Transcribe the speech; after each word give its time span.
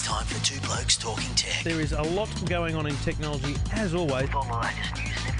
It's 0.00 0.08
time 0.08 0.24
for 0.24 0.42
Two 0.42 0.58
Blokes 0.62 0.96
Talking 0.96 1.28
Tech. 1.34 1.62
There 1.62 1.78
is 1.78 1.92
a 1.92 2.00
lot 2.00 2.30
going 2.46 2.74
on 2.74 2.86
in 2.86 2.96
technology, 3.04 3.54
as 3.74 3.92
always. 3.92 4.22
With 4.22 4.34
all 4.34 4.44
the 4.44 4.56
latest 4.56 4.96
news 4.96 5.39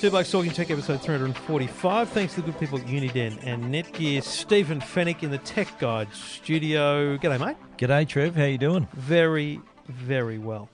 Two 0.00 0.08
Blokes 0.08 0.30
Talking 0.30 0.50
Tech, 0.50 0.70
episode 0.70 1.02
345. 1.02 2.08
Thanks 2.08 2.34
to 2.34 2.40
the 2.40 2.46
good 2.50 2.58
people 2.58 2.78
at 2.78 2.86
Uniden 2.86 3.38
and 3.42 3.64
Netgear. 3.64 4.22
Stephen 4.22 4.80
Fenech 4.80 5.22
in 5.22 5.30
the 5.30 5.36
Tech 5.36 5.78
Guide 5.78 6.08
studio. 6.14 7.18
G'day, 7.18 7.38
mate. 7.38 7.58
G'day, 7.76 8.08
Trev. 8.08 8.34
How 8.34 8.44
you 8.44 8.56
doing? 8.56 8.88
Very, 8.94 9.60
very 9.88 10.38
well. 10.38 10.70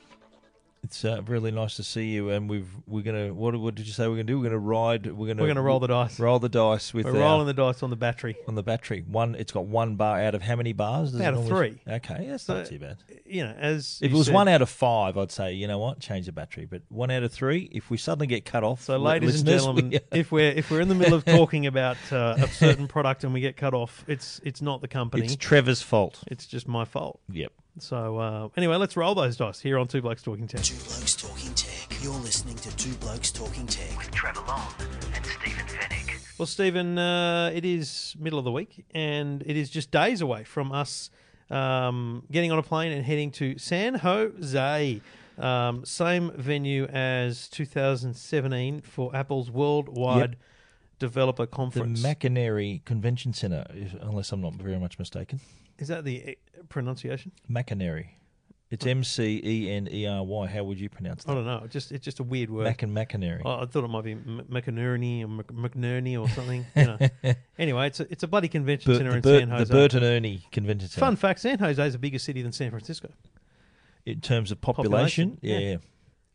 It's 0.87 1.05
uh, 1.05 1.21
really 1.27 1.51
nice 1.51 1.75
to 1.77 1.83
see 1.83 2.07
you. 2.07 2.31
And 2.31 2.49
we've 2.49 2.69
we're 2.87 3.03
gonna 3.03 3.35
what, 3.35 3.57
what 3.57 3.75
did 3.75 3.89
you 3.89 3.93
say 3.93 4.07
we're 4.07 4.15
gonna 4.15 4.23
do? 4.25 4.39
We're 4.39 4.45
gonna 4.45 4.59
ride. 4.59 5.07
We're 5.07 5.27
gonna 5.27 5.43
We're 5.43 5.49
going 5.49 5.57
to 5.57 5.63
roll 5.63 5.81
the 5.81 5.89
dice. 5.89 6.21
roll 6.21 6.39
the 6.39 6.49
dice 6.49 6.95
with 6.95 7.07
We're 7.07 7.15
our- 7.17 7.19
rolling 7.23 7.49
the 7.49 7.55
dice 7.55 7.83
on 7.83 7.91
the 7.91 7.97
battery. 7.97 8.37
on 8.47 8.55
the 8.55 8.63
battery. 8.63 9.05
One, 9.07 9.35
it's 9.35 9.51
got 9.51 9.67
one 9.67 9.97
bar 9.97 10.21
out 10.21 10.37
of 10.37 10.43
how 10.43 10.55
many 10.55 10.73
bars? 10.73 11.11
Does 11.11 11.21
it 11.21 11.25
Out 11.25 11.35
of 11.35 11.41
normally- 11.49 11.81
three. 11.85 11.93
Okay, 11.95 12.27
that's 12.29 12.45
So- 12.45 12.59
not 12.59 12.67
too 12.67 12.79
bad. 12.79 12.99
You 13.27 13.45
know, 13.47 13.55
as 13.59 13.99
If 14.01 14.13
it 14.13 14.15
was 14.17 14.27
said- 14.27 14.35
one 14.37 14.47
out 14.47 14.63
of 14.63 14.69
five, 14.71 15.19
I'd 15.19 15.33
say 15.33 15.55
you 15.55 15.67
know 15.67 15.79
what, 15.79 15.99
change 15.99 16.27
the 16.27 16.33
battery. 16.33 16.67
But 16.67 16.83
one 16.89 17.11
out 17.11 17.25
of 17.25 17.33
three, 17.33 17.69
if 17.73 17.91
we 17.91 17.97
suddenly 17.97 18.29
get 18.29 18.45
cut 18.45 18.63
off, 18.63 18.83
So, 18.83 18.97
ladies 18.97 19.41
and 19.41 19.49
gentlemen, 19.49 19.89
we- 20.13 20.19
if 20.19 20.31
we're 20.31 20.53
if 20.53 20.71
we're 20.71 20.81
in 20.83 20.89
the 20.89 20.95
middle 20.95 21.15
of 21.15 21.25
talking 21.41 21.67
about 21.67 21.97
uh, 22.13 22.37
a 22.39 22.47
certain 22.49 22.87
product 22.87 23.25
and 23.25 23.35
we 23.35 23.41
get 23.41 23.57
cut 23.57 23.75
off, 23.75 24.05
it's 24.07 24.41
it's 24.45 24.63
not 24.63 24.83
the 24.83 24.89
company. 24.89 25.25
It's, 25.27 25.35
Trevor's 25.37 25.83
fault. 25.83 26.23
It's 26.29 26.47
just 26.47 26.69
my 26.69 26.85
fault. 26.85 27.21
Yep. 27.29 27.53
So 27.79 28.19
uh, 28.19 28.49
anyway, 28.57 28.77
let's 28.77 28.97
roll 28.97 29.15
those 29.15 29.37
dice 29.37 29.61
here 29.61 29.79
on 29.79 29.87
Two 29.89 30.01
Blokes 30.01 30.23
Talking 30.23 30.47
Tech. 30.49 30.63
Two 30.63 30.77
Blokes 30.77 31.15
Talking 31.15 31.53
Tech. 31.55 32.03
You're 32.03 32.13
listening 32.15 32.57
to 32.57 32.75
Two 32.77 32.95
Blokes 32.95 33.31
Talking 33.31 33.67
Tech. 33.67 33.97
With 33.99 34.11
Trevor 34.13 34.41
Long 34.49 34.67
and 35.15 35.25
Stephen 35.27 35.67
Fenech. 35.67 36.39
Well, 36.39 36.47
Stephen, 36.47 36.99
uh, 36.99 37.51
it 37.55 37.65
is 37.65 38.15
middle 38.19 38.39
of 38.39 38.45
the 38.45 38.53
week, 38.53 38.85
and 38.95 39.43
it 39.47 39.57
is 39.57 39.69
just 39.71 39.91
days 39.91 40.21
away 40.23 40.45
from 40.45 40.73
us 40.73 41.11
um, 41.51 42.25
getting 42.31 42.51
on 42.51 42.59
a 42.59 42.63
plane 42.63 42.93
and 42.93 43.05
heading 43.05 43.31
to 43.33 43.59
San 43.59 43.95
Jose. 43.97 45.01
Um, 45.39 45.85
same 45.85 46.33
venue 46.35 46.87
as 46.87 47.49
2017 47.49 48.81
for 48.81 49.15
Apple's 49.15 49.51
worldwide 49.51 50.37
developer 50.99 51.45
conference. 51.45 52.01
The 52.01 52.09
conference. 52.09 52.39
McInerney 52.39 52.85
Convention 52.87 53.35
Centre, 53.35 53.67
if- 53.71 53.95
unless 54.01 54.33
I'm 54.33 54.41
not 54.41 54.55
very 54.55 54.79
much 54.79 54.99
mistaken. 54.99 55.41
Is 55.79 55.89
that 55.89 56.05
the 56.05 56.37
uh, 56.59 56.63
pronunciation? 56.69 57.33
McInerney. 57.51 58.09
It's 58.69 58.85
M 58.85 59.05
C 59.05 59.41
E 59.45 59.71
N 59.71 59.89
E 59.91 60.07
R 60.07 60.25
Y. 60.25 60.47
How 60.49 60.65
would 60.65 60.81
you 60.81 60.89
pronounce 60.89 61.23
that? 61.23 61.31
I 61.31 61.35
don't 61.35 61.47
know. 61.47 61.61
It's 61.65 61.73
just 61.73 61.93
it's 61.93 62.05
just 62.05 62.19
a 62.19 62.25
weird 62.25 62.51
word. 62.51 62.65
Mac 62.65 62.83
and 62.83 62.93
McInerney. 62.97 63.43
Oh, 63.45 63.61
I 63.63 63.67
thought 63.67 63.85
it 63.85 63.89
might 63.89 64.03
be 64.03 64.13
M- 64.13 64.45
McInerney 64.51 65.23
or 65.23 65.29
Mc- 65.29 65.53
McNerney 65.53 66.21
or 66.21 66.29
something. 66.31 66.67
You 66.75 66.85
know. 66.85 67.35
anyway, 67.59 67.87
it's 67.87 68.01
a, 68.01 68.11
it's 68.11 68.25
a 68.25 68.27
bloody 68.27 68.49
convention 68.49 68.91
Bur- 68.93 68.99
centre 68.99 69.15
in 69.15 69.21
Bur- 69.21 69.39
San 69.39 69.49
the 69.51 69.57
Jose. 69.59 69.73
Burton 69.73 70.03
Ernie 70.03 70.45
Convention 70.51 70.89
Centre. 70.89 70.99
Fun 71.07 71.15
fact: 71.15 71.41
San 71.41 71.61
Jose 71.61 71.87
is 71.87 71.95
a 71.95 71.99
bigger 71.99 72.19
city 72.19 72.43
than 72.43 72.51
San 72.51 72.71
Francisco. 72.71 73.09
in 74.05 74.21
terms 74.21 74.51
of 74.51 74.61
population. 74.61 75.37
Population, 75.37 75.39
yeah, 75.43 75.59
yeah. 75.59 75.77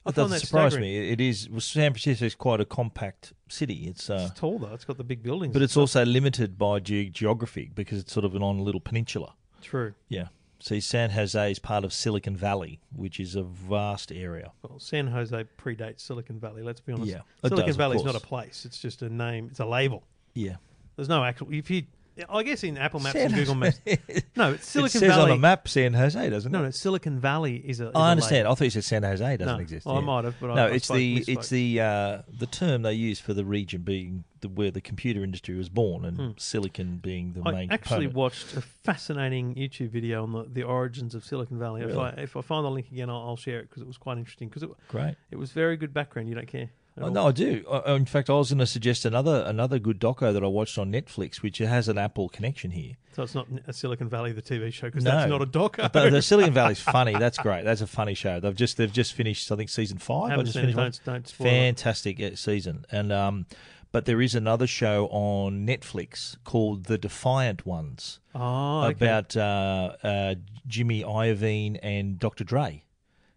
I 0.06 0.10
It 0.10 0.16
doesn't 0.16 0.32
that 0.32 0.40
surprise 0.40 0.72
staggering. 0.74 0.92
me. 0.92 1.10
It 1.12 1.22
is. 1.22 1.48
Well, 1.50 1.60
San 1.62 1.92
Francisco 1.94 2.26
is 2.26 2.34
quite 2.36 2.60
a 2.60 2.66
compact 2.66 3.34
city. 3.50 3.86
It's, 3.88 4.10
uh, 4.10 4.28
It's 4.32 4.40
tall 4.40 4.58
though. 4.60 4.74
It's 4.74 4.86
got 4.86 4.98
the 4.98 5.04
big 5.04 5.22
buildings. 5.22 5.54
but 5.54 5.62
it's 5.62 5.78
also 5.78 6.04
limited 6.06 6.58
by 6.58 6.80
ge- 6.80 7.12
geography 7.12 7.72
because 7.76 8.00
it's 8.00 8.12
sort 8.12 8.26
of 8.26 8.34
an 8.36 8.42
on 8.42 8.58
a 8.60 8.64
little 8.64 8.82
peninsula. 8.82 9.34
true. 9.62 9.94
Yeah. 10.10 10.28
See, 10.60 10.80
San 10.80 11.10
Jose 11.12 11.52
is 11.52 11.58
part 11.60 11.84
of 11.84 11.92
Silicon 11.92 12.36
Valley, 12.36 12.80
which 12.96 13.20
is 13.20 13.36
a 13.36 13.42
vast 13.42 14.12
area. 14.12 14.52
Well, 14.62 14.80
San 14.80 15.08
Jose 15.08 15.46
predates 15.58 16.02
Silicon 16.02 16.40
Valley. 16.40 16.62
Let's 16.62 16.80
be 16.82 16.94
honest. 16.94 17.10
Yeah, 17.12 17.22
Silicon 17.48 17.74
Valley 17.74 17.98
is 17.98 18.04
not 18.04 18.16
a 18.16 18.20
place. 18.20 18.64
It's 18.66 18.78
just 18.80 19.02
a 19.02 19.10
name. 19.10 19.48
It's 19.50 19.60
a 19.60 19.66
label. 19.66 20.04
Yeah. 20.36 20.58
There's 20.96 21.10
no 21.10 21.24
actual. 21.24 21.52
If 21.52 21.70
you, 21.72 21.84
I 22.30 22.44
guess 22.44 22.64
in 22.64 22.78
Apple 22.78 23.00
Maps 23.00 23.14
San 23.14 23.28
and 23.28 23.36
Google 23.36 23.56
Maps. 23.56 23.80
No, 24.36 24.54
it's 24.54 24.68
Silicon 24.68 24.98
it 24.98 25.00
says 25.00 25.10
Valley. 25.16 25.32
on 25.32 25.38
a 25.38 25.40
map 25.40 25.68
San 25.68 25.94
Jose, 25.94 26.30
doesn't 26.30 26.54
it? 26.54 26.58
no, 26.58 26.70
Silicon 26.72 27.20
Valley 27.20 27.56
is 27.58 27.80
a. 27.80 27.88
Is 27.88 27.92
I 27.96 28.12
understand. 28.12 28.48
I 28.48 28.54
thought 28.54 28.64
you 28.66 28.70
said 28.70 28.84
San 28.84 29.04
Jose 29.04 29.38
doesn't 29.38 29.56
No. 29.58 29.62
exist. 29.62 29.86
Well, 29.86 29.98
I 29.98 30.02
might 30.02 30.26
have, 30.26 30.36
but 30.40 30.52
I- 30.52 30.56
no, 30.56 30.66
I 30.68 30.70
it's 30.72 30.86
spoke- 30.86 30.98
the 30.98 31.20
misspoke. 31.22 31.30
it's 31.38 31.50
the 31.50 31.82
uh, 31.82 32.22
the 32.38 32.46
term 32.48 32.82
they 32.84 32.94
use 32.94 33.20
for 33.20 33.34
the 33.34 33.44
region 33.46 33.82
being 33.82 34.24
the, 34.42 34.50
where 34.50 34.72
the 34.72 34.82
computer 34.82 35.24
industry 35.24 35.56
was 35.56 35.70
born, 35.70 36.06
and 36.06 36.40
Silicon 36.40 36.98
being 36.98 37.34
the 37.34 37.42
Hmm. 37.42 37.48
I 37.48 37.52
main 37.52 37.72
actually 37.72 38.06
component. 38.08 38.14
watched 38.16 38.56
a 38.58 38.62
fascinating 38.62 39.56
YouTube 39.56 39.90
video 39.90 40.24
on 40.24 40.32
the, 40.32 40.44
the 40.52 40.64
origins 40.64 41.16
of 41.16 41.24
Silicon 41.26 41.60
Valley. 41.60 41.82
If 41.82 41.98
I 41.98 42.10
if 42.18 42.36
I 42.38 42.42
find 42.42 42.66
the 42.66 42.72
link 42.72 42.92
again, 42.92 43.10
I'll, 43.10 43.18
I'll 43.22 43.38
share 43.38 43.60
it 43.60 43.70
because 43.70 43.82
it 43.82 43.88
was 43.88 43.98
quite 43.98 44.18
interesting. 44.18 44.48
Because 44.50 44.64
it 44.64 44.70
Great. 44.88 45.16
it 45.32 45.38
was 45.38 45.52
very 45.52 45.78
good 45.78 45.94
background. 45.94 46.30
You 46.30 46.36
don't 46.36 46.48
care. 46.48 46.70
Oh, 47.00 47.08
no, 47.10 47.28
I 47.28 47.32
do. 47.32 47.64
Uh, 47.70 47.82
in 47.96 48.06
fact, 48.06 48.30
I 48.30 48.34
was 48.34 48.50
going 48.50 48.60
to 48.60 48.66
suggest 48.66 49.06
another 49.06 49.44
another 49.48 49.80
good 49.80 50.00
doco 50.00 50.34
that 50.34 50.44
I 50.44 50.48
watched 50.48 50.78
on 50.78 50.92
Netflix, 50.92 51.38
which 51.38 51.60
has 51.60 51.88
an 51.88 51.98
Apple 51.98 52.28
connection 52.30 52.72
here. 52.72 52.94
So 53.14 53.24
it's 53.24 53.34
not 53.34 53.48
a 53.66 53.72
Silicon 53.74 54.10
Valley 54.10 54.34
the 54.34 54.42
TV 54.42 54.72
show 54.74 54.88
because 54.88 55.04
No. 55.06 55.12
that's 55.12 55.30
not 55.30 55.42
a 55.42 55.46
doco. 55.46 55.92
But 55.92 56.10
the 56.12 56.22
Silicon 56.22 56.54
Valley's 56.54 56.80
funny. 56.82 57.14
That's 57.16 57.38
great. 57.38 57.64
That's 57.64 57.82
a 57.82 57.88
funny 57.88 58.14
show. 58.14 58.40
They've 58.42 58.56
just 58.56 58.76
they've 58.78 58.92
just 58.92 59.14
finished. 59.14 59.50
I 59.52 59.56
think 59.56 59.70
season 59.70 59.98
five. 60.00 60.26
I 60.26 60.30
Haven't 60.32 60.46
just 60.48 60.56
seen 60.58 60.70
it. 60.70 60.76
finished 60.76 61.06
Don't, 61.06 61.14
don't 61.16 61.28
spoil 61.28 61.48
it. 61.48 61.50
Fantastic 61.50 62.22
uh, 62.22 62.36
season. 62.36 62.86
And 62.92 63.12
um, 63.14 63.46
but 63.94 64.06
there 64.06 64.22
is 64.22 64.36
another 64.36 64.68
show 64.68 65.08
on 65.12 65.66
Netflix 65.66 66.38
called 66.44 66.86
The 66.86 66.98
Defiant 66.98 67.66
Ones 67.66 68.20
Oh, 68.36 68.84
okay. 68.84 68.92
about 69.06 69.36
uh, 69.38 69.96
uh, 70.04 70.36
Jimmy 70.68 71.04
Iovine 71.04 71.80
and 71.84 72.18
Dr. 72.20 72.44
Dre. 72.46 72.84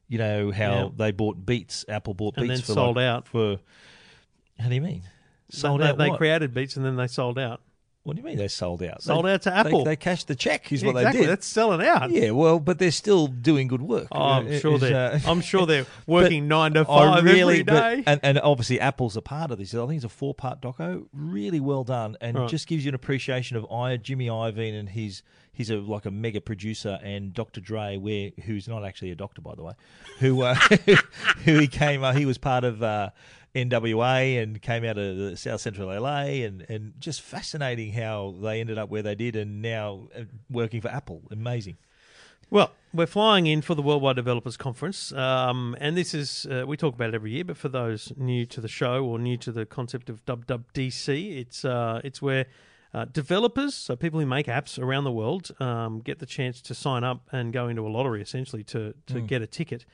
You 0.08 0.18
know 0.18 0.50
how 0.50 0.72
Yeah. 0.74 0.88
they 0.96 1.10
bought 1.12 1.44
Beats. 1.46 1.84
Apple 1.88 2.14
bought 2.14 2.34
Beats 2.34 2.42
And 2.42 2.50
then 2.50 2.58
for 2.60 2.72
sold 2.72 2.96
like- 2.96 3.04
out. 3.04 3.26
for. 3.28 3.58
How 4.58 4.68
do 4.68 4.74
you 4.74 4.80
mean? 4.80 5.02
Sold 5.50 5.80
they, 5.80 5.86
out. 5.88 5.98
They 5.98 6.08
what? 6.10 6.18
created 6.18 6.52
Beats 6.54 6.76
and 6.76 6.84
then 6.84 6.96
they 6.96 7.06
sold 7.06 7.38
out. 7.38 7.60
What 8.04 8.16
do 8.16 8.20
you 8.20 8.26
mean 8.26 8.36
they 8.36 8.48
sold 8.48 8.82
out? 8.82 9.02
Sold 9.02 9.24
They- 9.24 9.32
out 9.32 9.42
to 9.42 9.54
Apple. 9.54 9.82
They, 9.84 9.96
cashed 9.96 10.28
the 10.28 10.34
check. 10.34 10.70
Is 10.70 10.82
Yeah, 10.82 10.88
what 10.92 10.96
exactly. 10.98 11.20
they 11.20 11.26
did. 11.26 11.30
That's 11.32 11.46
selling 11.46 11.84
out. 11.86 12.10
Yeah, 12.10 12.32
well, 12.32 12.60
but 12.60 12.78
they're 12.78 12.90
still 12.90 13.26
doing 13.28 13.66
good 13.66 13.80
work. 13.80 14.08
Oh, 14.12 14.20
I'm 14.22 14.46
Uh, 14.46 14.58
sure 14.58 14.78
they're. 14.78 15.12
uh, 15.14 15.20
I'm 15.26 15.40
sure 15.40 15.64
they're 15.64 15.86
working 16.06 16.46
nine 16.46 16.74
to 16.74 16.84
five 16.84 17.24
really, 17.24 17.60
every 17.60 17.62
but- 17.62 18.02
and, 18.06 18.20
and 18.22 18.38
obviously 18.40 18.78
Apple's 18.78 19.16
a 19.16 19.22
part 19.22 19.50
of 19.50 19.56
this. 19.58 19.74
I 19.74 19.78
think 19.86 19.96
it's 19.96 20.04
a 20.04 20.10
four-part 20.10 20.60
doco, 20.60 21.06
really 21.14 21.60
well 21.60 21.82
done, 21.82 22.18
and 22.20 22.36
Right. 22.38 22.48
just 22.50 22.66
gives 22.68 22.84
you 22.84 22.90
an 22.90 22.94
appreciation 22.94 23.56
of 23.56 23.64
I, 23.72 23.96
Jimmy 23.96 24.26
Iovine 24.26 24.78
and 24.78 24.90
his. 24.90 25.22
He's 25.56 25.70
a 25.70 25.76
like 25.76 26.04
a 26.04 26.10
mega 26.10 26.40
producer, 26.42 26.98
and 27.02 27.32
Dr. 27.32 27.60
Dre, 27.62 27.96
where 27.96 28.32
who's 28.44 28.66
not 28.68 28.84
actually 28.84 29.12
a 29.12 29.14
doctor 29.14 29.40
by 29.40 29.54
the 29.54 29.62
way, 29.62 29.72
who 30.18 30.42
uh, 30.42 30.54
who 31.44 31.58
he 31.58 31.68
came. 31.68 32.04
Uh, 32.04 32.12
he 32.12 32.26
was 32.26 32.36
part 32.36 32.64
of. 32.64 32.82
Uh, 32.82 33.10
NWA 33.54 34.42
and 34.42 34.60
came 34.60 34.84
out 34.84 34.98
of 34.98 35.16
the 35.16 35.36
South 35.36 35.60
Central 35.60 35.88
LA 35.88 36.44
and, 36.44 36.66
and 36.68 36.94
just 36.98 37.20
fascinating 37.20 37.92
how 37.92 38.34
they 38.40 38.60
ended 38.60 38.78
up 38.78 38.88
where 38.88 39.02
they 39.02 39.14
did 39.14 39.36
and 39.36 39.62
now 39.62 40.08
uh, 40.16 40.22
working 40.50 40.80
for 40.80 40.88
Apple. 40.88 41.22
Amazing. 41.30 41.76
Well, 42.50 42.72
we're 42.92 43.06
flying 43.06 43.46
in 43.46 43.62
for 43.62 43.74
the 43.74 43.82
Worldwide 43.82 44.16
Developers 44.16 44.56
Conference, 44.56 45.12
um, 45.12 45.74
and 45.80 45.96
this 45.96 46.14
is 46.14 46.46
uh, 46.46 46.64
we 46.66 46.76
talk 46.76 46.94
about 46.94 47.08
it 47.08 47.14
every 47.14 47.32
year. 47.32 47.44
But 47.44 47.56
for 47.56 47.68
those 47.68 48.12
new 48.16 48.44
to 48.46 48.60
the 48.60 48.68
show 48.68 49.04
or 49.04 49.18
new 49.18 49.36
to 49.38 49.50
the 49.50 49.64
concept 49.64 50.10
of 50.10 50.24
WWDC, 50.26 51.38
it's 51.38 51.64
uh, 51.64 52.00
it's 52.04 52.20
where 52.20 52.46
uh, 52.92 53.06
developers, 53.06 53.74
so 53.74 53.96
people 53.96 54.20
who 54.20 54.26
make 54.26 54.46
apps 54.46 54.78
around 54.78 55.04
the 55.04 55.10
world, 55.10 55.50
um, 55.58 56.00
get 56.00 56.18
the 56.18 56.26
chance 56.26 56.60
to 56.60 56.74
sign 56.74 57.02
up 57.02 57.26
and 57.32 57.52
go 57.52 57.66
into 57.66 57.84
a 57.86 57.88
lottery 57.88 58.20
essentially 58.22 58.62
to 58.64 58.94
to 59.06 59.20
get 59.20 59.42
a 59.42 59.46
ticket. 59.46 59.84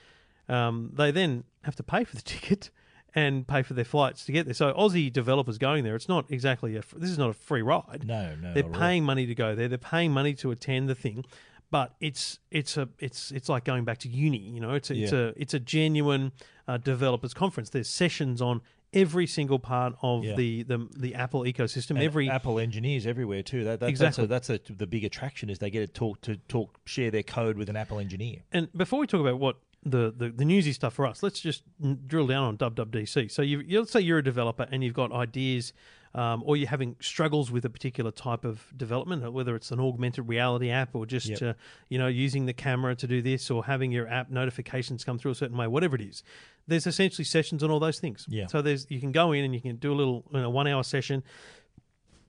Um, 0.49 0.91
they 0.93 1.11
then 1.13 1.45
have 1.63 1.77
to 1.77 1.83
pay 1.83 2.05
for 2.05 2.17
the 2.17 2.23
ticket 2.37 2.71
and 3.15 3.47
pay 3.47 3.63
for 3.63 3.75
their 3.75 3.85
flights 3.85 4.25
to 4.27 4.33
get 4.33 4.45
there. 4.47 4.55
So 4.55 4.73
Aussie 4.73 5.13
developers 5.13 5.59
going 5.59 5.85
there, 5.85 5.95
it's 5.97 6.09
not 6.09 6.27
exactly 6.31 6.77
a 6.77 6.83
this 6.97 7.11
is 7.11 7.19
not 7.19 7.31
a 7.31 7.35
free 7.35 7.63
ride. 7.63 8.05
No, 8.07 8.35
no, 8.37 8.53
They're 8.55 8.63
not 8.63 8.71
at 8.71 8.75
all. 8.77 8.81
paying 8.81 9.05
money 9.05 9.27
to 9.27 9.35
go 9.35 9.55
there. 9.55 9.69
They're 9.69 9.79
paying 9.79 10.13
money 10.13 10.35
to 10.35 10.51
attend 10.51 10.89
the 10.89 10.95
thing, 10.95 11.25
but 11.71 11.95
it's 12.01 12.39
it's 12.51 12.77
a 12.77 12.89
it's 12.99 13.31
it's 13.31 13.49
like 13.49 13.65
going 13.65 13.85
back 13.85 13.99
to 13.99 14.09
uni. 14.09 14.39
You 14.39 14.61
know, 14.61 14.75
it's 14.75 14.91
a, 14.91 14.95
it's 14.95 15.13
a 15.13 15.35
it's 15.37 15.55
a 15.55 15.61
genuine 15.61 16.33
uh, 16.69 16.77
developers 16.79 17.35
conference. 17.35 17.71
There's 17.71 17.89
sessions 17.89 18.41
on 18.43 18.61
every 18.93 19.25
single 19.25 19.61
part 19.61 19.95
of 20.03 20.25
Yeah. 20.25 20.35
the, 20.35 20.65
the 20.65 20.89
the 20.97 21.15
Apple 21.15 21.43
ecosystem. 21.43 21.91
And 21.91 22.03
every 22.03 22.29
Apple 22.29 22.59
engineers 22.59 23.07
everywhere 23.07 23.43
too. 23.43 23.63
That, 23.63 23.79
that, 23.81 23.89
Exactly. 23.89 24.27
That's, 24.27 24.49
a, 24.49 24.55
that's 24.55 24.71
a, 24.71 24.73
the 24.75 24.87
big 24.89 25.05
attraction 25.05 25.49
is 25.49 25.61
they 25.61 25.71
get 25.71 25.81
to 25.87 25.93
talk 25.93 26.21
to 26.23 26.37
talk 26.49 26.81
share 26.87 27.11
their 27.13 27.23
code 27.23 27.57
with 27.57 27.69
an 27.69 27.77
Apple 27.77 28.01
engineer. 28.01 28.39
and 28.53 28.69
before 28.77 28.99
we 28.99 29.07
talk 29.07 29.21
about 29.21 29.39
what 29.39 29.57
the, 29.85 30.13
the, 30.17 30.29
the 30.31 30.45
newsy 30.45 30.73
stuff 30.73 30.95
for 30.95 31.07
us, 31.07 31.23
let's 31.23 31.41
just 31.41 31.63
drill 32.07 32.27
down 32.27 32.45
on 32.45 32.59
WWDC. 32.59 33.31
So 33.31 33.43
you, 33.43 33.61
you 33.61 33.81
let's 33.81 33.93
say 33.93 34.01
you're 34.01 34.19
a 34.19 34.25
developer 34.25 34.67
and 34.71 34.85
you've 34.85 34.95
got 34.95 35.11
ideas 35.13 35.73
um, 36.13 36.43
or 36.45 36.57
you're 36.57 36.69
having 36.69 36.97
struggles 37.01 37.53
with 37.53 37.65
a 37.65 37.71
particular 37.71 38.11
type 38.11 38.45
of 38.45 38.67
development, 38.77 39.33
whether 39.33 39.55
it's 39.55 39.71
an 39.71 39.79
augmented 39.79 40.29
reality 40.29 40.69
app 40.69 40.95
or 40.95 41.07
just 41.07 41.29
Yep. 41.29 41.43
uh, 41.43 41.53
you 41.89 41.99
know 41.99 42.09
using 42.09 42.47
the 42.47 42.53
camera 42.53 42.97
to 42.97 43.07
do 43.07 43.23
this 43.23 43.49
or 43.51 43.65
having 43.65 43.93
your 43.93 44.09
app 44.09 44.29
notifications 44.29 45.05
come 45.05 45.19
through 45.19 45.31
a 45.31 45.35
certain 45.37 45.57
way, 45.57 45.69
whatever 45.69 45.95
it 45.95 46.03
is. 46.03 46.25
There's 46.67 46.87
essentially 46.87 47.25
sessions 47.25 47.63
on 47.63 47.71
all 47.71 47.79
those 47.79 48.01
things. 48.01 48.27
Yeah. 48.29 48.49
So 48.49 48.61
there's 48.61 48.87
you 48.91 48.99
can 49.01 49.13
go 49.13 49.31
in 49.33 49.45
and 49.45 49.55
you 49.55 49.61
can 49.61 49.77
do 49.77 49.93
a 49.93 49.95
little 49.95 50.25
you 50.33 50.41
know, 50.41 50.51
one 50.51 50.67
hour 50.67 50.83
session 50.83 51.23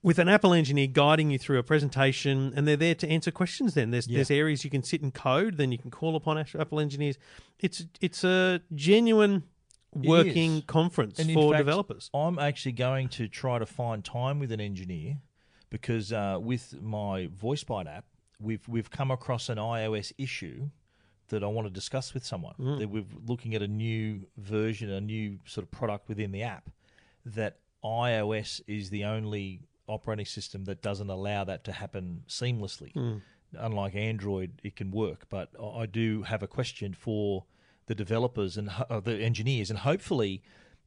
with 0.02 0.18
an 0.18 0.28
Apple 0.28 0.52
engineer 0.52 0.88
guiding 0.88 1.30
you 1.30 1.38
through 1.38 1.58
a 1.58 1.62
presentation, 1.62 2.52
and 2.56 2.66
they're 2.66 2.76
there 2.76 2.94
to 2.96 3.08
answer 3.08 3.30
questions. 3.30 3.74
Then 3.74 3.90
there's 3.90 4.08
Yeah. 4.08 4.18
there's 4.18 4.30
areas 4.30 4.64
you 4.64 4.70
can 4.70 4.82
sit 4.82 5.02
and 5.02 5.14
code. 5.14 5.56
Then 5.56 5.72
you 5.72 5.78
can 5.78 5.90
call 5.90 6.16
upon 6.16 6.38
Apple 6.38 6.80
engineers. 6.80 7.18
It's 7.60 7.86
it's 8.00 8.24
a 8.24 8.60
genuine 8.74 9.44
working 9.94 10.62
conference 10.62 11.18
And 11.18 11.32
for 11.32 11.52
fact, 11.52 11.60
developers. 11.60 12.10
I'm 12.14 12.38
actually 12.38 12.72
going 12.72 13.08
to 13.10 13.28
try 13.28 13.58
to 13.58 13.66
find 13.66 14.04
time 14.04 14.38
with 14.38 14.50
an 14.50 14.60
engineer 14.60 15.18
because 15.70 16.12
uh, 16.12 16.38
with 16.40 16.80
my 16.80 17.28
VoiceBite 17.28 17.86
app, 17.86 18.06
we've 18.40 18.66
we've 18.66 18.90
come 18.90 19.10
across 19.10 19.48
an 19.48 19.58
iOS 19.58 20.12
issue 20.18 20.70
that 21.28 21.42
I 21.42 21.46
want 21.46 21.66
to 21.66 21.72
discuss 21.72 22.12
with 22.12 22.24
someone. 22.26 22.54
Mm. 22.58 22.78
That 22.80 22.88
we're 22.90 23.04
looking 23.24 23.54
at 23.54 23.62
a 23.62 23.68
new 23.68 24.26
version, 24.36 24.90
a 24.90 25.00
new 25.00 25.38
sort 25.46 25.64
of 25.64 25.70
product 25.70 26.08
within 26.08 26.32
the 26.32 26.42
app 26.42 26.70
that 27.24 27.58
iOS 27.84 28.60
is 28.66 28.90
the 28.90 29.04
only 29.04 29.60
operating 29.92 30.26
system 30.26 30.64
that 30.64 30.82
doesn't 30.82 31.10
allow 31.10 31.44
that 31.44 31.64
to 31.64 31.72
happen 31.72 32.24
seamlessly. 32.28 32.92
Hmm. 32.92 33.18
Unlike 33.54 33.96
Android, 33.96 34.60
it 34.62 34.76
can 34.76 34.90
work, 34.90 35.26
but 35.28 35.50
I 35.60 35.82
I 35.82 35.86
do 35.86 36.22
have 36.22 36.42
a 36.42 36.46
question 36.46 36.94
for 36.94 37.44
the 37.86 37.94
developers 37.94 38.56
and 38.56 38.70
uh, 38.88 39.00
the 39.00 39.16
engineers, 39.18 39.70
and 39.70 39.78
hopefully. 39.80 40.42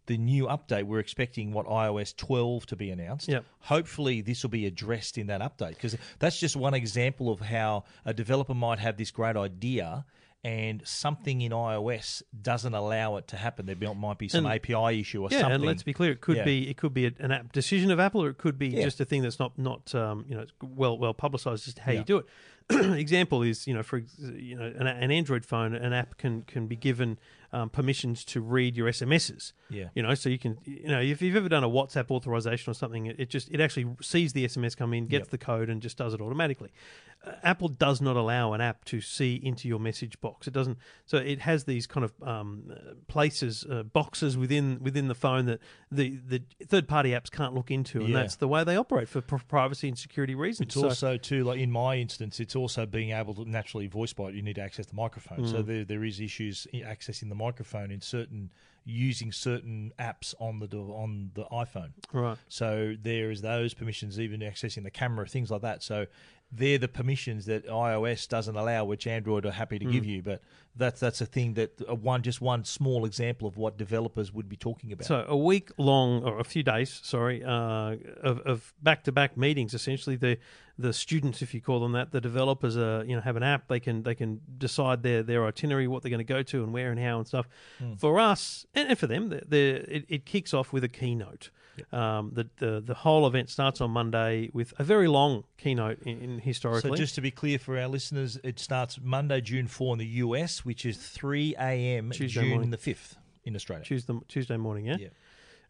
The 0.08 0.20
new 0.20 0.46
update, 0.46 0.84
we're 0.84 1.00
expecting 1.00 1.52
what 1.52 1.66
iOS 1.66 2.16
12 2.16 2.68
to 2.68 2.76
be 2.76 2.92
announced. 2.92 3.28
Yep. 3.28 3.44
Hopefully, 3.62 4.22
this 4.22 4.44
will 4.44 4.52
be 4.52 4.68
addressed 4.68 5.18
in 5.18 5.26
that 5.26 5.42
update 5.42 5.70
because 5.70 5.98
that's 6.20 6.40
just 6.40 6.56
one 6.56 6.76
example 6.76 7.32
of 7.32 7.40
how 7.40 7.86
a 8.06 8.14
developer 8.14 8.54
might 8.54 8.78
have 8.78 8.98
this 8.98 9.10
great 9.10 9.36
idea 9.36 10.06
and 10.46 10.82
something 10.86 11.42
in 11.42 11.52
iOS 11.52 12.22
doesn't 12.40 12.76
allow 12.76 13.16
it 13.18 13.28
to 13.30 13.36
happen. 13.36 13.66
There 13.66 13.94
might 13.96 14.20
be 14.20 14.28
some 14.30 14.46
And- 14.46 14.54
API 14.54 15.00
issue 15.00 15.24
or 15.24 15.30
Yeah, 15.32 15.40
something. 15.40 15.56
and 15.56 15.66
let's 15.66 15.82
be 15.82 15.92
clear, 15.94 16.12
it 16.12 16.22
could 16.22 16.38
Yeah. 16.38 16.46
be 16.46 16.70
it 16.70 16.78
could 16.78 16.94
be 16.94 17.06
an 17.08 17.32
app 17.32 17.52
decision 17.52 17.90
of 17.90 18.00
Apple, 18.00 18.24
or 18.24 18.30
it 18.30 18.38
could 18.38 18.60
be 18.60 18.68
Yeah. 18.68 18.84
just 18.84 19.02
a 19.02 19.06
thing 19.06 19.24
that's 19.24 19.40
not 19.40 19.58
not 19.58 19.94
um, 19.96 20.24
you 20.30 20.36
know 20.36 20.46
well 20.62 20.98
well 20.98 21.14
publicized 21.16 21.76
to 21.76 21.82
how 21.82 21.92
Yeah. 21.92 22.00
you 22.00 22.06
do 22.06 22.18
it. 22.20 22.26
Example 22.70 23.42
is 23.44 23.66
you 23.68 23.74
know 23.74 23.84
for 23.84 23.98
you 24.20 24.56
know 24.56 24.66
an, 24.66 24.86
an 24.88 25.12
Android 25.12 25.46
phone, 25.46 25.74
an 25.74 25.94
app 25.94 26.18
can 26.18 26.44
can 26.44 26.68
be 26.68 26.76
given 26.76 27.18
um, 27.54 27.70
permissions 27.70 28.26
to 28.26 28.42
read 28.42 28.76
your 28.76 28.88
SMSs. 28.90 29.54
Yeah. 29.70 29.88
you 29.96 30.04
know, 30.04 30.14
so 30.14 30.30
you 30.30 30.38
can 30.40 30.58
you 30.66 30.88
know 30.90 31.00
if 31.00 31.22
you've 31.22 31.36
ever 31.36 31.48
done 31.50 31.64
a 31.64 31.70
WhatsApp 31.70 32.12
authorization 32.12 32.70
or 32.70 32.74
something, 32.74 33.06
it, 33.08 33.16
it 33.20 33.30
just 33.30 33.50
it 33.52 33.60
actually 33.62 33.88
sees 34.02 34.34
the 34.34 34.46
SMS 34.46 34.76
come 34.76 34.94
in, 34.94 35.08
gets 35.08 35.24
Yep. 35.26 35.30
the 35.30 35.38
code, 35.38 35.70
and 35.70 35.82
just 35.82 35.98
does 35.98 36.14
it 36.14 36.22
automatically. 36.22 36.70
Apple 37.44 37.68
does 37.70 38.02
not 38.02 38.16
allow 38.16 38.54
an 38.54 38.62
app 38.62 38.86
to 38.86 39.02
see 39.02 39.36
into 39.36 39.68
your 39.68 39.80
message 39.80 40.20
box. 40.22 40.48
It 40.48 40.54
doesn't. 40.54 40.78
So 41.06 41.18
it 41.18 41.40
has 41.42 41.64
these 41.66 41.88
kind 41.88 42.04
of 42.04 42.14
um, 42.24 42.72
places, 43.08 43.66
uh, 43.70 43.84
boxes 43.84 44.38
within 44.38 44.80
within 44.82 45.08
the 45.08 45.16
phone 45.16 45.46
that 45.46 45.60
the 45.92 46.18
the 46.28 46.44
third 46.66 46.88
party 46.88 47.12
apps 47.12 47.32
can't 47.32 47.54
look 47.54 47.72
into, 47.72 48.00
and 48.00 48.10
Yeah. 48.10 48.20
that's 48.22 48.36
the 48.36 48.48
way 48.48 48.64
they 48.64 48.76
operate 48.78 49.08
for 49.10 49.22
privacy 49.22 49.88
and 49.88 49.98
security 49.98 50.36
reasons. 50.36 50.68
It's 50.68 50.76
So- 50.76 50.86
also 50.90 51.18
too 51.18 51.44
like 51.44 51.60
in 51.60 51.72
my 51.72 51.98
instance, 51.98 52.40
it's 52.40 52.56
also 52.56 52.86
being 52.86 53.12
able 53.12 53.34
to 53.36 53.46
naturally 53.50 53.88
voice 53.88 54.14
bite. 54.14 54.34
You 54.34 54.42
need 54.42 54.56
to 54.56 54.62
access 54.62 54.86
the 54.86 54.96
microphone, 54.96 55.48
so 55.48 55.64
Mm. 55.64 55.66
there 55.68 55.86
there 55.86 56.04
is 56.04 56.20
issues 56.20 56.68
accessing 56.74 57.30
the 57.30 57.36
microphone 57.36 57.92
in 57.92 58.02
certain 58.02 58.52
using 58.88 59.32
certain 59.32 59.92
apps 59.98 60.36
on 60.40 60.60
the 60.60 60.78
on 60.78 61.32
the 61.34 61.44
iPhone. 61.46 61.92
right. 62.14 62.38
So 62.48 62.96
there 63.02 63.32
is 63.32 63.42
those 63.42 63.74
permissions, 63.74 64.20
even 64.20 64.42
accessing 64.42 64.84
the 64.84 64.92
camera, 64.92 65.28
things 65.28 65.50
like 65.50 65.64
that. 65.64 65.82
So 65.82 66.06
they're 66.56 66.78
the 66.78 66.88
permissions 66.88 67.46
that 67.46 67.68
iOS 67.68 68.28
doesn't 68.28 68.56
allow, 68.56 68.86
which 68.86 69.08
Android 69.08 69.46
are 69.46 69.52
happy 69.52 69.80
to 69.80 69.86
Mm. 69.86 69.92
give 69.92 70.06
you. 70.06 70.22
But 70.22 70.42
that's 70.78 71.00
that's 71.00 71.22
a 71.22 71.26
thing 71.26 71.54
that 71.54 71.82
uh, 71.90 71.96
one 71.96 72.22
just 72.22 72.42
one 72.42 72.66
small 72.66 73.06
example 73.06 73.48
of 73.48 73.58
what 73.58 73.78
developers 73.78 74.34
would 74.34 74.50
be 74.50 74.58
talking 74.58 74.92
about. 74.92 75.08
So 75.08 75.26
a 75.28 75.38
week 75.38 75.72
long, 75.78 76.24
or 76.24 76.40
a 76.40 76.44
few 76.44 76.64
days, 76.64 77.00
sorry, 77.04 77.44
uh, 77.44 77.96
of, 78.22 78.40
of 78.42 78.74
back-to-back 78.82 79.38
meetings. 79.38 79.74
Essentially, 79.74 80.16
the 80.16 80.38
the 80.78 80.92
students, 80.92 81.42
if 81.42 81.54
you 81.54 81.62
call 81.62 81.80
them 81.80 81.94
that, 81.94 82.12
the 82.12 82.20
developers, 82.20 82.76
uh, 82.76 83.04
you 83.08 83.16
know, 83.16 83.22
have 83.22 83.38
an 83.38 83.44
app. 83.44 83.68
They 83.68 83.80
can 83.80 84.04
they 84.04 84.16
can 84.16 84.42
decide 84.58 85.04
their 85.04 85.24
their 85.24 85.46
itinerary, 85.46 85.88
what 85.88 86.04
they're 86.04 86.10
going 86.10 86.18
to 86.20 86.24
go 86.26 86.44
to, 86.44 86.64
and 86.64 86.74
where 86.74 86.92
and 86.92 87.00
how 87.00 87.20
and 87.20 87.28
stuff. 87.28 87.48
For 87.98 88.20
us 88.20 88.66
and, 88.74 88.90
and 88.90 89.00
for 89.00 89.08
them, 89.08 89.30
the, 89.30 89.44
the 89.48 89.96
it, 89.96 90.06
it 90.10 90.26
kicks 90.26 90.54
off 90.54 90.74
with 90.74 90.84
a 90.84 90.90
keynote. 90.90 91.50
Um, 91.92 92.32
the, 92.34 92.48
the 92.58 92.82
the 92.82 92.94
whole 92.94 93.28
event 93.28 93.50
starts 93.50 93.82
on 93.82 93.92
Monday 93.92 94.50
with 94.54 94.74
a 94.80 94.84
very 94.84 95.08
long 95.08 95.44
keynote 95.58 96.02
in, 96.04 96.22
in 96.22 96.40
historically. 96.40 96.92
So 96.92 96.96
just 96.96 97.16
to 97.16 97.22
be 97.22 97.32
clear 97.32 97.60
for 97.60 97.78
our 97.78 97.88
listeners, 97.88 98.40
it 98.44 98.60
starts 98.60 99.00
Monday, 99.02 99.42
June 99.42 99.68
4 99.68 99.96
in 99.96 100.00
the 100.00 100.06
US, 100.06 100.65
which 100.66 100.86
is 100.86 100.98
3 100.98 101.56
a.m. 101.58 102.12
Tuesday 102.12 102.42
June 102.42 102.50
morning. 102.50 102.70
the 102.72 102.78
5th 102.78 103.16
in 103.44 103.56
Australia. 103.56 103.86
Tuesday 103.86 104.14
Tuesday 104.28 104.58
morning, 104.58 104.86
yeah. 104.86 104.98
Yeah. 105.00 105.08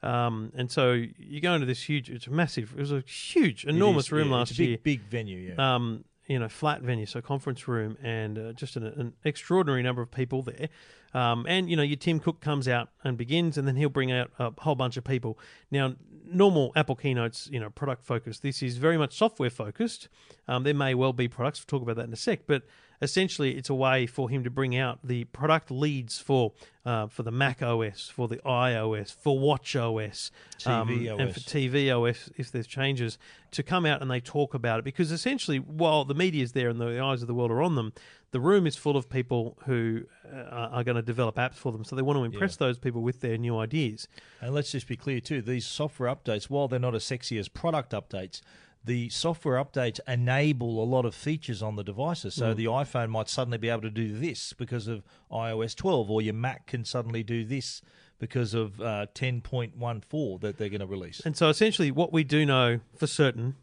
Um, 0.01 0.51
and 0.55 0.71
so 0.71 0.93
you 0.93 1.41
go 1.41 1.53
into 1.53 1.65
this 1.65 1.81
huge, 1.83 2.09
it's 2.09 2.27
a 2.27 2.31
massive, 2.31 2.73
it 2.77 2.79
was 2.79 2.91
a 2.91 3.01
huge, 3.01 3.65
enormous 3.65 4.05
is, 4.05 4.11
room 4.11 4.29
yeah, 4.29 4.35
last 4.35 4.51
it's 4.51 4.59
a 4.59 4.61
big, 4.61 4.69
year. 4.69 4.77
Big 4.83 5.01
venue, 5.01 5.53
yeah. 5.55 5.75
um, 5.75 6.03
you 6.27 6.39
know, 6.39 6.47
flat 6.47 6.81
venue, 6.81 7.05
so 7.05 7.21
conference 7.21 7.67
room, 7.67 7.97
and 8.01 8.37
uh, 8.37 8.53
just 8.53 8.75
an, 8.75 8.85
an 8.85 9.13
extraordinary 9.23 9.83
number 9.83 10.01
of 10.01 10.11
people 10.11 10.41
there. 10.41 10.69
Um, 11.13 11.45
and 11.47 11.69
you 11.69 11.75
know, 11.75 11.83
your 11.83 11.97
Tim 11.97 12.19
Cook 12.19 12.41
comes 12.41 12.67
out 12.67 12.89
and 13.03 13.17
begins, 13.17 13.57
and 13.57 13.67
then 13.67 13.75
he'll 13.75 13.89
bring 13.89 14.11
out 14.11 14.31
a 14.37 14.51
whole 14.59 14.75
bunch 14.75 14.97
of 14.97 15.03
people. 15.03 15.39
Now, 15.71 15.95
normal 16.25 16.71
Apple 16.75 16.95
keynotes, 16.95 17.47
you 17.51 17.59
know, 17.59 17.69
product 17.69 18.03
focused. 18.03 18.41
This 18.41 18.61
is 18.61 18.77
very 18.77 18.97
much 18.97 19.17
software 19.17 19.49
focused. 19.49 20.09
Um, 20.47 20.63
there 20.63 20.73
may 20.73 20.93
well 20.93 21.13
be 21.13 21.27
products. 21.27 21.59
We'll 21.61 21.79
talk 21.79 21.83
about 21.83 21.95
that 21.97 22.07
in 22.07 22.13
a 22.13 22.17
sec, 22.17 22.41
but 22.47 22.63
essentially, 23.01 23.55
it's 23.57 23.69
a 23.69 23.73
way 23.73 24.05
for 24.05 24.29
him 24.29 24.43
to 24.43 24.49
bring 24.49 24.75
out 24.75 24.99
the 25.03 25.25
product 25.25 25.71
leads 25.71 26.19
for 26.19 26.53
uh, 26.85 27.07
for 27.07 27.23
the 27.23 27.31
Mac 27.31 27.63
OS, 27.63 28.09
for 28.09 28.27
the 28.27 28.37
iOS, 28.37 29.13
for 29.13 29.39
Watch 29.39 29.75
OS, 29.75 30.31
um, 30.65 30.89
and 30.89 31.33
for. 31.33 31.39
TV 31.39 31.89
OS 31.91 32.29
if 32.37 32.51
there's 32.51 32.67
changes 32.67 33.17
to 33.51 33.63
come 33.63 33.85
out 33.85 34.01
and 34.01 34.11
they 34.11 34.19
talk 34.19 34.53
about 34.53 34.79
it. 34.79 34.85
Because 34.85 35.11
essentially 35.11 35.57
while 35.57 36.05
the 36.05 36.13
media 36.13 36.43
is 36.43 36.51
there 36.51 36.69
and 36.69 36.79
the 36.79 36.99
eyes 36.99 37.21
of 37.21 37.27
the 37.27 37.33
world 37.33 37.51
are 37.51 37.61
on 37.61 37.75
them 37.75 37.93
the 38.35 38.41
room 38.41 38.67
is 38.67 38.75
full 38.75 38.97
of 38.97 39.09
people 39.09 39.57
who 39.65 40.03
uh, 40.29 40.49
are 40.49 40.83
going 40.83 40.97
to 40.97 41.01
develop 41.01 41.35
apps 41.35 41.53
for 41.53 41.71
them. 41.71 41.85
So 41.85 41.95
they 41.95 42.01
want 42.01 42.19
to 42.19 42.25
impress 42.25 42.57
those 42.57 42.77
people 42.77 43.01
with 43.01 43.21
their 43.21 43.37
new 43.37 43.57
ideas. 43.57 44.09
And 44.41 44.53
let's 44.53 44.73
just 44.73 44.89
be 44.89 44.97
clear 44.97 45.21
too: 45.21 45.41
these 45.41 45.65
software 45.65 46.13
updates, 46.13 46.49
while 46.49 46.67
they're 46.67 46.77
not 46.77 46.95
as 46.95 47.05
sexy 47.05 47.37
as 47.37 47.47
product 47.47 47.93
updates, 47.93 48.41
the 48.85 49.09
software 49.09 49.63
updates 49.63 49.99
enable 50.07 50.81
a 50.83 50.85
lot 50.85 51.05
of 51.05 51.15
features 51.15 51.61
on 51.61 51.75
the 51.75 51.83
devices. 51.83 52.35
Mm. 52.35 52.39
So 52.39 52.53
the 52.53 52.65
iPhone 52.65 53.09
might 53.09 53.29
suddenly 53.29 53.57
be 53.57 53.69
able 53.69 53.81
to 53.81 53.89
do 53.89 54.17
this 54.17 54.53
because 54.53 54.87
of 54.87 55.03
iOS 55.31 55.75
12, 55.75 56.09
or 56.09 56.21
your 56.21 56.33
Mac 56.33 56.67
can 56.67 56.85
suddenly 56.85 57.23
do 57.23 57.43
this 57.43 57.81
because 58.19 58.53
of 58.53 58.79
uh, 58.79 59.07
10.14 59.13 60.39
that 60.41 60.57
they're 60.57 60.69
going 60.69 60.79
to 60.79 60.85
release. 60.85 61.21
and 61.25 61.35
so 61.35 61.49
essentially 61.49 61.91
what 61.91 62.13
we 62.13 62.23
do 62.23 62.45
know 62.45 62.79
for 62.95 63.07
certain 63.07 63.55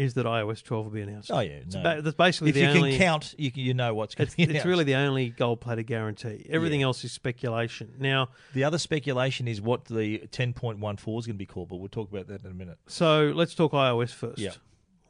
is 0.00 0.14
that 0.14 0.24
iOS 0.26 0.62
12 0.64 0.84
will 0.86 0.92
be 0.92 1.00
announced 1.02 1.30
Oh 1.30 1.40
yeah, 1.40 1.50
It's 1.64 1.74
no. 1.74 1.82
ba- 1.82 2.02
that's 2.02 2.16
basically 2.16 2.48
if 2.50 2.54
the 2.54 2.60
you 2.62 2.68
only 2.68 2.90
can 2.92 2.98
count, 3.00 3.34
you 3.38 3.50
can, 3.50 3.62
you 3.62 3.74
know 3.74 3.92
what's 3.94 4.14
going 4.14 4.26
it's, 4.26 4.34
to 4.36 4.46
be. 4.46 4.56
it's 4.56 4.64
really 4.64 4.84
the 4.84 4.94
only 4.94 5.28
gold 5.28 5.60
plated 5.60 5.86
guarantee 5.86 6.46
everything 6.48 6.80
Yeah. 6.80 6.86
else 6.86 7.04
is 7.04 7.12
speculation 7.12 7.94
now 7.98 8.28
the 8.54 8.64
other 8.64 8.78
speculation 8.78 9.46
is 9.46 9.60
what 9.60 9.84
the 9.84 10.18
10.14 10.32 10.84
is 10.94 11.04
going 11.04 11.22
to 11.24 11.32
be 11.34 11.46
called, 11.46 11.68
but 11.68 11.76
we'll 11.76 11.88
talk 11.88 12.10
about 12.10 12.26
that 12.28 12.44
in 12.44 12.50
a 12.50 12.54
minute. 12.54 12.78
So 12.86 13.32
let's 13.34 13.54
talk 13.54 13.72
iOS 13.72 14.10
first. 14.12 14.38
Yeah. 14.38 14.52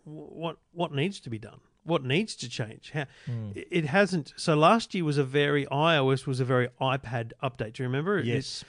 What 0.05 0.57
what 0.73 0.93
needs 0.93 1.21
to 1.21 1.31
be 1.31 1.39
done? 1.39 1.61
What 1.85 2.05
needs 2.05 2.35
to 2.37 2.49
change? 2.49 2.91
How, 2.93 3.07
hmm. 3.27 3.51
it- 3.55 3.69
It 3.71 3.85
hasn't. 3.87 4.33
So 4.37 4.55
last 4.55 4.95
year 4.95 5.05
was 5.05 5.19
a 5.19 5.25
very 5.25 5.67
iOS 5.67 6.27
was 6.27 6.41
a 6.41 6.45
very 6.45 6.69
iPad 6.81 7.33
update. 7.43 7.75
Do 7.75 7.83
you 7.83 7.89
remember? 7.89 8.21
Yes, 8.21 8.63
it 8.63 8.67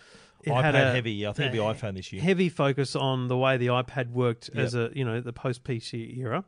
iPad 0.49 0.61
had 0.63 0.75
a- 0.75 0.91
heavy. 0.93 1.27
I 1.27 1.33
think 1.33 1.53
it'll 1.53 1.71
be 1.73 1.77
iPhone 1.79 1.95
this 1.95 2.11
year. 2.11 2.21
Heavy 2.21 2.49
focus 2.49 2.95
on 2.95 3.27
the 3.27 3.37
way 3.37 3.57
the 3.57 3.67
iPad 3.67 4.11
worked 4.11 4.49
Yep. 4.53 4.63
as 4.65 4.75
a 4.75 4.89
you 4.93 5.05
know 5.05 5.21
the 5.21 5.33
post 5.33 5.63
PC 5.63 6.17
era. 6.17 6.43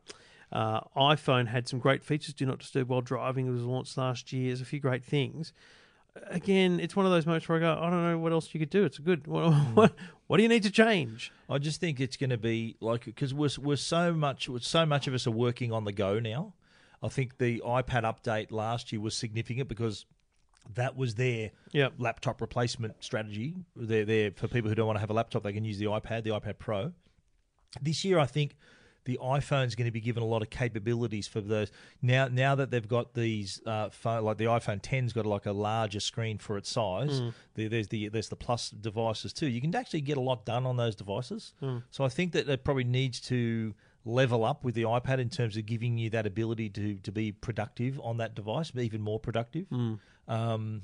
Uh, 0.51 0.81
iPhone 0.95 1.47
had 1.47 1.67
some 1.67 1.79
great 1.79 2.03
features. 2.03 2.33
Do 2.33 2.45
not 2.45 2.59
disturb 2.59 2.89
while 2.89 3.01
driving. 3.01 3.47
It 3.47 3.51
was 3.51 3.63
launched 3.63 3.97
last 3.97 4.31
year. 4.31 4.47
There's 4.49 4.61
a 4.61 4.65
few 4.65 4.79
great 4.79 5.03
things. 5.03 5.51
Again, 6.27 6.79
it's 6.79 6.95
one 6.95 7.07
of 7.07 7.11
those 7.11 7.25
moments 7.25 7.49
where 7.49 7.57
I 7.57 7.61
go, 7.61 7.73
I 7.81 7.89
don't 7.89 8.03
know 8.03 8.19
what 8.19 8.31
else 8.31 8.53
you 8.53 8.59
could 8.59 8.69
do. 8.69 8.83
It's 8.83 8.99
a 8.99 9.01
good. 9.01 9.25
What, 9.33 9.51
Hmm. 9.51 9.73
what, 9.73 9.93
what 10.27 10.37
do 10.37 10.43
you 10.43 10.49
need 10.49 10.61
to 10.63 10.69
change? 10.71 11.31
I 11.49 11.57
just 11.57 11.79
think 11.79 11.99
it's 11.99 12.17
going 12.17 12.29
to 12.29 12.37
be 12.37 12.75
like 12.81 13.05
because 13.05 13.33
we're 13.33 13.49
we're 13.59 13.75
so 13.77 14.13
much 14.13 14.47
so 14.61 14.85
much 14.85 15.07
of 15.07 15.13
us 15.15 15.25
are 15.25 15.31
working 15.31 15.71
on 15.71 15.85
the 15.85 15.91
go 15.91 16.19
now. 16.19 16.53
I 17.01 17.07
think 17.09 17.37
the 17.39 17.61
iPad 17.65 18.03
update 18.03 18.51
last 18.51 18.91
year 18.91 19.01
was 19.01 19.15
significant 19.17 19.67
because 19.67 20.05
that 20.75 20.95
was 20.95 21.15
their 21.15 21.51
Yep. 21.71 21.93
laptop 21.97 22.41
replacement 22.41 23.03
strategy. 23.03 23.55
They're 23.75 24.05
there 24.05 24.31
for 24.31 24.47
people 24.47 24.69
who 24.69 24.75
don't 24.75 24.87
want 24.87 24.97
to 24.97 25.01
have 25.01 25.09
a 25.09 25.13
laptop; 25.13 25.43
they 25.43 25.53
can 25.53 25.65
use 25.65 25.77
the 25.77 25.85
iPad, 25.85 26.23
the 26.23 26.31
iPad 26.31 26.57
Pro. 26.59 26.93
This 27.81 28.03
year, 28.05 28.19
I 28.19 28.25
think 28.25 28.55
the 29.05 29.19
iPhone 29.21 29.65
is 29.65 29.75
going 29.75 29.85
to 29.87 29.91
be 29.91 29.99
given 29.99 30.23
a 30.23 30.25
lot 30.25 30.41
of 30.41 30.49
capabilities 30.49 31.27
for 31.27 31.41
those 31.41 31.71
now. 32.01 32.27
Now 32.27 32.55
that 32.55 32.71
they've 32.71 32.87
got 32.87 33.13
these 33.13 33.61
uh, 33.65 33.89
phone, 33.89 34.23
like 34.23 34.37
the 34.37 34.45
iPhone 34.45 34.81
10's 34.81 35.11
got 35.13 35.25
like 35.25 35.45
a 35.45 35.51
larger 35.51 35.99
screen 35.99 36.37
for 36.37 36.57
its 36.57 36.69
size. 36.69 37.19
Mm. 37.19 37.33
There, 37.55 37.69
there's 37.69 37.87
the 37.89 38.07
there's 38.09 38.29
the 38.29 38.35
Plus 38.35 38.69
devices 38.69 39.33
too. 39.33 39.47
You 39.47 39.59
can 39.61 39.75
actually 39.75 40.01
get 40.01 40.17
a 40.17 40.21
lot 40.21 40.45
done 40.45 40.65
on 40.65 40.77
those 40.77 40.95
devices. 40.95 41.53
Mm. 41.61 41.83
So 41.91 42.03
I 42.05 42.09
think 42.09 42.31
that 42.33 42.47
it 42.47 42.63
probably 42.63 42.85
needs 42.85 43.19
to 43.21 43.73
level 44.05 44.43
up 44.43 44.63
with 44.65 44.75
the 44.75 44.83
iPad 44.83 45.19
in 45.19 45.29
terms 45.29 45.55
of 45.57 45.65
giving 45.65 45.97
you 45.97 46.09
that 46.11 46.25
ability 46.25 46.69
to 46.69 46.95
to 46.95 47.11
be 47.11 47.31
productive 47.31 47.99
on 48.01 48.17
that 48.17 48.35
device, 48.35 48.71
even 48.75 49.01
more 49.01 49.19
productive. 49.19 49.67
Mm. 49.69 49.99
Um, 50.27 50.83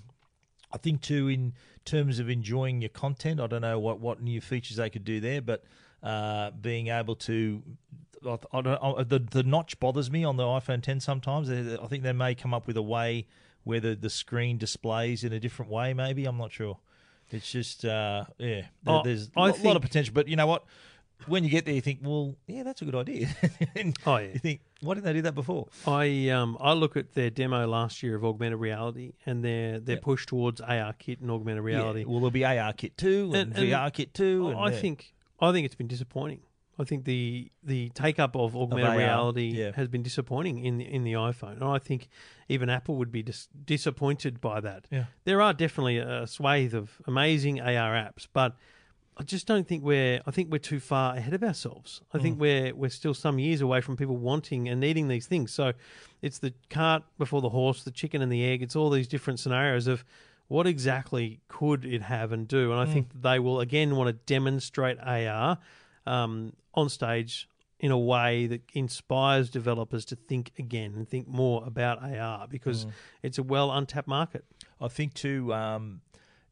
I 0.71 0.77
think 0.77 1.01
too, 1.01 1.27
in 1.27 1.53
terms 1.85 2.19
of 2.19 2.29
enjoying 2.29 2.81
your 2.81 2.89
content, 2.89 3.39
I 3.39 3.47
don't 3.47 3.61
know 3.61 3.79
what, 3.79 3.99
what 3.99 4.21
new 4.21 4.39
features 4.41 4.77
they 4.77 4.89
could 4.89 5.03
do 5.03 5.19
there, 5.19 5.41
but 5.41 5.63
uh, 6.03 6.51
being 6.51 6.87
able 6.87 7.15
to, 7.15 7.63
I, 8.25 8.37
I 8.53 8.61
don't, 8.61 8.77
I, 8.83 9.03
the 9.03 9.19
the 9.19 9.43
notch 9.43 9.79
bothers 9.79 10.11
me 10.11 10.23
on 10.23 10.37
the 10.37 10.43
iPhone 10.43 10.81
10 10.83 10.99
sometimes. 10.99 11.49
I 11.49 11.87
think 11.87 12.03
they 12.03 12.13
may 12.13 12.35
come 12.35 12.53
up 12.53 12.67
with 12.67 12.77
a 12.77 12.81
way 12.83 13.25
where 13.63 13.79
the, 13.79 13.95
the 13.95 14.09
screen 14.09 14.57
displays 14.57 15.23
in 15.23 15.33
a 15.33 15.39
different 15.39 15.71
way. 15.71 15.93
Maybe 15.93 16.25
I'm 16.25 16.37
not 16.37 16.51
sure. 16.51 16.77
It's 17.31 17.51
just 17.51 17.85
uh, 17.85 18.25
yeah, 18.37 18.47
there- 18.57 18.65
Oh, 18.87 19.01
there's 19.03 19.29
a 19.35 19.39
lot, 19.39 19.63
lot 19.63 19.75
of 19.75 19.81
potential, 19.81 20.13
but 20.13 20.27
you 20.27 20.35
know 20.35 20.47
what? 20.47 20.65
When 21.27 21.43
you 21.43 21.49
get 21.49 21.65
there, 21.65 21.73
you 21.75 21.81
think, 21.81 21.99
well, 22.01 22.35
yeah, 22.47 22.63
that's 22.63 22.81
a 22.81 22.85
good 22.85 22.95
idea. 22.95 23.27
And 23.75 23.97
Oh, 24.05 24.17
yeah. 24.17 24.27
You 24.33 24.39
think, 24.39 24.61
why 24.81 24.93
didn't 24.93 25.05
they 25.05 25.13
do 25.13 25.21
that 25.23 25.35
before? 25.35 25.67
I 25.85 26.29
um 26.29 26.57
I 26.59 26.73
look 26.73 26.95
at 26.97 27.13
their 27.13 27.29
demo 27.29 27.67
last 27.67 28.01
year 28.01 28.15
of 28.15 28.23
augmented 28.25 28.59
reality 28.59 29.13
and 29.25 29.43
their 29.43 29.79
their 29.79 29.95
Yeah. 29.97 30.01
push 30.01 30.25
towards 30.25 30.61
AR 30.61 30.93
kit 30.93 31.19
and 31.19 31.29
augmented 31.29 31.63
reality. 31.63 31.99
Yeah, 32.01 32.05
well, 32.07 32.19
there'll 32.19 32.31
be 32.31 32.45
AR 32.45 32.73
kit 32.73 32.97
two 32.97 33.31
and, 33.33 33.53
And- 33.53 33.57
and 33.57 33.67
VR 33.69 33.91
kit 33.93 34.13
two. 34.13 34.47
I- 34.47 34.51
And, 34.51 34.59
I 34.59 34.69
yeah. 34.71 34.77
think 34.81 35.13
I 35.41 35.51
think 35.51 35.65
it's 35.65 35.75
been 35.75 35.87
disappointing. 35.87 36.41
I 36.81 36.85
think 36.85 37.03
the 37.03 37.51
the 37.61 37.89
take 37.89 38.19
up 38.19 38.37
of 38.37 38.55
augmented 38.55 38.89
AR, 38.91 38.97
reality 38.97 39.51
yeah. 39.53 39.71
has 39.75 39.89
been 39.89 40.01
disappointing 40.01 40.63
in 40.63 40.77
the 40.77 40.85
in 40.85 41.03
the 41.03 41.11
iPhone, 41.13 41.53
and 41.59 41.63
I 41.65 41.77
think 41.79 42.07
even 42.47 42.69
Apple 42.69 42.95
would 42.95 43.11
be 43.11 43.21
dis- 43.21 43.49
disappointed 43.65 44.39
by 44.39 44.61
that. 44.61 44.87
Yeah. 44.89 45.05
There 45.25 45.41
are 45.41 45.53
definitely 45.53 45.97
a 45.97 46.25
swathe 46.25 46.73
of 46.73 47.01
amazing 47.05 47.59
AR 47.59 47.93
apps, 47.93 48.27
but 48.31 48.55
I 49.19 49.23
just 49.23 49.45
don't 49.45 49.67
think 49.67 49.83
we're. 49.83 50.21
I 50.25 50.31
think 50.31 50.49
we're 50.49 50.59
too 50.59 50.79
far 50.79 51.15
ahead 51.17 51.33
of 51.33 51.43
ourselves. 51.43 52.01
I 52.13 52.17
Mm. 52.17 52.21
think 52.21 52.39
we're 52.39 52.73
we're 52.73 52.89
still 52.89 53.13
some 53.13 53.37
years 53.37 53.59
away 53.59 53.81
from 53.81 53.97
people 53.97 54.15
wanting 54.15 54.69
and 54.69 54.79
needing 54.79 55.09
these 55.09 55.27
things. 55.27 55.51
So 55.51 55.73
it's 56.21 56.39
the 56.39 56.53
cart 56.69 57.03
before 57.17 57.41
the 57.41 57.49
horse, 57.49 57.83
the 57.83 57.91
chicken 57.91 58.21
and 58.21 58.31
the 58.31 58.45
egg. 58.45 58.61
It's 58.63 58.75
all 58.77 58.89
these 58.89 59.07
different 59.09 59.39
scenarios 59.41 59.87
of 59.87 60.05
what 60.47 60.65
exactly 60.65 61.41
could 61.49 61.83
it 61.85 62.01
have 62.03 62.31
and 62.31 62.47
do. 62.47 62.71
And 62.71 62.79
I 62.79 62.85
think 62.91 63.09
they 63.21 63.39
will 63.39 63.59
again 63.59 63.95
want 63.97 64.07
to 64.07 64.13
demonstrate 64.25 64.97
AR 65.01 65.57
um, 66.07 66.53
on 66.73 66.87
stage 66.89 67.47
in 67.81 67.91
a 67.91 67.97
way 67.97 68.47
that 68.47 68.61
inspires 68.73 69.49
developers 69.49 70.03
to 70.05 70.15
think 70.15 70.51
again 70.57 70.93
and 70.95 71.07
think 71.07 71.27
more 71.27 71.63
about 71.65 72.01
AR 72.03 72.47
because 72.47 72.85
it's 73.21 73.37
a 73.37 73.43
well 73.43 73.69
untapped 73.71 74.07
market. 74.07 74.45
I 74.81 74.87
think 74.87 75.13
too, 75.13 75.53
um, 75.53 76.01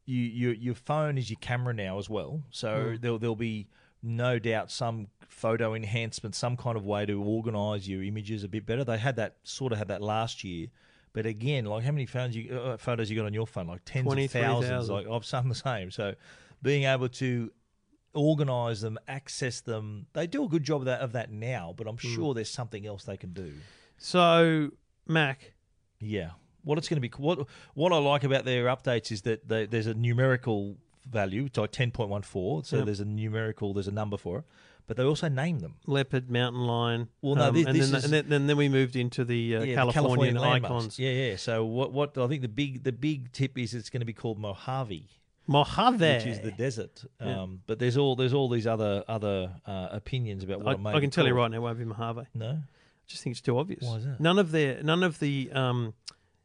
you, 0.08 0.22
your 0.22 0.52
your 0.54 0.74
phone 0.74 1.18
is 1.18 1.28
your 1.28 1.38
camera 1.40 1.74
now 1.74 1.98
as 1.98 2.08
well. 2.08 2.42
So 2.50 2.96
there'll 2.98 3.18
there'll 3.18 3.36
be 3.36 3.68
no 4.02 4.38
doubt 4.38 4.70
some 4.70 5.08
photo 5.28 5.74
enhancement, 5.74 6.34
some 6.34 6.56
kind 6.56 6.78
of 6.78 6.86
way 6.86 7.04
to 7.04 7.22
organise 7.22 7.86
your 7.86 8.02
images 8.02 8.42
a 8.42 8.48
bit 8.48 8.64
better. 8.64 8.84
They 8.84 8.96
had 8.96 9.16
that 9.16 9.36
sort 9.42 9.72
of 9.72 9.78
had 9.78 9.88
that 9.88 10.00
last 10.00 10.44
year. 10.44 10.68
But 11.12 11.26
again, 11.26 11.66
like 11.66 11.84
how 11.84 11.92
many 11.92 12.06
phones 12.06 12.34
you 12.34 12.56
uh, 12.58 12.78
photos 12.78 13.10
you 13.10 13.16
got 13.16 13.26
on 13.26 13.34
your 13.34 13.46
phone? 13.46 13.66
Like 13.66 13.82
tens 13.84 14.06
of 14.06 14.12
23,000. 14.12 14.70
thousands. 14.70 14.90
Like 14.90 15.06
I've 15.06 15.26
some 15.26 15.48
the 15.50 15.54
same. 15.54 15.90
So 15.90 16.14
being 16.62 16.84
able 16.84 17.10
to 17.10 17.52
organise 18.14 18.80
them, 18.80 18.98
access 19.08 19.60
them, 19.60 20.06
they 20.14 20.26
do 20.26 20.44
a 20.44 20.48
good 20.48 20.64
job 20.64 20.80
of 20.80 20.84
that 20.86 21.00
of 21.00 21.12
that 21.12 21.30
now. 21.30 21.74
But 21.76 21.86
I'm 21.86 21.98
sure 21.98 22.32
there's 22.32 22.50
something 22.50 22.86
else 22.86 23.04
they 23.04 23.18
can 23.18 23.34
do. 23.34 23.52
So, 23.98 24.70
Mac, 25.06 25.52
Yeah. 26.00 26.30
What 26.64 26.78
it's 26.78 26.88
going 26.88 27.00
to 27.00 27.08
be, 27.08 27.12
what 27.16 27.46
what 27.74 27.92
I 27.92 27.98
like 27.98 28.24
about 28.24 28.44
their 28.44 28.64
updates 28.66 29.10
is 29.12 29.22
that 29.22 29.48
they, 29.48 29.66
there's 29.66 29.86
a 29.86 29.94
numerical 29.94 30.76
value, 31.08 31.44
it's 31.46 31.56
like 31.58 31.72
ten 31.72 31.90
point 31.90 32.10
one 32.10 32.22
four. 32.22 32.64
So 32.64 32.76
Yep. 32.78 32.84
there's 32.86 33.00
a 33.00 33.04
numerical, 33.04 33.72
there's 33.72 33.88
a 33.88 33.92
number 33.92 34.16
for 34.18 34.38
it, 34.40 34.44
but 34.86 34.96
they 34.96 35.04
also 35.04 35.28
name 35.28 35.60
them. 35.60 35.76
leopard, 35.86 36.30
mountain 36.30 36.62
lion. 36.66 37.00
um, 37.02 37.08
Well, 37.22 37.34
no, 37.36 37.50
this- 37.50 37.66
and, 37.66 37.74
this 37.76 37.90
then, 37.90 37.98
is- 37.98 38.04
and, 38.04 38.12
then, 38.12 38.32
and 38.32 38.48
then 38.50 38.56
we 38.56 38.68
moved 38.68 38.96
into 38.96 39.24
the, 39.24 39.56
uh, 39.56 39.62
Yeah, 39.62 39.84
the 39.86 39.92
Californian, 39.92 40.36
icons. 40.36 40.98
Yeah, 40.98 41.10
yeah. 41.12 41.36
So 41.36 41.64
what 41.64 41.92
what 41.92 42.18
I 42.18 42.26
think 42.26 42.42
the 42.42 42.48
big 42.48 42.82
the 42.84 42.92
big 42.92 43.32
tip 43.32 43.56
is 43.56 43.72
it's 43.72 43.88
going 43.88 44.00
to 44.00 44.06
be 44.06 44.12
called 44.12 44.38
Mojave, 44.38 45.08
Mojave. 45.46 46.04
which 46.16 46.26
is 46.26 46.40
the 46.40 46.50
desert. 46.52 47.04
Yeah. 47.20 47.42
Um, 47.42 47.62
but 47.66 47.78
there's 47.78 47.96
all 47.96 48.14
there's 48.16 48.34
all 48.34 48.48
these 48.50 48.66
other 48.66 49.04
other 49.08 49.54
uh, 49.66 49.88
opinions 49.92 50.42
about 50.44 50.60
what 50.60 50.68
I, 50.68 50.72
it 50.74 50.80
may 50.80 50.90
I 50.92 51.00
can 51.00 51.10
tell 51.10 51.26
you 51.26 51.32
right 51.34 51.50
now, 51.50 51.56
it 51.56 51.60
won't 51.60 51.78
be 51.78 51.84
Mojave. 51.86 52.22
No, 52.34 52.50
I 52.50 52.58
just 53.06 53.22
think 53.22 53.32
it's 53.32 53.40
too 53.40 53.58
obvious. 53.58 53.82
Why 53.84 53.96
is 53.96 54.04
that? 54.04 54.20
None 54.20 54.38
of 54.38 54.50
their 54.50 54.82
none 54.82 55.02
of 55.02 55.18
the 55.20 55.50
um, 55.52 55.94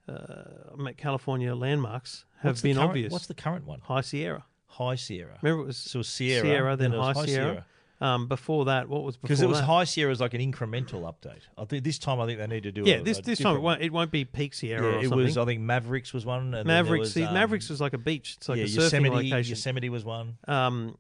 uh, 0.08 0.92
California 0.98 1.54
landmarks 1.56 2.26
have 2.42 2.52
What's 2.52 2.62
been 2.62 2.76
current- 2.76 2.90
obvious. 2.90 3.12
What's 3.12 3.28
the 3.28 3.34
current 3.34 3.66
one? 3.66 3.80
High 3.82 4.02
Sierra. 4.02 4.46
High 4.68 4.96
Sierra. 4.96 5.38
Remember, 5.42 5.64
it 5.64 5.68
was 5.68 5.78
So 5.78 6.02
Sierra, 6.02 6.42
Sierra, 6.42 6.76
then, 6.76 6.92
then 6.92 7.00
High, 7.00 7.14
High 7.14 7.26
Sierra. 7.26 7.46
Sierra. 7.52 7.66
Um, 8.02 8.28
before 8.28 8.66
that, 8.66 8.90
what 8.90 9.04
was 9.04 9.16
Because 9.16 9.42
it 9.42 9.48
was 9.48 9.60
that? 9.60 9.66
High 9.66 9.86
Sierra 9.86 10.12
as 10.12 10.20
like 10.20 10.34
an 10.34 10.42
incremental 10.42 11.04
update. 11.04 11.44
I 11.58 11.64
think 11.64 11.86
this 11.86 11.98
time 11.98 12.20
I 12.20 12.26
think 12.26 12.38
they 12.40 12.48
need 12.48 12.64
to 12.64 12.72
do. 12.72 12.84
Yeah, 12.86 12.96
a, 12.96 13.04
this 13.04 13.20
a 13.20 13.22
this 13.22 13.40
time 13.40 13.56
it 13.56 13.60
won't, 13.62 13.82
it 13.82 13.94
won't 13.94 14.12
be 14.12 14.26
Peak 14.26 14.54
Sierra 14.54 14.82
Yeah, 14.94 14.98
it 14.98 15.02
something. 15.04 15.20
was. 15.20 15.38
I 15.38 15.46
think 15.46 15.62
Mavericks 15.62 16.12
was 16.14 16.26
one. 16.26 16.42
And 16.42 16.54
then 16.54 16.68
there 16.68 16.84
Mavericks. 16.84 17.16
was, 17.16 17.24
um, 17.24 17.34
Mavericks 17.34 17.70
was 17.70 17.80
like 17.80 17.94
a 17.94 17.98
beach. 17.98 18.34
It's 18.38 18.50
like 18.50 18.58
yeah, 18.58 18.64
a 18.66 18.68
surfing 18.68 18.76
Yosemite. 19.06 19.16
location. 19.32 19.50
Yosemite 19.52 19.90
was 19.90 20.04
one. 20.04 20.38
Um, 20.50 20.98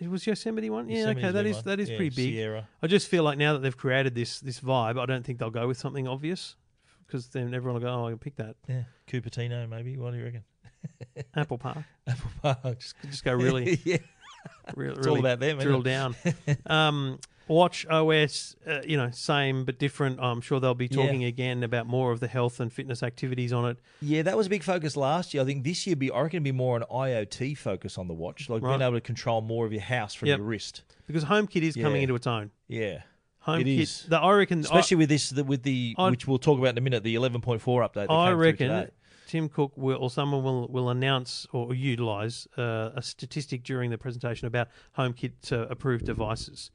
it 0.00 0.10
was 0.10 0.26
Yosemite 0.26 0.68
one. 0.68 0.88
Yeah, 0.88 0.96
Yosemite's 0.96 1.18
okay, 1.26 1.32
that 1.32 1.46
is 1.46 1.54
one. 1.56 1.64
that 1.66 1.80
is 1.80 1.90
Yeah, 1.90 1.96
pretty 1.96 2.16
big. 2.16 2.34
Sierra. 2.34 2.68
I 2.82 2.86
just 2.88 3.06
feel 3.06 3.22
like 3.22 3.38
now 3.38 3.52
that 3.52 3.60
they've 3.60 3.76
created 3.76 4.16
this 4.16 4.40
this 4.40 4.58
vibe, 4.58 4.98
I 4.98 5.06
don't 5.06 5.24
think 5.24 5.38
they'll 5.38 5.50
go 5.50 5.68
with 5.68 5.76
something 5.78 6.08
obvious 6.08 6.56
because 7.12 7.28
then 7.28 7.52
everyone 7.54 7.74
will 7.80 7.88
go, 7.88 7.94
"Oh, 7.94 8.06
I 8.06 8.10
can 8.10 8.18
pick 8.18 8.36
that 8.36 8.56
Yeah, 8.68 8.84
Cupertino 9.06 9.68
maybe. 9.68 9.96
What 9.98 10.12
do 10.12 10.18
you 10.18 10.24
reckon? 10.24 10.44
Apple 11.36 11.58
Park." 11.58 11.78
Apple 12.06 12.30
Park. 12.42 12.78
Just 12.80 12.94
just 13.04 13.24
go 13.24 13.34
really, 13.34 13.78
yeah, 13.84 13.98
really, 14.74 14.96
it's 14.98 15.06
all 15.06 15.18
about 15.18 15.40
them. 15.40 15.58
drill 15.58 15.80
it? 15.80 15.84
down. 15.84 16.16
um, 16.66 17.18
Watch 17.48 17.84
OS, 17.86 18.54
uh, 18.66 18.80
you 18.86 18.96
know, 18.96 19.10
same 19.10 19.64
but 19.64 19.78
different. 19.78 20.20
I'm 20.22 20.40
sure 20.40 20.58
they'll 20.60 20.74
be 20.74 20.86
Yeah. 20.90 21.02
talking 21.04 21.24
again 21.24 21.64
about 21.64 21.86
more 21.86 22.12
of 22.12 22.20
the 22.20 22.28
health 22.28 22.60
and 22.60 22.72
fitness 22.72 23.02
activities 23.02 23.52
on 23.52 23.68
it. 23.68 23.78
Yeah, 24.00 24.22
that 24.22 24.36
was 24.36 24.46
a 24.46 24.50
big 24.50 24.62
focus 24.62 24.96
last 24.96 25.34
year. 25.34 25.42
I 25.42 25.46
think 25.46 25.64
this 25.64 25.84
year, 25.86 25.96
be 25.96 26.10
I 26.10 26.20
reckon, 26.22 26.36
it'd 26.38 26.44
be 26.44 26.52
more 26.52 26.76
an 26.76 26.84
IoT 26.90 27.58
focus 27.58 27.98
on 27.98 28.06
the 28.08 28.14
watch, 28.14 28.48
like 28.48 28.62
being 28.62 28.80
able 28.80 28.92
to 28.94 29.00
control 29.00 29.40
more 29.42 29.66
of 29.66 29.72
your 29.72 29.82
house 29.82 30.14
from 30.14 30.28
Yep. 30.28 30.38
your 30.38 30.46
wrist. 30.46 30.82
because 31.08 31.24
HomeKit 31.24 31.62
is 31.62 31.74
coming 31.76 32.02
into 32.02 32.14
its 32.14 32.26
own. 32.28 32.52
Yeah, 32.68 33.02
HomeKit, 33.46 33.60
It 33.60 33.66
is. 33.68 34.02
the, 34.08 34.18
I 34.18 34.32
reckon, 34.32 34.60
especially 34.60 34.98
with 34.98 35.08
this, 35.08 35.30
the, 35.30 35.44
with 35.44 35.62
the 35.62 35.94
I'd- 35.98 36.10
which 36.10 36.26
we'll 36.28 36.38
talk 36.38 36.58
about 36.58 36.70
in 36.70 36.78
a 36.78 36.80
minute, 36.80 37.02
the 37.02 37.14
11.4 37.14 37.60
update. 37.60 38.06
I, 38.08 38.28
I 38.28 38.32
reckon. 38.32 38.90
Tim 39.26 39.48
Cook 39.48 39.72
will, 39.76 39.96
or 39.96 40.10
someone 40.10 40.44
will 40.44 40.68
will 40.68 40.90
announce 40.90 41.46
or 41.52 41.72
utilize 41.74 42.46
uh, 42.58 42.90
a 42.94 43.00
statistic 43.00 43.62
during 43.62 43.88
the 43.90 43.96
presentation 43.96 44.46
about 44.46 44.68
HomeKit 44.98 45.50
uh, 45.52 45.66
approved 45.70 46.04
devices. 46.04 46.70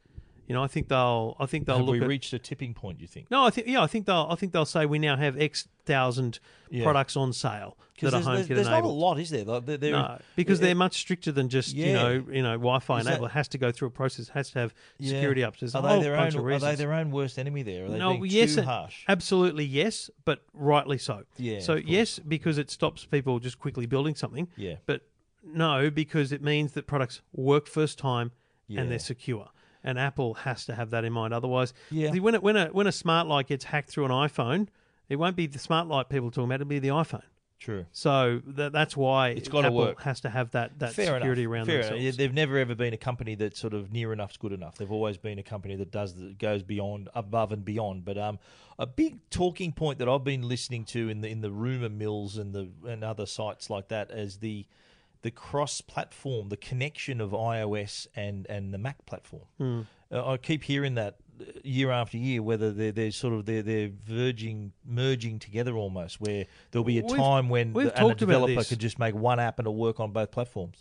You 0.48 0.54
know, 0.54 0.64
I 0.64 0.68
think 0.68 0.88
they'll, 0.88 1.36
I 1.42 1.46
think 1.46 1.66
they'll 1.66 1.78
Have 1.78 1.86
look 1.86 1.94
we 1.94 2.02
at. 2.02 2.08
reached 2.08 2.32
a 2.32 2.40
tipping 2.40 2.74
point? 2.74 3.02
You 3.02 3.08
think? 3.08 3.30
no, 3.30 3.44
I 3.44 3.50
think 3.50 3.68
yeah, 3.68 3.84
I 3.84 3.88
think 3.88 4.06
they'll, 4.06 4.28
I 4.30 4.36
think 4.36 4.54
they'll 4.54 4.66
say 4.66 4.86
we 4.86 4.98
now 4.98 5.18
have 5.18 5.38
X 5.38 5.68
thousand 5.86 6.40
Yeah. 6.70 6.84
products 6.84 7.18
on 7.18 7.34
sale 7.34 7.78
that 8.02 8.14
are 8.14 8.22
home 8.22 8.36
there's, 8.36 8.48
there's 8.48 8.68
not 8.68 8.84
a 8.84 8.88
lot, 8.88 9.20
is 9.20 9.30
there? 9.30 9.44
They're, 9.44 9.78
they're- 9.78 9.92
No, 9.92 10.20
because 10.38 10.60
Yeah. 10.60 10.68
they're 10.68 10.76
much 10.76 10.96
stricter 11.00 11.32
than 11.34 11.50
just 11.50 11.76
you 11.76 11.92
know 11.92 12.24
you 12.32 12.42
know 12.44 12.52
Wi-Fi 12.54 13.04
that- 13.04 13.10
enabled. 13.10 13.30
It 13.32 13.34
has 13.34 13.50
to 13.50 13.58
go 13.58 13.72
through 13.74 13.90
a 13.90 13.92
process. 13.92 14.30
Has 14.30 14.50
to 14.52 14.60
have 14.60 14.74
Yeah. 15.00 15.12
security 15.16 15.44
ups. 15.44 15.60
There's 15.60 15.76
a 15.76 15.80
Are 15.80 15.98
they 15.98 16.04
their 16.04 16.16
own? 16.18 16.34
Are 16.38 16.60
they 16.60 16.76
their 16.76 16.94
own 16.94 17.12
worst 17.12 17.38
enemy 17.38 17.64
there? 17.64 17.86
Are 17.86 17.90
they 17.90 17.98
no, 18.00 18.14
being 18.14 18.26
yes, 18.32 18.56
too 18.56 18.62
harsh? 18.62 19.04
absolutely 19.10 19.66
yes, 19.66 20.10
but 20.24 20.44
rightly 20.54 20.98
so. 20.98 21.24
Yeah, 21.38 21.60
So 21.60 21.76
yes, 21.76 22.20
because 22.20 22.58
it 22.58 22.70
stops 22.72 23.04
people 23.04 23.40
just 23.40 23.60
quickly 23.60 23.86
building 23.86 24.16
something. 24.16 24.48
Yeah. 24.56 24.76
But 24.86 25.02
no, 25.44 25.90
because 25.90 26.32
it 26.32 26.42
means 26.42 26.72
that 26.74 26.88
products 26.88 27.22
work 27.34 27.68
first 27.68 27.98
time 28.00 28.32
Yeah. 28.68 28.80
and 28.82 28.92
they're 28.92 29.00
secure. 29.00 29.50
And 29.84 29.98
Apple 30.00 30.34
has 30.36 30.66
to 30.66 30.76
have 30.76 30.90
that 30.90 31.04
in 31.06 31.14
mind. 31.14 31.34
Otherwise, 31.34 31.74
Yeah. 31.92 32.12
when 32.16 32.36
it, 32.36 32.44
when 32.44 32.56
a 32.58 32.68
when 32.68 32.88
a 32.88 32.92
smart 32.92 33.28
light 33.28 33.48
gets 33.48 33.66
hacked 33.66 33.90
through 33.90 34.06
an 34.06 34.12
iPhone, 34.12 34.68
it 35.10 35.16
won't 35.18 35.36
be 35.36 35.48
the 35.48 35.60
smart 35.60 35.88
light 35.88 36.10
people 36.10 36.30
talking 36.32 36.46
about. 36.46 36.56
It'll 36.56 36.68
be 36.68 36.80
the 36.80 36.90
iPhone. 36.90 37.24
True. 37.60 37.86
So 37.92 38.42
that, 38.46 38.72
that's 38.72 38.96
why 38.96 39.30
It's 39.30 39.48
gotta 39.50 39.68
Apple 39.68 39.78
work. 39.80 40.02
has 40.04 40.20
to 40.22 40.30
have 40.30 40.52
that 40.52 40.78
that 40.78 40.94
Fair 40.94 41.16
security 41.16 41.42
enough. 41.44 41.52
around 41.54 41.66
Fair 41.66 41.78
themselves. 41.82 42.04
enough. 42.04 42.16
They've 42.18 42.34
never 42.34 42.58
ever 42.60 42.76
been 42.76 42.94
a 42.94 42.98
company 42.98 43.34
that's 43.34 43.60
sort 43.60 43.74
of 43.74 43.92
near 43.92 44.14
enough's 44.14 44.38
good 44.38 44.52
enough. 44.52 44.78
They've 44.78 44.92
always 44.92 45.18
been 45.18 45.40
a 45.40 45.44
company 45.44 45.76
that 45.78 45.90
does 45.90 46.14
that 46.16 46.38
goes 46.38 46.62
beyond, 46.62 47.10
above 47.16 47.52
and 47.52 47.66
beyond. 47.66 48.06
But 48.06 48.18
um, 48.20 48.38
a 48.78 48.86
big 48.86 49.28
talking 49.32 49.72
point 49.72 49.98
that 50.00 50.08
I've 50.08 50.24
been 50.24 50.48
listening 50.48 50.86
to 50.86 51.10
in 51.10 51.22
the 51.22 51.30
in 51.30 51.42
the 51.42 51.50
rumor 51.52 51.90
mills 51.90 52.38
and 52.38 52.54
the 52.54 52.70
and 52.88 53.04
other 53.04 53.26
sites 53.26 53.72
like 53.72 53.88
that 53.88 54.12
is 54.12 54.38
the 54.38 54.68
the 55.28 55.32
cross 55.32 55.82
platform, 55.82 56.48
the 56.48 56.56
connection 56.56 57.20
of 57.20 57.32
iOS 57.32 58.08
and 58.16 58.48
and 58.48 58.74
the 58.74 58.78
Mac 58.78 59.06
platform. 59.06 59.44
Hmm. 59.58 59.82
Uh, 60.10 60.32
I 60.32 60.38
keep 60.38 60.64
hearing 60.64 60.96
that 60.96 61.18
uh, 61.42 61.44
year 61.66 61.92
after 61.92 62.16
year, 62.18 62.42
whether 62.42 62.72
they're, 62.72 62.94
they're 62.94 63.12
sort 63.12 63.34
of 63.34 63.46
they're, 63.46 63.62
they're 63.62 63.92
verging, 64.06 64.72
merging 64.86 65.38
together 65.38 65.76
almost, 65.76 66.22
where 66.22 66.46
there'll 66.72 66.86
be 66.86 67.00
a 67.00 67.04
We've- 67.04 67.18
time 67.18 67.50
when 67.50 67.74
we've 67.74 67.88
the, 67.88 68.00
and 68.00 68.12
a 68.12 68.16
developer 68.16 68.64
could 68.64 68.80
just 68.80 69.00
make 69.00 69.16
one 69.16 69.38
app 69.38 69.60
and 69.60 69.68
it'll 69.68 69.76
work 69.76 70.00
on 70.00 70.14
both 70.14 70.32
platforms. 70.32 70.78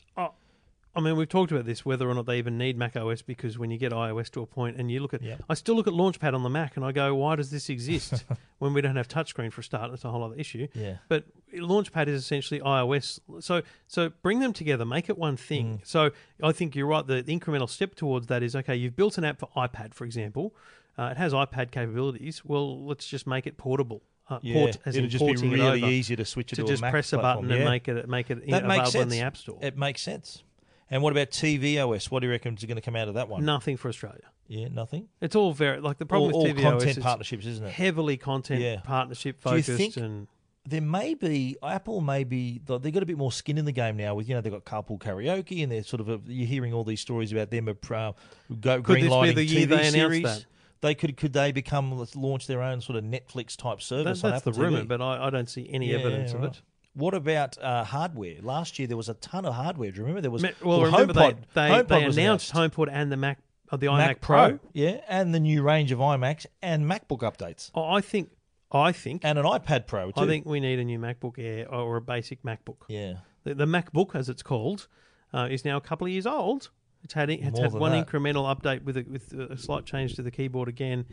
I 0.97 1.01
mean, 1.01 1.17
we've 1.17 1.29
talked 1.29 1.53
about 1.53 1.67
this 1.67 1.85
whether 1.85 2.09
or 2.09 2.15
not 2.15 2.27
they 2.27 2.39
even 2.39 2.57
need 2.57 2.77
Mac 2.79 2.97
OS 2.97 3.21
because 3.23 3.59
when 3.59 3.71
you 3.71 3.77
get 3.79 3.93
iOS 3.93 4.31
to 4.31 4.43
a 4.43 4.47
point 4.47 4.77
and 4.79 4.91
you 4.91 5.01
look 5.01 5.13
at, 5.15 5.23
Yeah. 5.23 5.37
I 5.49 5.55
still 5.55 5.75
look 5.77 5.87
at 5.87 5.93
Launchpad 5.93 6.35
on 6.35 6.43
the 6.43 6.49
Mac 6.49 6.77
and 6.77 6.85
I 6.85 6.93
go, 6.93 7.15
why 7.15 7.37
does 7.37 7.51
this 7.51 7.69
exist 7.69 8.25
when 8.59 8.73
we 8.73 8.81
don't 8.81 8.97
have 8.97 9.07
touchscreen 9.07 9.53
for 9.53 9.61
a 9.61 9.65
start? 9.65 9.91
That's 9.91 10.05
a 10.05 10.11
whole 10.11 10.25
other 10.25 10.35
issue. 10.37 10.69
Yeah. 10.75 10.97
But 11.09 11.25
Launchpad 11.55 12.09
is 12.09 12.23
essentially 12.23 12.61
iOS. 12.61 13.21
So 13.41 13.63
so 13.87 14.11
bring 14.23 14.41
them 14.41 14.53
together, 14.53 14.85
make 14.85 15.09
it 15.11 15.19
one 15.19 15.37
thing. 15.37 15.79
Mm. 15.79 15.87
So 15.87 16.11
I 16.43 16.53
think 16.53 16.75
you're 16.75 16.87
right. 16.87 17.07
The, 17.07 17.23
the 17.23 17.39
incremental 17.39 17.69
step 17.69 17.95
towards 17.95 18.27
that 18.29 18.43
is 18.43 18.57
okay. 18.57 18.75
You've 18.75 18.97
built 18.97 19.19
an 19.19 19.25
app 19.25 19.39
for 19.39 19.49
iPad, 19.57 19.93
for 19.95 20.05
example. 20.05 20.55
Uh, 20.99 21.11
it 21.11 21.19
has 21.19 21.35
iPad 21.35 21.71
capabilities. 21.71 22.43
Well, 22.45 22.87
let's 22.87 23.07
just 23.07 23.27
make 23.27 23.47
it 23.47 23.59
portable. 23.59 24.03
Uh, 24.29 24.39
Yeah, 24.43 24.55
port, 24.55 24.79
as 24.85 24.97
it'll 24.97 25.09
just 25.09 25.25
be 25.25 25.33
it 25.33 25.41
really 25.41 25.85
easy 25.85 26.17
to 26.17 26.25
switch 26.25 26.53
it 26.53 26.57
to 26.57 26.63
to, 26.63 26.69
just 26.69 26.81
Mac 26.81 26.91
press 26.91 27.13
a 27.13 27.19
platform. 27.19 27.47
button 27.47 27.61
and 27.63 27.71
make 27.71 27.87
it 27.87 28.09
make 28.09 28.31
it 28.31 28.45
that 28.51 28.65
available 28.65 29.01
in 29.03 29.09
the 29.09 29.21
App 29.21 29.37
Store. 29.37 29.59
It 29.63 29.77
makes 29.79 30.01
sense. 30.03 30.43
And 30.91 31.03
what 31.03 31.13
about 31.13 31.31
TVOS? 31.31 32.11
What 32.11 32.21
do 32.21 32.27
you 32.27 32.33
reckon 32.33 32.55
is 32.57 32.65
going 32.65 32.77
to 32.77 32.81
come 32.83 32.97
out 32.97 33.09
of 33.09 33.15
that 33.15 33.29
one? 33.29 33.45
Nothing 33.45 33.77
for 33.77 33.89
Australia. 33.89 34.23
Yeah, 34.49 34.69
nothing. 34.69 35.09
It's 35.21 35.35
all 35.35 35.53
very 35.53 35.81
like 35.81 35.99
the 35.99 36.05
All, 36.05 36.09
problem 36.09 36.35
all 36.35 36.43
with 36.45 36.57
TV 36.57 36.63
content 36.63 36.83
OS, 36.91 36.97
it's 36.97 37.05
partnerships, 37.05 37.47
isn't 37.47 37.67
it? 37.67 37.73
heavily 37.73 38.17
content 38.17 38.61
Yeah. 38.63 38.81
partnership 38.85 39.43
Do 39.43 39.57
you 39.57 39.63
think- 39.63 39.97
and 39.97 40.29
there 40.65 40.81
may 40.81 41.15
be 41.15 41.57
Apple 41.63 42.01
may 42.01 42.23
be 42.25 42.61
they've 42.65 42.93
got 42.93 43.03
a 43.03 43.07
bit 43.07 43.17
more 43.19 43.33
skin 43.33 43.59
in 43.59 43.65
the 43.65 43.73
game 43.73 43.97
now 43.97 44.15
with 44.15 44.29
you 44.29 44.35
know 44.35 44.41
they've 44.41 44.53
got 44.53 44.65
carpool 44.65 44.99
karaoke 44.99 45.63
and 45.63 45.71
they're 45.73 45.83
sort 45.85 46.01
of 46.01 46.09
a, 46.09 46.21
you're 46.27 46.47
hearing 46.47 46.73
all 46.73 46.83
these 46.85 47.01
stories 47.01 47.31
about 47.33 47.51
them 47.51 47.69
uh, 47.69 48.13
go 48.61 48.83
Could 48.83 48.97
this 48.97 49.03
be 49.05 49.09
greenlighting 49.09 49.35
the 49.37 49.45
year 49.45 49.67
TV 49.67 49.71
they 49.71 49.91
series. 49.91 50.23
that? 50.23 50.45
They 50.81 50.95
could 50.95 51.17
could 51.17 51.33
they 51.33 51.51
become 51.53 52.05
launch 52.15 52.47
their 52.47 52.63
own 52.63 52.81
sort 52.81 52.97
of 52.99 53.05
Netflix 53.05 53.57
type 53.57 53.79
that, 53.79 53.85
service 53.85 54.23
that's 54.23 54.39
Apple 54.43 54.53
the 54.53 54.61
rumor. 54.61 54.85
But 54.85 55.01
I, 55.01 55.27
I 55.27 55.31
don't 55.31 55.49
see 55.49 55.69
any 55.73 55.91
Yeah, 55.91 55.99
evidence 55.99 56.33
of 56.33 56.41
right. 56.41 56.51
it. 56.53 56.63
What 56.97 57.13
about 57.15 57.59
uh, 57.63 57.85
hardware? 57.85 58.37
Last 58.43 58.79
year 58.79 58.89
there 58.89 58.97
was 58.97 59.09
a 59.11 59.15
ton 59.15 59.45
of 59.45 59.55
hardware. 59.55 59.91
Do 59.91 59.97
you 59.99 60.03
remember 60.03 60.23
there 60.23 60.31
was 60.31 60.43
Me- 60.43 60.53
Well, 60.65 60.83
remember 60.83 61.13
HomePod, 61.13 61.37
they, 61.55 61.69
they, 61.69 61.71
HomePod 61.71 61.89
they 61.89 62.05
announced 62.23 62.53
HomePod 62.55 62.89
and 62.91 63.13
the 63.13 63.17
Mac, 63.19 63.39
uh, 63.71 63.77
the 63.77 63.87
iMac 63.89 63.99
Mac 63.99 64.21
Pro. 64.23 64.59
yeah, 64.73 65.01
and 65.09 65.35
the 65.35 65.41
new 65.41 65.63
range 65.63 65.93
of 65.93 65.99
iMacs 65.99 66.47
and 66.63 66.85
MacBook 66.91 67.21
updates 67.21 67.71
Oh, 67.75 67.85
I 67.89 68.01
think, 68.01 68.31
I 68.73 68.93
think, 68.93 69.25
and 69.25 69.39
an 69.39 69.45
iPad 69.45 69.87
Pro 69.87 70.11
too. 70.11 70.23
I 70.23 70.27
think 70.27 70.47
we 70.47 70.59
need 70.59 70.79
a 70.79 70.85
new 70.85 70.99
MacBook 70.99 71.35
Air 71.39 71.69
or 71.73 71.97
a 71.97 72.01
basic 72.01 72.43
MacBook. 72.43 72.79
yeah. 72.89 73.15
The, 73.45 73.55
the 73.55 73.67
MacBook, 73.67 74.15
as 74.17 74.29
it's 74.29 74.43
called, 74.43 74.89
uh, 75.35 75.47
is 75.51 75.65
now 75.65 75.77
a 75.77 75.81
couple 75.81 76.07
of 76.07 76.13
years 76.13 76.27
old. 76.27 76.71
It's 77.05 77.13
had 77.15 77.29
it's 77.31 77.43
More 77.43 77.63
had 77.63 77.73
than 77.73 77.81
one 77.81 77.93
that. 77.93 78.07
incremental 78.09 78.45
update 78.53 78.83
with 78.83 78.97
a, 78.97 79.05
with 79.09 79.33
a 79.35 79.57
slight 79.57 79.85
change 79.85 80.15
to 80.17 80.23
the 80.23 80.31
keyboard 80.33 80.69
again. 80.69 81.05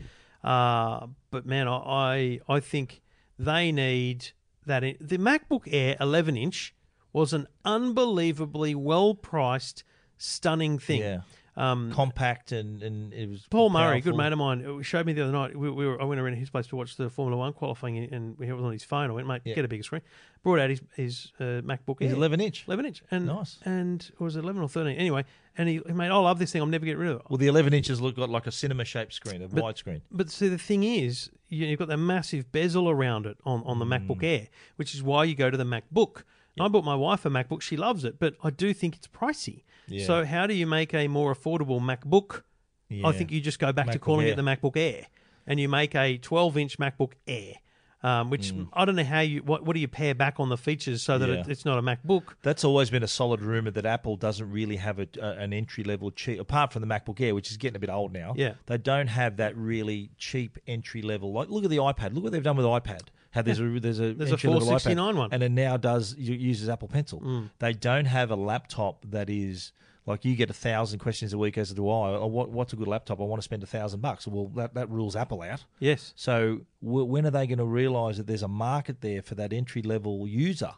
Uh, 0.42 1.06
but 1.30 1.46
man, 1.46 1.68
I 1.68 2.40
I, 2.48 2.54
I 2.56 2.60
think 2.60 3.02
they 3.38 3.70
need 3.70 4.30
that. 4.66 4.84
In, 4.84 4.96
the 5.00 5.18
MacBook 5.18 5.62
Air 5.66 5.96
11 6.00 6.36
inch 6.36 6.74
was 7.12 7.32
an 7.32 7.46
unbelievably 7.64 8.74
well 8.74 9.14
priced, 9.14 9.84
stunning 10.18 10.78
thing. 10.78 11.00
Yeah. 11.00 11.20
Um, 11.56 11.92
Compact 11.92 12.50
and, 12.50 12.82
and 12.82 13.12
it 13.12 13.30
was 13.30 13.46
Paul 13.48 13.70
Murray, 13.70 14.00
good 14.00 14.16
mate 14.16 14.32
of 14.32 14.38
mine, 14.38 14.66
uh, 14.66 14.82
showed 14.82 15.06
me 15.06 15.12
the 15.12 15.22
other 15.22 15.30
night. 15.32 15.56
We, 15.56 15.70
we 15.70 15.86
were, 15.86 16.00
I 16.02 16.04
went 16.04 16.20
around 16.20 16.34
his 16.34 16.50
place 16.50 16.66
to 16.68 16.76
watch 16.76 16.96
the 16.96 17.08
Formula 17.08 17.38
One 17.38 17.52
qualifying, 17.52 17.96
and 18.12 18.36
he 18.42 18.50
was 18.52 18.64
on 18.64 18.72
his 18.72 18.82
phone. 18.82 19.08
I 19.08 19.12
went, 19.12 19.28
mate, 19.28 19.42
Yeah. 19.44 19.54
get 19.54 19.64
a 19.64 19.68
bigger 19.68 19.84
screen. 19.84 20.02
Brought 20.42 20.58
out 20.58 20.68
his 20.70 20.82
his 20.96 21.32
uh, 21.38 21.62
MacBook 21.62 22.00
He's 22.00 22.10
Air. 22.10 22.16
11 22.16 22.40
inch. 22.40 22.64
11 22.66 22.86
inch. 22.86 23.02
And, 23.10 23.26
Nice. 23.26 23.58
And 23.64 24.10
or 24.18 24.24
was 24.24 24.34
it 24.36 24.40
11 24.40 24.62
or 24.62 24.68
13? 24.68 24.96
Anyway, 24.96 25.24
and 25.56 25.68
he, 25.68 25.80
he 25.86 25.92
made, 25.92 26.10
I 26.10 26.16
love 26.16 26.40
this 26.40 26.50
thing. 26.50 26.60
I'm 26.60 26.70
never 26.70 26.84
getting 26.84 27.00
rid 27.00 27.10
of 27.12 27.20
it. 27.20 27.22
Well, 27.30 27.38
the 27.38 27.46
11 27.46 27.72
inches 27.72 28.00
look 28.00 28.16
got 28.16 28.30
like 28.30 28.46
a 28.48 28.52
cinema 28.52 28.84
shaped 28.84 29.12
screen, 29.14 29.40
a 29.40 29.48
widescreen. 29.48 30.00
But 30.10 30.30
see, 30.30 30.48
the 30.48 30.58
thing 30.58 30.82
is, 30.82 31.30
you, 31.48 31.66
you've 31.66 31.78
got 31.78 31.86
that 31.88 31.98
massive 31.98 32.50
bezel 32.50 32.90
around 32.90 33.26
it 33.26 33.36
on, 33.46 33.62
on 33.64 33.78
the 33.78 33.84
Mm. 33.86 34.06
MacBook 34.08 34.24
Air, 34.24 34.48
which 34.76 34.92
is 34.94 35.02
why 35.04 35.22
you 35.24 35.36
go 35.36 35.50
to 35.50 35.56
the 35.56 35.64
MacBook. 35.64 36.24
I 36.60 36.68
bought 36.68 36.84
my 36.84 36.94
wife 36.94 37.24
a 37.24 37.30
MacBook. 37.30 37.62
She 37.62 37.76
loves 37.76 38.04
it, 38.04 38.18
but 38.18 38.34
I 38.42 38.50
do 38.50 38.72
think 38.72 38.94
it's 38.96 39.08
pricey. 39.08 39.64
Yeah. 39.88 40.06
So 40.06 40.24
how 40.24 40.46
do 40.46 40.54
you 40.54 40.66
make 40.66 40.94
a 40.94 41.08
more 41.08 41.34
affordable 41.34 41.80
MacBook? 41.80 42.42
Yeah. 42.88 43.06
I 43.08 43.12
think 43.12 43.30
you 43.32 43.40
just 43.40 43.58
go 43.58 43.72
back 43.72 43.90
to 43.90 43.98
calling 43.98 44.26
Air. 44.26 44.32
it 44.32 44.36
the 44.36 44.42
MacBook 44.42 44.76
Air, 44.76 45.06
and 45.46 45.58
you 45.58 45.68
make 45.68 45.94
a 45.94 46.18
12-inch 46.18 46.78
MacBook 46.78 47.12
Air. 47.26 47.54
Um, 48.02 48.28
which 48.28 48.52
I 48.74 48.84
don't 48.84 48.96
know 48.96 49.02
how 49.04 49.20
you 49.20 49.40
what 49.42 49.64
what 49.64 49.72
do 49.72 49.80
you 49.80 49.88
pare 49.88 50.14
back 50.14 50.38
on 50.38 50.50
the 50.50 50.58
features 50.58 51.02
so 51.02 51.16
that 51.16 51.26
Mm. 51.26 51.34
Yeah. 51.36 51.40
it, 51.40 51.48
it's 51.48 51.64
not 51.64 51.78
a 51.78 51.82
MacBook. 51.82 52.34
That's 52.42 52.62
always 52.62 52.90
been 52.90 53.02
a 53.02 53.08
solid 53.08 53.40
rumor 53.40 53.70
that 53.70 53.86
Apple 53.86 54.16
doesn't 54.18 54.50
really 54.50 54.76
have 54.76 54.98
a, 54.98 55.08
a, 55.18 55.30
an 55.38 55.54
entry 55.54 55.84
level 55.84 56.10
cheap, 56.10 56.38
apart 56.38 56.70
from 56.70 56.82
the 56.82 56.86
MacBook 56.86 57.18
Air, 57.22 57.34
which 57.34 57.50
is 57.50 57.56
getting 57.56 57.76
a 57.76 57.78
bit 57.78 57.88
old 57.88 58.12
now. 58.12 58.34
Yeah. 58.36 58.54
they 58.66 58.76
don't 58.76 59.06
have 59.06 59.38
that 59.38 59.56
really 59.56 60.10
cheap 60.18 60.58
entry 60.66 61.00
level. 61.00 61.32
Like, 61.32 61.48
look 61.48 61.64
at 61.64 61.70
the 61.70 61.78
iPad. 61.78 62.12
Look 62.12 62.24
what 62.24 62.32
they've 62.32 62.42
done 62.42 62.58
with 62.58 62.64
the 62.64 62.68
iPad. 62.68 63.04
How 63.34 63.42
there's 63.42 63.58
a 63.60 63.64
there's 63.80 63.98
a 64.00 64.14
There's 64.14 64.30
a 64.32 64.38
469 64.38 65.14
iPad, 65.14 65.18
one. 65.18 65.28
and 65.32 65.42
it 65.42 65.50
now 65.50 65.76
does 65.76 66.14
uses 66.16 66.68
Apple 66.68 66.88
Pencil. 66.88 67.20
Mm. 67.20 67.50
They 67.58 67.72
don't 67.72 68.04
have 68.06 68.30
a 68.30 68.36
laptop 68.36 69.04
that 69.10 69.28
is. 69.28 69.72
Like 70.06 70.22
you 70.26 70.36
get 70.36 70.50
a 70.50 70.52
thousand 70.54 70.98
questions 70.98 71.32
a 71.32 71.38
week, 71.38 71.56
as 71.56 71.72
do 71.72 71.88
I. 71.88 72.10
Oh, 72.10 72.26
what, 72.26 72.50
what's 72.50 72.74
a 72.74 72.76
good 72.76 72.86
laptop? 72.88 73.20
I 73.20 73.24
want 73.24 73.40
to 73.40 73.44
spend 73.44 73.62
a 73.62 73.66
thousand 73.66 74.00
bucks. 74.02 74.26
Well, 74.28 74.48
that, 74.54 74.74
that 74.74 74.90
rules 74.90 75.16
Apple 75.16 75.40
out. 75.40 75.64
Yes. 75.78 76.12
So 76.14 76.60
w- 76.84 77.06
when 77.06 77.24
are 77.24 77.30
they 77.30 77.46
going 77.46 77.56
to 77.56 77.64
realise 77.64 78.18
that 78.18 78.26
there's 78.26 78.42
a 78.42 78.48
market 78.48 79.00
there 79.00 79.22
for 79.22 79.34
that 79.36 79.54
entry 79.54 79.80
level 79.80 80.28
user? 80.28 80.72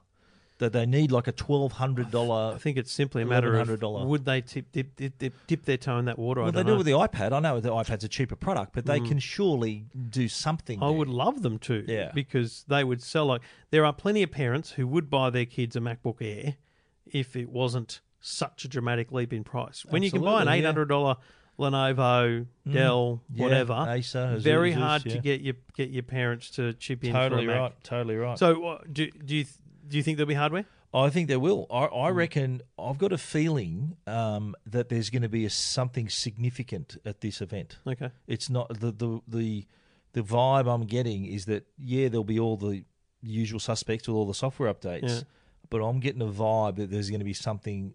That 0.59 0.73
they 0.73 0.87
need 0.87 1.13
like 1.13 1.27
a 1.29 1.33
twelve 1.33 1.73
hundred 1.73 2.11
dollar. 2.11 2.55
I 2.55 2.59
think 2.59 2.79
it's 2.79 2.91
simply 2.91 3.21
a 3.21 3.27
matter 3.27 3.57
of 3.59 3.69
$1,100. 3.69 4.07
would 4.07 4.25
they 4.25 4.41
tip, 4.41 4.73
dip, 4.73 4.97
dip, 4.97 5.19
dip, 5.19 5.35
dip 5.47 5.65
their 5.67 5.77
toe 5.77 5.99
in 5.99 6.07
that 6.07 6.19
water? 6.19 6.41
Well, 6.41 6.49
I 6.49 6.53
they 6.53 6.63
do 6.63 6.71
know. 6.71 6.77
with 6.79 6.87
the 6.87 6.93
iPad. 6.93 7.33
I 7.33 7.41
know 7.41 7.61
the 7.61 7.69
iPad's 7.69 8.05
a 8.05 8.09
cheaper 8.09 8.37
product, 8.37 8.73
but 8.73 8.87
they 8.87 8.99
can 9.01 9.19
surely 9.19 9.85
do 10.09 10.29
something. 10.29 10.83
I 10.83 10.87
there. 10.89 10.97
would 10.97 11.09
love 11.09 11.43
them 11.43 11.59
to, 11.59 11.85
Yeah. 11.87 12.11
because 12.15 12.65
they 12.69 12.85
would 12.85 13.03
sell 13.03 13.27
like 13.27 13.43
there 13.71 13.85
are 13.85 13.93
plenty 13.93 14.23
of 14.23 14.31
parents 14.31 14.71
who 14.73 14.87
would 14.87 15.11
buy 15.11 15.29
their 15.29 15.45
kids 15.45 15.77
a 15.77 15.81
MacBook 15.81 16.23
Air 16.23 16.57
if 17.05 17.37
it 17.37 17.51
wasn't 17.51 18.01
such 18.21 18.65
a 18.65 18.69
dramatic 18.69 19.13
leap 19.13 19.35
in 19.35 19.45
price. 19.45 19.85
When 19.85 20.03
you 20.03 20.11
can 20.11 20.23
buy 20.23 20.41
an 20.41 20.49
Absolutely, 20.49 20.55
eight 20.59 20.63
yeah. 20.63 20.67
hundred 20.69 20.89
dollar 20.89 21.17
Lenovo, 21.59 22.47
Dell, 22.71 23.23
Yeah, 23.35 23.43
whatever, 23.45 23.87
Acer, 23.89 24.37
very 24.39 24.73
hard 24.73 25.05
yeah. 25.07 25.13
to 25.15 25.19
get 25.19 25.41
your 25.41 25.55
get 25.77 25.91
your 25.91 26.03
parents 26.03 26.51
to 26.53 26.73
chip 26.75 27.05
in 27.05 27.13
Totally 27.13 27.45
for 27.47 27.51
a 27.51 27.55
Mac. 27.55 27.61
right. 27.63 27.85
Totally 27.85 28.17
right. 28.17 28.39
So 28.39 28.65
uh, 28.65 28.79
do 28.91 29.11
do 29.11 29.37
you 29.37 29.45
do 29.89 29.97
you 29.97 30.03
think 30.03 30.17
there'll 30.17 30.29
be 30.29 30.35
hardware? 30.35 30.65
I 30.95 31.11
think 31.11 31.29
there 31.29 31.41
will. 31.41 31.67
I, 31.71 31.85
I 31.87 32.11
Hmm. 32.11 32.17
reckon. 32.17 32.63
I've 32.79 32.99
got 32.99 33.13
a 33.13 33.19
feeling 33.19 33.97
um, 34.07 34.55
that 34.67 34.89
there's 34.89 35.11
going 35.11 35.23
to 35.23 35.29
be 35.29 35.45
a, 35.45 35.51
something 35.51 36.09
significant 36.09 36.97
at 37.05 37.21
this 37.21 37.41
event. 37.41 37.79
Okay. 37.87 38.11
It's 38.27 38.49
not 38.51 38.69
the 38.81 38.93
the 38.93 39.21
the 39.29 39.67
the 40.13 40.23
vibe 40.23 40.73
I'm 40.73 40.87
getting 40.87 41.27
is 41.27 41.45
that 41.47 41.67
yeah, 41.79 42.09
there'll 42.09 42.25
be 42.25 42.39
all 42.41 42.57
the 42.57 42.85
usual 43.23 43.61
suspects 43.61 44.07
with 44.09 44.15
all 44.17 44.27
the 44.27 44.35
software 44.35 44.73
updates, 44.73 45.09
Yeah. 45.09 45.21
but 45.69 45.79
I'm 45.83 46.01
getting 46.01 46.23
a 46.23 46.27
vibe 46.27 46.77
that 46.77 46.91
there's 46.91 47.11
going 47.11 47.21
to 47.21 47.25
be 47.25 47.35
something 47.35 47.93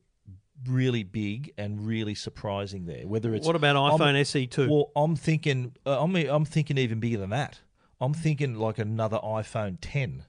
really 0.68 1.04
big 1.04 1.52
and 1.58 1.88
really 1.88 2.14
surprising 2.14 2.86
there. 2.86 3.08
Whether 3.08 3.34
it's 3.34 3.48
What 3.48 3.56
about 3.56 3.76
I'm- 3.76 3.98
iPhone 4.00 4.20
SE 4.22 4.46
two? 4.48 4.70
Well, 4.70 4.92
I'm 4.96 5.16
thinking. 5.16 5.74
Uh, 5.86 6.04
I'm 6.04 6.16
I'm 6.16 6.46
thinking 6.46 6.78
even 6.78 7.00
bigger 7.00 7.18
than 7.18 7.32
that. 7.32 7.60
I'm 8.00 8.14
thinking 8.14 8.56
like 8.56 8.78
another 8.80 9.18
iPhone 9.24 9.78
10, 9.80 10.26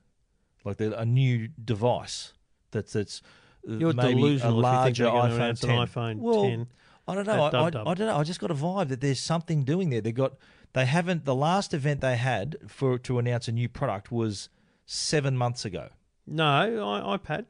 like 0.65 0.81
a 0.81 1.05
new 1.05 1.49
device 1.63 2.33
that's 2.71 2.93
that's 2.93 3.23
uh, 3.69 3.73
You're 3.75 3.93
maybe 3.93 4.15
delusional 4.15 4.65
a 4.65 4.69
if 4.69 4.75
you 4.75 4.93
think 4.93 4.99
larger 4.99 5.05
they're 5.05 5.13
gonna 5.13 5.33
iPhone 5.35 5.37
announce 5.37 5.63
an 5.63 5.69
10. 5.69 5.79
iPhone 5.79 6.17
well, 6.19 6.43
10 6.45 6.67
I 7.09 7.15
don't 7.17 7.27
know. 7.27 7.33
I, 7.43 7.47
I, 7.47 7.51
Dub 7.51 7.73
Dub. 7.73 7.89
I 7.89 7.95
don't 7.95 8.07
know. 8.07 8.17
I 8.17 8.23
just 8.23 8.39
got 8.39 8.51
a 8.53 8.55
vibe 8.55 8.89
that 8.89 9.01
there's 9.01 9.19
something 9.21 9.65
doing 9.65 9.91
there. 9.91 10.01
They 10.01 10.13
got 10.13 10.35
they 10.73 10.87
haven't. 10.87 11.25
The 11.25 11.35
last 11.35 11.75
event 11.75 12.01
they 12.01 12.17
had 12.17 12.57
for 12.69 12.97
to 12.99 13.19
announce 13.19 13.49
a 13.49 13.53
new 13.53 13.69
product 13.69 14.13
was 14.13 14.49
seven 14.87 15.37
months 15.37 15.65
ago. 15.65 15.89
no, 16.27 16.45
I, 16.47 17.17
iPad. 17.17 17.47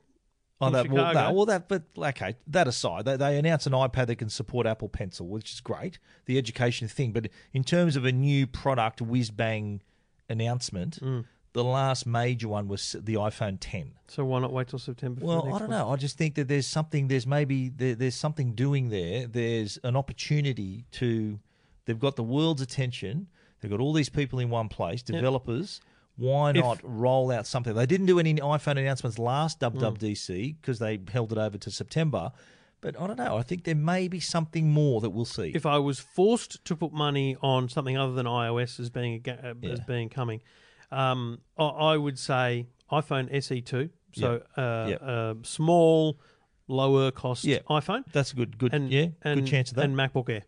Oh, 0.61 0.69
in 0.69 0.73
that, 0.75 0.89
well, 0.91 1.09
Chicago. 1.11 1.35
well, 1.35 1.47
that, 1.47 1.69
but 1.69 1.83
okay, 1.99 2.37
that 2.47 2.69
aside, 2.69 3.05
they, 3.05 3.17
they 3.17 3.37
announced 3.37 3.67
an 3.67 3.73
iPad 3.73 4.07
that 4.07 4.17
can 4.17 4.29
support 4.31 4.65
Apple 4.65 4.89
Pencil, 4.89 5.27
which 5.27 5.53
is 5.53 5.61
great, 5.61 5.99
the 6.27 6.39
education 6.39 6.87
thing. 6.87 7.11
But 7.13 7.29
in 7.53 7.65
terms 7.65 7.97
of 7.97 8.05
a 8.05 8.13
new 8.13 8.47
product 8.47 9.03
whiz 9.03 9.31
bang 9.33 9.83
announcement, 10.29 10.99
Mm. 11.03 11.25
The 11.55 11.65
last 11.65 12.07
major 12.07 12.49
one 12.49 12.67
was 12.69 12.97
the 13.03 13.15
iPhone 13.15 13.59
10. 13.61 13.93
So 14.09 14.25
why 14.25 14.41
not 14.41 14.53
wait 14.53 14.69
till 14.69 14.79
September? 14.79 15.25
Well, 15.25 15.55
I 15.55 15.59
don't 15.59 15.71
know. 15.71 15.91
I 15.91 15.97
just 15.97 16.17
think 16.17 16.35
that 16.37 16.49
there's 16.49 16.67
something. 16.67 17.09
There's 17.09 17.27
maybe 17.27 17.69
there, 17.69 17.95
there's 17.95 18.15
something 18.15 18.53
doing 18.55 18.89
there. 18.89 19.27
There's 19.27 19.79
an 19.85 19.97
opportunity 19.97 20.87
to. 20.93 21.39
They've 21.85 21.99
got 21.99 22.17
the 22.17 22.23
world's 22.23 22.63
attention. 22.63 23.27
They've 23.61 23.71
got 23.71 23.81
all 23.81 23.93
these 23.93 24.09
people 24.09 24.39
in 24.39 24.51
one 24.51 24.69
place. 24.69 25.03
Developers. 25.03 25.81
Why 26.17 26.51
If- 26.51 26.57
not 26.57 26.81
roll 26.83 27.31
out 27.31 27.47
something? 27.47 27.75
They 27.75 27.87
didn't 27.87 28.07
do 28.07 28.19
any 28.19 28.35
iPhone 28.35 28.79
announcements 28.79 29.19
last 29.19 29.59
Hmm. 29.61 29.79
WWDC 29.79 30.57
because 30.61 30.79
they 30.79 31.01
held 31.11 31.33
it 31.33 31.39
over 31.39 31.59
to 31.59 31.71
September. 31.71 32.33
But 32.81 33.01
I 33.01 33.07
don't 33.07 33.17
know. 33.19 33.37
I 33.37 33.43
think 33.43 33.65
there 33.65 33.75
may 33.77 34.09
be 34.09 34.19
something 34.21 34.71
more 34.71 35.01
that 35.01 35.11
we'll 35.11 35.25
see. 35.25 35.53
if 35.55 35.65
I 35.67 35.79
was 35.79 36.01
forced 36.01 36.65
to 36.65 36.75
put 36.77 36.93
money 36.93 37.37
on 37.41 37.69
something 37.69 37.97
other 37.97 38.13
than 38.13 38.27
iOS 38.27 38.81
as 38.81 38.91
being 38.91 39.23
a, 39.27 39.31
uh, 39.31 39.55
as 39.63 39.79
Yeah. 39.79 39.85
being 39.87 40.09
coming, 40.09 40.41
um, 40.93 41.41
I, 41.59 41.65
I 41.65 41.97
would 41.97 42.19
say 42.19 42.67
iPhone 42.91 43.33
SE 43.33 43.61
two. 43.63 43.91
So 44.15 44.43
uh, 44.57 44.87
Yep. 44.91 45.03
uh, 45.03 45.35
small, 45.43 46.19
lower 46.69 47.11
cost 47.11 47.45
Yeah. 47.45 47.61
iPhone. 47.71 48.05
That's 48.13 48.33
a 48.33 48.37
good, 48.37 48.59
good, 48.59 48.75
And, 48.75 48.91
yeah, 48.91 49.07
and, 49.23 49.41
good 49.41 49.49
chance 49.51 49.71
of 49.71 49.77
that. 49.77 49.85
And 49.87 49.97
MacBook 49.97 50.29
Air. 50.29 50.43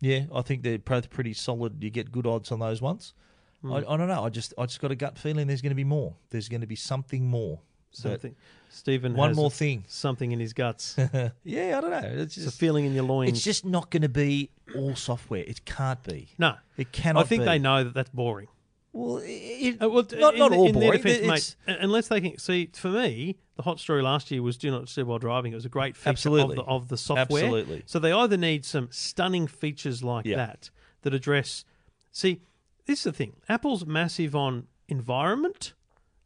Yeah, 0.00 0.24
I 0.34 0.40
think 0.40 0.62
they're 0.62 0.78
both 0.78 1.10
pretty 1.10 1.34
solid. 1.34 1.82
You 1.84 1.90
get 1.90 2.10
good 2.10 2.26
odds 2.26 2.50
on 2.50 2.58
those 2.60 2.80
ones. 2.80 3.12
Hmm. 3.60 3.72
I, 3.74 3.76
I 3.86 3.96
don't 3.98 4.08
know. 4.08 4.24
I 4.24 4.30
just 4.30 4.54
I 4.56 4.64
just 4.64 4.80
got 4.80 4.90
a 4.90 4.96
gut 4.96 5.18
feeling 5.18 5.46
there's 5.46 5.60
going 5.60 5.70
to 5.72 5.76
be 5.76 5.84
more. 5.84 6.14
There's 6.30 6.48
going 6.48 6.62
to 6.62 6.66
be 6.66 6.76
something 6.76 7.26
more. 7.28 7.60
Something. 7.92 8.36
Stephen 8.70 9.14
One 9.14 9.34
more 9.34 9.50
thing. 9.50 9.84
Something 9.88 10.30
in 10.32 10.38
his 10.40 10.52
guts. 10.52 10.96
Yeah, 11.44 11.76
I 11.76 11.80
don't 11.80 11.90
know. 11.90 12.22
It's 12.22 12.36
it's 12.38 12.46
a 12.46 12.52
feeling 12.52 12.84
in 12.86 12.94
your 12.94 13.02
loins. 13.04 13.30
it's 13.32 13.42
just 13.42 13.64
not 13.66 13.90
going 13.90 14.02
to 14.02 14.08
be 14.08 14.48
all 14.76 14.94
software. 14.94 15.42
It 15.44 15.64
can't 15.66 16.02
be. 16.04 16.28
no. 16.38 16.54
It 16.78 16.92
cannot 16.92 17.24
I 17.24 17.28
think 17.28 17.42
be. 17.42 17.46
they 17.46 17.58
know 17.58 17.84
that 17.84 17.92
that's 17.92 18.10
boring. 18.10 18.48
Well, 18.92 19.20
it, 19.24 19.80
Uh, 19.80 19.88
well, 19.88 20.04
not, 20.18 20.34
in, 20.34 20.38
not 20.40 20.52
all 20.52 20.66
in 20.68 20.78
their 20.80 20.92
defense, 20.92 21.56
mate, 21.66 21.76
unless 21.80 22.08
they 22.08 22.20
can 22.20 22.38
see. 22.38 22.70
For 22.74 22.88
me, 22.88 23.36
the 23.56 23.62
hot 23.62 23.78
story 23.78 24.02
last 24.02 24.30
year 24.32 24.42
was 24.42 24.56
"Do 24.56 24.70
not 24.70 24.86
disturb 24.86 25.06
while 25.06 25.18
driving." 25.20 25.52
It 25.52 25.56
was 25.56 25.64
a 25.64 25.68
great 25.70 25.96
feature 25.96 26.08
Absolutely. 26.10 26.56
of 26.58 26.64
the, 26.66 26.70
of 26.70 26.88
the 26.88 26.96
software. 26.96 27.44
Absolutely. 27.44 27.82
So 27.86 27.98
they 28.00 28.10
either 28.12 28.36
need 28.36 28.64
some 28.64 28.88
stunning 28.90 29.46
features 29.46 30.02
like 30.02 30.26
Yeah. 30.26 30.36
that 30.36 30.70
that 31.02 31.14
address. 31.14 31.64
See, 32.10 32.40
this 32.86 32.98
is 33.00 33.04
the 33.04 33.12
thing. 33.12 33.36
Apple's 33.48 33.86
massive 33.86 34.34
on 34.34 34.66
environment, 34.88 35.72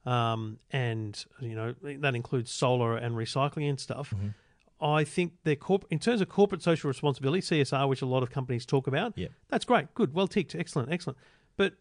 um, 0.06 0.58
and 0.70 1.22
you 1.40 1.54
know 1.54 1.74
that 1.82 2.14
includes 2.14 2.50
solar 2.50 2.96
and 2.96 3.14
recycling 3.14 3.68
and 3.68 3.78
stuff. 3.78 4.10
Mm-hmm. 4.10 4.28
I 4.80 5.04
think 5.04 5.32
their 5.44 5.56
corp- 5.56 5.86
in 5.90 5.98
terms 5.98 6.20
of 6.20 6.28
corporate 6.28 6.62
social 6.62 6.88
responsibility, 6.88 7.40
CSR, 7.40 7.88
which 7.88 8.02
a 8.02 8.06
lot 8.06 8.22
of 8.22 8.30
companies 8.30 8.66
talk 8.66 8.86
about, 8.86 9.12
Yeah. 9.16 9.28
that's 9.48 9.64
great, 9.64 9.94
good, 9.94 10.12
well 10.14 10.26
ticked, 10.26 10.54
excellent, 10.54 10.90
excellent. 10.92 11.16
But 11.56 11.74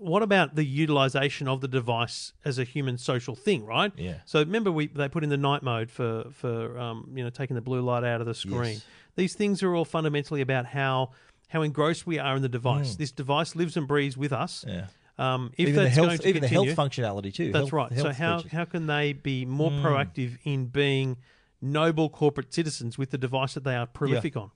what 0.00 0.22
about 0.22 0.54
the 0.54 0.64
utilization 0.64 1.48
of 1.48 1.60
the 1.60 1.68
device 1.68 2.32
as 2.44 2.58
a 2.58 2.64
human 2.64 2.98
social 2.98 3.34
thing, 3.34 3.64
right? 3.64 3.92
Yeah. 3.96 4.18
So 4.24 4.40
remember, 4.40 4.70
we 4.72 4.86
they 4.88 5.08
put 5.08 5.24
in 5.24 5.30
the 5.30 5.36
night 5.36 5.62
mode 5.62 5.90
for 5.90 6.24
for 6.32 6.78
um, 6.78 7.10
you 7.14 7.22
know 7.24 7.30
taking 7.30 7.54
the 7.54 7.60
blue 7.62 7.80
light 7.80 8.04
out 8.04 8.20
of 8.20 8.26
the 8.26 8.34
screen. 8.34 8.74
Yes. 8.74 8.84
These 9.16 9.34
things 9.34 9.62
are 9.62 9.74
all 9.74 9.84
fundamentally 9.84 10.40
about 10.40 10.66
how 10.66 11.10
how 11.48 11.62
engrossed 11.62 12.06
we 12.06 12.18
are 12.18 12.36
in 12.36 12.42
the 12.42 12.48
device. 12.48 12.94
Mm. 12.94 12.98
This 12.98 13.10
device 13.10 13.56
lives 13.56 13.76
and 13.76 13.86
breathes 13.88 14.16
with 14.16 14.32
us. 14.32 14.64
yeah. 14.68 14.86
Um, 15.20 15.50
if 15.54 15.60
even 15.60 15.74
the 15.74 15.80
that's 15.82 15.94
health, 15.96 16.06
going 16.08 16.18
to 16.18 16.28
even 16.28 16.42
continue, 16.42 16.70
the 16.70 16.74
health 16.76 16.90
functionality 16.92 17.34
too. 17.34 17.50
that's 17.50 17.70
Health- 17.70 17.72
right. 17.72 17.98
So 17.98 18.12
how 18.12 18.36
features. 18.38 18.52
how 18.52 18.64
can 18.66 18.86
they 18.86 19.12
be 19.14 19.44
more 19.44 19.70
Mm. 19.72 19.82
proactive 19.82 20.38
in 20.44 20.66
being 20.66 21.16
noble 21.60 22.08
corporate 22.08 22.54
citizens 22.54 22.96
with 22.98 23.10
the 23.10 23.18
device 23.18 23.54
that 23.54 23.64
they 23.64 23.74
are 23.74 23.86
prolific 23.86 24.36
on? 24.36 24.50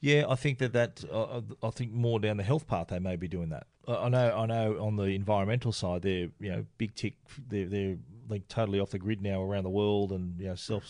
Yeah, 0.00 0.26
I 0.28 0.36
think 0.36 0.58
that 0.58 0.72
that 0.74 1.04
uh, 1.10 1.40
I 1.62 1.70
think 1.70 1.92
more 1.92 2.20
down 2.20 2.36
the 2.36 2.44
health 2.44 2.66
path 2.68 2.88
they 2.88 3.00
may 3.00 3.16
be 3.16 3.26
doing 3.26 3.48
that. 3.48 3.66
I 3.88 4.08
know, 4.08 4.36
I 4.36 4.46
know. 4.46 4.84
On 4.84 4.96
the 4.96 5.04
environmental 5.04 5.72
side, 5.72 6.02
they're 6.02 6.28
you 6.38 6.50
know 6.50 6.64
big 6.76 6.94
tick. 6.94 7.14
They're 7.48 7.66
they're 7.66 7.96
like 8.28 8.46
totally 8.48 8.78
off 8.78 8.90
the 8.90 8.98
grid 8.98 9.22
now 9.22 9.42
around 9.42 9.64
the 9.64 9.70
world, 9.70 10.12
and 10.12 10.38
you 10.38 10.48
know 10.48 10.54
self 10.54 10.84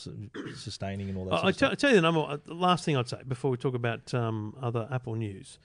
sustaining 0.54 1.08
and 1.08 1.16
all 1.16 1.24
that. 1.26 1.34
I, 1.34 1.36
sort 1.36 1.44
I 1.44 1.48
of 1.48 1.56
tell, 1.56 1.68
stuff. 1.68 1.72
I 1.72 1.74
tell 1.76 1.90
you 1.90 1.96
the 1.96 2.02
number. 2.02 2.20
uh, 2.20 2.38
The 2.44 2.54
last 2.54 2.84
thing 2.84 2.96
I'd 2.96 3.08
say 3.08 3.18
before 3.26 3.50
we 3.50 3.56
talk 3.56 3.74
about 3.74 4.12
um, 4.12 4.54
other 4.60 4.86
Apple 4.90 5.14
news, 5.14 5.58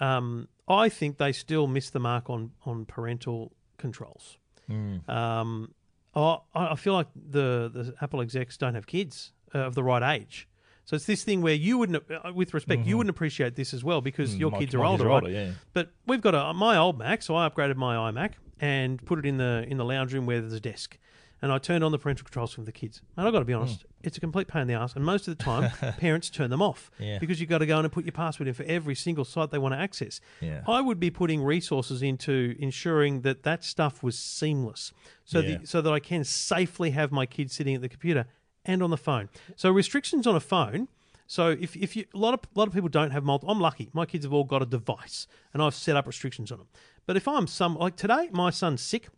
um, 0.00 0.48
I 0.68 0.88
think 0.88 1.18
they 1.18 1.32
still 1.32 1.66
miss 1.66 1.90
the 1.90 2.00
mark 2.00 2.30
on 2.30 2.52
on 2.64 2.84
parental 2.84 3.52
controls. 3.76 4.38
Mm. 4.70 5.08
Um, 5.08 5.74
I, 6.14 6.38
I 6.54 6.76
feel 6.76 6.92
like 6.92 7.08
the 7.14 7.70
the 7.72 7.94
Apple 8.00 8.20
execs 8.20 8.56
don't 8.56 8.74
have 8.74 8.86
kids 8.86 9.32
uh, 9.54 9.58
of 9.58 9.74
the 9.74 9.82
right 9.82 10.16
age. 10.16 10.46
So 10.84 10.96
it's 10.96 11.06
this 11.06 11.24
thing 11.24 11.40
where 11.40 11.54
you 11.54 11.78
wouldn't, 11.78 12.02
uh, 12.10 12.32
with 12.34 12.52
respect, 12.52 12.84
you 12.86 12.98
wouldn't 12.98 13.10
appreciate 13.16 13.56
this 13.56 13.72
as 13.72 13.82
well 13.82 14.00
because 14.00 14.36
your 14.36 14.50
Mm-hmm. 14.50 14.56
Mm, 14.56 14.58
My- 14.58 14.64
kids 14.64 14.74
are 14.74 14.78
my 14.78 14.86
older, 14.86 15.06
right? 15.06 15.30
yeah. 15.30 15.50
But 15.72 15.90
we've 16.06 16.20
got 16.20 16.34
a 16.34 16.52
my 16.54 16.76
old 16.76 16.98
Mac, 16.98 17.22
so 17.22 17.34
I 17.36 17.48
upgraded 17.48 17.76
my 17.76 17.96
iMac 18.10 18.32
and 18.60 19.04
put 19.04 19.18
it 19.18 19.26
in 19.26 19.38
the 19.38 19.64
in 19.68 19.76
the 19.78 19.84
lounge 19.84 20.12
room 20.14 20.26
where 20.26 20.40
there's 20.40 20.52
a 20.52 20.60
desk. 20.60 20.98
And 21.42 21.52
I 21.52 21.58
turned 21.58 21.84
on 21.84 21.92
the 21.92 21.98
parental 21.98 22.24
controls 22.24 22.54
for 22.54 22.62
the 22.62 22.72
kids. 22.72 23.02
And 23.18 23.26
I've 23.26 23.32
got 23.34 23.40
to 23.40 23.44
be 23.44 23.52
honest, 23.52 23.82
Hmm. 23.82 23.88
it's 24.06 24.16
a 24.16 24.20
complete 24.20 24.48
pain 24.48 24.62
in 24.62 24.68
the 24.68 24.74
ass. 24.74 24.94
And 24.96 25.04
most 25.04 25.28
of 25.28 25.36
the 25.36 25.44
time, 25.44 25.70
parents 25.98 26.30
turn 26.30 26.48
them 26.48 26.62
off 26.62 26.90
Yeah. 26.98 27.18
because 27.18 27.38
you've 27.38 27.50
got 27.50 27.58
to 27.58 27.66
go 27.66 27.78
in 27.78 27.84
and 27.84 27.92
put 27.92 28.04
your 28.06 28.12
password 28.12 28.48
in 28.48 28.54
for 28.54 28.62
every 28.62 28.94
single 28.94 29.26
site 29.26 29.50
they 29.50 29.58
want 29.58 29.74
to 29.74 29.78
access. 29.78 30.22
Yeah. 30.40 30.62
I 30.66 30.80
would 30.80 30.98
be 30.98 31.10
putting 31.10 31.42
resources 31.42 32.02
into 32.02 32.56
ensuring 32.58 33.22
that 33.22 33.42
that 33.42 33.62
stuff 33.62 34.02
was 34.02 34.18
seamless, 34.18 34.92
so 35.26 35.42
the, 35.42 35.60
so 35.66 35.82
that 35.82 35.92
I 35.92 35.98
can 36.00 36.24
safely 36.24 36.90
have 36.92 37.12
my 37.12 37.26
kids 37.26 37.52
sitting 37.52 37.74
at 37.74 37.82
the 37.82 37.90
computer 37.90 38.24
and 38.64 38.82
on 38.82 38.90
the 38.90 38.96
phone. 38.96 39.28
So 39.56 39.70
restrictions 39.70 40.26
on 40.26 40.34
a 40.36 40.40
phone. 40.40 40.88
So 41.26 41.48
if, 41.48 41.74
if 41.76 41.96
you 41.96 42.04
a 42.14 42.18
lot 42.18 42.34
of 42.34 42.40
a 42.54 42.58
lot 42.58 42.68
of 42.68 42.74
people 42.74 42.88
don't 42.90 43.10
have 43.10 43.24
multiple, 43.24 43.52
I'm 43.52 43.60
lucky. 43.60 43.88
My 43.94 44.04
kids 44.04 44.24
have 44.26 44.32
all 44.32 44.44
got 44.44 44.60
a 44.62 44.66
device, 44.66 45.26
and 45.52 45.62
I've 45.62 45.74
set 45.74 45.96
up 45.96 46.06
restrictions 46.06 46.52
on 46.52 46.58
them. 46.58 46.68
But 47.06 47.16
if 47.16 47.26
I'm 47.26 47.46
some 47.46 47.76
like 47.76 47.96
today, 47.96 48.28
my 48.32 48.50
son's 48.50 48.82
sick. 48.82 49.08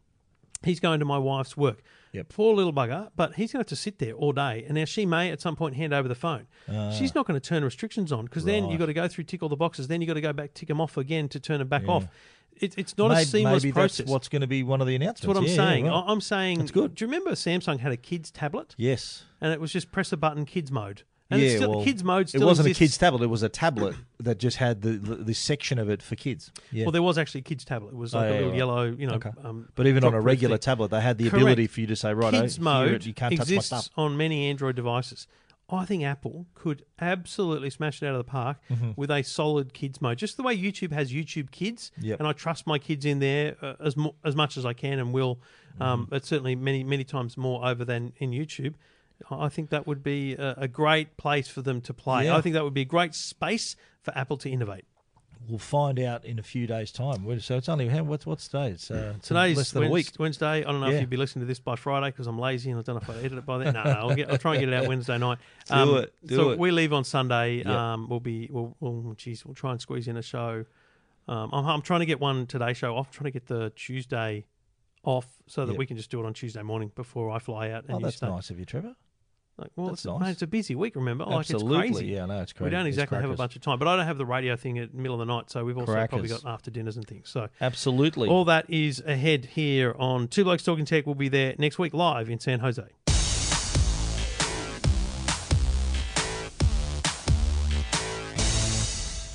He's 0.64 0.80
going 0.80 1.00
to 1.00 1.04
my 1.04 1.18
wife's 1.18 1.56
work. 1.56 1.82
Yep. 2.12 2.30
Poor 2.30 2.54
little 2.54 2.72
bugger, 2.72 3.10
but 3.14 3.34
he's 3.34 3.52
going 3.52 3.58
to 3.58 3.62
have 3.62 3.66
to 3.68 3.76
sit 3.76 3.98
there 3.98 4.12
all 4.14 4.32
day. 4.32 4.64
And 4.66 4.74
now 4.76 4.86
she 4.86 5.04
may 5.04 5.30
at 5.30 5.40
some 5.40 5.54
point 5.54 5.76
hand 5.76 5.92
over 5.92 6.08
the 6.08 6.14
phone. 6.14 6.46
Ah. 6.66 6.90
She's 6.90 7.14
not 7.14 7.26
going 7.26 7.38
to 7.38 7.46
turn 7.46 7.62
restrictions 7.62 8.10
on 8.10 8.24
because 8.24 8.44
then 8.44 8.70
you've 8.70 8.78
got 8.80 8.86
to 8.86 8.94
go 8.94 9.06
through 9.06 9.24
tick 9.24 9.42
all 9.42 9.50
the 9.50 9.56
boxes. 9.56 9.88
Then 9.88 10.00
you've 10.00 10.08
got 10.08 10.14
to 10.14 10.22
go 10.22 10.32
back 10.32 10.54
tick 10.54 10.68
them 10.68 10.80
off 10.80 10.96
again 10.96 11.28
to 11.28 11.38
turn 11.40 11.58
them 11.58 11.68
back 11.68 11.82
Yeah. 11.82 11.90
off. 11.90 12.06
It, 12.60 12.74
it's 12.78 12.96
not 12.96 13.08
maybe, 13.08 13.22
a 13.22 13.24
seamless 13.26 13.62
maybe 13.62 13.72
process. 13.72 13.98
That's 13.98 14.10
what's 14.10 14.28
going 14.28 14.40
to 14.42 14.46
be 14.46 14.62
one 14.62 14.80
of 14.80 14.86
the 14.86 14.94
announcements. 14.94 15.20
That's 15.22 15.28
what 15.28 15.36
I'm 15.36 15.44
Yeah, 15.44 15.50
yeah, 15.50 15.56
saying. 15.56 15.86
right. 15.86 15.92
I- 16.06 16.12
I'm 16.12 16.20
saying. 16.20 16.58
That's 16.58 16.70
good. 16.70 16.94
Do 16.94 17.04
you 17.04 17.08
remember 17.10 17.32
Samsung 17.32 17.80
had 17.80 17.92
a 17.92 17.96
kids 17.96 18.30
tablet 18.30 18.74
Yes. 18.78 19.24
and 19.40 19.52
it 19.52 19.60
was 19.60 19.72
just 19.72 19.90
press 19.92 20.12
a 20.12 20.16
button, 20.16 20.44
kids 20.46 20.70
mode, 20.72 21.02
and 21.30 21.40
yeah, 21.40 21.48
it's 21.48 21.56
still, 21.56 21.70
well, 21.76 21.84
kids 21.84 22.04
mode 22.04 22.28
still 22.28 22.42
It 22.42 22.44
wasn't 22.44 22.68
exists. 22.68 22.80
a 22.80 22.84
kids 22.84 22.98
tablet. 22.98 23.22
It 23.24 23.26
was 23.26 23.42
a 23.42 23.48
tablet 23.48 23.96
that 24.20 24.38
just 24.38 24.58
had 24.58 24.82
the 24.82 24.90
the, 24.90 25.16
the 25.16 25.34
section 25.34 25.78
of 25.78 25.90
it 25.90 26.00
for 26.02 26.14
kids. 26.14 26.52
Yeah. 26.70 26.84
Well, 26.84 26.92
there 26.92 27.02
was 27.02 27.18
actually 27.18 27.40
a 27.40 27.44
kids 27.44 27.64
tablet. 27.64 27.88
It 27.88 27.96
was 27.96 28.14
Oh, 28.14 28.18
like 28.18 28.26
yeah, 28.28 28.32
a 28.32 28.34
little 28.34 28.48
right. 28.50 28.56
yellow, 28.56 28.82
you 28.84 29.06
know. 29.08 29.14
Okay. 29.14 29.30
Um, 29.42 29.68
but 29.74 29.86
even 29.88 30.04
on 30.04 30.14
a 30.14 30.20
regular 30.20 30.56
thing. 30.56 30.62
tablet, 30.62 30.88
they 30.92 31.00
had 31.00 31.18
the 31.18 31.24
Correct. 31.28 31.42
ability 31.42 31.66
for 31.66 31.80
you 31.80 31.88
to 31.88 31.96
say, 31.96 32.14
right, 32.14 32.32
kids 32.32 32.60
mode 32.60 33.04
you 33.04 33.12
can't 33.12 33.32
touch 33.36 33.48
my 33.50 33.54
exists 33.56 33.66
stuff. 33.86 33.90
on 33.96 34.16
many 34.16 34.48
Android 34.48 34.76
devices. 34.76 35.26
I 35.68 35.84
think 35.84 36.04
Apple 36.04 36.46
could 36.54 36.84
absolutely 37.00 37.70
smash 37.70 38.00
it 38.02 38.06
out 38.06 38.12
of 38.14 38.18
the 38.18 38.30
park 38.30 38.58
Mm-hmm. 38.70 38.92
with 38.96 39.10
a 39.10 39.22
solid 39.22 39.72
kids 39.74 40.00
mode, 40.00 40.18
just 40.18 40.36
the 40.36 40.42
way 40.44 40.56
YouTube 40.56 40.92
has 40.92 41.12
YouTube 41.12 41.50
Kids. 41.50 41.90
Yep. 42.00 42.20
And 42.20 42.28
I 42.28 42.32
trust 42.32 42.66
my 42.66 42.78
kids 42.78 43.04
in 43.04 43.18
there 43.18 43.56
uh, 43.60 43.74
as 43.80 43.96
mo- 43.96 44.14
as 44.24 44.36
much 44.36 44.56
as 44.56 44.64
I 44.64 44.72
can, 44.74 44.98
and 44.98 45.12
will. 45.12 45.40
Um, 45.80 46.02
Mm-hmm. 46.02 46.10
But 46.10 46.24
certainly 46.24 46.54
many 46.54 46.84
many 46.84 47.04
times 47.04 47.36
more 47.36 47.66
over 47.66 47.84
than 47.84 48.12
in 48.18 48.30
YouTube. 48.30 48.74
I 49.30 49.48
think 49.48 49.70
that 49.70 49.86
would 49.86 50.02
be 50.02 50.34
a, 50.34 50.54
a 50.58 50.68
great 50.68 51.16
place 51.16 51.48
for 51.48 51.62
them 51.62 51.80
to 51.82 51.94
play. 51.94 52.26
Yeah. 52.26 52.36
I 52.36 52.40
think 52.42 52.52
that 52.54 52.64
would 52.64 52.74
be 52.74 52.82
a 52.82 52.86
great 52.86 53.14
space 53.14 53.74
for 54.02 54.16
Apple 54.16 54.36
to 54.38 54.50
innovate. 54.50 54.84
We'll 55.48 55.58
find 55.58 56.00
out 56.00 56.24
in 56.24 56.38
a 56.38 56.42
few 56.42 56.66
days' 56.66 56.90
time. 56.90 57.24
So 57.40 57.56
it's 57.56 57.68
only 57.68 57.88
how, 57.88 58.02
what's 58.02 58.26
what's 58.26 58.48
today? 58.48 58.70
It's, 58.70 58.90
uh, 58.90 59.14
it's 59.16 59.28
Today's 59.28 59.56
less 59.56 59.70
than 59.70 59.84
a 59.84 59.88
week. 59.90 60.10
Wednesday. 60.18 60.46
I 60.46 60.60
don't 60.62 60.80
know 60.80 60.88
Yeah. 60.88 60.94
if 60.94 61.00
you'll 61.02 61.10
be 61.10 61.16
listening 61.16 61.42
to 61.44 61.46
this 61.46 61.60
by 61.60 61.76
Friday 61.76 62.08
because 62.08 62.26
I'm 62.26 62.38
lazy 62.38 62.70
and 62.70 62.80
I 62.80 62.82
don't 62.82 62.96
know 62.96 63.00
if 63.02 63.10
I 63.10 63.18
edit 63.24 63.38
it 63.38 63.46
by 63.46 63.58
then. 63.58 63.74
No, 63.74 63.84
no, 63.84 63.90
I'll, 63.90 64.14
get, 64.14 64.28
I'll 64.30 64.38
try 64.38 64.54
and 64.54 64.60
get 64.60 64.68
it 64.68 64.74
out 64.74 64.88
Wednesday 64.88 65.18
night. 65.18 65.38
Um, 65.70 65.88
Do 65.88 65.96
it, 65.96 66.14
do 66.24 66.36
so 66.36 66.50
it. 66.50 66.58
we 66.58 66.70
leave 66.70 66.92
on 66.92 67.02
Sunday. 67.04 67.56
Yep. 67.58 67.66
Um, 67.66 68.08
we'll 68.08 68.20
be, 68.20 68.48
we'll, 68.52 68.76
we'll, 68.80 69.14
geez, 69.14 69.44
we'll 69.44 69.54
try 69.54 69.72
and 69.72 69.80
squeeze 69.80 70.06
in 70.08 70.16
a 70.16 70.22
show. 70.22 70.64
Um, 71.28 71.50
I'm, 71.52 71.66
I'm 71.66 71.82
trying 71.82 72.00
to 72.00 72.06
get 72.06 72.20
one 72.20 72.46
Today 72.46 72.72
show 72.72 72.96
off. 72.96 73.10
trying 73.10 73.24
to 73.24 73.30
get 73.32 73.46
the 73.46 73.70
Tuesday 73.76 74.46
off 75.04 75.26
so 75.46 75.66
that 75.66 75.72
Yep. 75.72 75.78
we 75.78 75.86
can 75.86 75.96
just 75.96 76.10
do 76.10 76.20
it 76.22 76.26
on 76.26 76.34
Tuesday 76.34 76.62
morning 76.62 76.90
before 76.94 77.30
I 77.30 77.38
fly 77.40 77.70
out. 77.70 77.84
And 77.88 77.96
Oh, 77.96 77.98
that's 78.00 78.16
stay. 78.16 78.28
nice 78.28 78.50
of 78.50 78.58
you, 78.58 78.64
Trevor. 78.64 78.94
Like, 79.58 79.70
well, 79.74 79.86
That's 79.86 80.00
it's, 80.00 80.06
nice. 80.06 80.20
mate, 80.20 80.30
it's 80.32 80.42
a 80.42 80.46
busy 80.46 80.74
week. 80.74 80.96
Remember, 80.96 81.24
like 81.24 81.38
Absolutely. 81.50 81.88
it's 81.88 81.96
crazy. 81.96 82.12
Yeah, 82.12 82.26
no, 82.26 82.42
it's 82.42 82.52
crazy. 82.52 82.64
We 82.64 82.70
don't 82.70 82.86
exactly 82.86 83.18
have 83.18 83.30
a 83.30 83.36
bunch 83.36 83.56
of 83.56 83.62
time, 83.62 83.78
but 83.78 83.88
I 83.88 83.96
don't 83.96 84.04
have 84.04 84.18
the 84.18 84.26
radio 84.26 84.54
thing 84.54 84.78
at 84.78 84.92
the 84.92 84.98
middle 84.98 85.18
of 85.18 85.26
the 85.26 85.32
night, 85.32 85.50
so 85.50 85.64
we've 85.64 85.78
also 85.78 85.94
probably 86.06 86.28
got 86.28 86.44
after 86.44 86.70
dinners 86.70 86.98
and 86.98 87.06
things. 87.06 87.30
So 87.30 87.48
Absolutely. 87.62 88.28
all 88.28 88.44
that 88.44 88.68
is 88.68 89.02
ahead 89.06 89.46
here 89.46 89.96
on 89.98 90.28
Two 90.28 90.44
Blokes 90.44 90.62
Talking 90.62 90.84
Tech. 90.84 91.06
We'll 91.06 91.14
be 91.14 91.30
there 91.30 91.54
next 91.58 91.78
week 91.78 91.94
live 91.94 92.28
in 92.28 92.38
San 92.38 92.60
Jose. 92.60 92.82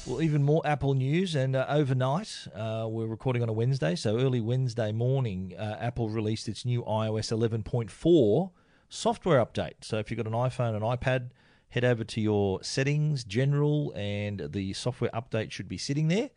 Well, 0.06 0.22
even 0.22 0.44
more 0.44 0.62
Apple 0.66 0.94
news, 0.94 1.34
and 1.34 1.56
uh, 1.56 1.66
overnight, 1.68 2.48
uh, 2.54 2.86
we're 2.88 3.08
recording 3.08 3.42
on 3.42 3.50
a 3.50 3.54
Wednesday, 3.54 3.96
so 3.96 4.20
early 4.20 4.42
Wednesday 4.42 4.92
morning, 4.92 5.54
uh, 5.58 5.78
Apple 5.80 6.10
released 6.10 6.48
its 6.48 6.64
new 6.64 6.84
iOS 6.84 7.32
11.4 7.32 8.52
software 8.92 9.44
update. 9.44 9.76
So 9.82 9.98
if 9.98 10.12
you've 10.12 10.18
got 10.18 10.28
an 10.28 10.34
iPhone 10.34 10.76
and 10.76 10.84
iPad, 10.84 11.30
head 11.70 11.86
over 11.86 12.04
to 12.04 12.22
your 12.22 12.62
settings, 12.62 13.24
general, 13.24 13.94
and 13.96 14.50
the 14.52 14.74
software 14.74 15.10
update 15.12 15.52
should 15.52 15.70
be 15.70 15.78
sitting 15.78 16.10
there. 16.10 16.30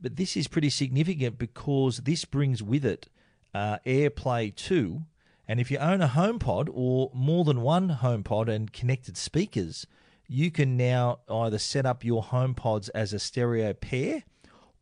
But 0.00 0.16
this 0.16 0.36
is 0.36 0.46
pretty 0.46 0.70
significant 0.70 1.38
because 1.38 1.98
this 1.98 2.24
brings 2.24 2.62
with 2.62 2.84
it 2.84 3.08
uh, 3.52 3.78
AirPlay 3.84 4.54
2. 4.54 5.02
And 5.48 5.58
if 5.58 5.70
you 5.70 5.78
own 5.78 6.00
a 6.00 6.08
HomePod 6.08 6.68
or 6.72 7.10
more 7.12 7.44
than 7.44 7.62
one 7.62 7.98
HomePod 8.00 8.48
and 8.48 8.72
connected 8.72 9.16
speakers, 9.16 9.86
you 10.28 10.52
can 10.52 10.76
now 10.76 11.20
either 11.28 11.58
set 11.58 11.84
up 11.84 12.04
your 12.04 12.22
HomePods 12.22 12.90
as 12.94 13.12
a 13.12 13.18
stereo 13.18 13.72
pair 13.72 14.22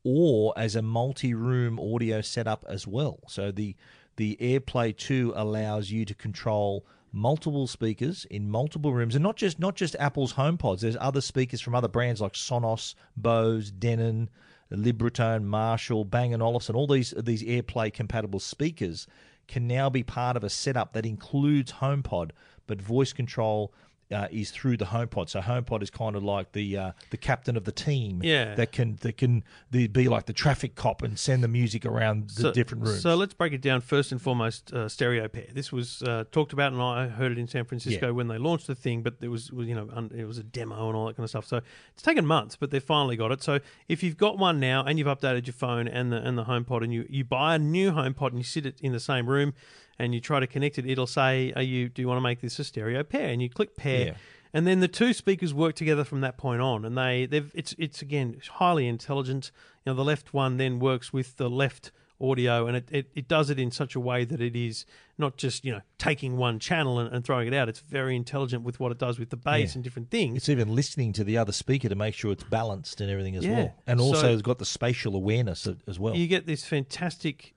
or 0.05 0.53
as 0.57 0.77
a 0.77 0.83
multi-room 0.83 1.81
audio 1.81 2.21
setup 2.21 2.65
as 2.69 2.87
well. 2.87 3.21
So 3.27 3.51
the 3.51 3.75
the 4.17 4.37
AirPlay 4.41 4.97
2 4.97 5.35
allows 5.37 5.91
you 5.91 6.07
to 6.07 6.15
control 6.15 6.87
multiple 7.17 7.67
speakers 7.67 8.27
in 8.27 8.51
multiple 8.51 8.93
rooms 8.93 9.15
and 9.15 9.23
not 9.23 9.37
just 9.37 9.59
not 9.59 9.75
just 9.75 9.97
Apple's 9.99 10.35
HomePods. 10.35 10.81
There's 10.81 10.99
other 11.01 11.23
speakers 11.23 11.63
from 11.63 11.75
other 11.75 11.89
brands 11.89 12.21
like 12.21 12.35
Sonos, 12.35 12.95
Bose, 13.17 13.71
Denon, 13.71 14.29
Libratone, 14.71 15.43
Marshall, 15.45 16.05
Bang 16.05 16.41
& 16.41 16.43
Olufsen. 16.43 16.77
All 16.77 16.87
these 16.87 17.15
these 17.17 17.43
AirPlay 17.43 17.93
compatible 17.93 18.39
speakers 18.39 19.07
can 19.49 19.67
now 19.67 19.89
be 19.89 20.03
part 20.03 20.37
of 20.37 20.45
a 20.45 20.51
setup 20.51 20.93
that 20.93 21.07
includes 21.07 21.73
HomePod, 21.73 22.33
but 22.67 22.83
voice 22.83 23.15
control 23.15 23.73
uh, 24.13 24.29
is 24.31 24.51
through 24.51 24.77
the 24.77 24.87
HomePod. 24.87 25.29
So 25.29 25.41
HomePod 25.41 25.83
is 25.83 25.91
kind 25.91 26.15
of 26.15 26.23
like 26.23 26.53
the 26.53 26.77
uh, 26.77 26.93
the 27.11 27.17
captain 27.17 27.57
of 27.57 27.65
the 27.65 27.73
team. 27.73 28.21
Yeah. 28.23 28.55
that 28.55 28.71
can 28.73 28.97
that 29.03 29.17
can 29.17 29.43
be 29.71 30.09
like 30.09 30.27
the 30.27 30.33
traffic 30.33 30.75
cop 30.77 31.03
and 31.03 31.19
send 31.19 31.43
the 31.43 31.49
music 31.49 31.85
around 31.85 32.31
the 32.31 32.53
different 32.53 32.85
rooms. 32.85 33.03
So 33.03 33.15
let's 33.17 33.35
break 33.35 33.53
it 33.53 33.61
down 33.61 33.81
first 33.81 34.13
and 34.13 34.23
foremost. 34.23 34.73
Uh, 34.73 34.89
stereo 34.89 35.27
pair. 35.29 35.47
This 35.53 35.73
was 35.73 36.03
uh, 36.03 36.25
talked 36.31 36.53
about, 36.53 36.73
and 36.73 36.81
I 36.81 37.09
heard 37.09 37.33
it 37.33 37.39
in 37.39 37.49
San 37.49 37.65
Francisco 37.65 38.07
Yeah. 38.07 38.13
when 38.13 38.29
they 38.29 38.39
launched 38.39 38.67
the 38.69 38.75
thing. 38.75 39.03
But 39.03 39.21
there 39.21 39.31
was, 39.31 39.51
you 39.55 39.75
know, 39.75 39.89
un- 39.93 40.13
it 40.15 40.25
was 40.25 40.39
a 40.39 40.45
demo 40.45 40.87
and 40.89 40.97
all 40.97 41.07
that 41.07 41.17
kind 41.17 41.25
of 41.25 41.31
stuff. 41.31 41.47
So 41.47 41.61
it's 41.93 42.03
taken 42.03 42.25
months, 42.27 42.57
but 42.57 42.71
they 42.71 42.79
finally 42.81 43.17
got 43.17 43.33
it. 43.33 43.43
So 43.43 43.59
if 43.89 44.03
you've 44.03 44.17
got 44.17 44.39
one 44.39 44.61
now 44.61 44.85
and 44.85 44.99
you've 44.99 45.09
updated 45.09 45.47
your 45.47 45.55
phone 45.55 45.89
and 45.89 46.13
the 46.13 46.17
and 46.19 46.39
the 46.39 46.45
HomePod, 46.45 46.85
and 46.85 46.93
you 46.93 47.07
you 47.09 47.25
buy 47.25 47.57
a 47.57 47.59
new 47.59 47.91
HomePod 47.93 48.29
and 48.29 48.39
you 48.39 48.45
sit 48.45 48.67
it 48.67 48.81
in 48.81 48.93
the 48.93 49.01
same 49.01 49.29
room 49.29 49.53
and 49.99 50.15
you 50.15 50.21
try 50.21 50.41
to 50.41 50.47
connect 50.47 50.79
it, 50.79 50.87
it'll 50.87 51.07
say, 51.07 51.53
"Are 51.57 51.63
you? 51.63 51.89
Do 51.89 52.03
you 52.03 52.09
want 52.09 52.19
to 52.19 52.23
make 52.23 52.41
this 52.41 52.59
a 52.59 52.65
stereo 52.65 53.03
pair?" 53.03 53.29
And 53.29 53.41
you 53.43 53.49
click 53.51 53.77
pair. 53.77 54.07
Yeah. 54.07 54.15
And 54.55 54.67
then 54.67 54.81
the 54.81 54.89
two 54.89 55.13
speakers 55.13 55.53
work 55.53 55.75
together 55.75 56.05
from 56.05 56.21
that 56.23 56.39
point 56.39 56.63
on, 56.63 56.85
and 56.85 56.97
they 56.97 57.27
they've 57.27 57.51
it's 57.55 57.75
it's 57.79 58.01
again 58.03 58.41
highly 58.55 58.87
intelligent. 58.89 59.51
You 59.85 59.93
know, 59.93 59.97
the 59.97 60.05
left 60.05 60.33
one 60.33 60.57
then 60.57 60.79
works 60.79 61.13
with 61.13 61.37
the 61.37 61.51
left 61.51 61.91
audio, 62.19 62.67
and 62.67 62.79
it, 62.79 62.89
it, 62.91 63.11
it 63.15 63.29
does 63.29 63.51
it 63.51 63.59
in 63.59 63.71
such 63.71 63.95
a 63.95 64.01
way 64.01 64.25
that 64.25 64.41
it 64.41 64.57
is 64.57 64.87
not 65.19 65.37
just 65.37 65.67
you 65.67 65.73
know 65.73 65.81
taking 65.99 66.39
one 66.39 66.59
channel 66.59 66.99
and, 66.99 67.15
and 67.15 67.23
throwing 67.27 67.47
it 67.47 67.53
out. 67.53 67.69
It's 67.69 67.81
very 67.81 68.17
intelligent 68.17 68.63
with 68.63 68.81
what 68.81 68.91
it 68.93 68.97
does 68.99 69.19
with 69.19 69.29
the 69.29 69.37
bass 69.37 69.73
Yeah. 69.75 69.79
and 69.79 69.85
different 69.85 70.11
things. 70.11 70.39
It's 70.39 70.49
even 70.49 70.75
listening 70.75 71.13
to 71.15 71.25
the 71.25 71.37
other 71.37 71.53
speaker 71.53 71.91
to 71.91 71.95
make 71.95 72.15
sure 72.15 72.33
it's 72.33 72.45
balanced 72.45 73.03
and 73.03 73.11
everything 73.11 73.37
as 73.37 73.45
Yeah. 73.45 73.57
well, 73.57 73.75
and 73.87 74.01
also 74.01 74.23
So- 74.23 74.29
has 74.29 74.41
got 74.41 74.59
the 74.59 74.65
spatial 74.65 75.15
awareness 75.15 75.69
as 75.87 75.99
well. 75.99 76.17
you 76.17 76.27
get 76.29 76.47
this 76.47 76.65
fantastic, 76.65 77.53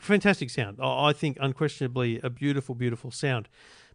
fantastic 0.00 0.50
sound. 0.50 0.78
I 0.80 1.08
I 1.08 1.12
think 1.12 1.36
unquestionably 1.40 2.20
a 2.22 2.30
beautiful, 2.30 2.74
beautiful 2.74 3.10
sound. 3.10 3.48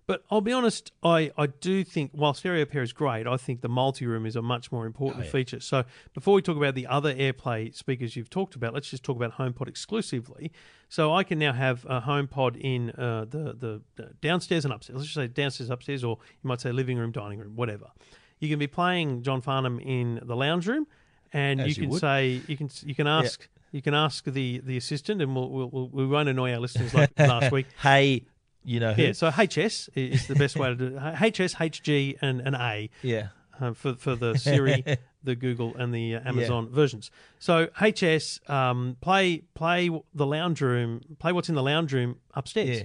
But 0.07 0.23
I'll 0.29 0.39
be 0.41 0.53
honest, 0.53 0.91
I, 1.01 1.31
I 1.35 1.47
do 1.47 1.83
think 1.83 2.11
while 2.13 2.35
stereo 2.35 2.63
pair 2.65 2.83
is 2.83 2.93
great, 2.93 3.25
I 3.25 3.37
think 3.37 3.61
the 3.61 3.69
multi 3.69 4.05
room 4.05 4.27
is 4.27 4.35
a 4.35 4.41
much 4.43 4.71
more 4.71 4.85
important 4.85 5.21
Oh, 5.23 5.25
yeah. 5.25 5.31
feature. 5.31 5.59
So 5.59 5.83
before 6.13 6.35
we 6.35 6.43
talk 6.43 6.57
about 6.57 6.75
the 6.75 6.85
other 6.85 7.11
AirPlay 7.15 7.73
speakers 7.73 8.15
you've 8.15 8.29
talked 8.29 8.53
about, 8.55 8.75
let's 8.75 8.87
just 8.87 9.01
talk 9.03 9.15
about 9.15 9.37
HomePod 9.39 9.67
exclusively. 9.67 10.51
So 10.89 11.11
I 11.11 11.23
can 11.23 11.39
now 11.39 11.53
have 11.53 11.85
a 11.85 12.01
HomePod 12.01 12.55
in 12.61 12.91
uh, 12.91 13.25
the, 13.27 13.81
the 13.95 14.11
downstairs 14.21 14.63
and 14.63 14.71
upstairs. 14.71 14.97
Let's 14.97 15.07
just 15.07 15.15
say 15.15 15.25
downstairs, 15.27 15.71
upstairs, 15.71 16.03
or 16.03 16.19
you 16.43 16.47
might 16.47 16.61
say 16.61 16.71
living 16.71 16.99
room, 16.99 17.11
dining 17.11 17.39
room, 17.39 17.55
whatever. 17.55 17.87
You 18.37 18.47
can 18.47 18.59
be 18.59 18.67
playing 18.67 19.23
John 19.23 19.41
Farnham 19.41 19.79
in 19.79 20.19
the 20.21 20.35
lounge 20.35 20.67
room, 20.67 20.85
and 21.33 21.59
As 21.61 21.65
you 21.65 21.71
you 21.71 21.81
can 21.87 21.89
would. 21.89 22.01
say 22.01 22.41
you 22.47 22.55
can 22.57 22.69
you 22.83 22.93
can 22.93 23.07
ask 23.07 23.47
you 23.75 23.81
can 23.81 23.93
ask 23.93 24.23
the 24.23 24.61
the 24.63 24.77
assistant, 24.77 25.21
and 25.21 25.35
we'll, 25.35 25.49
we'll, 25.49 25.69
we'll 25.69 25.89
we 25.89 26.07
won't 26.07 26.29
annoy 26.29 26.53
our 26.53 26.59
listeners 26.59 26.93
like 26.93 27.11
last 27.19 27.51
week. 27.51 27.67
hey, 27.81 28.23
you 28.63 28.79
know 28.79 28.93
who? 28.93 29.01
Yeah, 29.03 29.11
so 29.11 29.29
HS 29.29 29.89
is 29.95 30.27
the 30.27 30.35
best 30.35 30.55
way 30.55 30.69
to 30.69 30.75
do 30.75 30.97
it. 30.97 31.33
HS, 31.35 31.55
HG, 31.55 32.17
and 32.21 32.39
an 32.39 32.55
A 32.55 32.89
yeah. 33.01 33.27
uh, 33.59 33.73
for 33.73 33.95
for 33.95 34.15
the 34.15 34.37
Siri, 34.37 34.85
the 35.25 35.35
Google, 35.35 35.75
and 35.75 35.93
the 35.93 36.15
uh, 36.15 36.21
Amazon 36.23 36.69
versions. 36.69 37.11
So 37.37 37.67
HS, 37.77 38.39
um, 38.47 38.95
play 39.01 39.39
play 39.55 39.89
the 40.13 40.25
lounge 40.25 40.61
room, 40.61 41.01
play 41.19 41.33
what's 41.33 41.49
in 41.49 41.55
the 41.55 41.63
lounge 41.63 41.91
room 41.91 42.15
upstairs. 42.33 42.83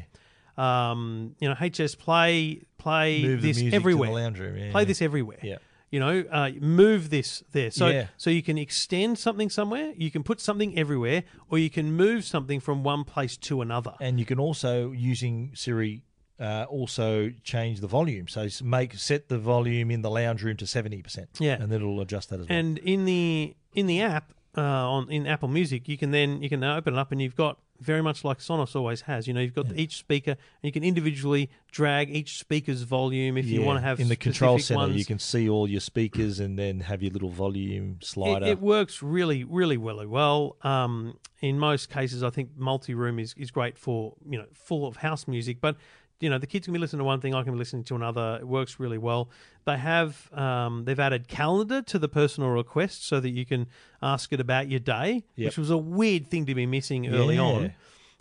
Um, 0.58 1.36
you 1.38 1.48
know, 1.48 1.54
HS, 1.54 1.94
play 1.94 2.62
play 2.78 3.22
Move 3.22 3.42
the 3.42 3.48
this 3.48 3.58
music 3.58 3.66
to 3.66 3.70
the 3.70 3.76
everywhere. 3.76 4.10
lounge 4.10 4.40
room, 4.40 4.58
yeah, 4.58 4.72
play 4.72 4.84
this 4.84 5.00
everywhere. 5.00 5.38
Yeah. 5.40 5.58
You 5.90 5.98
know, 5.98 6.24
uh, 6.30 6.50
move 6.60 7.10
this 7.10 7.42
there. 7.52 7.70
So 7.72 7.88
Yeah. 7.88 8.06
so 8.16 8.30
you 8.30 8.42
can 8.42 8.56
extend 8.58 9.18
something 9.18 9.50
somewhere, 9.50 9.92
you 9.96 10.10
can 10.10 10.22
put 10.22 10.40
something 10.40 10.78
everywhere, 10.78 11.24
or 11.48 11.58
you 11.58 11.68
can 11.70 11.92
move 11.92 12.24
something 12.24 12.60
from 12.60 12.84
one 12.84 13.04
place 13.04 13.36
to 13.48 13.60
another. 13.60 13.94
and 14.00 14.18
you 14.20 14.24
can 14.26 14.38
also 14.38 14.92
using 14.92 15.50
Siri 15.54 16.02
uh, 16.38 16.64
also 16.70 17.30
change 17.42 17.80
the 17.80 17.86
volume. 17.86 18.26
So 18.28 18.48
make 18.62 18.94
set 18.94 19.28
the 19.28 19.38
volume 19.38 19.90
in 19.90 20.00
the 20.02 20.10
lounge 20.10 20.42
room 20.42 20.56
to 20.58 20.66
seventy 20.66 21.02
percent. 21.02 21.28
Yeah. 21.40 21.54
and 21.60 21.70
then 21.70 21.80
it'll 21.82 22.00
adjust 22.00 22.30
that 22.30 22.40
as 22.40 22.48
well. 22.48 22.58
And 22.58 22.78
in 22.78 23.04
the 23.04 23.54
in 23.74 23.86
the 23.86 24.00
app 24.00 24.32
uh, 24.56 24.60
on 24.62 25.10
in 25.10 25.26
Apple 25.26 25.48
Music, 25.48 25.88
you 25.88 25.98
can 25.98 26.12
then 26.12 26.40
you 26.42 26.48
can 26.48 26.62
open 26.64 26.94
it 26.94 26.98
up 26.98 27.10
and 27.12 27.20
you've 27.20 27.36
got 27.36 27.58
very 27.80 28.02
much 28.02 28.24
like 28.24 28.38
Sonos 28.38 28.76
always 28.76 29.02
has. 29.02 29.26
You 29.26 29.34
know, 29.34 29.40
you've 29.40 29.54
got 29.54 29.66
each 29.74 29.96
speaker 29.98 30.32
and 30.32 30.38
you 30.62 30.72
can 30.72 30.84
individually 30.84 31.50
drag 31.72 32.14
each 32.14 32.38
speaker's 32.38 32.82
volume 32.82 33.36
if 33.36 33.46
you 33.46 33.62
want 33.62 33.78
to 33.78 33.80
have 33.82 34.00
in 34.00 34.08
the 34.08 34.16
control 34.16 34.58
center, 34.58 34.78
ones. 34.78 34.96
you 34.96 35.04
can 35.04 35.18
see 35.18 35.48
all 35.48 35.68
your 35.68 35.80
speakers 35.80 36.40
and 36.40 36.58
then 36.58 36.80
have 36.80 37.02
your 37.02 37.12
little 37.12 37.30
volume 37.30 37.96
It, 38.00 38.04
slider. 38.06 38.46
it 38.46 38.60
works 38.60 39.02
really, 39.02 39.44
really, 39.44 39.76
really 39.76 40.06
well. 40.06 40.56
Um, 40.62 41.18
in 41.40 41.58
most 41.58 41.88
cases, 41.90 42.22
I 42.22 42.30
think 42.30 42.50
multi-room 42.56 43.18
is, 43.18 43.34
is 43.36 43.50
great 43.50 43.78
for 43.78 44.14
you 44.28 44.38
know 44.38 44.46
full 44.52 44.86
of 44.86 44.96
house 44.96 45.26
music, 45.26 45.58
but 45.60 45.76
you 46.20 46.30
know 46.30 46.38
the 46.38 46.46
kids 46.46 46.66
can 46.66 46.72
be 46.72 46.78
listening 46.78 46.98
to 46.98 47.04
one 47.04 47.20
thing, 47.20 47.34
I 47.34 47.42
can 47.42 47.52
be 47.52 47.58
listening 47.58 47.84
to 47.84 47.96
another. 47.96 48.38
It 48.40 48.46
works 48.46 48.78
really 48.78 48.98
well. 48.98 49.30
They 49.64 49.76
have 49.78 50.32
um, 50.32 50.84
they've 50.84 51.00
added 51.00 51.28
calendar 51.28 51.82
to 51.82 51.98
the 51.98 52.08
personal 52.08 52.50
request 52.50 53.06
so 53.06 53.20
that 53.20 53.30
you 53.30 53.44
can 53.44 53.66
ask 54.02 54.32
it 54.32 54.40
about 54.40 54.68
your 54.68 54.80
day, 54.80 55.24
Yep. 55.36 55.46
which 55.48 55.58
was 55.58 55.70
a 55.70 55.78
weird 55.78 56.26
thing 56.26 56.46
to 56.46 56.54
be 56.54 56.66
missing 56.66 57.08
early 57.12 57.36
Yeah. 57.36 57.42
on. 57.42 57.72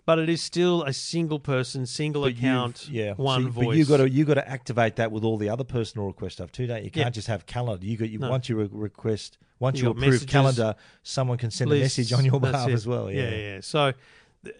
But 0.06 0.18
it 0.18 0.28
is 0.30 0.42
still 0.42 0.82
a 0.82 0.92
single 0.94 1.38
person, 1.38 1.86
single 1.86 2.22
But 2.22 2.32
account, 2.32 2.88
yeah, 2.90 3.12
one 3.14 3.44
See, 3.44 3.50
voice. 3.50 3.66
But 3.66 3.76
you 3.76 3.84
got 3.84 3.96
to 3.98 4.10
you 4.10 4.24
got 4.24 4.34
to 4.34 4.48
activate 4.48 4.96
that 4.96 5.12
with 5.12 5.22
all 5.24 5.36
the 5.36 5.50
other 5.50 5.62
personal 5.62 6.06
request 6.08 6.36
stuff 6.36 6.50
too, 6.50 6.66
don't 6.66 6.78
you? 6.78 6.84
You 6.86 6.90
can't 6.90 7.14
just 7.14 7.28
have 7.28 7.46
calendar. 7.46 7.84
You 7.86 7.96
got 7.96 8.08
you 8.08 8.18
No. 8.18 8.30
once 8.30 8.48
you 8.48 8.56
re- 8.56 8.68
request 8.72 9.36
once 9.60 9.78
You 9.78 9.84
you, 9.84 9.90
approve 9.90 10.06
messages, 10.06 10.26
calendar, 10.26 10.74
someone 11.02 11.36
can 11.36 11.50
send 11.50 11.70
a 11.70 11.78
message 11.78 12.14
on 12.14 12.24
your 12.24 12.40
behalf 12.40 12.70
as 12.70 12.86
well. 12.86 13.10
Yeah, 13.10 13.28
yeah, 13.30 13.36
yeah. 13.36 13.60
So, 13.60 13.92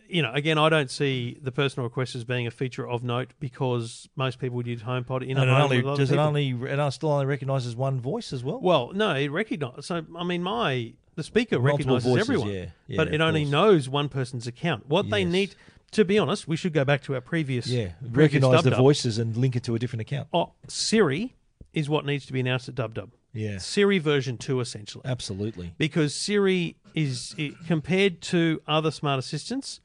you 0.09 0.21
know, 0.23 0.33
again, 0.33 0.59
I 0.59 0.69
don't 0.69 0.91
see 0.91 1.39
the 1.41 1.53
personal 1.53 1.85
request 1.85 2.15
as 2.15 2.25
being 2.25 2.47
a 2.47 2.51
feature 2.51 2.87
of 2.87 3.03
note 3.03 3.33
because 3.41 4.09
most 4.15 4.39
people 4.39 4.57
would 4.57 4.67
use 4.67 4.83
HomePod 4.83 5.27
in 5.27 5.37
a 5.37 5.41
And 5.41 5.51
it 5.51 5.53
home 5.53 5.63
only 5.63 5.77
with 5.79 5.87
other 5.87 5.97
does 5.97 6.11
it 6.11 6.15
people. 6.15 6.27
only 6.27 6.51
and 6.51 6.83
I 6.83 6.91
still 6.91 7.11
only 7.13 7.27
recognises 7.27 7.75
one 7.75 8.01
voice 8.01 8.33
as 8.33 8.45
well. 8.45 8.61
Well, 8.61 8.93
no, 8.93 9.15
it 9.15 9.29
recognizes. 9.29 9.87
So, 9.87 10.05
I 10.17 10.25
mean, 10.25 10.43
my 10.43 10.93
the 11.15 11.23
speaker 11.23 11.59
Multiple 11.59 11.95
recognizes 11.97 12.09
voices, 12.11 12.29
everyone, 12.29 12.49
yeah. 12.51 12.67
Yeah, 12.87 12.97
but 12.99 13.15
it 13.15 13.21
only 13.21 13.43
course. 13.43 13.53
knows 13.53 13.89
one 13.89 14.09
person's 14.09 14.47
account. 14.47 14.87
What 14.89 15.09
they 15.11 15.25
need, 15.25 15.55
to 15.93 16.05
be 16.05 16.19
honest, 16.19 16.47
we 16.47 16.57
should 16.57 16.73
go 16.73 16.85
back 16.85 17.03
to 17.05 17.15
our 17.15 17.21
previous 17.21 17.67
yeah, 17.67 17.93
recognise 18.03 18.63
the 18.63 18.71
voices 18.73 19.19
and 19.19 19.37
link 19.37 19.57
it 19.57 19.65
to 19.65 19.75
a 19.75 19.79
different 19.79 20.03
account. 20.03 20.29
Oh, 20.33 20.53
Siri 20.69 21.37
is 21.73 21.89
what 21.89 22.05
needs 22.05 22.27
to 22.27 22.33
be 22.33 22.41
announced 22.41 22.69
at 22.69 22.75
Dub 22.75 22.95
Dub. 22.95 23.11
Yeah, 23.33 23.59
Siri 23.59 23.99
version 23.99 24.37
two, 24.39 24.61
essentially. 24.61 25.03
absolutely. 25.05 25.75
because 25.79 26.15
Siri 26.15 26.77
is 26.95 27.35
i 27.39 27.53
compared 27.67 28.21
to 28.23 28.61
other 28.67 28.91
smart 28.91 29.19
assistants 29.19 29.81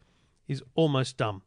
is 0.47 0.63
almost 0.73 1.17
dumb. 1.17 1.43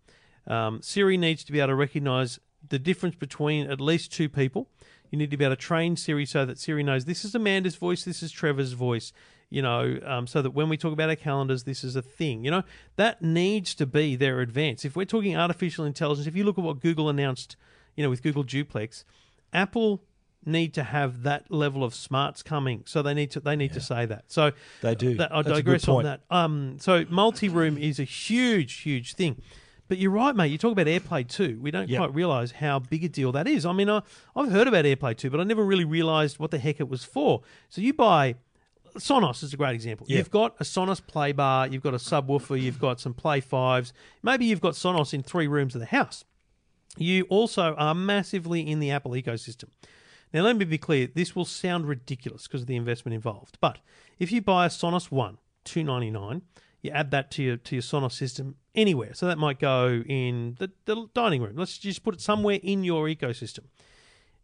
Um, 0.47 0.81
Siri 0.83 1.17
needs 1.17 1.45
to 1.45 1.53
be 1.53 1.59
able 1.59 1.69
to 1.69 1.75
recognize 1.75 2.39
the 2.67 2.79
difference 2.79 3.17
between 3.17 3.71
at 3.71 3.81
least 3.81 4.13
two 4.13 4.29
people. 4.29 4.69
You 5.11 5.19
need 5.19 5.31
to 5.31 5.37
be 5.37 5.45
able 5.45 5.57
to 5.57 5.61
train 5.61 5.97
Siri 5.97 6.27
so 6.27 6.45
that 6.45 6.59
Siri 6.59 6.83
knows 6.83 7.05
this 7.05 7.25
is 7.25 7.35
Amanda's 7.35 7.77
voice, 7.77 8.05
this 8.05 8.23
is 8.23 8.31
Trevor's 8.31 8.73
voice. 8.73 9.13
You 9.51 9.63
know, 9.63 9.99
um, 10.05 10.27
so 10.27 10.43
that 10.43 10.51
when 10.51 10.69
we 10.69 10.77
talk 10.77 10.93
about 10.93 11.09
our 11.09 11.17
calendars, 11.17 11.65
this 11.65 11.83
is 11.83 11.97
a 11.97 12.03
thing. 12.03 12.45
You 12.45 12.51
know, 12.51 12.63
that 12.97 13.23
needs 13.23 13.75
to 13.77 13.87
be 13.87 14.15
their 14.15 14.41
advance. 14.41 14.85
If 14.85 14.95
we're 14.95 15.07
talking 15.07 15.35
artificial 15.37 15.87
intelligence, 15.87 16.27
if 16.27 16.37
you 16.37 16.45
look 16.45 16.59
at 16.59 16.65
what 16.65 16.81
Google 16.81 17.09
announced, 17.09 17.57
you 17.97 18.05
know, 18.05 18.11
with 18.11 18.23
Google 18.23 18.43
Duplex, 18.43 19.07
Apple 19.55 20.03
need 20.49 20.75
to 20.75 20.83
have 20.83 21.23
that 21.23 21.51
level 21.51 21.85
of 21.85 21.95
smarts 21.95 22.43
coming. 22.43 22.83
So 22.87 23.03
they 23.03 23.15
need 23.15 23.31
to 23.33 23.41
they 23.41 23.57
need 23.57 23.73
to 23.75 23.81
say 23.81 24.07
that. 24.07 24.25
So 24.29 24.53
They 24.83 24.95
do. 24.95 25.15
That, 25.17 25.33
I 25.33 25.43
That's 25.43 25.59
digress 25.59 25.89
on 25.89 26.05
that. 26.05 26.23
Um, 26.31 26.77
so 26.81 27.05
multi-room 27.09 27.79
is 27.79 28.01
a 28.01 28.05
huge, 28.05 28.75
huge 28.81 29.15
thing. 29.15 29.41
But 29.89 29.97
you're 29.97 30.11
right, 30.11 30.37
mate. 30.37 30.49
You 30.49 30.59
talk 30.59 30.73
about 30.73 30.87
AirPlay 30.87 31.27
2. 31.27 31.61
We 31.63 31.71
don't 31.71 31.89
Yep. 31.89 31.99
quite 31.99 32.15
realise 32.15 32.51
how 32.51 32.79
big 32.79 33.05
a 33.05 33.09
deal 33.09 33.33
that 33.33 33.49
is. 33.49 33.65
I 33.65 33.73
mean, 33.73 33.89
I, 33.89 34.03
I've 34.37 34.51
heard 34.51 34.69
about 34.69 34.85
AirPlay 34.85 35.17
2, 35.17 35.31
but 35.31 35.41
I 35.41 35.45
never 35.45 35.65
really 35.65 35.87
realised 35.87 36.39
what 36.39 36.51
the 36.51 36.59
heck 36.59 36.79
it 36.79 36.89
was 36.91 37.05
for. 37.05 37.41
So 37.71 37.81
you 37.81 37.95
buy 37.95 38.35
Sonos 38.97 39.43
is 39.43 39.55
a 39.55 39.57
great 39.57 39.75
example. 39.75 40.07
Yeah. 40.09 40.19
You've 40.19 40.31
got 40.31 40.57
a 40.61 40.65
Sonos 40.65 41.05
play 41.05 41.33
bar, 41.33 41.69
you've 41.69 41.83
got 41.83 41.95
a 41.95 41.99
subwoofer, 41.99 42.61
you've 42.61 42.79
got 42.79 43.01
some 43.01 43.15
Play 43.15 43.41
5s. 43.41 43.93
Maybe 44.23 44.45
you've 44.47 44.61
got 44.61 44.75
Sonos 44.75 45.15
in 45.15 45.23
three 45.23 45.47
rooms 45.47 45.75
of 45.75 45.81
the 45.81 45.87
house. 45.87 46.25
You 46.97 47.25
also 47.29 47.75
are 47.77 47.95
massively 47.95 48.69
in 48.69 48.81
the 48.81 48.91
Apple 48.91 49.13
ecosystem. 49.13 49.67
Now, 50.33 50.43
let 50.43 50.57
me 50.57 50.65
be 50.65 50.79
clear 50.79 51.07
this 51.07 51.35
will 51.35 51.45
sound 51.45 51.87
ridiculous 51.87 52.47
because 52.47 52.63
of 52.63 52.67
the 52.67 52.77
investment 52.77 53.15
involved. 53.15 53.59
But 53.61 53.79
if 54.19 54.31
you 54.31 54.43
buy 54.43 54.67
a 54.67 54.69
Sonos 54.69 55.11
One, 55.11 55.39
two 55.65 55.83
ninety 55.83 56.11
nine, 56.11 56.43
you 56.83 56.91
add 56.91 57.11
that 57.11 57.31
to 57.33 57.43
your 57.43 57.57
to 57.57 57.75
your 57.77 57.83
Sonos 57.83 58.13
system 58.13 58.57
anywhere. 58.75 59.15
So 59.15 59.27
that 59.27 59.39
might 59.39 59.59
go 59.59 60.03
in 60.07 60.57
the, 60.59 60.71
the 60.85 61.07
dining 61.15 61.43
room. 61.43 61.57
Let's 61.57 61.79
just 61.79 62.05
put 62.05 62.15
it 62.15 62.21
somewhere 62.21 62.61
in 62.63 62.85
your 62.85 63.07
ecosystem. 63.07 63.65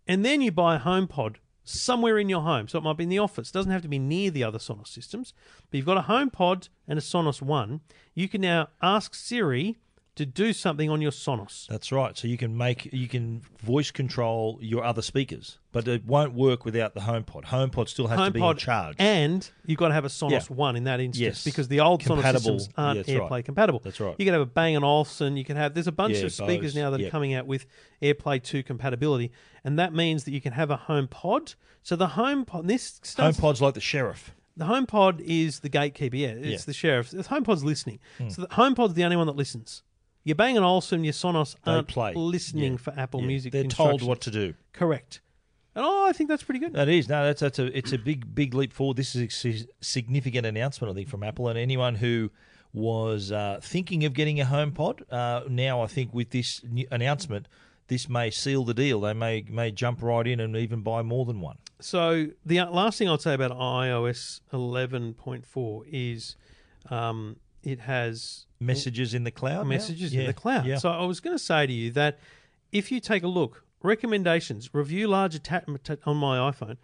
And 0.06 0.24
then 0.24 0.42
you 0.42 0.50
buy 0.50 0.76
a 0.76 0.80
HomePod 0.80 1.36
somewhere 1.62 2.18
in 2.18 2.28
your 2.28 2.42
home. 2.42 2.68
So 2.68 2.78
it 2.78 2.82
might 2.82 2.98
be 2.98 3.04
in 3.04 3.10
the 3.10 3.18
office. 3.18 3.48
It 3.48 3.54
doesn't 3.54 3.72
have 3.72 3.82
to 3.82 3.88
be 3.88 3.98
near 3.98 4.30
the 4.30 4.44
other 4.44 4.58
Sonos 4.58 4.88
systems. 4.88 5.32
But 5.70 5.78
you've 5.78 5.86
got 5.86 5.96
a 5.96 6.02
HomePod 6.02 6.68
and 6.86 6.98
a 6.98 7.02
Sonos 7.02 7.40
One. 7.40 7.80
You 8.14 8.28
can 8.28 8.40
now 8.40 8.68
ask 8.82 9.14
Siri, 9.14 9.78
to 10.16 10.24
do 10.24 10.52
something 10.52 10.88
on 10.90 11.00
your 11.02 11.10
Sonos. 11.10 11.66
That's 11.66 11.90
right. 11.90 12.16
So 12.16 12.28
you 12.28 12.36
can 12.38 12.56
make 12.56 12.92
you 12.92 13.08
can 13.08 13.42
voice 13.60 13.90
control 13.90 14.58
your 14.62 14.84
other 14.84 15.02
speakers, 15.02 15.58
but 15.72 15.88
it 15.88 16.04
won't 16.06 16.34
work 16.34 16.64
without 16.64 16.94
the 16.94 17.00
HomePod. 17.00 17.46
HomePod 17.46 17.88
still 17.88 18.06
has 18.06 18.18
to 18.20 18.30
be 18.30 18.40
in 18.40 18.56
charge. 18.56 18.94
and 19.00 19.50
you've 19.66 19.78
got 19.78 19.88
to 19.88 19.94
have 19.94 20.04
a 20.04 20.08
Sonos 20.08 20.30
Yeah. 20.30 20.54
One 20.56 20.76
in 20.76 20.84
that 20.84 21.00
instance 21.00 21.20
Yes. 21.20 21.44
because 21.44 21.66
the 21.68 21.80
old 21.80 22.00
Sonos 22.02 22.06
Compatible. 22.06 22.58
systems 22.60 22.68
aren't 22.76 23.08
Yeah, 23.08 23.16
AirPlay 23.16 23.30
right. 23.30 23.44
compatible. 23.44 23.80
That's 23.82 23.98
right. 23.98 24.14
You 24.18 24.24
can 24.24 24.34
have 24.34 24.42
a 24.42 24.46
Bang 24.46 24.76
and 24.76 24.84
Olufsen. 24.84 25.36
You 25.36 25.44
can 25.44 25.56
have. 25.56 25.74
There's 25.74 25.88
a 25.88 25.92
bunch 25.92 26.18
Yeah, 26.18 26.26
of 26.26 26.32
speakers 26.32 26.74
Bose. 26.74 26.76
now 26.76 26.90
that 26.90 27.00
Yeah. 27.00 27.08
are 27.08 27.10
coming 27.10 27.34
out 27.34 27.46
with 27.46 27.66
AirPlay 28.00 28.42
Two 28.42 28.62
compatibility, 28.62 29.32
and 29.64 29.78
that 29.78 29.92
means 29.92 30.24
that 30.24 30.30
you 30.32 30.40
can 30.40 30.52
have 30.52 30.70
a 30.70 30.76
HomePod. 30.76 31.56
So 31.82 31.96
the 31.96 32.08
HomePod, 32.08 32.66
this 32.68 33.00
starts, 33.02 33.38
HomePod's 33.40 33.60
like 33.60 33.74
the 33.74 33.80
sheriff. 33.80 34.32
the 34.56 34.66
HomePod 34.66 35.20
is 35.20 35.58
the 35.60 35.68
gatekeeper. 35.68 36.14
Yeah, 36.16 36.28
it's 36.28 36.46
Yeah. 36.46 36.58
the 36.66 36.72
sheriff. 36.72 37.10
The 37.10 37.24
HomePod's 37.24 37.64
listening. 37.64 37.98
Hmm. 38.18 38.28
So 38.28 38.42
the 38.42 38.48
HomePod's 38.48 38.94
the 38.94 39.02
only 39.02 39.16
one 39.16 39.26
that 39.26 39.34
listens. 39.36 39.82
Your 40.24 40.34
Bang 40.36 40.56
Olufsen, 40.58 41.04
your 41.04 41.12
Sonos 41.12 41.54
They 41.64 41.72
aren't 41.72 41.88
play. 41.88 42.14
listening 42.14 42.72
Yeah. 42.72 42.78
for 42.78 42.94
Apple 42.98 43.20
Yeah. 43.20 43.26
Music. 43.26 43.52
They're 43.52 43.62
told 43.64 44.00
instructions. 44.00 44.08
what 44.08 44.20
to 44.22 44.30
do. 44.30 44.54
Correct. 44.72 45.20
And 45.76 45.84
oh, 45.84 46.06
I 46.08 46.12
think 46.12 46.28
that's 46.30 46.42
pretty 46.42 46.60
good. 46.60 46.72
That 46.72 46.88
is 46.88 47.08
no, 47.08 47.24
that's 47.24 47.40
that's 47.40 47.58
a 47.58 47.76
it's 47.76 47.92
a 47.92 47.98
big 47.98 48.34
big 48.34 48.54
leap 48.54 48.72
forward. 48.72 48.96
This 48.96 49.14
is 49.14 49.22
a 49.22 49.28
si- 49.28 49.66
significant 49.80 50.46
announcement, 50.46 50.90
I 50.90 50.94
think, 50.94 51.08
from 51.08 51.22
Apple 51.22 51.48
and 51.48 51.58
anyone 51.58 51.96
who 51.96 52.30
was 52.72 53.30
uh, 53.32 53.58
thinking 53.62 54.04
of 54.04 54.14
getting 54.14 54.40
a 54.40 54.44
HomePod. 54.44 55.02
Uh, 55.10 55.42
now, 55.48 55.80
I 55.82 55.86
think 55.88 56.12
with 56.14 56.30
this 56.30 56.60
new 56.68 56.86
announcement, 56.90 57.46
this 57.88 58.08
may 58.08 58.30
seal 58.30 58.64
the 58.64 58.72
deal. 58.74 59.00
They 59.00 59.14
may 59.14 59.44
may 59.48 59.72
jump 59.72 60.00
right 60.02 60.26
in 60.26 60.38
and 60.40 60.56
even 60.56 60.80
buy 60.82 61.02
more 61.02 61.24
than 61.24 61.40
one. 61.40 61.58
So 61.80 62.28
the 62.46 62.60
uh, 62.60 62.70
last 62.70 62.98
thing 62.98 63.08
I'll 63.08 63.18
say 63.18 63.34
about 63.34 63.50
iOS 63.50 64.40
11.4 64.52 65.82
is 65.90 66.36
um, 66.90 67.36
it 67.62 67.80
has 67.80 68.46
Messages 68.66 69.14
in 69.14 69.24
the 69.24 69.30
cloud. 69.30 69.66
messages 69.66 70.12
in 70.12 70.26
the 70.26 70.32
cloud. 70.32 70.66
Yeah. 70.66 70.78
So 70.78 70.90
I 70.90 71.04
was 71.04 71.20
going 71.20 71.36
to 71.36 71.42
say 71.42 71.66
to 71.66 71.72
you 71.72 71.90
that 71.92 72.18
if 72.72 72.90
you 72.90 73.00
take 73.00 73.22
a 73.22 73.28
look, 73.28 73.64
recommendations, 73.82 74.70
review 74.72 75.08
large 75.08 75.36
atta- 75.36 75.98
on 76.06 76.16
my 76.16 76.38
iPhone, 76.50 76.76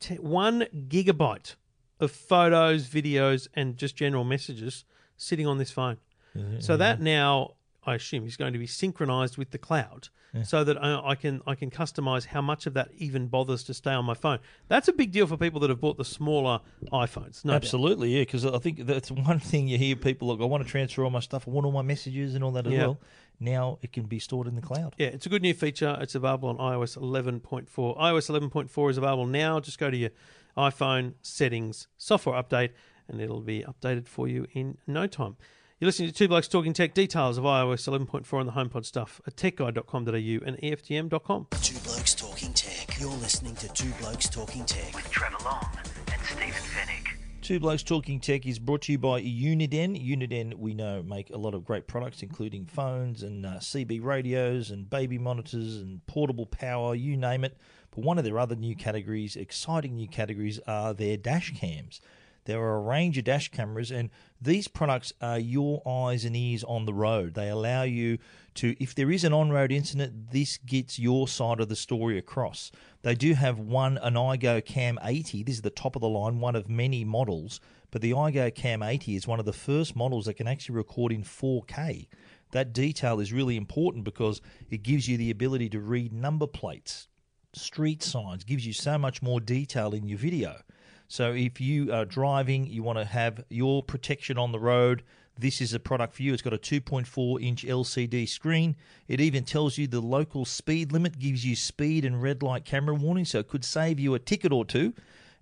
t- 0.00 0.16
one 0.16 0.66
gigabyte 0.88 1.54
of 2.00 2.10
photos, 2.10 2.88
videos, 2.88 3.48
and 3.54 3.76
just 3.76 3.96
general 3.96 4.24
messages 4.24 4.84
sitting 5.16 5.46
on 5.46 5.58
this 5.58 5.70
phone. 5.70 5.98
Mm-hmm, 6.36 6.60
so 6.60 6.76
that 6.76 6.96
mm-hmm. 6.96 7.04
now, 7.04 7.54
I 7.88 7.94
assume, 7.94 8.26
is 8.26 8.36
going 8.36 8.52
to 8.52 8.58
be 8.58 8.66
synchronized 8.66 9.36
with 9.38 9.50
the 9.50 9.58
cloud, 9.58 10.08
so 10.44 10.62
that 10.62 10.76
I, 10.82 11.00
I 11.12 11.14
can 11.14 11.40
I 11.46 11.54
can 11.54 11.70
customize 11.70 12.26
how 12.26 12.42
much 12.42 12.66
of 12.66 12.74
that 12.74 12.88
even 12.96 13.28
bothers 13.28 13.62
to 13.64 13.74
stay 13.74 13.92
on 13.92 14.04
my 14.04 14.14
phone. 14.14 14.38
That's 14.68 14.86
a 14.88 14.92
big 14.92 15.10
deal 15.10 15.26
for 15.26 15.36
people 15.36 15.58
that 15.60 15.70
have 15.70 15.80
bought 15.80 15.96
the 15.96 16.04
smaller 16.04 16.60
iPhones. 16.92 17.44
No 17.44 17.52
doubt. 17.52 17.62
Absolutely, 17.62 18.10
yeah. 18.16 18.22
Because 18.22 18.44
I 18.44 18.58
think 18.58 18.86
that's 18.86 19.10
one 19.10 19.40
thing 19.40 19.68
you 19.68 19.78
hear 19.78 19.96
people 19.96 20.28
look. 20.28 20.40
I 20.40 20.44
want 20.44 20.62
to 20.64 20.68
transfer 20.70 21.02
all 21.04 21.10
my 21.10 21.20
stuff. 21.20 21.48
I 21.48 21.50
want 21.50 21.64
all 21.66 21.72
my 21.72 21.82
messages 21.82 22.34
and 22.34 22.44
all 22.44 22.52
that 22.52 22.66
as 22.66 22.72
Yeah. 22.72 22.86
well. 22.86 23.00
Now 23.40 23.78
it 23.82 23.92
can 23.92 24.04
be 24.04 24.18
stored 24.18 24.46
in 24.48 24.54
the 24.56 24.62
cloud. 24.62 24.94
Yeah, 24.98 25.08
it's 25.08 25.24
a 25.26 25.28
good 25.28 25.42
new 25.42 25.54
feature. 25.54 25.96
It's 26.00 26.14
available 26.14 26.48
on 26.50 26.56
iOS 26.58 26.96
11.4. 26.98 27.96
iOS 27.98 28.28
11.4 28.28 28.90
is 28.90 28.98
available 28.98 29.26
now. 29.26 29.60
Just 29.60 29.78
go 29.78 29.90
to 29.90 29.96
your 29.96 30.10
iPhone 30.56 31.14
settings, 31.22 31.86
software 31.96 32.40
update, 32.42 32.70
and 33.08 33.20
it'll 33.20 33.40
be 33.40 33.62
updated 33.62 34.06
for 34.08 34.28
you 34.28 34.46
in 34.52 34.76
no 34.86 35.06
time. 35.06 35.36
You're 35.80 35.86
listening 35.86 36.08
to 36.08 36.14
Two 36.14 36.26
Blokes 36.26 36.48
Talking 36.48 36.72
Tech. 36.72 36.92
Details 36.92 37.38
of 37.38 37.44
iOS 37.44 37.86
11.4 37.86 38.40
and 38.40 38.48
the 38.48 38.52
HomePod 38.52 38.84
stuff 38.84 39.20
at 39.28 39.36
techguide.com.au 39.36 40.10
and 40.10 40.58
EFTM.com. 40.58 41.46
Two 41.62 41.78
Blokes 41.84 42.16
Talking 42.16 42.52
Tech. 42.52 42.98
You're 42.98 43.10
listening 43.10 43.54
to 43.54 43.68
Two 43.68 43.92
Blokes 44.00 44.28
Talking 44.28 44.64
Tech 44.64 44.92
with 44.92 45.08
Trevor 45.08 45.36
Long 45.44 45.64
and 46.12 46.20
Stephen 46.24 46.50
Fenech. 46.50 47.14
Two 47.42 47.60
Blokes 47.60 47.84
Talking 47.84 48.18
Tech 48.18 48.44
is 48.44 48.58
brought 48.58 48.82
to 48.82 48.92
you 48.92 48.98
by 48.98 49.22
Uniden. 49.22 49.96
Uniden, 50.04 50.54
we 50.54 50.74
know, 50.74 51.04
make 51.04 51.30
a 51.30 51.38
lot 51.38 51.54
of 51.54 51.64
great 51.64 51.86
products, 51.86 52.24
including 52.24 52.66
phones 52.66 53.22
and 53.22 53.46
uh, 53.46 53.58
CB 53.60 54.02
radios 54.02 54.72
and 54.72 54.90
baby 54.90 55.16
monitors 55.16 55.76
and 55.76 56.04
portable 56.08 56.46
power, 56.46 56.96
you 56.96 57.16
name 57.16 57.44
it. 57.44 57.56
But 57.92 58.02
one 58.02 58.18
of 58.18 58.24
their 58.24 58.40
other 58.40 58.56
new 58.56 58.74
categories, 58.74 59.36
exciting 59.36 59.94
new 59.94 60.08
categories, 60.08 60.58
are 60.66 60.92
their 60.92 61.16
dash 61.16 61.56
cams. 61.56 62.00
There 62.48 62.62
are 62.62 62.76
a 62.76 62.80
range 62.80 63.18
of 63.18 63.24
dash 63.24 63.50
cameras, 63.50 63.90
and 63.90 64.08
these 64.40 64.68
products 64.68 65.12
are 65.20 65.38
your 65.38 65.86
eyes 65.86 66.24
and 66.24 66.34
ears 66.34 66.64
on 66.64 66.86
the 66.86 66.94
road. 66.94 67.34
They 67.34 67.50
allow 67.50 67.82
you 67.82 68.16
to, 68.54 68.74
if 68.82 68.94
there 68.94 69.10
is 69.10 69.22
an 69.22 69.34
on 69.34 69.50
road 69.50 69.70
incident, 69.70 70.30
this 70.32 70.56
gets 70.56 70.98
your 70.98 71.28
side 71.28 71.60
of 71.60 71.68
the 71.68 71.76
story 71.76 72.16
across. 72.16 72.72
They 73.02 73.14
do 73.14 73.34
have 73.34 73.58
one, 73.58 73.98
an 73.98 74.14
iGo 74.14 74.64
Cam 74.64 74.98
80. 75.02 75.42
This 75.42 75.56
is 75.56 75.60
the 75.60 75.68
top 75.68 75.94
of 75.94 76.00
the 76.00 76.08
line, 76.08 76.40
one 76.40 76.56
of 76.56 76.70
many 76.70 77.04
models, 77.04 77.60
but 77.90 78.00
the 78.00 78.12
iGo 78.12 78.54
Cam 78.54 78.82
80 78.82 79.14
is 79.14 79.26
one 79.26 79.38
of 79.38 79.44
the 79.44 79.52
first 79.52 79.94
models 79.94 80.24
that 80.24 80.38
can 80.38 80.48
actually 80.48 80.76
record 80.76 81.12
in 81.12 81.24
4K. 81.24 82.06
That 82.52 82.72
detail 82.72 83.20
is 83.20 83.30
really 83.30 83.58
important 83.58 84.04
because 84.04 84.40
it 84.70 84.82
gives 84.82 85.06
you 85.06 85.18
the 85.18 85.30
ability 85.30 85.68
to 85.68 85.80
read 85.80 86.14
number 86.14 86.46
plates, 86.46 87.08
street 87.52 88.02
signs, 88.02 88.42
gives 88.42 88.66
you 88.66 88.72
so 88.72 88.96
much 88.96 89.20
more 89.20 89.38
detail 89.38 89.92
in 89.92 90.08
your 90.08 90.16
video. 90.16 90.62
So 91.08 91.32
if 91.32 91.60
you 91.60 91.92
are 91.92 92.04
driving, 92.04 92.66
you 92.66 92.82
want 92.82 92.98
to 92.98 93.04
have 93.04 93.44
your 93.48 93.82
protection 93.82 94.36
on 94.38 94.52
the 94.52 94.58
road, 94.58 95.02
this 95.38 95.60
is 95.60 95.72
a 95.72 95.78
product 95.78 96.14
for 96.14 96.22
you. 96.22 96.32
It's 96.32 96.42
got 96.42 96.52
a 96.52 96.58
2.4 96.58 97.42
inch 97.42 97.64
LCD 97.64 98.28
screen. 98.28 98.76
It 99.06 99.20
even 99.20 99.44
tells 99.44 99.78
you 99.78 99.86
the 99.86 100.00
local 100.00 100.44
speed 100.44 100.92
limit, 100.92 101.18
gives 101.18 101.46
you 101.46 101.54
speed 101.54 102.04
and 102.04 102.20
red 102.20 102.42
light 102.42 102.64
camera 102.64 102.94
warning, 102.94 103.24
so 103.24 103.38
it 103.38 103.48
could 103.48 103.64
save 103.64 104.00
you 104.00 104.14
a 104.14 104.18
ticket 104.18 104.52
or 104.52 104.64
two. 104.64 104.94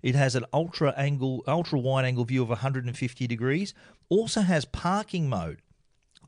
It 0.03 0.13
has 0.13 0.35
an 0.35 0.45
ultra 0.53 0.93
angle, 0.95 1.43
ultra 1.47 1.79
wide 1.79 2.05
angle 2.05 2.25
view 2.25 2.43
of 2.43 2.49
150 2.49 3.27
degrees. 3.27 3.73
Also 4.07 4.41
has 4.41 4.65
parking 4.65 5.27
mode. 5.27 5.61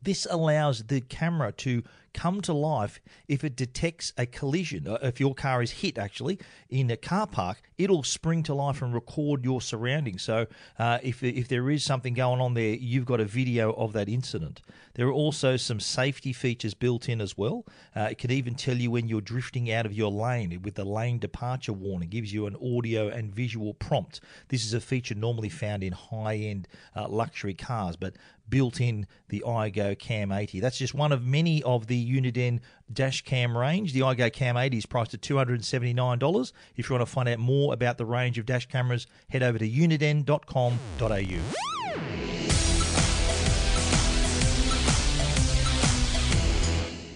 This 0.01 0.27
allows 0.29 0.83
the 0.83 1.01
camera 1.01 1.51
to 1.53 1.83
come 2.13 2.41
to 2.41 2.53
life 2.53 2.99
if 3.27 3.43
it 3.43 3.55
detects 3.55 4.13
a 4.17 4.25
collision. 4.25 4.87
Uh, 4.87 4.97
If 5.03 5.19
your 5.19 5.35
car 5.35 5.61
is 5.61 5.71
hit, 5.71 5.97
actually, 5.97 6.39
in 6.69 6.89
a 6.89 6.97
car 6.97 7.27
park, 7.27 7.61
it'll 7.77 8.03
spring 8.03 8.43
to 8.43 8.53
life 8.53 8.81
and 8.81 8.93
record 8.93 9.43
your 9.43 9.61
surroundings. 9.61 10.23
So 10.23 10.47
uh, 10.79 10.99
if, 11.03 11.23
if 11.23 11.47
there 11.47 11.69
is 11.69 11.83
something 11.83 12.13
going 12.13 12.41
on 12.41 12.55
there, 12.55 12.75
you've 12.75 13.05
got 13.05 13.19
a 13.19 13.25
video 13.25 13.73
of 13.73 13.93
that 13.93 14.09
incident. 14.09 14.61
There 14.95 15.07
are 15.07 15.13
also 15.13 15.55
some 15.55 15.79
safety 15.79 16.33
features 16.33 16.73
built 16.73 17.07
in 17.07 17.21
as 17.21 17.37
well. 17.37 17.65
Uh, 17.95 18.09
it 18.11 18.17
can 18.17 18.31
even 18.31 18.55
tell 18.55 18.75
you 18.75 18.91
when 18.91 19.07
you're 19.07 19.21
drifting 19.21 19.71
out 19.71 19.85
of 19.85 19.93
your 19.93 20.11
lane 20.11 20.59
with 20.63 20.75
the 20.75 20.85
lane 20.85 21.19
departure 21.19 21.73
warning. 21.73 22.09
gives 22.09 22.33
you 22.33 22.47
an 22.47 22.55
audio 22.55 23.07
and 23.07 23.33
visual 23.33 23.73
prompt. 23.75 24.19
This 24.47 24.65
is 24.65 24.73
a 24.73 24.81
feature 24.81 25.15
normally 25.15 25.49
found 25.49 25.83
in 25.83 25.93
high-end 25.93 26.67
uh, 26.95 27.07
luxury 27.07 27.53
cars, 27.53 27.95
but 27.95 28.15
built 28.49 28.81
in 28.81 29.07
the 29.29 29.43
iGo 29.45 29.97
Cam 29.97 30.31
80. 30.31 30.59
That's 30.59 30.77
just 30.77 30.93
one 30.93 31.11
of 31.11 31.25
many 31.25 31.63
of 31.63 31.87
the 31.87 32.21
Uniden 32.21 32.59
dash 32.91 33.23
cam 33.23 33.57
range. 33.57 33.93
The 33.93 34.01
iGo 34.01 34.31
Cam 34.31 34.57
80 34.57 34.77
is 34.77 34.85
priced 34.85 35.13
at 35.13 35.21
$279. 35.21 36.51
If 36.75 36.89
you 36.89 36.95
want 36.95 37.07
to 37.07 37.11
find 37.11 37.29
out 37.29 37.39
more 37.39 37.73
about 37.73 37.97
the 37.97 38.05
range 38.05 38.37
of 38.37 38.45
dash 38.45 38.67
cameras, 38.67 39.07
head 39.29 39.43
over 39.43 39.57
to 39.57 39.69
uniden.com.au. 39.69 42.48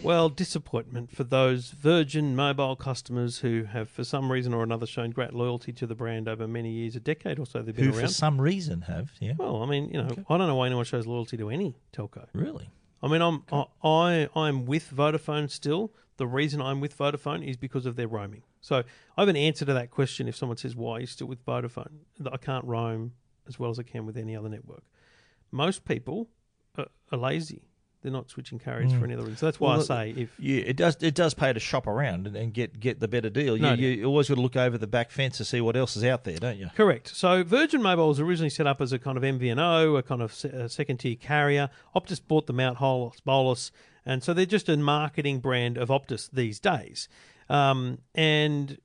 Well, 0.04 0.30
disappointment 0.30 1.16
for 1.16 1.24
those 1.24 1.72
Virgin 1.72 2.36
Mobile 2.36 2.76
customers 2.76 3.40
who 3.40 3.64
have, 3.64 3.90
for 3.90 4.04
some 4.04 4.32
reason 4.32 4.54
or 4.54 4.64
another, 4.64 4.86
shown 4.86 5.12
great 5.12 5.34
loyalty 5.34 5.72
to 5.74 5.88
the 5.88 5.96
brand 5.96 6.28
over 6.28 6.48
many 6.48 6.72
years, 6.72 6.96
a 6.96 7.00
decade 7.00 7.40
or 7.40 7.46
so 7.46 7.62
they've 7.62 7.76
been 7.76 7.86
Who, 7.86 7.94
for 7.94 8.08
some 8.08 8.40
reason, 8.40 8.82
have 8.82 9.12
yeah, 9.20 9.34
well, 9.38 9.64
I 9.64 9.66
mean, 9.66 9.90
you 9.90 10.02
know, 10.02 10.10
I 10.30 10.38
don't 10.38 10.48
know 10.48 10.56
why 10.56 10.68
anyone 10.68 10.86
shows 10.86 11.08
loyalty 11.08 11.38
to 11.38 11.50
any 11.50 11.76
telco. 11.94 12.26
really. 12.34 12.70
I 13.02 13.08
mean, 13.08 13.22
I'm 13.22 13.44
I, 13.52 13.66
I 13.84 14.30
I'm 14.36 14.66
with 14.66 14.90
Vodafone 14.96 15.50
still. 15.50 15.92
The 16.18 16.28
reason 16.28 16.62
I'm 16.62 16.80
with 16.80 16.98
Vodafone 16.98 17.46
is 17.46 17.58
because 17.58 17.86
of 17.86 17.96
their 17.96 18.08
roaming. 18.08 18.44
So 18.62 18.84
I 19.18 19.22
have 19.22 19.28
an 19.28 19.36
answer 19.36 19.66
to 19.66 19.74
that 19.74 19.92
question. 19.92 20.28
If 20.28 20.38
someone 20.38 20.58
says 20.58 20.76
why 20.76 20.98
are 20.98 21.00
you 21.02 21.08
still 21.08 21.28
with 21.28 21.46
Vodafone, 21.46 21.90
I 22.32 22.38
can't 22.38 22.64
roam 22.66 23.14
as 23.48 23.60
well 23.60 23.70
as 23.70 23.80
I 23.80 23.84
can 23.84 24.06
with 24.06 24.18
any 24.18 24.36
other 24.36 24.48
network. 24.48 24.84
Most 25.52 25.84
people 25.86 26.30
are, 26.78 26.88
are 27.12 27.18
lazy. 27.18 27.68
They're 28.04 28.12
not 28.12 28.30
switching 28.30 28.60
carriers 28.60 28.92
for 28.94 29.06
any 29.06 29.14
other 29.14 29.24
reason. 29.24 29.38
So 29.38 29.46
that's 29.48 29.60
why 29.60 29.70
Mm. 29.70 29.78
Well, 29.90 29.98
I 30.00 30.06
say 30.14 30.14
if 30.22 30.40
Yeah, 30.40 30.58
it 30.62 30.76
does. 30.76 30.98
It 31.02 31.16
does 31.16 31.34
pay 31.34 31.52
to 31.54 31.60
shop 31.60 31.88
around 31.88 32.28
and, 32.28 32.36
and 32.36 32.54
get 32.54 32.80
get 32.80 33.00
the 33.00 33.08
better 33.08 33.30
deal. 33.30 33.58
No, 33.58 33.74
you, 33.74 33.88
you 33.88 34.06
always 34.06 34.28
got 34.28 34.36
to 34.36 34.42
look 34.42 34.56
over 34.58 34.78
the 34.78 34.88
back 34.88 35.10
fence 35.10 35.38
to 35.38 35.46
see 35.46 35.62
what 35.62 35.76
else 35.76 35.96
is 35.96 36.04
out 36.04 36.26
there, 36.26 36.38
don't 36.38 36.58
you? 36.58 36.70
Correct. 36.76 37.08
So 37.08 37.44
Virgin 37.44 37.82
Mobile 37.82 38.10
was 38.10 38.20
originally 38.20 38.50
set 38.50 38.68
up 38.68 38.82
as 38.82 38.92
a 38.94 39.00
kind 39.00 39.18
of 39.18 39.24
MVNO, 39.24 39.98
a 39.98 40.04
kind 40.04 40.22
of 40.22 40.34
se- 40.34 40.68
second 40.68 40.98
tier 40.98 41.16
carrier. 41.16 41.70
Optus 41.96 42.20
bought 42.28 42.46
them 42.46 42.60
out, 42.60 42.76
whole 42.76 43.16
bolus, 43.26 43.72
and 44.06 44.22
so 44.22 44.34
they're 44.34 44.46
just 44.46 44.68
a 44.70 44.76
marketing 44.78 45.40
brand 45.40 45.78
of 45.78 45.88
Optus 45.90 46.30
these 46.32 46.60
days. 46.60 47.08
Um, 47.50 48.00
and 48.14 48.78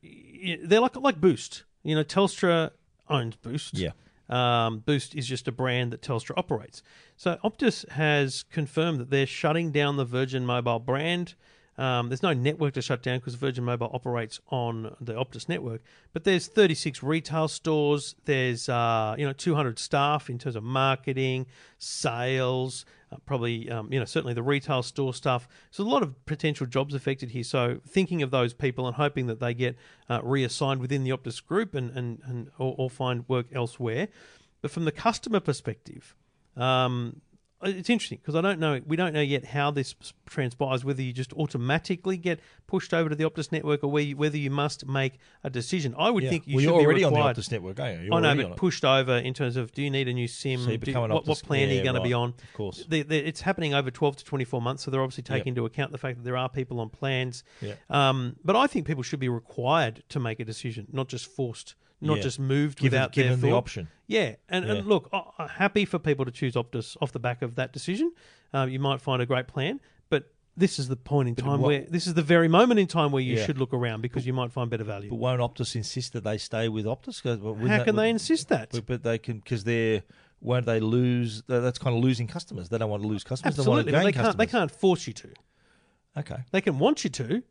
they're 0.62 0.80
like 0.80 0.96
like 0.96 1.20
Boost. 1.20 1.64
You 1.82 1.94
know, 1.96 2.04
Telstra 2.04 2.70
owns 3.08 3.36
Boost. 3.36 3.76
Yeah. 3.78 3.90
Um, 4.28 4.80
Boost 4.80 5.14
is 5.14 5.26
just 5.26 5.48
a 5.48 5.52
brand 5.52 5.92
that 5.92 6.02
Telstra 6.02 6.32
operates. 6.36 6.82
So 7.16 7.38
Optus 7.44 7.88
has 7.90 8.42
confirmed 8.42 9.00
that 9.00 9.10
they're 9.10 9.26
shutting 9.26 9.72
down 9.72 9.96
the 9.96 10.04
Virgin 10.04 10.44
Mobile 10.44 10.78
brand. 10.78 11.34
Um, 11.78 12.08
there's 12.08 12.24
no 12.24 12.32
network 12.32 12.74
to 12.74 12.82
shut 12.82 13.02
down 13.02 13.18
because 13.18 13.36
Virgin 13.36 13.64
Mobile 13.64 13.90
operates 13.94 14.40
on 14.48 14.96
the 15.00 15.14
Optus 15.14 15.48
network. 15.48 15.80
But 16.12 16.24
there's 16.24 16.48
36 16.48 17.04
retail 17.04 17.46
stores. 17.46 18.16
There's 18.24 18.68
uh, 18.68 19.14
you 19.16 19.24
know 19.24 19.32
200 19.32 19.78
staff 19.78 20.28
in 20.28 20.38
terms 20.38 20.56
of 20.56 20.64
marketing, 20.64 21.46
sales, 21.78 22.84
uh, 23.12 23.16
probably 23.24 23.70
um, 23.70 23.92
you 23.92 23.98
know 24.00 24.04
certainly 24.04 24.34
the 24.34 24.42
retail 24.42 24.82
store 24.82 25.14
stuff. 25.14 25.48
So 25.70 25.84
a 25.84 25.86
lot 25.86 26.02
of 26.02 26.26
potential 26.26 26.66
jobs 26.66 26.94
affected 26.94 27.30
here. 27.30 27.44
So 27.44 27.80
thinking 27.86 28.22
of 28.22 28.32
those 28.32 28.52
people 28.52 28.88
and 28.88 28.96
hoping 28.96 29.26
that 29.28 29.38
they 29.38 29.54
get 29.54 29.76
uh, 30.10 30.20
reassigned 30.24 30.80
within 30.80 31.04
the 31.04 31.10
Optus 31.10 31.44
group 31.44 31.76
and 31.76 31.90
and, 31.90 32.18
and 32.24 32.50
or, 32.58 32.74
or 32.76 32.90
find 32.90 33.24
work 33.28 33.46
elsewhere. 33.52 34.08
But 34.60 34.72
from 34.72 34.84
the 34.84 34.92
customer 34.92 35.38
perspective, 35.38 36.16
um, 36.56 37.20
it's 37.62 37.90
interesting 37.90 38.18
because 38.22 38.34
I 38.34 38.40
don't 38.40 38.60
know. 38.60 38.80
We 38.86 38.96
don't 38.96 39.12
know 39.12 39.20
yet 39.20 39.44
how 39.44 39.70
this 39.70 39.94
transpires. 40.26 40.84
Whether 40.84 41.02
you 41.02 41.12
just 41.12 41.32
automatically 41.32 42.16
get 42.16 42.40
pushed 42.66 42.94
over 42.94 43.08
to 43.08 43.14
the 43.16 43.24
Optus 43.24 43.50
network, 43.50 43.82
or 43.82 43.88
whether 43.90 44.36
you 44.36 44.50
must 44.50 44.86
make 44.86 45.14
a 45.42 45.50
decision. 45.50 45.94
I 45.98 46.10
would 46.10 46.22
Yeah. 46.24 46.30
think 46.30 46.46
you 46.46 46.56
well, 46.56 46.60
should 46.62 46.68
you're 46.70 46.78
be 46.80 46.84
already 46.86 47.04
required. 47.04 47.22
on 47.22 47.34
the 47.34 47.40
Optus 47.40 47.50
network, 47.50 47.80
aren't 47.80 47.98
you? 48.00 48.04
You're 48.06 48.14
I 48.14 48.20
know, 48.20 48.36
but 48.42 48.52
it. 48.52 48.56
pushed 48.56 48.84
over 48.84 49.16
in 49.16 49.34
terms 49.34 49.56
of 49.56 49.72
do 49.72 49.82
you 49.82 49.90
need 49.90 50.08
a 50.08 50.12
new 50.12 50.28
SIM? 50.28 50.60
So 50.60 50.70
you 50.70 50.78
Do- 50.78 50.92
what, 51.00 51.26
what 51.26 51.42
plan 51.42 51.68
are 51.68 51.72
you 51.72 51.78
yeah, 51.78 51.82
going 51.84 51.94
to 51.96 52.00
be 52.02 52.12
on? 52.12 52.30
Of 52.30 52.52
course. 52.54 52.84
The, 52.88 53.02
the, 53.02 53.16
it's 53.26 53.40
happening 53.40 53.74
over 53.74 53.90
12 53.90 54.16
to 54.16 54.24
24 54.24 54.62
months, 54.62 54.84
so 54.84 54.90
they're 54.90 55.02
obviously 55.02 55.24
taking 55.24 55.38
Yep. 55.38 55.46
into 55.48 55.64
account 55.66 55.92
the 55.92 55.98
fact 55.98 56.18
that 56.18 56.24
there 56.24 56.36
are 56.36 56.48
people 56.48 56.80
on 56.80 56.88
plans. 56.90 57.42
Yeah. 57.60 57.74
Um, 57.90 58.36
but 58.44 58.56
I 58.56 58.66
think 58.66 58.86
people 58.86 59.02
should 59.02 59.20
be 59.20 59.28
required 59.28 60.02
to 60.10 60.20
make 60.20 60.38
a 60.40 60.44
decision, 60.44 60.86
not 60.92 61.08
just 61.08 61.26
forced, 61.26 61.74
not 62.00 62.18
Yeah. 62.18 62.22
just 62.22 62.38
moved 62.38 62.78
Give 62.78 62.90
them- 62.90 62.98
without 63.00 63.12
give 63.12 63.24
their 63.26 63.36
them 63.36 63.40
the 63.50 63.56
option. 63.56 63.88
Yeah, 64.06 64.36
and, 64.48 64.64
Yeah. 64.66 64.72
and 64.74 64.86
look, 64.86 65.08
I- 65.12 65.24
I'm 65.38 65.48
happy 65.48 65.84
for 65.84 65.98
people 65.98 66.24
to 66.24 66.30
choose 66.30 66.54
Optus 66.54 66.96
off 67.00 67.12
the 67.12 67.18
back 67.18 67.42
of 67.42 67.54
that 67.56 67.72
decision. 67.72 68.12
Uh, 68.54 68.66
you 68.70 68.78
might 68.78 69.00
find 69.00 69.20
a 69.20 69.26
great 69.26 69.46
plan, 69.48 69.80
but 70.08 70.32
this 70.56 70.78
is 70.78 70.88
the 70.88 70.96
point 70.96 71.28
in 71.28 71.34
time 71.34 71.60
what- 71.60 71.68
where 71.68 71.80
this 71.88 72.06
is 72.06 72.14
the 72.14 72.22
very 72.22 72.48
moment 72.48 72.80
in 72.80 72.86
time 72.86 73.12
where 73.12 73.22
you 73.22 73.36
Yeah. 73.36 73.44
should 73.46 73.58
look 73.58 73.72
around 73.74 74.00
because 74.00 74.26
you 74.26 74.32
might 74.32 74.50
find 74.52 74.70
better 74.70 74.84
value. 74.84 75.10
But 75.10 75.16
won't 75.16 75.40
Optus 75.40 75.74
insist 75.76 76.12
that 76.14 76.24
they 76.24 76.38
stay 76.38 76.68
with 76.68 76.84
Optus? 76.86 77.22
well, 77.24 77.54
How 77.54 77.66
that- 77.78 77.84
can 77.84 77.96
they 77.96 78.10
insist 78.10 78.48
that? 78.48 78.70
But, 78.72 78.86
but 78.86 79.02
they 79.02 79.18
can 79.18 79.38
because 79.40 79.64
they're 79.64 80.02
won't 80.40 80.66
they 80.66 80.78
lose? 80.78 81.42
That's 81.48 81.78
kind 81.80 81.96
of 81.96 82.02
losing 82.02 82.28
customers. 82.28 82.68
They 82.68 82.78
don't 82.78 82.88
want 82.90 83.02
to 83.02 83.08
lose 83.08 83.24
customers. 83.24 83.58
Absolutely, 83.58 83.90
they 83.90 83.98
want 83.98 84.04
they 84.14 84.22
can't. 84.22 84.38
They 84.38 84.46
can't 84.46 84.70
force 84.70 85.06
you 85.08 85.12
to. 85.14 85.30
Okay. 86.16 86.38
They 86.52 86.60
can 86.60 86.78
want 86.78 87.02
you 87.04 87.10
to, 87.10 87.42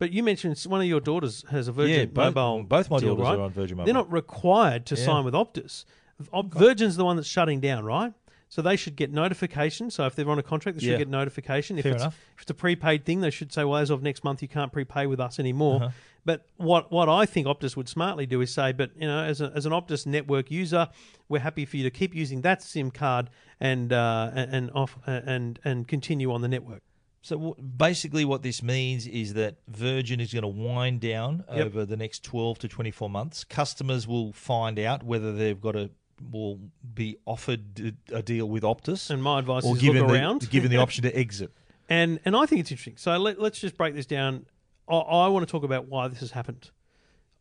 but 0.00 0.12
you 0.12 0.24
mentioned 0.24 0.58
one 0.66 0.80
of 0.80 0.86
your 0.88 0.98
daughters 1.00 1.44
has 1.50 1.68
a 1.68 1.72
Virgin 1.72 1.98
Yeah, 2.00 2.04
both- 2.06 2.34
Mobile. 2.34 2.64
both 2.64 2.90
my 2.90 2.98
deal, 2.98 3.14
daughters 3.14 3.28
right? 3.30 3.38
are 3.38 3.42
on 3.42 3.52
Virgin 3.52 3.76
Mobile. 3.76 3.84
They're 3.84 3.94
not 3.94 4.10
required 4.10 4.86
to 4.86 4.96
Yeah. 4.96 5.04
sign 5.04 5.24
with 5.24 5.34
Optus. 5.34 5.84
Op- 6.32 6.52
Virgin's 6.52 6.96
the 6.96 7.04
one 7.04 7.14
that's 7.16 7.28
shutting 7.28 7.60
down, 7.60 7.84
right? 7.84 8.12
So 8.48 8.62
they 8.62 8.74
should 8.74 8.96
get 8.96 9.12
notification. 9.12 9.90
So 9.92 10.06
if 10.06 10.16
they're 10.16 10.28
on 10.28 10.38
a 10.38 10.42
contract, 10.42 10.78
they 10.78 10.84
should 10.84 10.92
Yeah. 10.92 10.98
get 10.98 11.08
notification. 11.08 11.78
If 11.78 11.84
Fair 11.84 11.92
it's, 11.92 12.02
enough. 12.02 12.18
if 12.34 12.42
it's 12.42 12.50
a 12.50 12.54
prepaid 12.54 13.04
thing, 13.04 13.20
they 13.20 13.30
should 13.30 13.52
say, 13.52 13.62
well, 13.62 13.76
as 13.78 13.90
of 13.90 14.02
next 14.02 14.24
month, 14.24 14.42
you 14.42 14.48
can't 14.48 14.72
prepay 14.72 15.06
with 15.06 15.20
us 15.20 15.38
anymore. 15.38 15.76
Uh-huh. 15.76 15.90
But 16.24 16.44
what 16.56 16.90
what 16.92 17.08
I 17.08 17.24
think 17.26 17.46
Optus 17.46 17.76
would 17.76 17.88
smartly 17.88 18.26
do 18.26 18.40
is 18.40 18.50
say, 18.52 18.72
but 18.72 18.90
you 18.96 19.06
know, 19.06 19.22
as, 19.22 19.40
a, 19.40 19.52
as 19.54 19.64
an 19.66 19.72
Optus 19.72 20.04
network 20.04 20.50
user, 20.50 20.88
we're 21.28 21.38
happy 21.40 21.64
for 21.64 21.76
you 21.78 21.84
to 21.84 21.90
keep 21.90 22.14
using 22.14 22.40
that 22.42 22.60
SIM 22.62 22.90
card 22.90 23.30
and 23.60 23.92
uh, 23.92 24.30
and 24.34 24.54
and 24.54 24.70
off 24.74 24.98
and 25.06 25.58
and 25.64 25.86
continue 25.88 26.32
on 26.32 26.42
the 26.42 26.48
network. 26.48 26.82
So 27.22 27.36
w- 27.36 27.54
basically, 27.62 28.24
what 28.24 28.42
this 28.42 28.62
means 28.62 29.06
is 29.06 29.34
that 29.34 29.56
Virgin 29.68 30.20
is 30.20 30.32
going 30.32 30.42
to 30.42 30.48
wind 30.48 31.00
down 31.00 31.44
Yep. 31.54 31.66
over 31.66 31.84
the 31.84 31.96
next 31.96 32.24
twelve 32.24 32.58
to 32.60 32.68
twenty-four 32.68 33.10
months. 33.10 33.44
Customers 33.44 34.06
will 34.08 34.32
find 34.32 34.78
out 34.78 35.02
whether 35.02 35.32
they've 35.32 35.60
got 35.60 35.76
a 35.76 35.90
will 36.30 36.58
be 36.94 37.16
offered 37.24 37.94
a 38.12 38.22
deal 38.22 38.46
with 38.46 38.62
Optus 38.62 39.08
And 39.08 39.22
my 39.22 39.38
advice 39.38 39.64
or 39.64 39.74
is 39.74 39.80
given 39.80 40.02
look 40.02 40.08
the, 40.10 40.14
around. 40.14 40.50
given 40.50 40.70
the 40.70 40.76
option 40.84 41.02
to 41.04 41.16
exit. 41.18 41.50
And 41.88 42.20
and 42.24 42.36
I 42.36 42.46
think 42.46 42.60
it's 42.60 42.70
interesting. 42.70 42.96
So 42.98 43.16
let, 43.16 43.40
let's 43.40 43.58
just 43.58 43.76
break 43.76 43.94
this 43.94 44.06
down. 44.06 44.46
I, 44.88 44.96
I 44.96 45.28
want 45.28 45.46
to 45.46 45.50
talk 45.50 45.62
about 45.64 45.88
why 45.88 46.08
this 46.08 46.20
has 46.20 46.32
happened. 46.32 46.70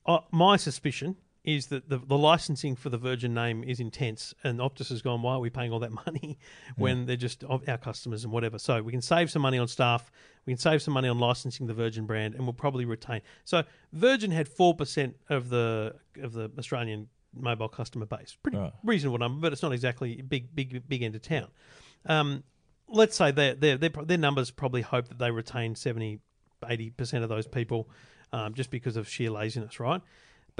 Uh, 0.06 0.20
my 0.32 0.56
suspicion 0.58 1.18
is 1.44 1.68
that 1.68 1.90
the, 1.90 1.98
the 1.98 2.18
licensing 2.18 2.76
for 2.76 2.90
the 2.90 2.98
Virgin 2.98 3.34
name 3.34 3.64
is 3.64 3.80
intense, 3.80 4.34
and 4.44 4.60
Optus 4.60 4.90
has 4.90 5.02
gone, 5.02 5.22
why 5.22 5.34
are 5.34 5.40
we 5.40 5.50
paying 5.50 5.72
all 5.72 5.80
that 5.80 5.92
money 5.92 6.38
when 6.76 7.06
they're 7.06 7.16
just 7.16 7.44
of 7.46 7.68
our 7.68 7.78
customers 7.78 8.24
and 8.24 8.34
whatever? 8.34 8.60
So 8.60 8.82
we 8.82 8.92
can 8.92 9.02
save 9.02 9.32
some 9.32 9.42
money 9.42 9.58
on 9.58 9.68
staff, 9.68 10.12
we 10.46 10.54
can 10.54 10.60
save 10.60 10.82
some 10.82 10.94
money 10.94 11.08
on 11.08 11.18
licensing 11.18 11.68
the 11.68 11.74
Virgin 11.74 12.06
brand, 12.06 12.36
and 12.36 12.44
we'll 12.44 12.54
probably 12.54 12.86
retain. 12.86 13.22
So 13.46 13.64
Virgin 13.94 14.32
had 14.32 14.48
four 14.48 14.76
percent 14.76 15.16
of 15.30 15.50
the 15.50 15.96
of 16.22 16.34
the 16.34 16.52
Australian 16.58 17.08
mobile 17.34 17.70
customer 17.70 18.06
base, 18.06 18.36
pretty 18.42 18.58
Right. 18.58 18.74
reasonable 18.84 19.20
number, 19.20 19.40
but 19.42 19.54
it's 19.54 19.62
not 19.64 19.72
exactly 19.72 20.22
big 20.22 20.54
big 20.54 20.88
big 20.90 21.04
end 21.04 21.16
of 21.16 21.22
town. 21.22 21.48
Um, 22.06 22.44
let's 22.88 23.16
say 23.16 23.32
their 23.32 23.54
their 23.56 23.78
their 23.78 23.90
their 23.90 24.18
numbers 24.18 24.52
probably 24.52 24.82
hope 24.82 25.08
that 25.08 25.20
they 25.20 25.32
retain 25.32 25.76
70 25.76 26.20
80 26.68 26.90
percent 26.92 27.24
of 27.24 27.30
those 27.30 27.48
people 27.48 27.90
um, 28.34 28.54
just 28.54 28.72
because 28.72 28.98
of 28.98 29.08
sheer 29.08 29.30
laziness, 29.32 29.80
right? 29.80 30.02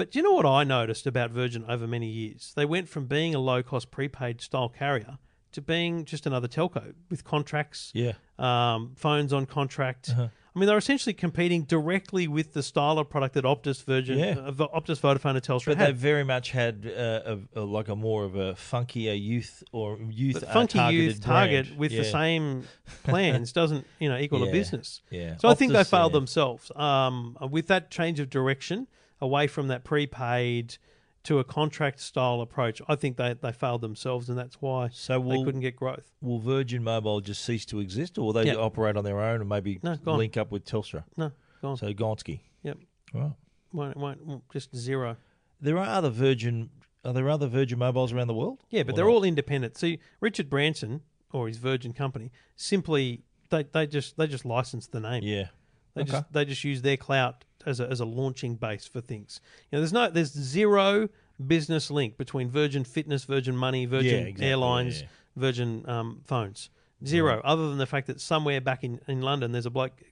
But 0.00 0.12
do 0.12 0.18
you 0.18 0.22
know 0.22 0.32
what 0.32 0.46
I 0.46 0.64
noticed 0.64 1.06
about 1.06 1.30
Virgin 1.30 1.62
over 1.68 1.86
many 1.86 2.06
years? 2.06 2.54
They 2.56 2.64
went 2.64 2.88
from 2.88 3.04
being 3.04 3.34
a 3.34 3.38
low 3.38 3.62
cost 3.62 3.90
prepaid 3.90 4.40
style 4.40 4.70
carrier 4.70 5.18
to 5.52 5.60
being 5.60 6.06
just 6.06 6.26
another 6.26 6.48
telco 6.48 6.94
with 7.10 7.22
contracts, 7.22 7.92
Yeah. 7.94 8.12
um, 8.38 8.94
phones 8.96 9.30
on 9.30 9.44
contract. 9.44 10.08
Uh-huh. 10.08 10.28
I 10.56 10.58
mean, 10.58 10.66
they're 10.66 10.78
essentially 10.78 11.12
competing 11.12 11.64
directly 11.64 12.26
with 12.26 12.54
the 12.54 12.62
style 12.62 12.98
of 12.98 13.10
product 13.10 13.34
that 13.34 13.44
Optus, 13.44 13.84
Virgin, 13.84 14.18
Yeah. 14.18 14.36
uh, 14.38 14.52
Optus, 14.52 15.00
Vodafone, 15.00 15.34
and 15.34 15.42
Telstra 15.42 15.66
But 15.76 15.78
they 15.80 15.92
very 15.92 16.24
much 16.24 16.52
had 16.52 16.86
uh, 16.86 17.36
a, 17.54 17.60
a, 17.60 17.62
like 17.62 17.88
a 17.88 17.94
more 17.94 18.24
of 18.24 18.36
a 18.36 18.54
funkier 18.54 19.22
youth 19.22 19.62
or 19.70 19.98
youth 20.08 20.40
But 20.40 20.44
uh, 20.44 20.52
funky 20.54 20.78
targeted 20.78 21.04
youth 21.04 21.20
target 21.20 21.66
brand. 21.66 21.78
with 21.78 21.90
the 21.90 22.04
same 22.04 22.64
plans 23.02 23.52
doesn't 23.52 23.86
you 23.98 24.08
know 24.08 24.16
equal 24.16 24.48
a 24.48 24.50
business. 24.50 25.02
Yeah. 25.10 25.36
So 25.36 25.50
I 25.50 25.54
think 25.54 25.74
they 25.74 25.84
failed 25.84 26.12
yeah. 26.12 26.20
themselves 26.20 26.72
um, 26.74 27.36
with 27.50 27.66
that 27.66 27.90
change 27.90 28.18
of 28.18 28.30
direction 28.30 28.86
away 29.20 29.46
from 29.46 29.68
that 29.68 29.84
prepaid 29.84 30.76
to 31.24 31.38
a 31.38 31.44
contract 31.44 32.00
style 32.00 32.40
approach. 32.40 32.80
I 32.88 32.94
think 32.94 33.16
they, 33.18 33.34
they 33.34 33.52
failed 33.52 33.82
themselves, 33.82 34.28
and 34.30 34.38
that's 34.38 34.56
why 34.62 34.88
So 34.92 35.18
they 35.22 35.42
couldn't 35.44 35.60
get 35.60 35.76
growth. 35.76 36.10
will 36.22 36.38
Virgin 36.38 36.82
Mobile 36.82 37.20
just 37.20 37.44
cease 37.44 37.66
to 37.66 37.78
exist, 37.80 38.16
or 38.16 38.26
will 38.26 38.32
they 38.32 38.46
Yeah. 38.46 38.54
operate 38.54 38.96
on 38.96 39.04
their 39.04 39.20
own 39.20 39.40
and 39.40 39.48
maybe 39.48 39.78
No, 39.82 39.98
link 40.06 40.36
up 40.38 40.50
with 40.50 40.64
Telstra? 40.64 41.04
No, 41.18 41.32
gone. 41.60 41.76
So 41.76 41.92
Gonski. 41.92 42.40
yep, 42.62 42.78
Right. 43.12 43.32
won't, 43.72 43.96
won't, 43.98 44.24
won't- 44.26 44.50
just 44.50 44.74
zero. 44.74 45.16
There 45.60 45.76
are 45.76 45.84
other 45.86 46.08
Virgin. 46.10 46.70
Are 47.04 47.12
there 47.12 47.28
other 47.28 47.46
Virgin 47.48 47.78
Mobiles 47.78 48.12
around 48.14 48.28
the 48.28 48.34
world? 48.34 48.62
Yeah, 48.70 48.82
but 48.84 48.92
Or 48.94 48.96
they're 48.96 49.04
not? 49.04 49.10
all 49.12 49.24
independent. 49.24 49.76
See, 49.76 49.98
Richard 50.20 50.48
Branson 50.48 51.02
or 51.32 51.48
his 51.48 51.58
Virgin 51.58 51.92
company 51.92 52.30
simply 52.56 53.22
they, 53.50 53.64
they 53.64 53.86
just 53.86 54.16
they 54.16 54.26
just 54.26 54.44
license 54.46 54.86
the 54.86 55.00
name. 55.00 55.22
Yeah. 55.22 55.48
They 55.94 56.02
Okay. 56.02 56.12
just 56.12 56.32
they 56.32 56.44
just 56.46 56.64
use 56.64 56.80
their 56.82 56.96
clout 56.96 57.44
as 57.66 57.80
a 57.80 57.88
as 57.88 58.00
a 58.00 58.04
launching 58.04 58.54
base 58.56 58.86
for 58.86 59.00
things. 59.00 59.40
You 59.70 59.76
know, 59.76 59.80
there's 59.80 59.92
no 59.92 60.10
there's 60.10 60.32
zero 60.32 61.08
business 61.46 61.90
link 61.90 62.16
between 62.16 62.50
Virgin 62.50 62.84
Fitness, 62.84 63.24
Virgin 63.24 63.56
Money, 63.56 63.86
Virgin 63.86 64.22
Yeah, 64.22 64.28
exactly, 64.28 64.46
Airlines, 64.46 64.96
yeah, 65.00 65.02
yeah. 65.02 65.40
Virgin 65.40 65.88
um, 65.88 66.20
phones. 66.24 66.70
Zero, 67.06 67.40
other 67.44 67.68
than 67.70 67.78
the 67.78 67.86
fact 67.86 68.08
that 68.08 68.20
somewhere 68.20 68.60
back 68.60 68.84
in, 68.84 69.00
in 69.08 69.22
London 69.22 69.52
there's 69.52 69.64
a 69.64 69.70
bloke 69.70 70.02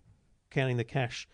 counting 0.51 0.79
the 0.79 0.85
cash 0.85 1.29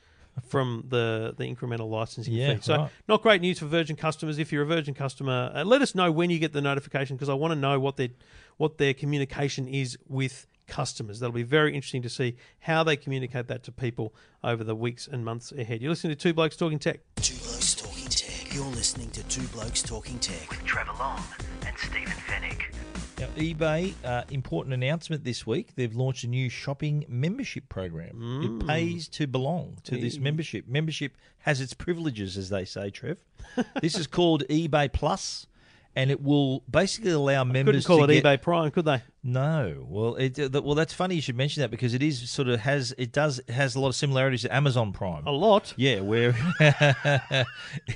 from 0.48 0.84
the 0.88 1.34
the 1.38 1.44
incremental 1.44 1.88
licensing 1.88 2.34
Yeah, 2.34 2.54
fee. 2.56 2.60
So 2.62 2.76
right. 2.76 2.90
not 3.06 3.22
great 3.22 3.40
news 3.40 3.60
for 3.60 3.66
Virgin 3.66 3.94
customers. 3.94 4.38
If 4.38 4.52
you're 4.52 4.64
a 4.64 4.66
Virgin 4.66 4.94
customer, 4.94 5.52
uh, 5.54 5.64
let 5.64 5.80
us 5.80 5.94
know 5.94 6.10
when 6.10 6.30
you 6.30 6.38
get 6.40 6.52
the 6.52 6.60
notification 6.60 7.16
because 7.16 7.28
I 7.28 7.34
want 7.34 7.52
to 7.52 7.58
know 7.58 7.78
what 7.78 7.96
their 7.96 8.08
what 8.56 8.78
their 8.78 8.94
communication 8.94 9.68
is 9.68 9.96
with 10.08 10.46
customers. 10.66 11.20
That'll 11.20 11.34
be 11.34 11.42
very 11.42 11.74
interesting 11.74 12.02
to 12.02 12.08
see 12.08 12.36
how 12.60 12.84
they 12.84 12.96
communicate 12.96 13.48
that 13.48 13.62
to 13.64 13.72
people 13.72 14.14
over 14.42 14.64
the 14.64 14.74
weeks 14.74 15.06
and 15.06 15.24
months 15.24 15.52
ahead. 15.52 15.82
You're 15.82 15.90
listening 15.90 16.16
to 16.16 16.22
Two 16.22 16.34
Blokes 16.34 16.56
Talking 16.56 16.78
Tech. 16.78 17.00
Two 17.16 17.34
Blokes 17.36 17.74
Talking 17.74 18.08
Tech. 18.08 18.54
You're 18.54 18.64
listening 18.66 19.10
to 19.10 19.22
Two 19.24 19.46
Blokes 19.48 19.82
Talking 19.82 20.18
Tech 20.18 20.50
with 20.50 20.64
Trevor 20.64 20.92
Long 20.98 21.22
and 21.66 21.76
Stephen 21.78 22.12
Fenech. 22.26 22.74
Now, 23.18 23.26
eBay, 23.36 23.94
uh, 24.04 24.24
important 24.30 24.74
announcement 24.74 25.22
this 25.22 25.46
week. 25.46 25.76
They've 25.76 25.94
launched 25.94 26.24
a 26.24 26.26
new 26.26 26.48
shopping 26.48 27.04
membership 27.08 27.68
program. 27.68 28.16
Mm. 28.16 28.62
It 28.62 28.66
pays 28.66 29.08
to 29.08 29.28
belong 29.28 29.78
to 29.84 29.96
this 29.96 30.18
membership. 30.18 30.66
Membership 30.66 31.16
has 31.38 31.60
its 31.60 31.74
privileges, 31.74 32.36
as 32.36 32.48
they 32.48 32.64
say, 32.64 32.90
Trev. 32.90 33.24
this 33.80 33.96
is 33.96 34.08
called 34.08 34.42
eBay 34.48 34.92
Plus, 34.92 35.46
and 35.96 36.10
it 36.10 36.22
will 36.22 36.60
basically 36.70 37.12
allow 37.12 37.44
members 37.44 37.86
Couldn't 37.86 37.86
call 37.86 38.06
to 38.06 38.12
it 38.12 38.22
get, 38.22 38.24
eBay 38.24 38.42
Prime, 38.42 38.70
could 38.70 38.84
they? 38.84 39.02
No, 39.22 39.86
well, 39.88 40.16
it 40.16 40.38
well 40.52 40.74
that's 40.74 40.92
funny 40.92 41.14
you 41.14 41.20
should 41.20 41.36
mention 41.36 41.60
that 41.62 41.70
because 41.70 41.94
it 41.94 42.02
is 42.02 42.30
sort 42.30 42.48
of 42.48 42.60
has 42.60 42.94
it 42.98 43.12
does 43.12 43.40
has 43.48 43.74
a 43.74 43.80
lot 43.80 43.88
of 43.88 43.94
similarities 43.94 44.42
to 44.42 44.54
Amazon 44.54 44.92
Prime. 44.92 45.26
A 45.26 45.30
lot. 45.30 45.72
Yeah, 45.76 46.00
where 46.00 46.34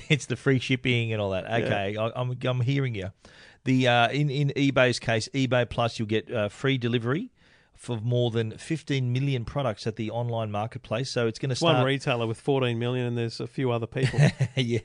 it's 0.09 0.25
the 0.25 0.35
free 0.35 0.59
shipping 0.59 1.11
and 1.11 1.21
all 1.21 1.31
that. 1.31 1.45
Okay, 1.45 1.97
I, 1.97 2.11
I'm 2.15 2.37
I'm 2.43 2.61
hearing 2.61 2.95
you. 2.95 3.11
The 3.65 3.87
uh, 3.87 4.09
in 4.09 4.29
in 4.29 4.49
eBay's 4.49 4.99
case, 4.99 5.27
eBay 5.33 5.69
Plus, 5.69 5.99
you'll 5.99 6.07
get 6.07 6.31
uh, 6.31 6.49
free 6.49 6.77
delivery 6.77 7.31
for 7.79 7.95
more 8.01 8.29
than 8.29 8.51
15 8.57 9.13
million 9.13 9.45
products 9.45 9.87
at 9.87 9.95
the 9.95 10.11
online 10.11 10.51
marketplace. 10.51 11.09
So 11.09 11.27
it's 11.27 11.39
going 11.39 11.47
to 11.47 11.53
It's 11.53 11.61
one 11.61 11.81
retailer 11.85 12.27
with 12.27 12.37
14 12.41 12.77
million, 12.77 13.05
and 13.05 13.17
there's 13.17 13.39
a 13.39 13.47
few 13.47 13.71
other 13.71 13.87
people. 13.87 14.19
yeah. 14.57 14.79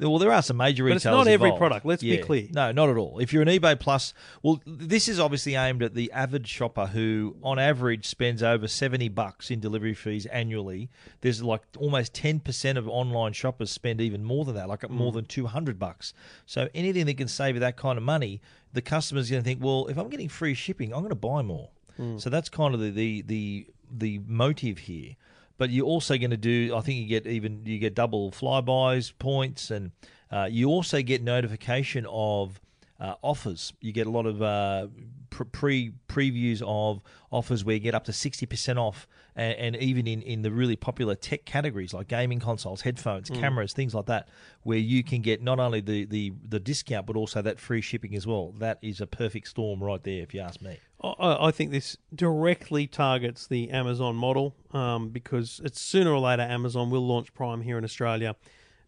Well, 0.00 0.18
there 0.18 0.32
are 0.32 0.40
some 0.40 0.56
major 0.56 0.84
retailers. 0.84 1.04
But 1.04 1.10
it's 1.10 1.14
not 1.14 1.28
every 1.28 1.48
involved. 1.48 1.60
product, 1.60 1.84
let's 1.84 2.02
be 2.02 2.16
clear. 2.16 2.48
No, 2.50 2.72
not 2.72 2.88
at 2.88 2.96
all. 2.96 3.18
If 3.18 3.34
you're 3.34 3.42
an 3.42 3.48
eBay 3.48 3.78
Plus, 3.78 4.14
well, 4.42 4.62
this 4.64 5.08
is 5.08 5.20
obviously 5.20 5.56
aimed 5.56 5.82
at 5.82 5.92
the 5.94 6.10
avid 6.12 6.48
shopper 6.48 6.86
who, 6.86 7.36
on 7.42 7.58
average, 7.58 8.06
spends 8.06 8.42
over 8.42 8.66
seventy 8.66 9.10
bucks 9.10 9.50
in 9.50 9.60
delivery 9.60 9.92
fees 9.92 10.24
annually. 10.26 10.88
There's 11.20 11.42
like 11.42 11.60
almost 11.76 12.14
ten 12.14 12.40
percent 12.40 12.78
of 12.78 12.88
online 12.88 13.34
shoppers 13.34 13.70
spend 13.70 14.00
even 14.00 14.24
more 14.24 14.46
than 14.46 14.54
that, 14.54 14.68
like 14.70 14.80
Mm. 14.80 14.90
more 14.90 15.12
than 15.12 15.26
two 15.26 15.48
hundred 15.48 15.78
bucks. 15.78 16.14
So 16.46 16.70
anything 16.74 17.04
that 17.06 17.18
can 17.18 17.28
save 17.28 17.56
you 17.56 17.60
that 17.60 17.76
kind 17.76 17.98
of 17.98 18.04
money, 18.04 18.40
the 18.72 18.80
customer's 18.80 19.28
going 19.28 19.42
to 19.42 19.44
think, 19.46 19.62
well, 19.62 19.86
if 19.88 19.98
I'm 19.98 20.08
getting 20.08 20.30
free 20.30 20.54
shipping, 20.54 20.94
I'm 20.94 21.00
going 21.00 21.10
to 21.10 21.14
buy 21.14 21.42
more. 21.42 21.68
Mm. 21.98 22.20
So 22.20 22.30
that's 22.30 22.48
kind 22.48 22.74
of 22.74 22.80
the 22.80 22.90
the 22.90 23.22
the, 23.22 23.66
the 23.90 24.20
motive 24.26 24.78
here. 24.78 25.16
But 25.56 25.70
you're 25.70 25.86
also 25.86 26.16
going 26.16 26.30
to 26.30 26.36
do 26.36 26.76
i 26.76 26.80
think 26.80 27.00
you 27.00 27.06
get 27.06 27.26
even 27.26 27.66
you 27.66 27.80
get 27.80 27.94
double 27.94 28.30
Flybuys 28.30 29.12
points 29.18 29.72
and 29.72 29.90
uh, 30.30 30.46
you 30.50 30.68
also 30.68 31.02
get 31.02 31.22
notification 31.22 32.06
of 32.08 32.60
uh, 33.00 33.14
offers. 33.22 33.72
You 33.80 33.92
get 33.92 34.06
a 34.06 34.10
lot 34.10 34.26
of 34.26 34.42
uh, 34.42 34.88
pre 35.30 35.92
previews 36.08 36.62
of 36.66 37.02
offers 37.30 37.64
where 37.64 37.74
you 37.74 37.80
get 37.80 37.94
up 37.94 38.04
to 38.04 38.12
60% 38.12 38.76
off 38.76 39.06
and, 39.36 39.54
and 39.58 39.76
even 39.76 40.06
in, 40.06 40.22
in 40.22 40.42
the 40.42 40.50
really 40.50 40.74
popular 40.74 41.14
tech 41.14 41.44
categories 41.44 41.92
like 41.92 42.08
gaming 42.08 42.40
consoles 42.40 42.80
headphones 42.80 43.28
cameras 43.28 43.74
things 43.74 43.94
like 43.94 44.06
that 44.06 44.28
where 44.62 44.78
you 44.78 45.04
can 45.04 45.20
get 45.20 45.42
not 45.42 45.60
only 45.60 45.80
the, 45.80 46.06
the, 46.06 46.32
the 46.48 46.58
discount 46.58 47.06
but 47.06 47.16
also 47.16 47.42
that 47.42 47.60
free 47.60 47.80
shipping 47.80 48.16
as 48.16 48.26
well. 48.26 48.52
That 48.58 48.78
is 48.82 49.00
a 49.00 49.06
perfect 49.06 49.48
storm 49.48 49.82
right 49.82 50.02
there 50.02 50.22
if 50.22 50.34
you 50.34 50.40
ask 50.40 50.60
me 50.60 50.78
I, 51.02 51.48
I 51.48 51.50
think 51.50 51.70
this 51.70 51.96
directly 52.14 52.86
targets 52.86 53.46
the 53.46 53.70
Amazon 53.70 54.16
model 54.16 54.54
um, 54.72 55.10
because 55.10 55.60
it's 55.64 55.80
sooner 55.80 56.10
or 56.10 56.18
later 56.18 56.42
Amazon 56.42 56.90
will 56.90 57.06
launch 57.06 57.32
Prime 57.34 57.62
here 57.62 57.78
in 57.78 57.84
Australia. 57.84 58.36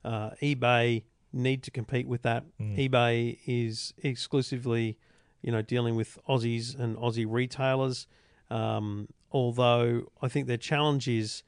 Uh, 0.04 0.30
eBay 0.42 1.04
need 1.32 1.62
to 1.62 1.70
compete 1.70 2.08
with 2.08 2.22
that. 2.22 2.44
eBay 2.60 3.38
is 3.46 3.94
exclusively, 4.02 4.98
you 5.42 5.52
know, 5.52 5.62
dealing 5.62 5.94
with 5.94 6.18
Aussies 6.28 6.78
and 6.78 6.96
Aussie 6.96 7.26
retailers. 7.28 8.06
Um, 8.50 9.08
although 9.30 10.10
I 10.20 10.28
think 10.28 10.48
their 10.48 10.56
challenge 10.56 11.06
is 11.06 11.44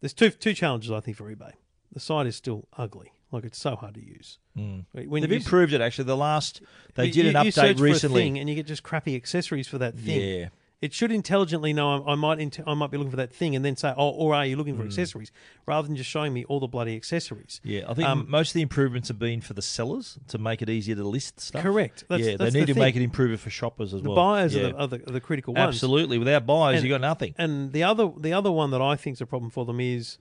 there's 0.00 0.12
two 0.12 0.30
two 0.30 0.52
challenges 0.52 0.90
I 0.90 1.00
think 1.00 1.16
for 1.16 1.34
eBay. 1.34 1.52
The 1.92 2.00
site 2.00 2.26
is 2.26 2.36
still 2.36 2.68
ugly, 2.76 3.12
like 3.32 3.44
it's 3.44 3.58
so 3.58 3.76
hard 3.76 3.94
to 3.94 4.04
use. 4.04 4.38
When 4.54 4.86
they've 5.22 5.32
improved 5.32 5.72
it 5.72 5.80
actually 5.80 6.04
the 6.04 6.16
last 6.16 6.60
they 6.94 7.06
you- 7.06 7.12
did 7.12 7.24
you- 7.24 7.38
an 7.38 7.44
you 7.46 7.52
update 7.52 7.78
a 7.78 7.82
recently 7.82 8.22
thing 8.22 8.38
and 8.38 8.48
you 8.48 8.54
get 8.54 8.66
just 8.66 8.82
crappy 8.82 9.14
accessories 9.16 9.68
for 9.68 9.78
that 9.78 9.96
thing. 9.98 10.20
Yeah. 10.40 10.48
It 10.82 10.92
should 10.92 11.10
intelligently 11.10 11.72
know 11.72 12.04
I, 12.04 12.12
I 12.12 12.14
might 12.16 12.38
int- 12.38 12.60
I 12.66 12.74
might 12.74 12.90
be 12.90 12.98
looking 12.98 13.10
for 13.10 13.16
that 13.16 13.32
thing, 13.32 13.56
and 13.56 13.64
then 13.64 13.76
say, 13.76 13.94
"Oh, 13.96 14.10
or 14.10 14.34
are 14.34 14.44
you 14.44 14.56
looking 14.56 14.76
for 14.76 14.82
Hmm. 14.82 14.88
accessories?" 14.88 15.32
Rather 15.66 15.88
than 15.88 15.96
just 15.96 16.10
showing 16.10 16.34
me 16.34 16.44
all 16.44 16.60
the 16.60 16.66
bloody 16.66 16.94
accessories. 16.94 17.62
Yeah, 17.64 17.84
I 17.88 17.94
think 17.94 18.06
Um, 18.06 18.26
most 18.28 18.50
of 18.50 18.54
the 18.54 18.60
improvements 18.60 19.08
have 19.08 19.18
been 19.18 19.40
for 19.40 19.54
the 19.54 19.62
sellers 19.62 20.18
to 20.28 20.36
make 20.36 20.60
it 20.60 20.68
easier 20.68 20.94
to 20.94 21.02
list 21.08 21.40
stuff. 21.40 21.62
Correct. 21.62 22.04
That's- 22.08 22.28
yeah, 22.28 22.36
that's 22.36 22.52
they 22.52 22.60
need 22.60 22.68
the 22.68 22.74
to 22.74 22.78
make 22.78 22.94
it 22.94 23.00
improve 23.00 23.40
for 23.40 23.48
shoppers 23.48 23.94
as 23.94 24.02
The 24.02 24.10
well. 24.10 24.16
buyers 24.16 24.54
yeah. 24.54 24.64
are, 24.64 24.68
the, 24.68 24.76
are, 24.76 24.86
the, 24.86 24.96
are 25.08 25.12
the 25.12 25.20
critical 25.20 25.54
ones. 25.54 25.66
Absolutely. 25.66 26.18
Without 26.18 26.44
buyers, 26.44 26.76
And- 26.76 26.84
you 26.84 26.90
got 26.90 27.00
nothing. 27.00 27.34
And 27.38 27.72
the 27.72 27.82
other 27.82 28.12
the 28.20 28.34
other 28.34 28.52
one 28.52 28.70
that 28.72 28.82
I 28.82 28.96
think 28.96 29.14
is 29.16 29.22
a 29.22 29.26
problem 29.26 29.50
for 29.50 29.64
them 29.64 29.80
is 29.80 30.18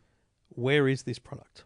where 0.48 0.88
is 0.88 1.04
this 1.04 1.20
product? 1.20 1.66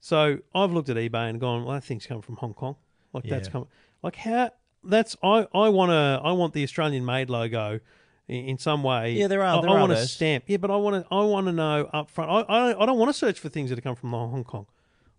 So 0.00 0.38
I've 0.54 0.72
looked 0.72 0.88
at 0.88 0.96
eBay 0.96 1.28
and 1.30 1.40
gone, 1.40 1.64
well, 1.64 1.74
that 1.74 1.84
thing's 1.84 2.06
come 2.06 2.22
from 2.22 2.36
Hong 2.36 2.54
Kong. 2.54 2.76
Like 3.12 3.24
that's 3.24 3.48
Yeah. 3.48 3.52
come 3.52 3.66
like 4.02 4.16
how 4.16 4.50
that's 4.84 5.16
I 5.22 5.46
I 5.52 5.68
want 5.70 5.90
to 5.90 6.20
I 6.22 6.32
want 6.32 6.52
the 6.54 6.62
Australian 6.62 7.04
made 7.04 7.30
logo 7.30 7.80
in, 8.28 8.44
in 8.50 8.58
some 8.58 8.82
way. 8.82 9.12
Yeah, 9.14 9.26
there 9.26 9.42
are- 9.42 9.58
I, 9.58 9.60
there 9.60 9.70
I 9.70 9.74
are 9.74 9.80
want 9.80 9.92
a 9.92 9.96
those. 9.96 10.12
stamp. 10.12 10.44
Yeah, 10.46 10.58
but 10.58 10.70
I 10.70 10.76
want 10.76 11.02
to 11.04 11.14
I 11.14 11.24
want 11.24 11.46
to 11.46 11.52
know 11.52 11.88
up 11.92 12.10
front. 12.10 12.30
I 12.30 12.40
I, 12.42 12.82
I 12.82 12.86
don't 12.86 12.98
want 12.98 13.08
to 13.08 13.12
search 13.18 13.40
for 13.40 13.48
things 13.48 13.70
that 13.70 13.76
have 13.78 13.84
come 13.84 13.96
from 13.96 14.10
Hong 14.10 14.44
Kong. 14.44 14.66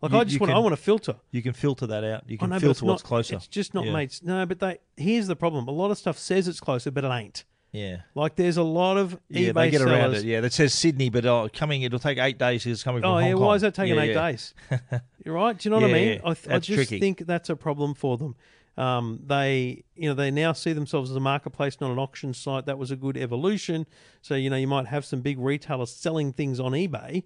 Like 0.02 0.14
You- 0.14 0.18
I 0.20 0.24
just 0.24 0.34
you 0.36 0.40
want 0.40 0.52
I 0.52 0.54
can- 0.56 0.64
want 0.64 0.74
to 0.78 0.82
filter. 0.82 1.16
You 1.32 1.42
can 1.42 1.54
filter 1.54 1.86
that 1.88 2.04
out. 2.06 2.24
You 2.30 2.36
I 2.36 2.40
can 2.40 2.50
know, 2.52 2.56
but 2.56 2.62
filter 2.62 2.86
what's 2.86 3.04
not- 3.04 3.08
closer. 3.08 3.36
It's 3.36 3.48
just 3.48 3.74
not 3.74 3.86
yeah. 3.86 3.92
made. 3.94 4.14
No, 4.24 4.46
but 4.46 4.60
they 4.60 4.78
here's 4.96 5.28
the 5.28 5.36
problem. 5.36 5.68
A 5.68 5.72
lot 5.72 5.92
of 5.92 5.98
stuff 5.98 6.18
says 6.18 6.48
it's 6.48 6.62
closer, 6.62 6.90
but 6.92 7.04
it 7.04 7.10
ain't. 7.12 7.44
Yeah. 7.72 7.98
Like 8.16 8.36
there's 8.36 8.58
a 8.58 8.64
lot 8.64 8.98
of 8.98 9.12
eBay 9.32 9.48
Yeah, 9.48 9.52
they 9.52 9.70
get 9.70 9.82
around 9.82 10.16
it. 10.16 10.24
Yeah, 10.24 10.42
that 10.42 10.54
says 10.54 10.74
Sydney, 10.74 11.10
but 11.10 11.26
uh, 11.26 11.48
coming, 11.54 11.84
it'll 11.84 12.00
take 12.00 12.18
eight 12.18 12.38
days. 12.40 12.66
It's 12.66 12.82
coming 12.84 13.02
from 13.02 13.12
Oh 13.12 13.14
Hong 13.16 13.24
yeah, 13.26 13.34
Kong. 13.34 13.42
why 13.42 13.56
is 13.56 13.62
that 13.62 13.76
taking 13.76 13.96
Yeah, 13.96 14.02
eight 14.02 14.14
yeah. 14.16 14.32
days? 14.32 14.54
You're 15.26 15.36
right. 15.36 15.58
Do 15.58 15.70
you 15.70 15.72
know 15.76 15.82
what 15.82 15.90
I 15.90 15.94
mean? 15.94 16.22
I, 16.26 16.34
th- 16.34 16.48
I 16.50 16.60
just 16.60 16.76
tricky. 16.90 17.00
think 17.00 17.26
that's 17.28 17.50
a 17.50 17.56
problem 17.56 17.94
for 17.94 18.18
them. 18.18 18.36
Um, 18.78 19.20
they, 19.26 19.84
you 19.96 20.08
know, 20.08 20.16
they 20.16 20.32
now 20.32 20.54
see 20.54 20.72
themselves 20.74 21.10
as 21.12 21.16
a 21.16 21.20
marketplace, 21.20 21.82
not 21.82 21.92
an 21.92 22.00
auction 22.00 22.34
site. 22.34 22.66
That 22.66 22.78
was 22.78 22.92
a 22.92 22.96
good 22.96 23.18
evolution. 23.18 23.86
So 24.22 24.36
you 24.36 24.50
know, 24.50 24.56
you 24.56 24.68
might 24.68 24.88
have 24.88 25.04
some 25.06 25.22
big 25.22 25.38
retailers 25.38 25.92
selling 25.92 26.34
things 26.34 26.60
on 26.60 26.72
eBay. 26.72 27.24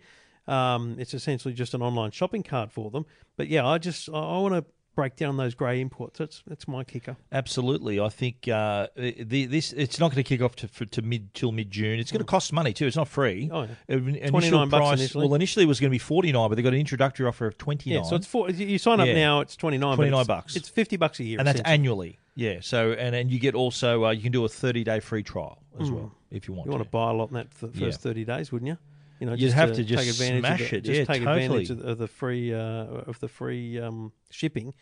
Um, 0.48 0.98
it's 1.00 1.14
essentially 1.14 1.54
just 1.54 1.74
an 1.74 1.82
online 1.82 2.12
shopping 2.12 2.44
cart 2.44 2.72
for 2.72 2.92
them. 2.92 3.06
But 3.38 3.48
yeah, 3.48 3.66
I 3.66 3.78
just 3.78 4.10
I, 4.10 4.14
I 4.20 4.38
want 4.40 4.56
to 4.56 4.66
break 4.96 5.16
down 5.16 5.38
those 5.38 5.56
grey 5.56 5.82
imports. 5.82 6.20
That's 6.20 6.44
that's 6.48 6.68
my 6.68 6.84
kicker. 6.84 7.18
Absolutely, 7.32 8.00
I 8.00 8.10
think 8.10 8.48
uh, 8.48 8.88
the, 8.96 9.46
this 9.46 9.74
it's 9.74 10.00
not 10.00 10.12
going 10.12 10.24
to 10.24 10.28
kick 10.28 10.42
off 10.42 10.56
to, 10.58 10.68
for, 10.68 10.86
to 10.86 11.02
mid 11.02 11.34
till 11.34 11.52
mid 11.52 11.72
June. 11.72 12.00
It's 12.00 12.12
going 12.12 12.20
to 12.20 12.26
cost 12.26 12.54
money 12.54 12.74
too. 12.74 12.88
It's 12.88 12.96
not 12.96 13.08
free. 13.08 13.50
Oh, 13.52 13.64
yeah. 13.64 13.96
Initial 13.96 14.30
29 14.32 14.70
bucks 14.70 15.00
initially. 15.00 15.28
Well, 15.28 15.36
initially 15.36 15.64
it 15.64 15.68
was 15.68 15.80
going 15.80 15.90
to 15.90 15.94
be 15.94 16.00
forty 16.00 16.32
nine, 16.32 16.50
but 16.50 16.56
they 16.56 16.62
got 16.62 16.74
an 16.74 16.80
introductory 16.80 17.28
offer 17.28 17.48
of 17.48 17.58
twenty 17.58 17.92
nine. 17.92 18.04
Yeah, 18.04 18.10
so 18.10 18.16
it's 18.16 18.28
four. 18.28 18.50
You 18.50 18.78
sign 18.78 19.00
up 19.00 19.08
Yeah. 19.08 19.14
now, 19.14 19.40
it's 19.42 19.56
twenty 19.56 19.78
nine. 19.78 19.96
29 19.96 20.20
it's, 20.20 20.28
bucks. 20.28 20.56
It's 20.56 20.70
fifty 20.70 20.98
bucks 20.98 21.20
a 21.20 21.24
year, 21.24 21.40
and 21.40 21.48
that's 21.48 21.62
annually. 21.62 22.20
Yeah. 22.36 22.60
So 22.62 22.92
and 22.94 23.16
and 23.16 23.32
you 23.32 23.40
get 23.40 23.56
also 23.56 24.06
uh, 24.06 24.12
you 24.12 24.22
can 24.22 24.32
do 24.32 24.46
a 24.46 24.50
thirty 24.50 24.84
day 24.84 25.00
free 25.00 25.24
trial 25.24 25.60
as 25.80 25.90
well 25.92 26.12
if 26.32 26.48
you 26.48 26.54
want. 26.54 26.68
You 26.68 26.72
want 26.72 26.84
to 26.84 26.90
buy 26.90 27.10
a 27.10 27.14
lot 27.14 27.30
in 27.30 27.36
that 27.36 27.54
for 27.54 27.68
the 27.68 27.80
Yeah. 27.80 27.88
first 27.88 28.02
thirty 28.02 28.26
days, 28.26 28.52
wouldn't 28.52 28.68
you? 28.68 28.78
You 29.24 29.30
know, 29.30 29.36
You'd 29.36 29.54
have 29.54 29.72
to 29.72 29.86
just 29.86 30.04
take 30.04 30.12
advantage 30.12 30.40
smash 30.42 30.62
of 30.64 30.70
the, 30.70 30.76
it. 30.76 30.82
Just 30.82 31.00
Yeah, 31.00 31.06
take 31.06 31.22
advantage 31.22 31.70
totally. 31.70 31.86
of, 31.86 31.92
of 31.92 31.98
the 31.98 32.08
free 32.10 32.54
uh, 32.54 32.60
of 32.60 33.22
the 33.22 33.30
free 33.30 33.80
um, 33.80 34.12
shipping. 34.30 34.74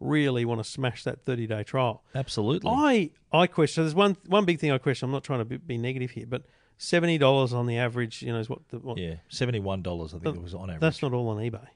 Really 0.00 0.46
want 0.46 0.64
to 0.64 0.64
smash 0.64 1.04
that 1.04 1.22
thirty 1.26 1.46
day 1.46 1.64
trial. 1.64 2.02
Absolutely. 2.14 2.70
I 2.70 3.10
I 3.30 3.46
question. 3.46 3.84
There's 3.84 3.94
one 3.94 4.16
one 4.24 4.46
big 4.46 4.58
thing 4.58 4.70
I 4.72 4.78
question. 4.78 5.04
I'm 5.04 5.12
not 5.12 5.22
trying 5.22 5.40
to 5.40 5.44
be, 5.44 5.58
be 5.58 5.76
negative 5.76 6.12
here, 6.12 6.24
but 6.26 6.44
seventy 6.78 7.18
dollars 7.18 7.52
on 7.52 7.66
the 7.66 7.76
average. 7.76 8.22
You 8.22 8.32
know, 8.32 8.38
is 8.38 8.48
what 8.48 8.66
the 8.70 8.78
what, 8.78 8.96
yeah, 8.96 9.16
seventy 9.28 9.60
one 9.60 9.82
dollars. 9.82 10.14
I 10.14 10.18
think 10.18 10.34
it 10.34 10.42
was 10.42 10.54
on 10.54 10.70
average. 10.70 10.80
that's 10.80 11.02
not 11.02 11.12
all 11.12 11.28
on 11.28 11.36
eBay, 11.36 11.66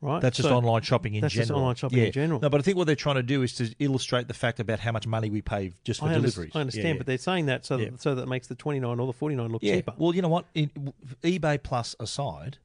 right? 0.00 0.20
That's 0.20 0.36
just 0.36 0.48
So- 0.48 0.56
online 0.56 0.82
shopping 0.82 1.14
in 1.14 1.20
that's 1.22 1.34
just 1.34 1.48
general. 1.48 1.62
online 1.62 1.74
shopping 1.76 1.98
in 1.98 2.12
general. 2.12 2.40
No, 2.40 2.48
but 2.48 2.60
I 2.60 2.62
think 2.62 2.76
what 2.76 2.86
they're 2.86 2.96
trying 2.96 3.16
to 3.16 3.22
do 3.22 3.42
is 3.42 3.52
to 3.54 3.74
illustrate 3.78 4.28
the 4.28 4.34
fact 4.34 4.60
about 4.60 4.80
how 4.80 4.92
much 4.92 5.06
money 5.06 5.30
we 5.30 5.42
pay 5.42 5.72
just 5.84 6.00
for 6.00 6.06
I, 6.06 6.10
underst- 6.14 6.14
deliveries. 6.34 6.52
I 6.54 6.60
understand, 6.60 6.88
Yeah, 6.88 6.94
but 6.94 7.06
they're 7.06 7.18
saying 7.18 7.46
that 7.46 7.64
so 7.66 7.76
Yeah. 7.76 7.90
that, 7.90 8.00
so 8.00 8.14
that 8.14 8.28
makes 8.28 8.46
the 8.46 8.54
twenty 8.54 8.80
nine 8.80 8.98
or 9.00 9.06
the 9.06 9.12
forty 9.12 9.34
nine 9.36 9.50
look 9.50 9.62
yeah. 9.62 9.76
cheaper. 9.76 9.94
Well, 9.96 10.14
you 10.14 10.22
know 10.22 10.28
what? 10.28 10.46
In, 10.54 10.70
eBay 11.22 11.62
Plus 11.62 11.96
aside, 12.00 12.58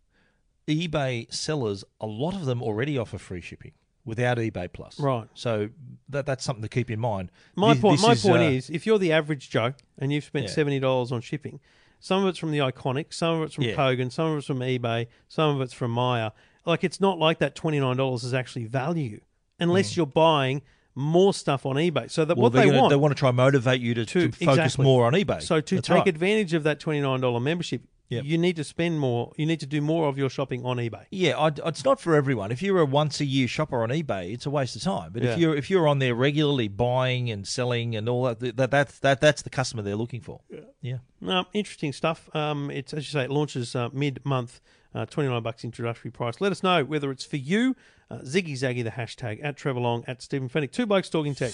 eBay 0.68 1.32
sellers, 1.34 1.84
a 2.00 2.06
lot 2.06 2.34
of 2.36 2.46
them 2.46 2.62
already 2.62 2.98
offer 2.98 3.18
free 3.18 3.42
shipping 3.42 3.72
without 4.06 4.38
eBay 4.38 4.72
Plus. 4.72 5.00
Right. 5.00 5.28
So 5.34 5.70
that 6.10 6.26
that's 6.26 6.44
something 6.44 6.62
to 6.64 6.70
keep 6.70 6.90
in 6.92 7.00
mind. 7.00 7.32
My 7.56 7.76
point, 7.76 7.98
this 8.00 8.06
my 8.06 8.14
is, 8.14 8.22
point 8.22 8.42
uh, 8.44 8.46
is, 8.46 8.70
if 8.70 8.86
you're 8.86 9.00
the 9.00 9.12
average 9.12 9.50
Joe 9.50 9.74
and 9.98 10.12
you've 10.14 10.24
spent 10.24 10.46
Yeah. 10.46 10.52
seventy 10.52 10.80
dollars 10.80 11.12
on 11.12 11.22
shipping, 11.22 11.60
some 12.00 12.24
of 12.24 12.30
it's 12.30 12.38
from 12.40 12.52
the 12.52 12.60
Iconic, 12.60 13.14
some 13.14 13.38
of 13.38 13.44
it's 13.44 13.56
from 13.56 13.64
Yeah. 13.66 13.76
Kogan, 13.76 14.12
some 14.12 14.32
of 14.32 14.38
it's 14.38 14.48
from 14.48 14.60
eBay, 14.60 15.08
some 15.28 15.56
of 15.56 15.62
it's 15.62 15.74
from 15.74 15.92
Myer. 15.92 16.32
Like 16.66 16.84
it's 16.84 16.99
not 17.01 17.20
like 17.20 17.39
that 17.39 17.55
twenty 17.55 17.80
nine 17.80 17.97
dollars 17.97 18.24
is 18.24 18.34
actually 18.34 18.66
value, 18.66 19.22
unless 19.59 19.97
you're 19.97 20.05
buying 20.05 20.61
more 20.95 21.34
stuff 21.34 21.66
on 21.66 21.76
eBay. 21.76 22.09
So 22.09 22.24
that 22.24 22.34
Mm. 22.36 22.38
well, 22.38 22.43
what 22.43 22.53
they're 22.53 22.66
gonna- 22.68 22.80
want, 22.82 22.89
they 22.91 22.95
want 22.95 23.11
to 23.14 23.20
try 23.20 23.30
and 23.30 23.38
motivate 23.38 23.82
you 23.82 23.93
to, 23.95 24.05
to, 24.05 24.28
to 24.28 24.32
focus 24.32 24.41
exactly. 24.66 24.84
more 24.86 25.05
on 25.07 25.14
eBay. 25.14 25.41
So 25.41 25.59
to 25.59 25.76
That's 25.76 25.88
take 25.88 25.97
right. 25.97 26.07
advantage 26.07 26.53
of 26.53 26.64
that 26.64 26.80
twenty 26.80 27.01
nine 27.01 27.20
dollar 27.22 27.39
membership, 27.39 27.82
Yep. 28.09 28.26
you 28.26 28.38
need 28.38 28.55
to 28.57 28.64
spend 28.64 28.99
more. 28.99 29.32
You 29.38 29.47
need 29.47 29.59
to 29.61 29.66
do 29.66 29.82
more 29.82 30.07
of 30.07 30.20
your 30.20 30.30
shopping 30.30 30.64
on 30.66 30.78
eBay. 30.78 31.05
Yeah, 31.09 31.36
I, 31.39 31.47
it's 31.68 31.84
not 31.84 31.99
for 31.99 32.14
everyone. 32.16 32.51
If 32.51 32.61
you're 32.61 32.80
a 32.80 32.86
once 32.86 33.20
a 33.20 33.26
year 33.26 33.47
shopper 33.47 33.82
on 33.82 33.89
eBay, 33.89 34.32
it's 34.34 34.45
a 34.45 34.51
waste 34.51 34.76
of 34.76 34.84
time. 34.84 35.11
But 35.14 35.24
Yeah. 35.24 35.32
if 35.34 35.39
you're 35.39 35.55
if 35.55 35.70
you're 35.72 35.88
on 35.88 35.97
there 35.97 36.14
regularly 36.14 36.68
buying 36.68 37.32
and 37.32 37.47
selling 37.47 37.95
and 37.95 38.07
all 38.07 38.24
that, 38.26 38.55
that 38.57 38.70
that's 38.70 38.99
that 38.99 39.20
that's 39.20 39.41
the 39.41 39.49
customer 39.49 39.82
they're 39.82 39.95
looking 39.95 40.22
for. 40.22 40.41
Yeah. 40.82 40.97
No, 41.22 41.45
interesting 41.53 41.91
stuff. 41.91 42.30
Um, 42.36 42.70
it's 42.70 42.93
as 42.93 43.07
you 43.07 43.20
say, 43.20 43.24
it 43.24 43.32
launches 43.32 43.76
uh, 43.76 43.89
mid 43.93 44.20
month, 44.24 44.61
uh, 44.94 45.06
twenty 45.06 45.30
nine 45.30 45.44
bucks 45.44 45.64
introductory 45.64 46.12
price. 46.12 46.41
Let 46.41 46.52
us 46.52 46.64
know 46.64 46.84
whether 46.84 47.12
it's 47.12 47.26
for 47.26 47.38
you. 47.38 47.76
Uh, 48.12 48.20
Ziggy 48.20 48.54
Zaggy, 48.54 48.84
the 48.84 48.91
hashtag 48.91 49.44
at 49.44 49.58
Trevor 49.58 49.80
Long 49.80 50.04
at 50.08 50.22
Stephen 50.22 50.50
Fenech. 50.50 50.72
Two 50.72 50.86
blokes 50.86 51.10
talking 51.10 51.34
tech. 51.34 51.54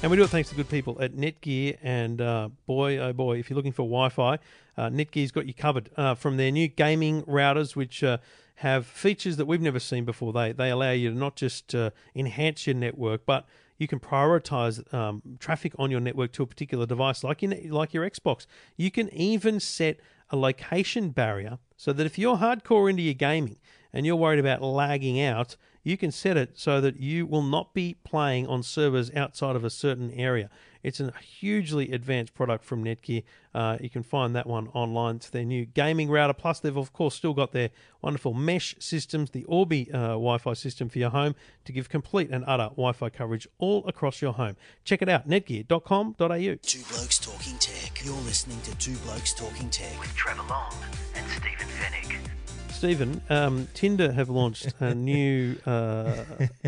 And 0.00 0.12
we 0.12 0.16
do 0.16 0.22
it 0.22 0.30
thanks 0.30 0.48
to 0.50 0.54
good 0.54 0.68
people 0.68 0.96
at 1.02 1.14
Netgear. 1.16 1.76
And 1.82 2.20
uh, 2.20 2.50
boy, 2.66 2.98
oh 2.98 3.12
boy, 3.12 3.40
if 3.40 3.50
you're 3.50 3.56
looking 3.56 3.72
for 3.72 3.82
Wi 3.82 4.08
Fi, 4.10 4.38
uh, 4.76 4.88
Netgear's 4.90 5.32
got 5.32 5.46
you 5.46 5.54
covered. 5.54 5.90
Uh, 5.96 6.14
from 6.14 6.36
their 6.36 6.52
new 6.52 6.68
gaming 6.68 7.22
routers, 7.24 7.74
which 7.74 8.04
uh, 8.04 8.18
have 8.54 8.86
features 8.86 9.36
that 9.38 9.46
we've 9.46 9.60
never 9.60 9.80
seen 9.80 10.04
before. 10.04 10.32
They, 10.32 10.52
they 10.52 10.70
allow 10.70 10.92
you 10.92 11.10
to 11.10 11.16
not 11.16 11.34
just 11.34 11.74
uh, 11.74 11.90
enhance 12.14 12.64
your 12.64 12.76
network, 12.76 13.26
but 13.26 13.44
you 13.78 13.86
can 13.88 14.00
prioritize 14.00 14.92
um, 14.92 15.22
traffic 15.38 15.72
on 15.78 15.90
your 15.90 16.00
network 16.00 16.32
to 16.32 16.42
a 16.42 16.46
particular 16.46 16.84
device, 16.84 17.24
like 17.24 17.42
like 17.70 17.94
your 17.94 18.08
Xbox. 18.08 18.46
You 18.76 18.90
can 18.90 19.12
even 19.14 19.60
set 19.60 20.00
a 20.30 20.36
location 20.36 21.10
barrier 21.10 21.58
so 21.76 21.92
that 21.92 22.04
if 22.04 22.18
you're 22.18 22.36
hardcore 22.36 22.90
into 22.90 23.02
your 23.02 23.14
gaming 23.14 23.56
and 23.92 24.04
you're 24.04 24.16
worried 24.16 24.40
about 24.40 24.62
lagging 24.62 25.20
out, 25.20 25.56
you 25.82 25.96
can 25.96 26.10
set 26.10 26.36
it 26.36 26.58
so 26.58 26.80
that 26.80 27.00
you 27.00 27.24
will 27.24 27.42
not 27.42 27.72
be 27.72 27.96
playing 28.04 28.46
on 28.46 28.62
servers 28.62 29.10
outside 29.14 29.56
of 29.56 29.64
a 29.64 29.70
certain 29.70 30.10
area. 30.10 30.50
It's 30.82 31.00
a 31.00 31.12
hugely 31.20 31.92
advanced 31.92 32.34
product 32.34 32.64
from 32.64 32.84
Netgear. 32.84 33.24
Uh, 33.54 33.78
you 33.80 33.90
can 33.90 34.02
find 34.02 34.34
that 34.36 34.46
one 34.46 34.68
online. 34.68 35.16
It's 35.16 35.30
their 35.30 35.44
new 35.44 35.64
gaming 35.66 36.10
router. 36.10 36.32
Plus, 36.32 36.60
they've 36.60 36.76
of 36.76 36.92
course 36.92 37.14
still 37.14 37.34
got 37.34 37.52
their 37.52 37.70
wonderful 38.02 38.34
mesh 38.34 38.76
systems, 38.78 39.30
the 39.30 39.44
Orbi 39.44 39.90
uh, 39.92 40.08
Wi-Fi 40.08 40.52
system 40.52 40.88
for 40.88 40.98
your 40.98 41.10
home 41.10 41.34
to 41.64 41.72
give 41.72 41.88
complete 41.88 42.30
and 42.30 42.44
utter 42.46 42.68
Wi-Fi 42.70 43.10
coverage 43.10 43.48
all 43.58 43.86
across 43.86 44.22
your 44.22 44.32
home. 44.32 44.56
Check 44.84 45.02
it 45.02 45.08
out, 45.08 45.28
netgear.com.au. 45.28 46.54
Two 46.62 46.82
Blokes 46.90 47.18
Talking 47.18 47.58
Tech. 47.58 48.04
You're 48.04 48.14
listening 48.14 48.60
to 48.62 48.74
Two 48.78 48.96
Blokes 48.98 49.32
Talking 49.32 49.70
Tech 49.70 49.98
with 49.98 50.14
Trevor 50.14 50.42
Long 50.48 50.74
and 51.14 51.26
Stephen 51.30 51.66
Fenech. 51.66 52.47
Stephen, 52.78 53.20
um, 53.28 53.66
Tinder 53.74 54.12
have 54.12 54.28
launched 54.28 54.72
a 54.78 54.94
new 54.94 55.56
uh, 55.66 56.12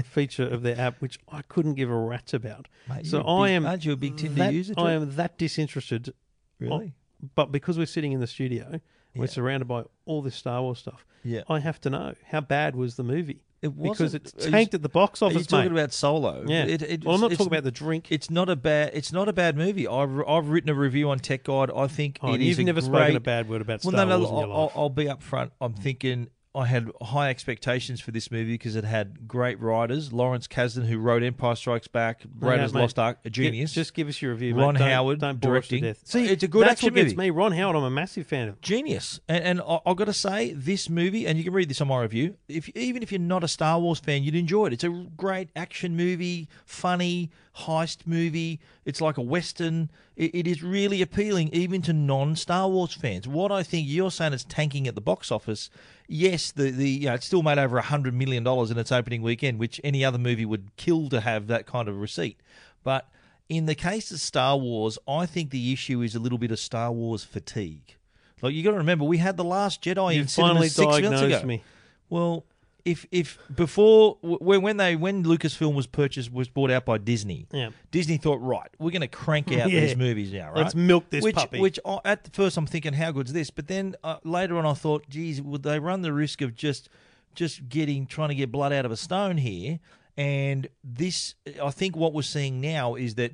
feature 0.03 0.43
of 0.43 0.63
their 0.63 0.77
app, 0.77 1.01
which 1.01 1.21
I 1.31 1.43
couldn't 1.43 1.75
give 1.75 1.89
a 1.89 1.97
rat's 1.97 2.35
about. 2.35 2.67
Mate, 2.89 3.07
so 3.07 3.25
I 3.25 3.47
big- 3.47 3.55
am. 3.55 3.67
aren't 3.67 3.85
you 3.85 3.93
a 3.93 3.97
big 3.97 4.17
Tinder 4.17 4.39
that- 4.43 4.53
user, 4.53 4.75
I 4.77 4.91
am 4.93 5.15
that 5.15 5.39
disinterested. 5.39 6.13
Really? 6.59 6.95
But 7.37 7.53
because 7.53 7.79
we're 7.79 7.87
sitting 7.87 8.11
in 8.11 8.19
the 8.19 8.27
studio, 8.27 8.81
we're 9.15 9.25
Yeah. 9.25 9.31
surrounded 9.31 9.67
by 9.67 9.85
all 10.05 10.23
this 10.23 10.37
Star 10.37 10.63
Wars 10.63 10.79
stuff. 10.79 11.05
Yeah. 11.23 11.43
I 11.49 11.59
have 11.61 11.81
to 11.83 11.91
know 11.91 12.15
how 12.29 12.41
bad 12.41 12.75
was 12.77 12.97
the 12.97 13.03
movie 13.05 13.43
It 13.63 13.77
because 13.77 14.01
wasn't- 14.01 14.27
it's 14.27 14.45
are 14.45 14.49
you- 14.49 14.53
tanked 14.53 14.75
at 14.75 14.83
the 14.83 14.89
box 14.89 15.21
office. 15.21 15.37
Are 15.37 15.39
you 15.41 15.45
talking 15.45 15.73
mate. 15.73 15.81
about 15.81 15.93
Solo? 15.93 16.45
Yeah. 16.47 16.65
It, 16.65 16.83
it, 16.83 17.05
well, 17.05 17.15
I'm 17.15 17.21
not 17.21 17.33
talking 17.33 17.47
about 17.49 17.65
the 17.65 17.71
drink. 17.71 18.07
It's 18.11 18.31
not 18.31 18.49
a 18.49 18.57
bad. 18.57 18.93
It's 18.95 19.13
not 19.13 19.29
a 19.29 19.33
bad 19.33 19.57
movie. 19.57 19.87
I've 19.87 20.27
I've 20.27 20.49
written 20.49 20.71
a 20.71 20.75
review 20.75 21.11
on 21.11 21.19
Tech 21.19 21.45
Guide. 21.45 21.71
I 21.75 21.87
think 21.87 22.19
oh, 22.23 22.35
it 22.35 22.41
you've 22.41 22.59
never 22.61 22.81
great, 22.81 22.89
spoken 22.89 23.17
a 23.17 23.21
bad 23.21 23.49
word 23.49 23.61
about 23.61 23.83
Star 23.83 23.93
well, 23.93 24.07
no, 24.07 24.17
no. 24.17 24.19
Wars 24.21 24.31
in 24.31 24.37
your 24.37 24.45
I'll, 24.45 24.63
life. 24.65 24.73
I'll, 24.75 24.83
I'll 24.83 24.89
be 24.89 25.05
upfront. 25.05 25.51
I'm 25.61 25.73
hmm. 25.73 25.83
thinking 25.83 26.29
I 26.53 26.67
had 26.67 26.91
high 27.01 27.31
expectations 27.31 28.01
for 28.01 28.11
this 28.11 28.31
movie 28.33 28.55
because 28.55 28.75
it 28.75 28.83
had 28.83 29.29
great 29.29 29.61
writers. 29.61 30.13
Lawrence 30.13 30.49
Kasdan, 30.49 30.85
who 30.87 30.99
wrote 30.99 31.23
Empire 31.23 31.55
Strikes 31.55 31.87
Back, 31.87 32.23
Raiders 32.41 32.75
mate. 32.75 32.81
Lost 32.81 32.99
Ark, 32.99 33.19
a 33.25 33.31
genius. 33.31 33.73
Just 33.73 33.95
give 33.95 34.09
us 34.09 34.21
your 34.21 34.33
review, 34.33 34.57
Ron 34.57 34.75
mate. 34.75 34.81
Don't- 34.81 34.89
Howard 34.91 35.21
don't 35.21 35.41
bore 35.41 35.57
us 35.59 35.69
to 35.69 35.79
directing. 35.79 35.83
death. 35.85 36.01
See, 36.05 36.27
It's 36.27 36.43
a 36.43 36.49
good 36.49 36.63
that's 36.63 36.73
action 36.73 36.89
what 36.89 36.95
gets 36.97 37.13
movie. 37.15 37.29
me. 37.29 37.31
Ron 37.31 37.53
Howard, 37.53 37.77
I'm 37.77 37.85
a 37.85 37.91
massive 37.91 38.27
fan 38.27 38.49
of. 38.49 38.61
genius. 38.61 39.21
And, 39.29 39.45
and 39.45 39.61
I, 39.61 39.79
I've 39.87 39.97
got 39.97 40.07
to 40.07 40.13
say, 40.13 40.53
this 40.55 40.91
movie, 40.91 41.25
and 41.27 41.39
you 41.39 41.45
can 41.45 41.53
read 41.53 41.69
this 41.71 41.81
on 41.81 41.87
my 41.87 42.01
review. 42.03 42.35
If 42.49 42.69
even 42.71 43.05
if 43.05 43.13
you're 43.13 43.21
not 43.21 43.45
a 43.45 43.49
Star 43.49 43.79
Wars 43.79 44.01
fan, 44.01 44.25
you'd 44.25 44.35
enjoy 44.35 44.67
it. 44.67 44.73
It's 44.73 44.83
a 44.85 44.91
great 45.17 45.51
action 45.55 45.97
movie, 45.97 46.49
funny 46.65 47.31
heist 47.61 48.07
movie. 48.07 48.61
It's 48.85 49.01
like 49.01 49.17
a 49.17 49.23
western. 49.23 49.91
It, 50.17 50.35
it 50.35 50.47
is 50.47 50.63
really 50.63 51.03
appealing, 51.03 51.49
even 51.53 51.83
to 51.83 51.93
non-Star 51.93 52.69
Wars 52.69 52.93
fans. 52.93 53.27
What 53.27 53.53
I 53.53 53.63
think 53.63 53.87
you're 53.89 54.11
saying 54.11 54.33
is 54.33 54.45
tanking 54.45 54.87
at 54.87 54.95
the 54.95 55.01
box 55.01 55.31
office. 55.31 55.71
Yes, 56.09 56.53
the 56.53 56.71
the 56.71 56.89
you 56.89 57.07
know, 57.07 57.15
it 57.15 57.23
still 57.23 57.43
made 57.43 57.59
over 57.59 57.79
a 57.79 57.83
hundred 57.83 58.15
million 58.15 58.43
dollars 58.43 58.71
in 58.71 58.79
its 58.79 58.93
opening 58.93 59.23
weekend, 59.23 59.59
which 59.59 59.81
any 59.85 60.05
other 60.05 60.19
movie 60.19 60.45
would 60.45 60.77
kill 60.77 61.09
to 61.09 61.21
have 61.21 61.47
that 61.47 61.67
kind 61.67 61.89
of 61.89 62.01
receipt. 62.01 62.39
But 62.83 63.09
in 63.49 63.67
the 63.67 63.75
case 63.75 64.11
of 64.11 64.21
Star 64.21 64.57
Wars, 64.57 64.99
I 65.09 65.27
think 65.27 65.51
the 65.51 65.73
issue 65.73 66.03
is 66.03 66.15
a 66.15 66.19
little 66.21 66.39
bit 66.39 66.51
of 66.51 66.59
Star 66.59 66.93
Wars 66.93 67.25
fatigue. 67.25 67.97
Like 68.43 68.55
you 68.55 68.63
got 68.63 68.71
to 68.71 68.79
remember, 68.79 69.05
we 69.05 69.19
had 69.19 69.37
the 69.37 69.45
Last 69.45 69.83
Jedi 69.83 70.15
You 70.15 70.23
in 70.23 70.27
finally 70.27 70.69
six 70.69 71.01
months 71.03 71.21
ago. 71.21 71.43
me. 71.45 71.63
Well, 72.09 72.45
if 72.85 73.07
if 73.11 73.39
before 73.55 74.19
when 74.23 74.63
when 74.63 74.77
they 74.77 74.97
when 74.97 75.25
Lucasfilm 75.25 75.75
was 75.75 75.87
purchased 75.87 76.33
was 76.33 76.49
bought 76.49 76.71
out 76.71 76.85
by 76.85 76.99
Disney, 76.99 77.47
Yeah. 77.53 77.71
Disney 77.91 78.17
thought 78.17 78.41
right, 78.41 78.69
we're 78.79 78.91
going 78.91 79.01
to 79.03 79.09
crank 79.09 79.49
out 79.53 79.71
Yeah. 79.71 79.81
these 79.81 79.97
movies 79.97 80.33
now, 80.33 80.49
right? 80.53 80.57
Let's 80.59 80.75
milk 80.75 81.11
this 81.11 81.23
which, 81.25 81.35
puppy. 81.35 81.61
Which 81.61 81.79
I, 81.85 81.99
at 82.05 82.25
the 82.25 82.31
first 82.31 82.57
I'm 82.57 82.67
thinking, 82.67 82.93
how 82.93 83.13
good's 83.13 83.33
this? 83.33 83.51
But 83.51 83.69
then 83.69 83.97
uh, 84.05 84.17
later 84.25 84.57
on, 84.59 84.67
I 84.67 84.75
thought, 84.75 85.09
geez, 85.09 85.41
would 85.43 85.63
they 85.63 85.79
run 85.79 86.03
the 86.03 86.13
risk 86.13 86.41
of 86.43 86.55
just 86.55 86.89
just 87.35 87.69
getting 87.69 88.07
trying 88.07 88.31
to 88.31 88.35
get 88.35 88.51
blood 88.51 88.73
out 88.73 88.85
of 88.85 88.91
a 88.93 88.97
stone 88.97 89.37
here? 89.37 89.79
And 90.17 90.69
this, 90.85 91.35
I 91.63 91.71
think, 91.71 91.97
what 91.97 92.13
we're 92.13 92.23
seeing 92.23 92.61
now 92.61 92.95
is 92.95 93.15
that 93.15 93.33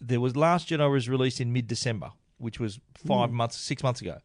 there 0.00 0.20
was 0.20 0.36
Last 0.36 0.68
Jedi 0.68 0.90
was 0.90 1.08
released 1.08 1.40
in 1.40 1.52
mid 1.52 1.66
December, 1.66 2.12
which 2.38 2.60
was 2.60 2.78
five 2.94 3.30
months, 3.32 3.56
six 3.56 3.82
months 3.82 4.00
ago. 4.00 4.18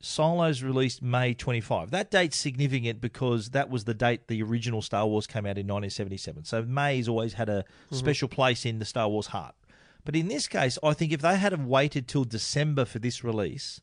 Solo's 0.00 0.62
released 0.62 1.02
May 1.02 1.34
25. 1.34 1.90
That 1.90 2.10
date's 2.10 2.36
significant 2.36 3.00
because 3.00 3.50
that 3.50 3.68
was 3.68 3.84
the 3.84 3.94
date 3.94 4.28
the 4.28 4.42
original 4.42 4.80
Star 4.80 5.06
Wars 5.06 5.26
came 5.26 5.44
out 5.44 5.58
in 5.58 5.66
1977. 5.66 6.44
So 6.44 6.62
May's 6.62 7.08
always 7.08 7.34
had 7.34 7.48
a 7.48 7.62
mm-hmm. 7.62 7.96
special 7.96 8.28
place 8.28 8.64
in 8.64 8.78
the 8.78 8.84
Star 8.84 9.08
Wars 9.08 9.28
heart. 9.28 9.54
But 10.04 10.14
in 10.14 10.28
this 10.28 10.46
case, 10.46 10.78
I 10.82 10.94
think 10.94 11.12
if 11.12 11.20
they 11.20 11.36
had 11.36 11.52
have 11.52 11.64
waited 11.64 12.06
till 12.06 12.24
December 12.24 12.84
for 12.84 12.98
this 12.98 13.24
release, 13.24 13.80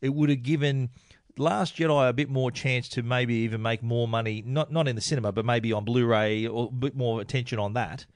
it 0.00 0.14
would 0.14 0.30
have 0.30 0.42
given 0.42 0.90
Last 1.38 1.76
Jedi 1.76 2.08
a 2.08 2.14
bit 2.14 2.30
more 2.30 2.50
chance 2.50 2.88
to 2.90 3.02
maybe 3.02 3.34
even 3.34 3.60
make 3.60 3.82
more 3.82 4.08
money, 4.08 4.42
not 4.46 4.72
not 4.72 4.88
in 4.88 4.96
the 4.96 5.02
cinema, 5.02 5.32
but 5.32 5.44
maybe 5.44 5.70
on 5.72 5.84
Blu-ray 5.84 6.46
or 6.46 6.68
a 6.68 6.70
bit 6.70 6.96
more 6.96 7.20
attention 7.20 7.58
on 7.58 7.74
that. 7.74 8.06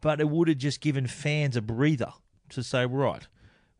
But 0.00 0.20
it 0.20 0.28
would 0.28 0.46
have 0.46 0.58
just 0.58 0.80
given 0.80 1.08
fans 1.08 1.56
a 1.56 1.62
breather 1.62 2.12
to 2.50 2.62
say, 2.62 2.86
right, 2.86 3.26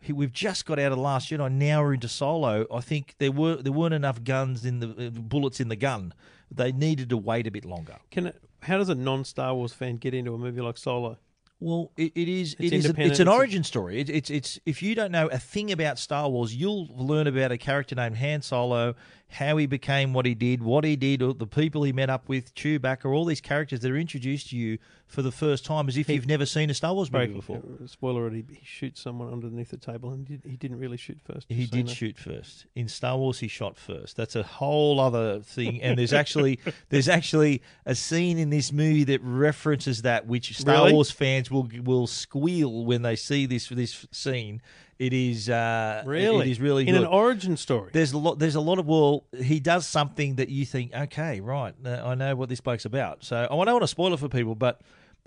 we've 0.08 0.32
just 0.32 0.66
got 0.66 0.78
out 0.78 0.92
of 0.92 0.98
Last 0.98 1.30
Jedi, 1.30 1.50
now 1.52 1.82
we're 1.82 1.94
into 1.94 2.08
Solo. 2.08 2.66
I 2.72 2.80
think 2.80 3.14
there 3.18 3.32
were 3.32 3.56
there 3.56 3.72
weren't 3.72 3.94
enough 3.94 4.24
guns 4.24 4.64
in 4.64 4.80
the 4.80 5.06
uh, 5.06 5.10
bullets 5.10 5.60
in 5.60 5.68
the 5.68 5.76
gun. 5.76 6.14
They 6.50 6.72
needed 6.72 7.10
to 7.10 7.16
wait 7.16 7.46
a 7.46 7.50
bit 7.50 7.64
longer. 7.64 7.96
Can 8.10 8.28
it, 8.28 8.42
how 8.62 8.78
does 8.78 8.88
a 8.88 8.94
non-Star 8.94 9.54
Wars 9.54 9.72
fan 9.72 9.96
get 9.96 10.14
into 10.14 10.34
a 10.34 10.38
movie 10.38 10.60
like 10.60 10.78
Solo? 10.78 11.18
Well, 11.60 11.92
it, 11.96 12.12
it 12.14 12.28
is. 12.28 12.56
It's 12.58 12.72
It 12.72 12.72
is. 12.72 12.90
A, 12.90 13.00
it's 13.00 13.20
an 13.20 13.28
origin 13.28 13.62
story. 13.62 14.00
It, 14.00 14.08
it's. 14.08 14.30
It's. 14.30 14.58
If 14.64 14.82
you 14.82 14.94
don't 14.94 15.12
know 15.12 15.28
a 15.28 15.38
thing 15.38 15.70
about 15.70 15.98
Star 15.98 16.28
Wars, 16.28 16.54
you'll 16.54 16.88
learn 16.96 17.26
about 17.26 17.52
a 17.52 17.58
character 17.58 17.94
named 17.94 18.16
Han 18.16 18.40
Solo, 18.40 18.94
how 19.30 19.56
he 19.56 19.66
became 19.66 20.12
what 20.12 20.26
he 20.26 20.34
did, 20.34 20.62
what 20.62 20.84
he 20.84 20.96
did, 20.96 21.22
or 21.22 21.32
the 21.34 21.46
people 21.46 21.82
he 21.84 21.92
met 21.92 22.10
up 22.10 22.28
with, 22.28 22.54
Chewbacca, 22.54 23.06
all 23.06 23.24
these 23.24 23.40
characters 23.40 23.80
that 23.80 23.90
are 23.90 23.96
introduced 23.96 24.50
to 24.50 24.56
you 24.56 24.78
for 25.06 25.22
the 25.22 25.32
first 25.32 25.64
time, 25.64 25.88
as 25.88 25.96
if 25.96 26.08
you've 26.08 26.26
never 26.26 26.46
seen 26.46 26.70
a 26.70 26.74
Star 26.74 26.94
Wars 26.94 27.10
movie 27.12 27.34
before. 27.34 27.60
spoiler 27.86 28.26
alert, 28.26 28.34
he, 28.34 28.44
he 28.54 28.64
shoots 28.64 29.00
someone 29.00 29.32
underneath 29.32 29.70
the 29.70 29.76
table 29.76 30.10
and 30.10 30.28
he, 30.28 30.36
did, 30.36 30.50
he 30.50 30.56
didn't 30.56 30.78
really 30.78 30.96
shoot 30.96 31.18
first. 31.24 31.46
He 31.48 31.66
did 31.66 31.86
know. 31.86 31.92
shoot 31.92 32.16
first. 32.16 32.66
In 32.74 32.88
Star 32.88 33.16
Wars, 33.16 33.40
he 33.40 33.48
shot 33.48 33.76
first. 33.76 34.16
That's 34.16 34.36
a 34.36 34.42
whole 34.42 35.00
other 35.00 35.40
thing. 35.40 35.82
And 35.82 35.98
there's 35.98 36.12
actually 36.12 36.60
there's 36.88 37.08
actually 37.08 37.62
a 37.86 37.94
scene 37.94 38.38
in 38.38 38.50
this 38.50 38.72
movie 38.72 39.04
that 39.04 39.20
references 39.22 40.02
that, 40.02 40.26
which 40.26 40.56
Star 40.56 40.84
Really? 40.84 40.92
Wars 40.92 41.10
fans 41.10 41.50
will 41.50 41.68
will 41.82 42.06
squeal 42.06 42.84
when 42.84 43.02
they 43.02 43.16
see 43.16 43.46
this 43.46 43.68
this 43.68 44.06
scene. 44.12 44.62
It 45.00 45.14
is 45.14 45.48
uh, 45.48 46.02
Really? 46.04 46.46
it 46.46 46.50
is 46.52 46.60
really 46.60 46.86
In 46.86 46.94
good. 46.94 47.02
an 47.04 47.08
origin 47.08 47.56
story. 47.56 47.88
there's 47.94 48.12
a 48.12 48.18
lot. 48.18 48.38
There's 48.38 48.54
a 48.54 48.60
lot 48.60 48.78
of 48.78 48.86
well. 48.86 49.24
He 49.42 49.58
does 49.58 49.86
something 49.86 50.34
that 50.36 50.50
you 50.50 50.66
think, 50.66 50.92
okay, 50.94 51.40
right, 51.40 51.74
uh, 51.84 52.02
I 52.04 52.14
know 52.14 52.36
what 52.36 52.50
this 52.50 52.60
bloke's 52.60 52.84
about. 52.84 53.24
So 53.24 53.36
I 53.36 53.48
don't 53.48 53.56
want 53.72 53.80
to 53.82 53.88
spoil 53.88 54.12
it 54.12 54.20
for 54.20 54.28
people, 54.28 54.54
but 54.54 54.82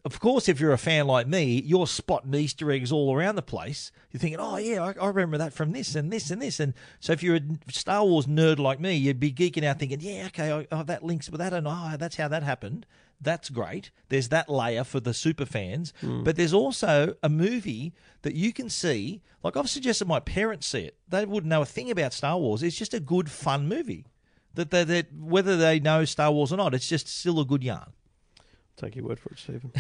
of 0.06 0.20
course, 0.20 0.48
if 0.48 0.60
you're 0.60 0.74
a 0.74 0.78
fan 0.78 1.08
like 1.08 1.28
me, 1.28 1.60
you're 1.66 1.88
spotting 1.88 2.36
Easter 2.36 2.70
eggs 2.72 2.92
all 2.92 3.16
around 3.16 3.34
the 3.36 3.42
place. 3.42 3.92
You're 4.12 4.20
thinking, 4.20 4.40
oh 4.40 4.58
yeah, 4.58 4.84
I, 4.84 4.94
I 5.02 5.08
remember 5.08 5.40
that 5.40 5.54
from 5.54 5.72
this 5.72 5.96
and 5.96 6.14
this 6.14 6.30
and 6.30 6.40
this. 6.40 6.60
And 6.60 6.76
so 7.00 7.14
if 7.14 7.24
you're 7.24 7.38
a 7.38 7.42
Star 7.72 8.06
Wars 8.06 8.28
nerd 8.28 8.60
like 8.60 8.80
me, 8.80 8.94
you'd 8.96 9.20
be 9.20 9.32
geeking 9.34 9.64
out, 9.64 9.80
thinking, 9.80 10.02
yeah, 10.02 10.26
okay, 10.28 10.52
oh, 10.52 10.66
oh, 10.72 10.84
that 10.84 11.04
links 11.04 11.32
with 11.32 11.40
that, 11.40 11.52
and 11.54 11.68
oh, 11.68 11.96
that's 11.98 12.18
how 12.18 12.28
that 12.28 12.44
happened. 12.44 12.86
That's 13.24 13.50
great. 13.50 13.92
There's 14.10 14.30
that 14.30 14.50
layer 14.50 14.84
for 14.84 15.00
the 15.00 15.14
super 15.14 15.46
fans, 15.46 15.94
hmm. 16.02 16.24
but 16.24 16.36
there's 16.36 16.54
also 16.54 17.16
a 17.24 17.30
movie 17.30 17.94
that 18.22 18.36
you 18.36 18.54
can 18.54 18.70
see. 18.70 19.22
Like 19.44 19.58
I've 19.58 19.70
suggested 19.70 20.08
my 20.08 20.20
parents 20.20 20.68
see 20.68 20.82
it. 20.82 20.98
They 21.08 21.26
wouldn't 21.26 21.50
know 21.50 21.62
a 21.62 21.66
thing 21.66 21.90
about 21.90 22.14
Star 22.14 22.38
Wars. 22.38 22.64
It's 22.64 22.78
just 22.78 22.94
a 22.94 23.00
good, 23.00 23.30
fun 23.32 23.68
movie. 23.68 24.06
That 24.56 24.70
they, 24.70 24.84
that 24.84 25.14
whether 25.14 25.58
they 25.58 25.80
know 25.80 26.06
Star 26.06 26.32
Wars 26.32 26.54
or 26.54 26.58
not, 26.58 26.76
it's 26.76 26.88
just 26.88 27.08
still 27.08 27.40
a 27.40 27.46
good 27.46 27.64
yarn. 27.64 27.92
Take 28.76 28.96
your 28.96 29.06
word 29.06 29.20
for 29.20 29.30
it, 29.30 29.40
Stephen. 29.40 29.72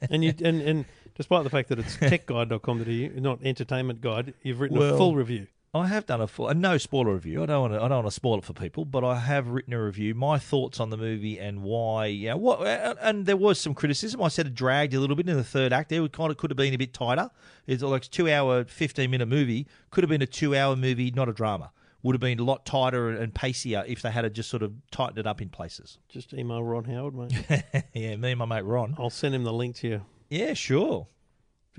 and 0.10 0.24
you 0.24 0.34
and, 0.44 0.60
and 0.60 0.84
despite 1.14 1.44
the 1.44 1.50
fact 1.50 1.68
that 1.70 1.78
it's 1.78 1.96
techguide.com.au, 1.98 3.20
not 3.20 3.38
entertainment 3.42 4.00
guide, 4.00 4.34
you've 4.42 4.60
written 4.60 4.76
a 4.80 4.96
full 4.96 5.14
review. 5.14 5.46
I 5.74 5.88
have 5.88 6.06
done 6.06 6.20
a 6.20 6.28
full, 6.28 6.52
no 6.54 6.78
spoiler 6.78 7.14
review. 7.14 7.42
I 7.42 7.46
don't 7.46 7.60
want 7.62 7.72
to. 7.72 7.78
I 7.82 7.88
don't 7.88 7.98
want 8.04 8.06
to 8.06 8.10
spoil 8.12 8.38
it 8.38 8.44
for 8.44 8.52
people, 8.52 8.84
but 8.84 9.02
I 9.02 9.18
have 9.18 9.48
written 9.48 9.72
a 9.74 9.82
review, 9.82 10.14
my 10.14 10.38
thoughts 10.38 10.78
on 10.78 10.90
the 10.90 10.96
movie 10.96 11.38
and 11.40 11.62
why. 11.62 12.06
Yeah, 12.06 12.34
what 12.34 12.64
and- 12.66 12.98
and 13.00 13.26
there 13.26 13.36
was 13.36 13.58
some 13.60 13.74
criticism. 13.74 14.22
I 14.22 14.28
said 14.28 14.46
it 14.46 14.54
dragged 14.54 14.94
a 14.94 15.00
little 15.00 15.16
bit 15.16 15.28
in 15.28 15.36
the 15.36 15.42
third 15.42 15.72
act. 15.72 15.88
There, 15.90 16.04
it 16.04 16.12
kind 16.12 16.30
of 16.30 16.36
could 16.36 16.50
have 16.50 16.56
been 16.56 16.74
a 16.74 16.78
bit 16.78 16.94
tighter. 16.94 17.28
It's 17.66 17.82
like 17.82 18.04
a 18.04 18.08
two-hour, 18.08 18.64
fifteen-minute 18.66 19.26
movie. 19.26 19.66
Could 19.90 20.04
have 20.04 20.08
been 20.10 20.22
a 20.22 20.26
two-hour 20.26 20.76
movie, 20.76 21.10
not 21.10 21.28
a 21.28 21.32
drama. 21.32 21.72
Would 22.04 22.14
have 22.14 22.20
been 22.20 22.38
a 22.38 22.44
lot 22.44 22.64
tighter 22.66 23.08
and 23.08 23.34
pacier 23.34 23.82
if 23.88 24.02
they 24.02 24.10
had 24.10 24.32
just 24.34 24.50
sort 24.50 24.62
of 24.62 24.74
tightened 24.90 25.18
it 25.18 25.26
up 25.26 25.40
in 25.42 25.48
places. 25.48 25.98
Just 26.08 26.34
email 26.34 26.62
Ron 26.62 26.84
Howard, 26.84 27.14
mate. 27.14 27.64
yeah, 27.94 28.14
me 28.16 28.30
and 28.32 28.38
my 28.38 28.44
mate 28.44 28.64
Ron. 28.64 28.94
I'll 28.98 29.08
send 29.10 29.34
him 29.34 29.42
the 29.42 29.52
link 29.52 29.74
to 29.76 29.88
you. 29.88 30.02
Yeah, 30.28 30.52
sure. 30.54 31.08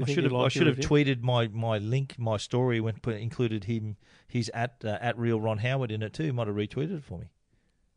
I 0.02 0.06
should 0.06 0.24
have. 0.26 0.34
I 0.34 0.48
should 0.50 0.68
have 0.68 0.78
tweeted 0.78 1.22
my, 1.22 1.48
my 1.48 1.78
link, 1.78 2.16
my 2.18 2.38
story 2.38 2.82
when 2.82 2.96
put, 2.96 3.16
included 3.16 3.64
him. 3.66 3.96
He's 4.28 4.50
at 4.50 4.76
uh, 4.84 4.98
at 5.00 5.18
real 5.18 5.39
Ron 5.39 5.60
Howard 5.60 5.91
in 5.91 6.02
it 6.04 6.14
too. 6.14 6.24
He 6.24 6.32
might 6.32 6.48
have 6.48 6.56
retweeted 6.56 6.98
it 6.98 7.04
for 7.04 7.20
me. 7.20 7.28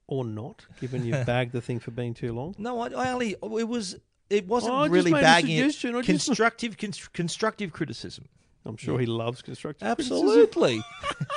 Or 0.06 0.24
not, 0.24 0.64
given 0.80 1.04
you've 1.04 1.26
bagged 1.34 1.52
the 1.52 1.60
thing 1.60 1.80
for 1.80 1.90
being 1.90 2.14
too 2.14 2.32
long. 2.32 2.54
No, 2.58 2.80
I, 2.80 2.88
I 2.88 3.12
only 3.12 3.30
it 3.42 3.68
was 3.68 3.96
it 4.30 4.46
wasn't 4.46 4.74
Oh, 4.74 4.86
really 4.88 5.10
bagging 5.10 5.58
it. 5.58 6.04
Constructive, 6.04 6.76
cons- 6.76 7.08
constructive 7.08 7.72
criticism. 7.72 8.28
I'm 8.64 8.76
sure 8.76 8.98
he 8.98 9.06
loves 9.06 9.40
constructive 9.40 9.86
criticism. 9.86 10.28
Absolutely. 10.28 10.82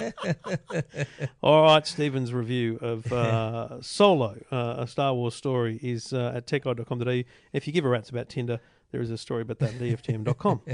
All 1.42 1.64
right, 1.64 1.86
Stephen's 1.88 2.34
review 2.34 2.78
of 2.82 3.12
uh, 3.12 3.82
Solo, 3.82 4.38
uh, 4.52 4.76
a 4.80 4.88
Star 4.88 5.14
Wars 5.14 5.34
story, 5.36 5.80
is 5.82 6.14
uh, 6.14 6.34
at 6.36 6.46
techguide.com.au. 6.48 7.24
If 7.54 7.68
you 7.68 7.74
give 7.74 7.86
a 7.86 7.90
rat's 7.90 8.10
about 8.10 8.28
Tinder, 8.30 8.60
there 8.92 9.02
is 9.02 9.10
a 9.10 9.18
story 9.18 9.42
about 9.42 9.60
that 9.60 9.74
at 9.76 9.80
EFTM.com. 9.80 10.62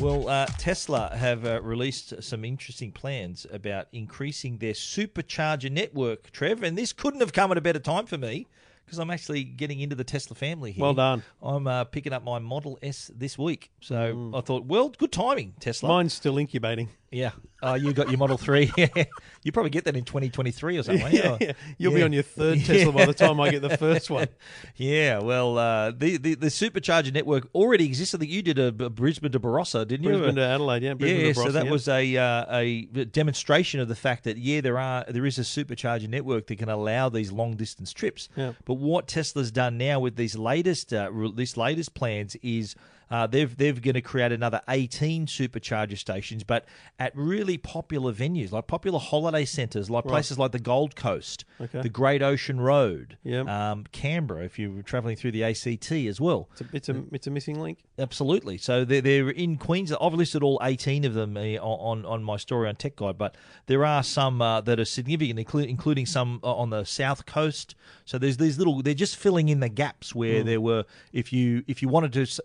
Well, 0.00 0.28
uh, 0.28 0.46
Tesla 0.58 1.10
have 1.16 1.44
uh, 1.44 1.60
released 1.60 2.22
some 2.22 2.44
interesting 2.44 2.92
plans 2.92 3.48
about 3.52 3.88
increasing 3.92 4.58
their 4.58 4.72
supercharger 4.72 5.72
network, 5.72 6.30
Trev, 6.30 6.62
and 6.62 6.78
this 6.78 6.92
couldn't 6.92 7.18
have 7.18 7.32
come 7.32 7.50
at 7.50 7.58
a 7.58 7.60
better 7.60 7.80
time 7.80 8.06
for 8.06 8.16
me 8.16 8.46
because 8.86 9.00
I'm 9.00 9.10
actually 9.10 9.42
getting 9.42 9.80
into 9.80 9.96
the 9.96 10.04
Tesla 10.04 10.36
family 10.36 10.70
here. 10.70 10.82
Well 10.82 10.94
done. 10.94 11.24
I'm 11.42 11.66
uh, 11.66 11.82
picking 11.82 12.12
up 12.12 12.22
my 12.22 12.38
Model 12.38 12.78
S 12.80 13.10
this 13.12 13.36
week, 13.36 13.72
so 13.80 14.32
I 14.34 14.40
thought, 14.40 14.66
well, 14.66 14.90
good 14.90 15.10
timing, 15.10 15.54
Tesla. 15.58 15.88
Mine's 15.88 16.14
still 16.14 16.38
incubating. 16.38 16.90
Yeah. 17.10 17.32
Oh, 17.60 17.74
you 17.74 17.92
got 17.92 18.08
your 18.08 18.18
Model 18.18 18.38
3. 18.38 18.72
you 19.42 19.52
probably 19.52 19.70
get 19.70 19.84
that 19.84 19.96
in 19.96 20.04
2023 20.04 20.78
or 20.78 20.82
something. 20.84 21.12
Yeah, 21.12 21.36
yeah. 21.40 21.52
You'll 21.78 21.94
be 21.94 22.02
on 22.02 22.12
your 22.12 22.22
third 22.22 22.60
Tesla 22.64 22.92
by 22.92 23.04
the 23.04 23.14
time 23.14 23.40
I 23.40 23.50
get 23.50 23.62
the 23.62 23.76
first 23.76 24.10
one. 24.10 24.28
Yeah, 24.76 25.18
well, 25.18 25.58
uh, 25.58 25.90
the, 25.90 26.18
the 26.18 26.34
the 26.34 26.46
supercharger 26.46 27.12
network 27.12 27.48
already 27.54 27.86
exists. 27.86 28.14
I 28.14 28.18
think 28.18 28.30
you 28.30 28.42
did 28.42 28.58
a 28.58 28.70
Brisbane 28.70 29.32
to 29.32 29.40
Barossa, 29.40 29.86
didn't 29.86 30.04
you? 30.04 30.10
Brisbane 30.10 30.36
to 30.36 30.42
Adelaide, 30.42 30.82
yeah. 30.82 30.94
Brisbane 30.94 31.26
yeah, 31.26 31.32
to 31.32 31.34
so 31.34 31.50
that 31.50 31.64
yeah. 31.64 31.70
was 31.70 31.88
a 31.88 32.16
uh, 32.16 32.44
a 32.56 32.84
demonstration 32.84 33.80
of 33.80 33.88
the 33.88 33.96
fact 33.96 34.24
that 34.24 34.38
yeah, 34.38 34.60
there 34.60 34.78
are 34.78 35.04
there 35.08 35.26
is 35.26 35.38
a 35.38 35.42
supercharger 35.42 36.08
network 36.08 36.46
that 36.46 36.58
can 36.58 36.68
allow 36.68 37.08
these 37.08 37.32
long 37.32 37.56
distance 37.56 37.92
trips. 37.92 38.28
Yeah. 38.36 38.52
But 38.66 38.74
what 38.74 39.08
Tesla's 39.08 39.50
done 39.50 39.78
now 39.78 39.98
with 39.98 40.14
these 40.14 40.36
latest 40.36 40.92
uh, 40.92 41.10
this 41.34 41.56
latest 41.56 41.94
plans 41.94 42.36
is 42.36 42.76
uh, 43.10 43.26
they've 43.26 43.56
they're 43.56 43.72
going 43.72 43.94
to 43.94 44.00
create 44.00 44.32
another 44.32 44.60
18 44.68 45.26
supercharger 45.26 45.96
stations, 45.96 46.44
but 46.44 46.64
at 46.98 47.12
really 47.16 47.56
popular 47.58 48.12
venues 48.12 48.52
like 48.52 48.66
popular 48.66 48.98
holiday 48.98 49.44
centres, 49.44 49.88
like 49.90 50.04
places 50.04 50.38
like 50.38 50.52
the 50.52 50.58
Gold 50.58 50.96
Coast, 50.96 51.44
Okay. 51.60 51.80
the 51.82 51.88
Great 51.88 52.22
Ocean 52.22 52.60
Road, 52.60 53.16
Yep. 53.24 53.46
um, 53.48 53.84
Canberra, 53.92 54.44
if 54.44 54.58
you're 54.58 54.82
travelling 54.82 55.16
through 55.16 55.32
the 55.32 55.44
ACT 55.44 55.90
as 55.92 56.20
well. 56.20 56.48
It's 56.52 56.60
a, 56.60 56.66
it's 56.72 56.88
a, 56.88 57.04
it's 57.12 57.26
a 57.26 57.30
missing 57.30 57.60
link. 57.60 57.78
Absolutely. 57.98 58.58
So 58.58 58.84
they're, 58.84 59.00
they're 59.00 59.30
in 59.30 59.56
Queensland. 59.56 60.02
I've 60.02 60.14
listed 60.14 60.42
all 60.42 60.58
18 60.62 61.04
of 61.04 61.14
them 61.14 61.36
uh, 61.36 61.40
on, 61.60 62.04
on 62.04 62.22
my 62.22 62.36
story 62.36 62.68
on 62.68 62.76
Tech 62.76 62.96
Guide, 62.96 63.18
but 63.18 63.34
there 63.66 63.84
are 63.84 64.02
some 64.02 64.40
uh, 64.42 64.60
that 64.62 64.78
are 64.78 64.84
significant, 64.84 65.38
including 65.68 66.06
some 66.06 66.40
uh, 66.42 66.54
on 66.54 66.70
the 66.70 66.84
south 66.84 67.26
coast. 67.26 67.74
So 68.04 68.18
there's 68.18 68.36
these 68.36 68.58
little. 68.58 68.82
They're 68.82 68.94
just 68.94 69.16
filling 69.16 69.48
in 69.48 69.60
the 69.60 69.68
gaps 69.68 70.14
where 70.14 70.42
there 70.42 70.60
were. 70.60 70.84
If 71.12 71.32
you 71.32 71.62
if 71.66 71.82
you 71.82 71.88
wanted 71.88 72.12
to 72.14 72.42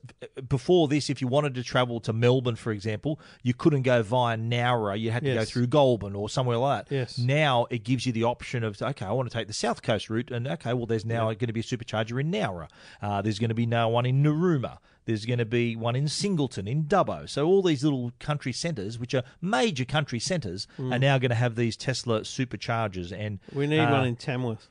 before 0.53 0.87
this, 0.87 1.09
if 1.09 1.19
you 1.19 1.27
wanted 1.27 1.55
to 1.55 1.63
travel 1.63 1.99
to 2.01 2.13
Melbourne, 2.13 2.55
for 2.55 2.71
example, 2.71 3.19
you 3.41 3.55
couldn't 3.55 3.81
go 3.81 4.03
via 4.03 4.37
Nowra. 4.37 4.99
You 4.99 5.09
had 5.09 5.23
to 5.23 5.33
go 5.33 5.43
through 5.45 5.65
Goulburn 5.67 6.15
or 6.15 6.29
somewhere 6.29 6.57
like 6.57 6.89
that. 6.89 6.95
Yes. 6.95 7.17
Now 7.17 7.65
it 7.71 7.83
gives 7.83 8.05
you 8.05 8.11
the 8.11 8.23
option 8.25 8.63
of 8.63 8.79
okay, 8.79 9.05
I 9.05 9.11
want 9.11 9.31
to 9.31 9.35
take 9.35 9.47
the 9.47 9.53
south 9.53 9.81
coast 9.81 10.11
route, 10.11 10.29
and 10.29 10.47
okay, 10.47 10.73
well, 10.73 10.85
there's 10.85 11.05
now 11.05 11.25
going 11.25 11.47
to 11.47 11.53
be 11.53 11.61
a 11.61 11.63
supercharger 11.63 12.21
in 12.21 12.31
Nowra. 12.31 12.67
Uh, 13.01 13.21
there's 13.23 13.39
going 13.39 13.49
to 13.49 13.55
be 13.55 13.65
now 13.65 13.89
one 13.89 14.05
in 14.05 14.21
Narooma. 14.23 14.77
There's 15.05 15.25
going 15.25 15.39
to 15.39 15.45
be 15.45 15.75
one 15.75 15.95
in 15.97 16.07
Singleton, 16.07 16.65
in 16.67 16.83
Dubbo. 16.85 17.27
So 17.27 17.45
all 17.45 17.61
these 17.61 17.83
little 17.83 18.13
country 18.19 18.53
centres, 18.53 18.97
which 18.97 19.13
are 19.13 19.23
major 19.41 19.83
country 19.83 20.19
centres, 20.19 20.65
are 20.79 20.99
now 20.99 21.17
going 21.17 21.29
to 21.29 21.35
have 21.35 21.55
these 21.55 21.75
Tesla 21.75 22.21
superchargers. 22.21 23.11
And 23.11 23.39
Mm. 23.51 23.55
We 23.55 23.67
need 23.67 23.79
uh, 23.79 23.91
one 23.91 24.05
in 24.07 24.15
Tamworth. 24.15 24.69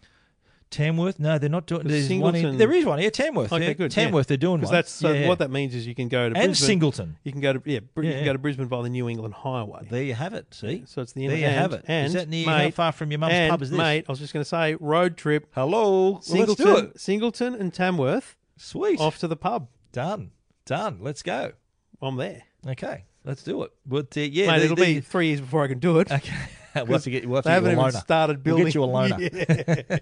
Tamworth. 0.73 1.21
No, 1.21 1.39
they're 1.39 1.49
not 1.49 1.67
doing. 1.67 1.87
There's 1.87 2.09
one 2.11 2.35
in, 2.35 2.41
Singleton- 2.43 2.59
there 2.59 2.73
is 2.73 2.85
one. 2.85 3.01
Yeah, 3.01 3.11
Tamworth. 3.11 3.53
Okay, 3.53 3.67
yeah, 3.69 3.73
good. 3.75 3.91
Tamworth. 3.93 4.27
They're 4.27 4.37
doing 4.37 4.61
one. 4.61 4.73
that's 4.73 4.91
so 4.91 5.13
Yeah, 5.13 5.21
yeah. 5.21 5.29
what 5.29 5.39
that 5.39 5.51
means 5.53 5.75
is 5.75 5.87
you 5.87 5.95
can 5.95 6.09
go 6.09 6.29
to 6.29 6.35
and 6.37 6.49
Brisbane. 6.49 6.55
Singleton. 6.67 7.19
You 7.23 7.31
can 7.33 7.41
go 7.41 7.53
to 7.53 7.63
yeah, 7.65 7.81
you 7.97 8.03
can 8.13 8.25
go 8.25 8.33
to 8.33 8.39
Brisbane 8.39 8.67
by 8.67 8.83
the 8.83 8.89
New 8.89 9.09
England 9.09 9.35
Highway. 9.35 9.87
There 9.89 10.03
you 10.03 10.15
have 10.15 10.35
it. 10.35 10.53
See, 10.53 10.83
So 10.87 11.03
it's 11.03 11.13
the 11.13 11.25
end. 11.25 11.33
there 11.33 11.39
you 11.39 11.47
have 11.47 11.73
it. 11.73 11.85
And 11.87 12.07
is 12.09 12.13
that 12.15 12.29
near? 12.29 12.47
mate, 12.47 12.65
how 12.65 12.71
far 12.71 12.93
from 12.93 13.11
your 13.13 13.19
mum's 13.21 13.35
and, 13.35 13.51
pub 13.51 13.63
is 13.63 13.71
this? 13.71 13.79
Mate, 13.79 14.05
I 14.09 14.13
was 14.13 14.19
just 14.19 14.33
going 14.33 14.43
to 14.43 14.49
say 14.49 14.75
road 14.81 15.17
trip. 15.17 15.47
Hello. 15.55 16.11
Well, 16.13 16.23
Singleton, 16.23 16.67
let's 16.67 16.81
do 16.83 16.87
it. 16.89 17.01
Singleton 17.01 17.55
and 17.55 17.73
Tamworth 17.73 18.37
Sweet. 18.57 18.99
off 19.01 19.19
to 19.19 19.29
the 19.29 19.37
pub. 19.37 19.69
Done. 19.93 20.31
Done. 20.67 20.99
Let's 21.01 21.23
go. 21.23 21.53
I'm 22.01 22.17
there. 22.17 22.43
Okay, 22.67 23.05
let's 23.25 23.43
do 23.43 23.63
it. 23.65 23.73
But 23.85 24.17
uh, 24.17 24.21
yeah, 24.21 24.47
Mate, 24.49 24.59
the- 24.59 24.65
it'll 24.65 24.77
the- 24.77 24.95
be 24.95 25.01
three 25.01 25.29
years 25.29 25.41
before 25.41 25.63
I 25.65 25.69
can 25.69 25.79
do 25.81 25.99
it. 25.99 26.11
Okay. 26.11 26.33
we'll 26.87 26.87
have 26.87 27.03
to 27.05 27.11
get, 27.11 27.27
we'll 27.27 27.37
have 27.37 27.45
to 27.45 27.49
They 27.49 27.55
haven't 27.55 27.73
even 27.79 27.93
started 27.93 28.45
We'll 28.45 28.57
building. 28.57 28.67
get 28.67 28.75
you 28.75 28.85
a 28.85 28.87
loaner. 28.89 30.01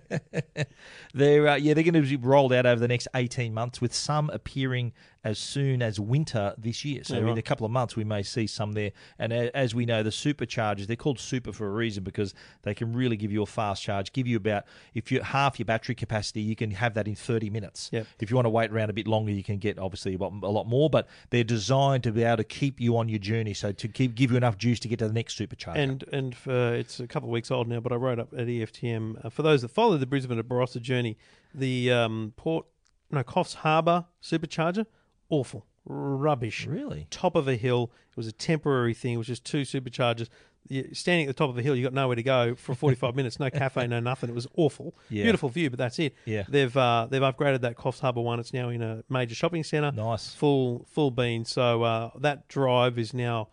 Yeah. 0.58 0.64
They're 1.14 1.48
uh, 1.48 1.56
yeah, 1.56 1.74
they're 1.74 1.82
going 1.84 1.94
to 1.94 2.02
be 2.02 2.16
rolled 2.16 2.52
out 2.52 2.66
over 2.66 2.78
the 2.80 2.86
next 2.88 3.08
eighteen 3.14 3.52
months, 3.52 3.80
with 3.80 3.92
some 3.92 4.30
appearing 4.30 4.92
as 5.22 5.38
soon 5.38 5.82
as 5.82 6.00
winter 6.00 6.54
this 6.56 6.84
year. 6.84 7.04
So 7.04 7.18
Yeah, 7.18 7.32
in 7.32 7.38
a 7.38 7.42
couple 7.42 7.66
of 7.66 7.72
months, 7.72 7.96
we 7.96 8.04
may 8.04 8.22
see 8.22 8.46
some 8.46 8.72
there. 8.72 8.92
And 9.18 9.32
as 9.32 9.74
we 9.74 9.84
know, 9.84 10.02
the 10.02 10.10
superchargers 10.10 10.86
they're 10.86 10.96
called 10.96 11.18
super 11.18 11.52
for 11.52 11.66
a 11.66 11.70
reason 11.70 12.04
because 12.04 12.34
they 12.62 12.74
can 12.74 12.92
really 12.92 13.16
give 13.16 13.30
you 13.30 13.42
a 13.42 13.46
fast 13.46 13.82
charge. 13.82 14.12
Give 14.12 14.26
you 14.26 14.36
about 14.36 14.64
if 14.94 15.12
you 15.12 15.20
half 15.20 15.58
your 15.58 15.66
battery 15.66 15.94
capacity, 15.94 16.40
you 16.40 16.56
can 16.56 16.70
have 16.70 16.94
that 16.94 17.06
in 17.06 17.14
thirty 17.14 17.50
minutes. 17.50 17.90
Yep. 17.92 18.06
If 18.20 18.30
you 18.30 18.36
want 18.36 18.46
to 18.46 18.50
wait 18.50 18.70
around 18.70 18.90
a 18.90 18.94
bit 18.94 19.06
longer, 19.06 19.32
you 19.32 19.44
can 19.44 19.58
get 19.58 19.78
obviously 19.78 20.14
a 20.14 20.18
lot, 20.18 20.66
more. 20.66 20.88
But 20.88 21.08
they're 21.30 21.44
designed 21.44 22.02
to 22.04 22.12
be 22.12 22.22
able 22.22 22.38
to 22.38 22.44
keep 22.44 22.80
you 22.80 22.96
on 22.96 23.08
your 23.08 23.18
journey, 23.18 23.54
so 23.54 23.72
to 23.72 23.88
keep 23.88 24.14
give 24.14 24.30
you 24.30 24.36
enough 24.36 24.56
juice 24.56 24.80
to 24.80 24.88
get 24.88 24.98
to 25.00 25.08
the 25.08 25.14
next 25.14 25.38
supercharger. 25.38 25.76
And 25.76 26.04
and 26.12 26.36
for, 26.36 26.74
it's 26.74 27.00
a 27.00 27.06
couple 27.06 27.28
of 27.28 27.32
weeks 27.32 27.50
old 27.50 27.68
now, 27.68 27.80
but 27.80 27.92
I 27.92 27.96
wrote 27.96 28.18
up 28.18 28.32
at 28.32 28.46
EFTM 28.46 29.26
uh, 29.26 29.30
for 29.30 29.42
those 29.42 29.62
that 29.62 29.68
follow 29.68 29.96
the 29.96 30.06
Brisbane 30.06 30.38
to 30.38 30.44
Barossa 30.44 30.80
journey. 30.80 31.16
The 31.52 31.90
um, 31.90 32.32
Port 32.36 32.66
no 33.10 33.22
Coffs 33.22 33.54
Harbour 33.56 34.06
supercharger, 34.22 34.86
awful, 35.30 35.66
rubbish. 35.84 36.66
Really? 36.66 37.06
top 37.10 37.34
of 37.36 37.48
a 37.48 37.56
hill. 37.56 37.90
It 38.10 38.16
was 38.16 38.26
a 38.26 38.32
temporary 38.32 38.94
thing. 38.94 39.14
It 39.14 39.18
was 39.18 39.26
just 39.26 39.44
two 39.44 39.62
superchargers. 39.62 40.28
You, 40.68 40.90
standing 40.92 41.26
at 41.26 41.28
the 41.28 41.38
top 41.38 41.48
of 41.50 41.56
a 41.58 41.62
hill, 41.62 41.74
you 41.74 41.82
got 41.82 41.94
nowhere 41.94 42.16
to 42.16 42.22
go 42.22 42.54
for 42.54 42.74
45 42.74 43.16
minutes. 43.16 43.40
No 43.40 43.48
cafe, 43.50 43.86
no 43.86 43.98
nothing. 43.98 44.28
It 44.28 44.34
was 44.34 44.46
awful. 44.56 44.94
Yeah. 45.08 45.22
Beautiful 45.24 45.48
view, 45.48 45.70
but 45.70 45.78
that's 45.78 45.98
it. 45.98 46.14
Yeah. 46.26 46.44
They've 46.48 46.76
uh, 46.76 47.06
they've 47.10 47.22
upgraded 47.22 47.62
that 47.62 47.76
Coffs 47.76 48.00
Harbour 48.00 48.20
one. 48.20 48.38
It's 48.40 48.52
now 48.52 48.68
in 48.68 48.82
a 48.82 49.02
major 49.08 49.34
shopping 49.34 49.64
centre. 49.64 49.90
Nice. 49.90 50.34
Full 50.34 50.84
full 50.90 51.10
bean. 51.10 51.44
So 51.46 51.82
uh, 51.82 52.10
that 52.20 52.46
drive 52.48 52.98
is 52.98 53.14
now, 53.14 53.48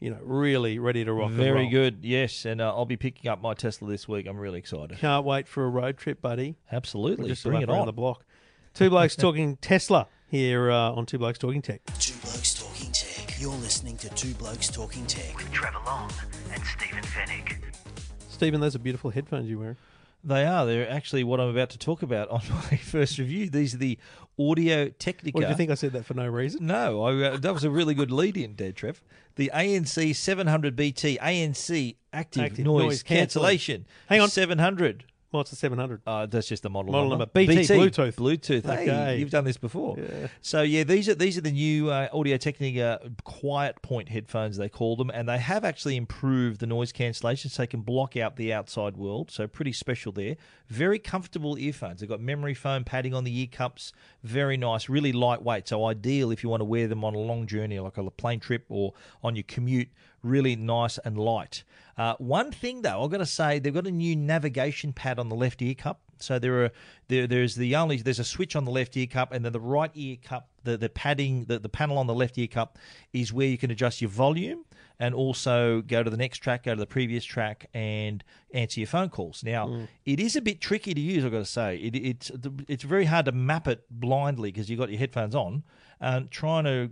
you 0.00 0.10
know, 0.10 0.18
really 0.22 0.78
ready 0.80 1.04
to 1.04 1.12
rock. 1.12 1.28
and 1.28 1.36
Very 1.36 1.62
roll. 1.62 1.70
good. 1.70 1.98
Yes, 2.02 2.44
and 2.44 2.60
uh, 2.60 2.74
I'll 2.74 2.84
be 2.86 2.96
picking 2.96 3.30
up 3.30 3.40
my 3.40 3.54
Tesla 3.54 3.88
this 3.88 4.08
week. 4.08 4.26
I'm 4.26 4.36
really 4.36 4.58
excited. 4.58 4.98
Can't 4.98 5.24
wait 5.24 5.46
for 5.46 5.64
a 5.64 5.68
road 5.68 5.96
trip, 5.96 6.20
buddy. 6.20 6.56
Absolutely. 6.72 7.28
Just 7.28 7.44
Bring 7.44 7.62
it 7.62 7.68
around 7.70 7.80
on. 7.82 7.86
the 7.86 7.92
block. 7.92 8.24
Two 8.74 8.90
blokes 8.90 9.14
talking 9.16 9.56
Tesla 9.58 10.08
here 10.28 10.70
uh, 10.70 10.92
on 10.92 11.06
Two 11.06 11.18
Blokes 11.18 11.38
Talking 11.38 11.62
Tech. 11.62 11.80
Two 11.98 12.14
Blokes 12.20 12.54
Talking 12.54 12.92
Tech. 12.92 13.40
You're 13.40 13.50
listening 13.50 13.96
to 13.98 14.08
Two 14.10 14.34
Blokes 14.34 14.68
Talking 14.68 15.06
Tech 15.06 15.36
with 15.36 15.50
Trevor 15.52 15.78
Long 15.86 16.10
and 16.52 16.62
Stephen 16.64 17.02
Fenech. 17.02 17.56
Stephen, 18.28 18.60
those 18.60 18.76
are 18.76 18.78
beautiful 18.78 19.10
headphones 19.10 19.48
you're 19.48 19.58
wearing. 19.58 19.76
They 20.24 20.44
are. 20.44 20.66
They're 20.66 20.90
actually 20.90 21.24
what 21.24 21.40
I'm 21.40 21.48
about 21.48 21.70
to 21.70 21.78
talk 21.78 22.02
about 22.02 22.28
on 22.28 22.42
my 22.70 22.76
first 22.76 23.18
review. 23.18 23.48
These 23.48 23.74
are 23.74 23.78
the 23.78 23.98
Audio 24.38 24.88
Technica. 24.88 25.34
What 25.34 25.42
did 25.42 25.50
you 25.50 25.56
think 25.56 25.70
I 25.70 25.74
said 25.74 25.92
that 25.92 26.04
for 26.04 26.14
no 26.14 26.26
reason? 26.26 26.66
No, 26.66 27.02
I, 27.02 27.22
uh, 27.24 27.36
that 27.38 27.54
was 27.54 27.64
a 27.64 27.70
really 27.70 27.94
good 27.94 28.10
lead 28.10 28.36
in, 28.36 28.54
Dead 28.54 28.76
Trev. 28.76 29.02
The 29.36 29.50
ANC 29.54 30.10
700BT 30.10 31.18
ANC 31.18 31.96
active, 32.12 32.42
Active 32.42 32.64
noise, 32.64 32.84
noise 32.84 33.02
cancellation. 33.02 33.86
Hang 34.08 34.20
on. 34.20 34.28
700. 34.28 35.04
Well, 35.30 35.42
it's 35.42 35.52
a 35.52 35.56
700. 35.56 36.00
Uh, 36.06 36.24
that's 36.24 36.48
just 36.48 36.62
the 36.62 36.70
model, 36.70 36.90
Model 36.92 37.10
number. 37.10 37.26
BT, 37.26 37.52
Bluetooth. 37.52 38.14
Bluetooth. 38.14 38.64
Hey, 38.64 38.82
Okay. 38.90 39.18
you've 39.18 39.28
done 39.30 39.44
this 39.44 39.58
before. 39.58 39.98
Yeah. 39.98 40.28
So 40.40 40.62
yeah, 40.62 40.84
these 40.84 41.06
are 41.08 41.14
these 41.14 41.36
are 41.36 41.42
the 41.42 41.50
new 41.50 41.90
uh, 41.90 42.08
Audio 42.14 42.38
Technica 42.38 42.98
Quiet 43.24 43.82
Point 43.82 44.08
headphones 44.08 44.56
they 44.56 44.70
call 44.70 44.96
them, 44.96 45.10
and 45.10 45.28
they 45.28 45.36
have 45.36 45.66
actually 45.66 45.96
improved 45.96 46.60
the 46.60 46.66
noise 46.66 46.92
cancellation, 46.92 47.50
so 47.50 47.62
they 47.62 47.66
can 47.66 47.82
block 47.82 48.16
out 48.16 48.36
the 48.36 48.54
outside 48.54 48.96
world. 48.96 49.30
So 49.30 49.46
pretty 49.46 49.72
special 49.72 50.12
there. 50.12 50.36
Very 50.68 50.98
comfortable 50.98 51.58
earphones. 51.58 52.00
They've 52.00 52.08
got 52.08 52.20
memory 52.20 52.54
foam 52.54 52.84
padding 52.84 53.12
on 53.12 53.24
the 53.24 53.38
ear 53.40 53.48
cups. 53.52 53.92
Very 54.22 54.56
nice. 54.56 54.88
Really 54.88 55.12
lightweight. 55.12 55.68
So 55.68 55.84
ideal 55.84 56.30
if 56.30 56.42
you 56.42 56.48
want 56.48 56.62
to 56.62 56.64
wear 56.66 56.88
them 56.88 57.04
on 57.04 57.14
a 57.14 57.18
long 57.18 57.46
journey, 57.46 57.78
like 57.80 57.98
a 57.98 58.10
plane 58.10 58.40
trip 58.40 58.64
or 58.70 58.94
on 59.22 59.36
your 59.36 59.44
commute. 59.46 59.88
Really 60.22 60.56
nice 60.56 60.98
and 61.04 61.16
light. 61.16 61.62
Uh, 61.98 62.14
one 62.18 62.52
thing 62.52 62.82
though, 62.82 63.02
I've 63.02 63.10
got 63.10 63.18
to 63.18 63.26
say, 63.26 63.58
they've 63.58 63.74
got 63.74 63.86
a 63.88 63.90
new 63.90 64.14
navigation 64.14 64.92
pad 64.92 65.18
on 65.18 65.28
the 65.28 65.34
left 65.34 65.60
ear 65.60 65.74
cup. 65.74 66.00
So 66.20 66.38
there 66.38 66.64
are 66.64 66.70
there, 67.08 67.26
there's 67.26 67.54
the 67.54 67.76
only 67.76 67.96
there's 67.98 68.18
a 68.18 68.24
switch 68.24 68.56
on 68.56 68.64
the 68.64 68.70
left 68.70 68.96
ear 68.96 69.06
cup, 69.06 69.32
and 69.32 69.44
then 69.44 69.52
the 69.52 69.60
right 69.60 69.90
ear 69.94 70.16
cup, 70.22 70.48
the 70.64 70.76
the 70.76 70.88
padding, 70.88 71.44
the, 71.44 71.58
the 71.58 71.68
panel 71.68 71.98
on 71.98 72.06
the 72.06 72.14
left 72.14 72.38
ear 72.38 72.46
cup 72.46 72.78
is 73.12 73.32
where 73.32 73.46
you 73.46 73.58
can 73.58 73.70
adjust 73.70 74.00
your 74.00 74.10
volume 74.10 74.64
and 75.00 75.14
also 75.14 75.80
go 75.82 76.02
to 76.02 76.10
the 76.10 76.16
next 76.16 76.38
track, 76.38 76.64
go 76.64 76.74
to 76.74 76.80
the 76.80 76.86
previous 76.86 77.24
track, 77.24 77.68
and 77.72 78.24
answer 78.52 78.80
your 78.80 78.88
phone 78.88 79.10
calls. 79.10 79.44
Now 79.44 79.68
it 80.06 80.18
is 80.18 80.34
a 80.34 80.40
bit 80.40 80.60
tricky 80.60 80.94
to 80.94 81.00
use. 81.00 81.24
I've 81.24 81.32
got 81.32 81.38
to 81.38 81.44
say, 81.44 81.76
it, 81.76 81.94
it's 81.94 82.30
it's 82.68 82.84
very 82.84 83.04
hard 83.04 83.26
to 83.26 83.32
map 83.32 83.68
it 83.68 83.84
blindly 83.90 84.50
because 84.50 84.68
you've 84.68 84.80
got 84.80 84.90
your 84.90 84.98
headphones 84.98 85.34
on 85.36 85.62
and 86.00 86.30
trying 86.30 86.64
to 86.64 86.90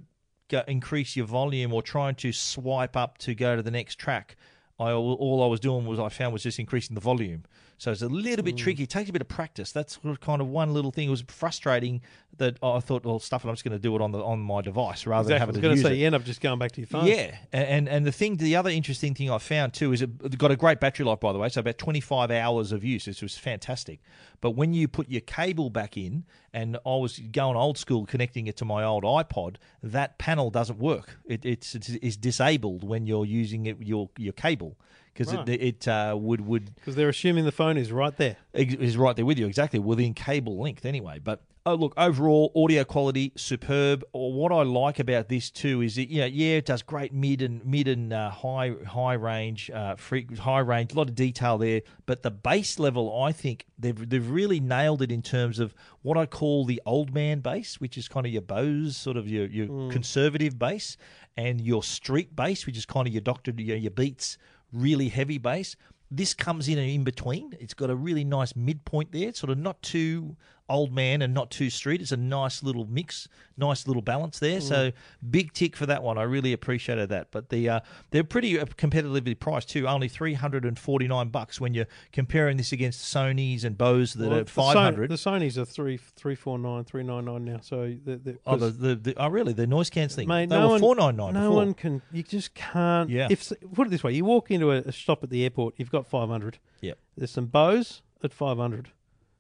go, 0.48 0.62
increase 0.68 1.16
your 1.16 1.26
volume 1.26 1.72
or 1.72 1.82
trying 1.82 2.14
to 2.16 2.32
swipe 2.32 2.96
up 2.96 3.18
to 3.18 3.34
go 3.34 3.57
to 3.57 3.62
the 3.62 3.70
next 3.70 3.98
track. 3.98 4.36
I 4.79 4.93
all 4.93 5.43
I 5.43 5.47
was 5.47 5.61
doing 5.61 5.87
was 5.87 5.99
I 5.99 6.09
found 6.09 6.33
was 6.33 6.43
just 6.43 6.59
increasing 6.59 6.95
the 6.95 7.01
volume. 7.01 7.45
So 7.79 7.93
it's 7.93 8.01
a 8.03 8.09
little 8.09 8.43
Mm. 8.43 8.47
bit 8.47 8.57
tricky. 8.57 8.85
It 8.85 8.91
takes 8.91 9.11
a 9.11 9.12
bit 9.12 9.20
of 9.20 9.29
practice. 9.29 9.70
That's 9.70 9.99
kind 10.20 10.41
of 10.41 10.49
one 10.49 10.72
little 10.72 10.91
thing. 10.91 11.09
It 11.09 11.11
was 11.11 11.24
frustrating 11.29 12.01
that 12.39 12.57
I 12.62 12.81
thought, 12.81 13.05
well, 13.05 13.18
stuff 13.18 13.45
it. 13.45 13.49
I'm 13.49 13.55
just 13.55 13.64
going 13.64 13.77
to 13.77 13.79
do 13.79 13.95
it 13.97 14.01
on 14.03 14.12
the 14.12 14.22
on 14.22 14.41
my 14.41 14.61
device 14.62 15.07
rather 15.07 15.27
Exactly. 15.35 15.35
I 15.35 15.39
than 15.39 15.47
was 15.49 15.57
having 15.57 15.62
going 15.62 15.77
to 15.77 15.77
to 15.77 15.77
use 15.77 15.83
say 15.91 15.95
it. 15.97 16.01
you 16.01 16.07
end 16.07 16.14
up 16.14 16.24
just 16.24 16.41
going 16.41 16.59
back 16.59 16.72
to 16.72 16.81
your 16.81 16.87
phone. 16.89 17.07
Yeah, 17.07 17.37
and, 17.53 17.89
and 17.89 18.07
the 18.07 18.12
thing, 18.12 18.37
the 18.37 18.57
other 18.57 18.70
interesting 18.70 19.14
thing 19.14 19.31
I 19.31 19.39
found 19.39 19.74
too 19.74 19.93
is 19.93 20.01
it 20.03 20.39
got 20.39 20.51
a 20.51 20.57
great 20.57 20.81
battery 20.81 21.05
life, 21.07 21.20
by 21.20 21.33
the 21.33 21.39
way. 21.39 21.49
So 21.51 21.61
about 21.61 21.77
twenty 21.79 22.01
five 22.01 22.31
hours 22.31 22.72
of 22.72 22.83
use, 22.85 23.07
which 23.07 23.22
was 23.22 23.37
fantastic. 23.37 24.01
But 24.41 24.53
when 24.53 24.72
you 24.74 24.89
put 24.89 25.09
your 25.11 25.22
cable 25.22 25.70
back 25.70 25.97
in, 25.97 26.24
and 26.53 26.77
I 26.87 26.97
was 26.97 27.18
going 27.18 27.57
old 27.57 27.79
school, 27.79 28.05
connecting 28.07 28.47
it 28.47 28.57
to 28.59 28.64
my 28.64 28.85
old 28.85 29.05
iPod, 29.05 29.57
that 29.83 30.18
panel 30.18 30.51
doesn't 30.51 30.79
work. 30.79 31.18
It, 31.27 31.45
it's 31.45 31.74
it's 31.74 32.16
disabled 32.16 32.85
when 32.85 33.07
you're 33.07 33.27
using 33.27 33.66
it 33.66 33.77
your 33.81 34.09
your 34.18 34.33
cable 34.35 34.77
because 35.17 35.35
Right. 35.35 35.49
it 35.49 35.62
it 35.62 35.89
uh, 35.89 36.17
would 36.19 36.41
would 36.47 36.75
Because 36.75 36.95
they're 36.95 37.09
assuming 37.09 37.45
the 37.45 37.53
phone 37.53 37.77
is 37.77 37.91
right 37.93 38.17
there. 38.17 38.37
Ex- 38.55 38.97
right 38.97 39.17
there 39.17 39.27
with 39.27 39.39
you 39.39 39.47
exactly. 39.47 39.79
Within 39.79 40.14
cable 40.14 40.59
length 40.61 40.85
anyway. 40.85 41.19
But 41.23 41.43
oh 41.64 41.75
look 41.75 41.95
overall 41.97 42.53
audio 42.55 42.85
quality 42.85 43.33
superb. 43.37 44.05
Or 44.12 44.33
what 44.33 44.53
i 44.53 44.62
like 44.62 44.99
about 45.01 45.29
this 45.29 45.51
too 45.51 45.83
is 45.83 45.97
that 45.97 46.09
yeah 46.11 46.27
yeah 46.27 46.57
it 46.59 46.67
does 46.67 46.83
great 46.83 47.12
mid 47.12 47.43
and 47.43 47.64
mid 47.67 47.89
and 47.89 48.12
uh, 48.12 48.31
high 48.31 48.75
high 48.87 49.14
range 49.14 49.69
uh 49.71 49.97
free, 49.97 50.27
high 50.39 50.61
range 50.61 50.93
a 50.93 50.97
lot 50.97 51.09
of 51.09 51.14
detail 51.17 51.59
there. 51.59 51.83
But 52.07 52.23
the 52.23 52.31
bass 52.31 52.79
level 52.79 53.21
i 53.23 53.33
think 53.33 53.67
they've 53.79 54.09
they've 54.09 54.31
really 54.31 54.61
nailed 54.61 55.03
it 55.03 55.11
in 55.11 55.23
terms 55.23 55.59
of 55.59 55.75
what 56.03 56.17
i 56.17 56.25
call 56.25 56.64
the 56.64 56.81
old 56.87 57.12
man 57.12 57.41
bass 57.41 57.81
which 57.81 57.99
is 57.99 58.07
kind 58.07 58.27
of 58.27 58.33
your 58.33 58.43
bose 58.43 58.97
sort 58.97 59.17
of 59.17 59.29
your 59.29 59.47
your 59.47 59.91
conservative 59.91 60.57
bass 60.59 60.97
and 61.37 61.61
your 61.61 61.83
street 61.83 62.35
bass 62.37 62.64
which 62.64 62.77
is 62.79 62.87
kind 62.87 63.09
of 63.09 63.12
your 63.12 63.21
doctor 63.21 63.53
your, 63.57 63.77
your 63.77 63.91
beats 63.91 64.39
really 64.77 65.09
heavy 65.09 65.39
bass. 65.39 65.77
This 66.11 66.35
comes 66.35 66.68
in 66.68 66.79
in 66.79 67.03
between. 67.03 67.57
It's 67.59 67.74
got 67.74 67.91
a 67.91 67.97
really 67.97 68.24
nice 68.24 68.55
midpoint 68.55 69.12
there. 69.12 69.33
Sort 69.33 69.51
of 69.51 69.59
not 69.59 69.83
too 69.83 70.37
old 70.69 70.93
man 70.93 71.23
and 71.23 71.33
not 71.33 71.51
too 71.51 71.71
street. 71.71 72.01
It's 72.01 72.12
a 72.12 72.17
nice 72.17 72.62
little 72.62 72.87
mix, 72.87 73.29
nice 73.57 73.87
little 73.87 74.03
balance 74.03 74.39
there. 74.39 74.61
So 74.61 74.93
big 75.31 75.53
tick 75.53 75.77
for 75.77 75.87
that 75.87 76.03
one. 76.03 76.19
I 76.19 76.23
really 76.23 76.53
appreciated 76.53 77.09
that. 77.11 77.31
But 77.31 77.51
the 77.51 77.69
uh, 77.69 77.81
they're 78.11 78.25
pretty 78.25 78.59
uh, 78.59 78.64
competitively 78.64 79.39
priced 79.39 79.71
too. 79.71 79.87
Only 79.87 80.09
three 80.09 80.35
hundred 80.35 80.64
and 80.64 80.79
forty 80.79 81.07
nine 81.07 81.29
bucks 81.29 81.61
when 81.61 81.75
you're 81.75 81.87
comparing 82.12 82.57
this 82.57 82.73
against 82.73 83.14
Sony's 83.14 83.64
and 83.64 83.79
Bose 83.79 84.14
that 84.14 84.29
Well, 84.29 84.41
are 84.41 84.45
five 84.45 84.77
hundred. 84.77 85.11
The 85.11 85.14
Sony's 85.14 85.57
are 85.59 85.64
three 85.64 85.97
three 85.97 86.35
four 86.35 86.59
nine 86.59 86.85
three 86.85 87.03
nine 87.03 87.25
nine 87.25 87.45
now. 87.45 87.61
So 87.62 87.95
they're, 88.05 88.17
they're, 88.17 88.39
Oh, 88.47 88.57
the, 88.57 88.71
the, 88.71 88.95
the, 88.95 89.14
oh, 89.17 89.29
really? 89.29 89.53
The 89.53 89.67
noise 89.67 89.91
cancelling. 89.91 90.29
Mate, 90.29 90.49
they 90.49 90.57
no 90.57 90.71
were 90.71 90.79
four 90.79 90.95
nine 90.95 91.17
nine. 91.17 91.35
No 91.35 91.53
one 91.53 91.75
can. 91.75 92.03
You 92.12 92.23
just 92.23 92.55
can't. 92.55 93.11
Yeah. 93.11 93.29
If 93.31 93.53
put 93.75 93.87
it 93.87 93.91
this 93.91 94.05
way, 94.05 94.12
you 94.12 94.25
walk 94.25 94.51
into 94.51 94.73
a, 94.73 94.79
a 94.79 94.93
shop 94.93 95.23
at 95.23 95.31
the 95.31 95.45
airport, 95.45 95.75
you've 95.77 95.91
got 95.91 96.07
five 96.07 96.29
hundred. 96.29 96.59
Yeah. 96.81 96.95
There's 97.17 97.31
some 97.31 97.47
Bose 97.47 98.03
at 98.23 98.33
five 98.33 98.59
hundred, 98.59 98.91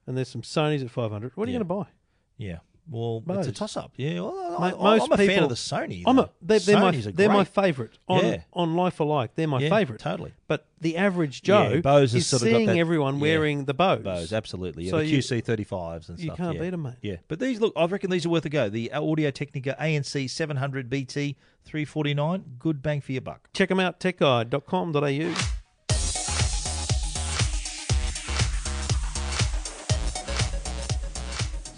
and 0.06 0.16
there's 0.16 0.28
some 0.28 0.42
Sony's 0.42 0.82
at 0.82 0.90
five 0.90 1.10
hundred. 1.10 1.32
What 1.36 1.48
are 1.48 1.50
you 1.50 1.58
Yeah. 1.58 1.64
going 1.64 1.68
to 1.68 1.84
buy? 1.84 1.90
Yeah. 2.38 2.58
Well, 2.88 3.20
it's 3.30 3.48
a 3.48 3.52
toss 3.52 3.76
up. 3.76 3.94
Yeah. 3.96 4.20
Well, 4.20 4.60
Mate, 4.60 4.74
I, 4.78 4.82
most 4.96 5.02
I'm 5.06 5.12
a 5.12 5.16
fan 5.16 5.26
people- 5.28 5.42
of 5.44 5.48
the 5.48 5.56
Sony. 5.56 6.04
I'm 6.06 6.14
though. 6.14 6.22
a, 6.22 6.30
they're, 6.40 6.60
they're 6.60 6.78
my 6.78 6.92
Sonys 6.92 7.06
are 7.08 7.10
they're 7.10 7.28
my 7.28 7.34
great. 7.42 7.48
favourite 7.48 7.90
on 8.06 8.24
Yeah. 8.24 8.42
on 8.52 8.76
Life 8.76 9.00
Alike. 9.00 9.32
They're 9.34 9.48
my 9.48 9.58
Yeah, 9.58 9.70
favourite. 9.70 9.98
totally. 10.00 10.34
But 10.46 10.66
the 10.80 10.96
average 10.96 11.42
Joe 11.42 11.68
Yeah, 11.74 11.80
Bose 11.80 12.12
has 12.12 12.22
is 12.22 12.26
sort 12.28 12.42
of 12.42 12.48
got 12.50 12.54
seeing 12.58 12.66
that- 12.68 12.76
everyone 12.76 13.16
yeah. 13.16 13.22
wearing 13.22 13.64
the 13.64 13.74
Bose. 13.74 14.04
Bose, 14.04 14.32
absolutely. 14.32 14.84
Yeah, 14.84 14.90
So 14.92 14.98
the 14.98 15.06
you- 15.06 15.18
QC 15.18 15.40
thirty 15.44 15.64
fives 15.64 16.08
and 16.08 16.16
stuff. 16.16 16.24
you 16.24 16.28
stuff. 16.28 16.36
can't 16.38 16.54
yeah. 16.58 16.62
beat 16.62 16.72
'em, 16.74 16.82
mate. 16.82 16.94
Yeah, 17.02 17.16
but 17.26 17.40
these 17.40 17.60
look. 17.60 17.72
I 17.76 17.86
reckon 17.86 18.08
these 18.10 18.24
are 18.24 18.28
worth 18.30 18.44
a 18.46 18.50
go. 18.50 18.68
The 18.68 18.92
Audio 18.92 19.32
Technica 19.32 19.74
ANC 19.80 20.28
seven 20.30 20.56
hundred 20.58 20.88
BT 20.88 21.34
three 21.64 21.84
forty 21.84 22.14
nine. 22.14 22.44
Good 22.60 22.82
bang 22.82 23.00
for 23.00 23.10
your 23.10 23.22
buck. 23.22 23.48
Check 23.52 23.68
them 23.70 23.80
out. 23.80 23.98
Techguide.com.au. 23.98 25.55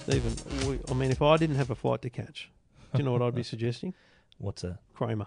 Stephen, 0.08 0.34
we, 0.68 0.78
I 0.90 0.94
mean, 0.94 1.10
if 1.10 1.20
I 1.20 1.36
didn't 1.36 1.56
have 1.56 1.70
a 1.70 1.74
flight 1.74 2.00
to 2.02 2.10
catch, 2.10 2.48
do 2.94 2.98
you 2.98 3.04
know 3.04 3.12
what 3.12 3.20
I'd 3.22 3.34
be 3.34 3.42
suggesting? 3.54 3.92
What's 4.38 4.64
a 4.64 4.78
Kramer. 4.94 5.26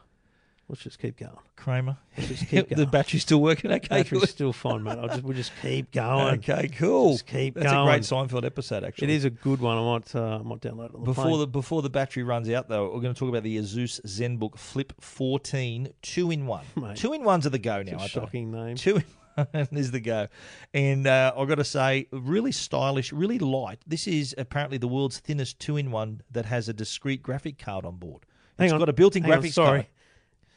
Let's 0.70 0.82
just 0.84 1.00
keep 1.00 1.18
going. 1.18 1.36
Kramer? 1.58 1.98
Let's 2.18 2.30
just 2.30 2.48
keep 2.48 2.70
going. 2.70 2.80
the 2.80 2.88
battery's 2.88 3.22
still 3.24 3.42
working. 3.42 3.72
Okay, 3.74 3.88
Battery's 4.04 4.30
still 4.30 4.54
fine, 4.54 4.84
mate. 4.84 4.98
I'll 4.98 5.10
just, 5.10 5.22
we'll 5.24 5.36
just 5.36 5.52
keep 5.62 5.92
going. 5.92 6.36
Okay, 6.40 6.70
cool. 6.70 7.12
Just 7.12 7.28
keep 7.28 7.56
That's 7.56 7.68
going. 7.68 7.88
a 7.88 7.92
great 7.92 8.04
Seinfeld 8.04 8.46
episode, 8.46 8.84
actually. 8.86 9.10
It 9.12 9.18
is 9.18 9.26
a 9.26 9.30
good 9.30 9.60
one. 9.60 9.78
I 9.78 9.82
might, 9.84 10.16
uh, 10.16 10.38
I 10.40 10.44
might 10.44 10.62
download 10.62 10.86
it 10.92 10.96
on 10.96 11.02
the 11.02 11.06
Before 11.06 11.26
plane. 11.26 11.40
the 11.42 11.48
before 11.48 11.82
the 11.82 11.90
battery 11.90 12.24
runs 12.24 12.50
out, 12.50 12.70
though, 12.70 12.86
we're 12.86 13.02
going 13.02 13.14
to 13.14 13.20
talk 13.20 13.28
about 13.30 13.44
the 13.44 13.58
Asus 13.58 14.00
ZenBook 14.06 14.58
Flip 14.58 14.94
14 15.02 15.90
two 16.02 16.32
in 16.32 16.48
one. 16.48 16.64
Mate. 16.76 16.96
Two 16.96 17.12
in 17.14 17.24
ones 17.26 17.46
are 17.46 17.50
the 17.52 17.60
go 17.60 17.84
now. 17.84 17.92
a 17.92 18.00
aren't 18.00 18.02
they? 18.02 18.08
shocking 18.08 18.50
name. 18.52 18.76
Two 18.78 18.96
in 18.98 19.04
is 19.72 19.92
the 19.92 20.00
go. 20.00 20.28
And 20.74 21.08
uh, 21.08 21.34
I've 21.38 21.48
got 21.48 21.56
to 21.56 21.64
say, 21.64 22.08
really 22.12 22.52
stylish, 22.52 23.12
really 23.12 23.40
light. 23.40 23.80
This 23.88 24.08
is 24.08 24.36
apparently 24.38 24.78
the 24.78 24.88
world's 24.88 25.20
thinnest 25.20 25.60
two 25.60 25.78
in 25.78 25.92
one 25.92 26.22
that 26.32 26.46
has 26.46 26.70
a 26.70 26.74
discrete 26.74 27.22
graphic 27.24 27.58
card 27.58 27.86
on 27.86 27.98
board. 27.98 28.26
Hang 28.58 28.66
It's 28.68 28.74
on. 28.74 28.80
got 28.80 28.90
a 28.90 28.94
built 28.94 29.16
in 29.16 29.24
Hang 29.24 29.34
on, 29.34 29.48
sorry. 29.50 29.80
card. 29.80 29.88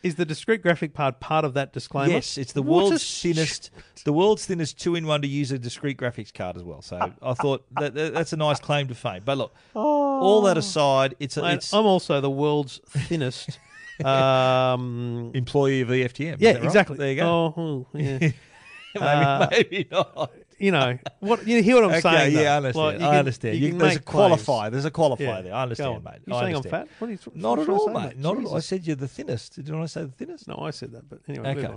Is 0.03 0.17
the 0.17 0.27
discrete 0.27 0.61
graphic 0.61 0.93
part 0.93 1.19
part 1.19 1.47
of 1.47 1.55
that 1.55 1.73
disclaimer? 1.73 2.13
Yes, 2.13 2.37
it's 2.37 2.53
the 2.53 2.61
world's 2.63 3.03
sh- 3.03 3.23
thinnest, 3.23 3.71
the 4.05 4.13
world's 4.13 4.45
thinnest 4.45 4.79
two-in-one 4.79 5.23
to 5.23 5.29
use 5.29 5.51
a 5.51 5.59
discrete 5.59 5.97
graphics 5.97 6.31
card 6.33 6.57
as 6.59 6.63
well. 6.63 6.83
So 6.83 6.99
I 7.23 7.33
thought 7.33 7.65
that, 7.81 7.95
that- 7.95 8.13
that's 8.13 8.35
a 8.35 8.37
nice 8.37 8.61
claim 8.61 8.87
to 8.89 8.95
fame. 8.95 9.23
But 9.25 9.39
look, 9.39 9.55
all 9.75 10.43
that 10.43 10.59
aside, 10.59 11.15
it's 11.21 11.39
a, 11.39 11.51
it's 11.53 11.73
I'm 11.73 11.87
also 11.87 12.21
the 12.21 12.29
world's 12.31 12.83
thinnest. 12.87 13.59
um, 14.05 15.31
employee 15.35 15.81
of 15.81 15.89
EFTM. 15.89 16.37
yeah, 16.39 16.53
right? 16.55 16.65
exactly. 16.65 16.97
There 16.99 17.11
you 17.11 17.17
go. 17.17 17.27
Oh, 17.27 17.55
oh, 17.57 17.87
yeah. 17.99 18.31
maybe, 19.01 19.05
uh, 19.05 19.49
maybe 19.51 19.89
not. 19.91 20.33
you 20.59 20.71
know 20.71 20.99
what? 21.21 21.47
You 21.47 21.63
hear 21.63 21.75
what 21.77 21.85
I'm 21.85 21.91
Okay, 21.99 22.01
saying? 22.01 22.35
though? 22.35 22.41
yeah, 22.43 22.55
I 22.55 22.57
understand. 22.59 22.87
Like, 22.87 22.95
I 22.97 22.99
can- 23.11 23.19
understand. 23.19 23.59
You 23.59 23.69
You- 23.69 23.79
there's 23.79 23.97
a 23.97 24.01
qualifier. 24.01 24.71
There's 24.71 24.85
a 24.85 24.91
qualifier 24.91 25.21
Yeah, 25.21 25.43
there. 25.43 25.55
I 25.55 25.63
understand, 25.63 26.05
mate. 26.05 26.15
You 26.27 26.35
I 26.35 26.41
saying 26.43 26.57
I'm 26.57 26.63
fat? 26.63 26.89
What 26.99 27.09
are 27.09 27.13
you, 27.13 27.19
Not 27.35 27.59
at 27.59 27.69
all, 27.69 27.89
mate. 27.89 28.17
Not 28.19 28.39
at 28.39 28.45
all. 28.45 28.57
I 28.57 28.61
said 28.61 28.87
you're 28.87 28.97
the 28.97 29.09
thinnest. 29.09 29.57
Did 29.65 29.75
I 29.75 29.87
say 29.87 30.03
the 30.03 30.09
thinnest? 30.13 30.49
No, 30.49 30.57
I 30.61 30.71
said 30.71 30.93
that, 30.93 31.09
but 31.09 31.21
anyway. 31.29 31.51
Okay. 31.57 31.75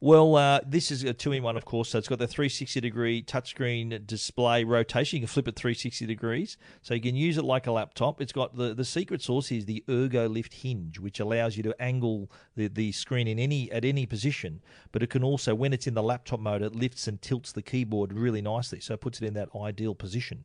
Well, 0.00 0.36
uh, 0.36 0.60
this 0.64 0.92
is 0.92 1.02
a 1.02 1.12
two 1.12 1.32
in 1.32 1.42
one, 1.42 1.56
of 1.56 1.64
course. 1.64 1.88
So 1.88 1.98
it's 1.98 2.06
got 2.06 2.20
the 2.20 2.28
360 2.28 2.80
degree 2.80 3.20
touchscreen 3.20 4.06
display 4.06 4.62
rotation. 4.62 5.16
You 5.16 5.22
can 5.22 5.28
flip 5.28 5.48
it 5.48 5.56
360 5.56 6.06
degrees, 6.06 6.56
so 6.82 6.94
you 6.94 7.00
can 7.00 7.16
use 7.16 7.36
it 7.36 7.42
like 7.42 7.66
a 7.66 7.72
laptop. 7.72 8.20
It's 8.20 8.32
got 8.32 8.56
the, 8.56 8.74
the 8.74 8.84
secret 8.84 9.22
sauce 9.22 9.50
is 9.50 9.64
the 9.64 9.82
Ergo 9.90 10.28
Lift 10.28 10.54
hinge, 10.54 11.00
which 11.00 11.18
allows 11.18 11.56
you 11.56 11.64
to 11.64 11.82
angle 11.82 12.30
the, 12.54 12.68
the 12.68 12.92
screen 12.92 13.26
in 13.26 13.40
any 13.40 13.72
at 13.72 13.84
any 13.84 14.06
position. 14.06 14.60
But 14.92 15.02
it 15.02 15.10
can 15.10 15.24
also, 15.24 15.52
when 15.56 15.72
it's 15.72 15.88
in 15.88 15.94
the 15.94 16.02
laptop 16.02 16.38
mode, 16.38 16.62
it 16.62 16.76
lifts 16.76 17.08
and 17.08 17.20
tilts 17.20 17.50
the 17.50 17.62
keyboard 17.62 18.12
really 18.12 18.40
nicely, 18.40 18.78
so 18.78 18.94
it 18.94 19.00
puts 19.00 19.20
it 19.20 19.26
in 19.26 19.34
that 19.34 19.48
ideal 19.60 19.96
position. 19.96 20.44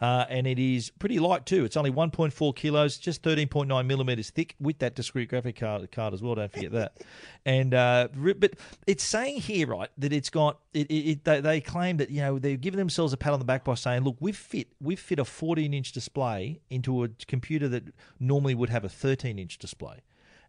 Uh, 0.00 0.24
and 0.30 0.46
it 0.46 0.58
is 0.58 0.90
pretty 0.90 1.18
light 1.18 1.44
too. 1.44 1.64
It's 1.64 1.76
only 1.76 1.90
1.4 1.90 2.56
kilos, 2.56 2.96
just 2.96 3.22
13.9 3.22 3.86
millimeters 3.86 4.30
thick 4.30 4.56
with 4.58 4.78
that 4.78 4.94
discrete 4.94 5.28
graphic 5.28 5.56
card, 5.56 5.92
card 5.92 6.14
as 6.14 6.22
well. 6.22 6.36
Don't 6.36 6.50
forget 6.50 6.72
that. 6.72 6.96
And 7.46 7.72
uh, 7.72 8.08
but 8.36 8.52
it's 8.86 9.02
saying 9.02 9.40
here, 9.40 9.66
right, 9.68 9.88
that 9.96 10.12
it's 10.12 10.28
got 10.28 10.58
it. 10.74 10.90
it, 10.90 11.10
it 11.10 11.24
they, 11.24 11.40
they 11.40 11.60
claim 11.62 11.96
that 11.96 12.10
you 12.10 12.20
know 12.20 12.38
they've 12.38 12.60
given 12.60 12.76
themselves 12.76 13.14
a 13.14 13.16
pat 13.16 13.32
on 13.32 13.38
the 13.38 13.46
back 13.46 13.64
by 13.64 13.72
saying, 13.72 14.04
look, 14.04 14.16
we've 14.20 14.36
fit 14.36 14.68
we've 14.78 15.00
fit 15.00 15.18
a 15.18 15.24
14 15.24 15.72
inch 15.72 15.92
display 15.92 16.60
into 16.68 17.02
a 17.02 17.08
computer 17.26 17.66
that 17.68 17.84
normally 18.18 18.54
would 18.54 18.68
have 18.68 18.84
a 18.84 18.90
13 18.90 19.38
inch 19.38 19.56
display. 19.56 20.02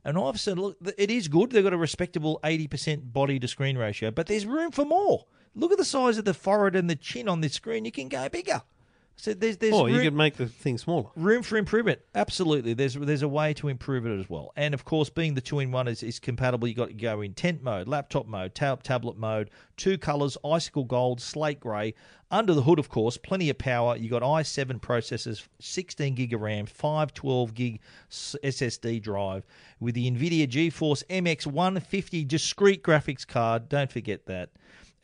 And 0.03 0.17
I've 0.17 0.37
said, 0.37 0.59
look, 0.59 0.77
it 0.97 1.09
is 1.09 1.29
good. 1.29 1.51
They've 1.51 1.63
got 1.63 1.71
a 1.71 1.77
respectable 1.77 2.41
80% 2.43 3.13
body 3.13 3.39
to 3.39 3.47
screen 3.47 3.77
ratio, 3.77 4.11
but 4.11 4.27
there's 4.27 4.45
room 4.45 4.71
for 4.71 4.83
more. 4.83 5.27
Look 5.55 5.71
at 5.71 5.77
the 5.77 5.85
size 5.85 6.17
of 6.17 6.25
the 6.25 6.33
forehead 6.33 6.75
and 6.75 6.89
the 6.89 6.95
chin 6.97 7.29
on 7.29 7.39
this 7.39 7.53
screen. 7.53 7.85
You 7.85 7.91
can 7.93 8.09
go 8.09 8.27
bigger. 8.27 8.63
So 9.21 9.35
there's 9.35 9.57
there's 9.57 9.71
Or 9.75 9.87
you 9.87 9.97
room- 9.97 10.03
could 10.05 10.13
make 10.15 10.37
the 10.37 10.47
thing 10.47 10.79
smaller. 10.79 11.11
room 11.15 11.43
for 11.43 11.55
improvement. 11.55 11.99
Absolutely, 12.15 12.73
there's 12.73 12.95
there's 12.95 13.21
a 13.21 13.27
way 13.27 13.53
to 13.53 13.67
improve 13.67 14.07
it 14.07 14.19
as 14.19 14.27
well. 14.27 14.51
And 14.55 14.73
of 14.73 14.83
course, 14.83 15.11
being 15.11 15.35
the 15.35 15.41
two 15.41 15.59
in 15.59 15.71
one 15.71 15.87
is, 15.87 16.01
is 16.01 16.17
compatible. 16.17 16.67
You 16.67 16.73
got 16.73 16.87
to 16.87 16.95
go 16.95 17.21
in 17.21 17.35
tent 17.35 17.61
mode, 17.61 17.87
laptop 17.87 18.25
mode, 18.25 18.55
tab, 18.55 18.81
tablet 18.81 19.19
mode, 19.19 19.51
two 19.77 19.99
colors: 19.99 20.39
icicle 20.43 20.85
gold, 20.85 21.21
slate 21.21 21.59
grey. 21.59 21.93
Under 22.31 22.55
the 22.55 22.63
hood, 22.63 22.79
of 22.79 22.89
course, 22.89 23.15
plenty 23.17 23.51
of 23.51 23.59
power. 23.59 23.95
You 23.95 24.09
got 24.09 24.23
i7 24.23 24.79
processors, 24.81 25.45
16 25.59 26.15
gig 26.15 26.33
of 26.33 26.41
RAM, 26.41 26.65
512 26.65 27.53
gig 27.53 27.79
SSD 28.09 29.03
drive 29.03 29.45
with 29.79 29.93
the 29.95 30.09
NVIDIA 30.09 30.47
GeForce 30.47 31.03
MX 31.09 31.45
150 31.45 32.25
discrete 32.25 32.81
graphics 32.81 33.27
card. 33.27 33.69
Don't 33.69 33.91
forget 33.91 34.25
that 34.25 34.49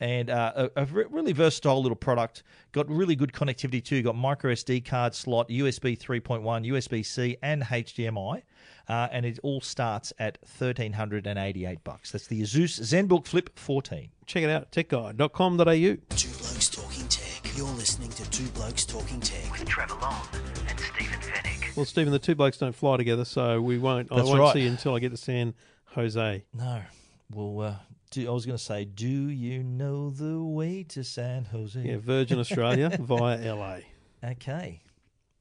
and 0.00 0.30
uh, 0.30 0.68
a, 0.76 0.82
a 0.82 0.84
really 0.86 1.32
versatile 1.32 1.82
little 1.82 1.96
product. 1.96 2.42
Got 2.72 2.88
really 2.88 3.16
good 3.16 3.32
connectivity 3.32 3.84
too. 3.84 4.02
Got 4.02 4.16
micro 4.16 4.52
SD 4.52 4.84
card 4.84 5.14
slot, 5.14 5.48
USB 5.48 5.98
3.1, 5.98 6.66
USB 6.66 7.04
C, 7.04 7.36
and 7.42 7.62
HDMI. 7.62 8.42
Uh, 8.88 9.06
and 9.12 9.26
it 9.26 9.38
all 9.42 9.60
starts 9.60 10.14
at 10.18 10.38
thirteen 10.46 10.94
hundred 10.94 11.26
and 11.26 11.38
eighty-eight 11.38 11.84
bucks. 11.84 12.10
That's 12.12 12.26
the 12.26 12.40
Asus 12.40 12.80
ZenBook 12.80 13.26
Flip 13.26 13.50
14. 13.58 14.08
Check 14.24 14.42
it 14.44 14.48
out, 14.48 14.72
techguide.com.au. 14.72 15.64
Two 15.64 16.28
Blokes 16.38 16.68
Talking 16.70 17.06
Tech. 17.08 17.54
You're 17.54 17.66
listening 17.66 18.08
to 18.10 18.30
Two 18.30 18.46
Blokes 18.48 18.86
Talking 18.86 19.20
Tech 19.20 19.52
with 19.52 19.68
Trevor 19.68 19.96
Long 20.00 20.22
and 20.68 20.80
Stephen 20.80 21.20
Fenech. 21.20 21.76
Well, 21.76 21.84
Stephen, 21.84 22.12
the 22.12 22.18
two 22.18 22.34
blokes 22.34 22.58
don't 22.58 22.74
fly 22.74 22.96
together, 22.96 23.24
so 23.24 23.60
we 23.60 23.78
won't. 23.78 24.08
That's 24.08 24.22
I 24.22 24.24
won't 24.24 24.40
right. 24.40 24.52
see 24.54 24.62
you 24.62 24.70
until 24.70 24.94
I 24.94 25.00
get 25.00 25.10
to 25.10 25.16
San 25.18 25.54
Jose. 25.94 26.44
No, 26.54 26.82
well, 27.30 27.60
uh, 27.60 27.74
Do, 28.10 28.26
I 28.26 28.32
was 28.32 28.46
going 28.46 28.56
to 28.56 28.62
say, 28.62 28.84
do 28.84 29.06
you 29.06 29.62
know 29.62 30.10
the 30.10 30.42
way 30.42 30.82
to 30.84 31.04
San 31.04 31.44
Jose? 31.46 31.80
Yeah, 31.80 31.98
Virgin 31.98 32.38
Australia 32.38 32.90
via 33.00 33.54
LA. 33.54 33.78
Okay. 34.24 34.80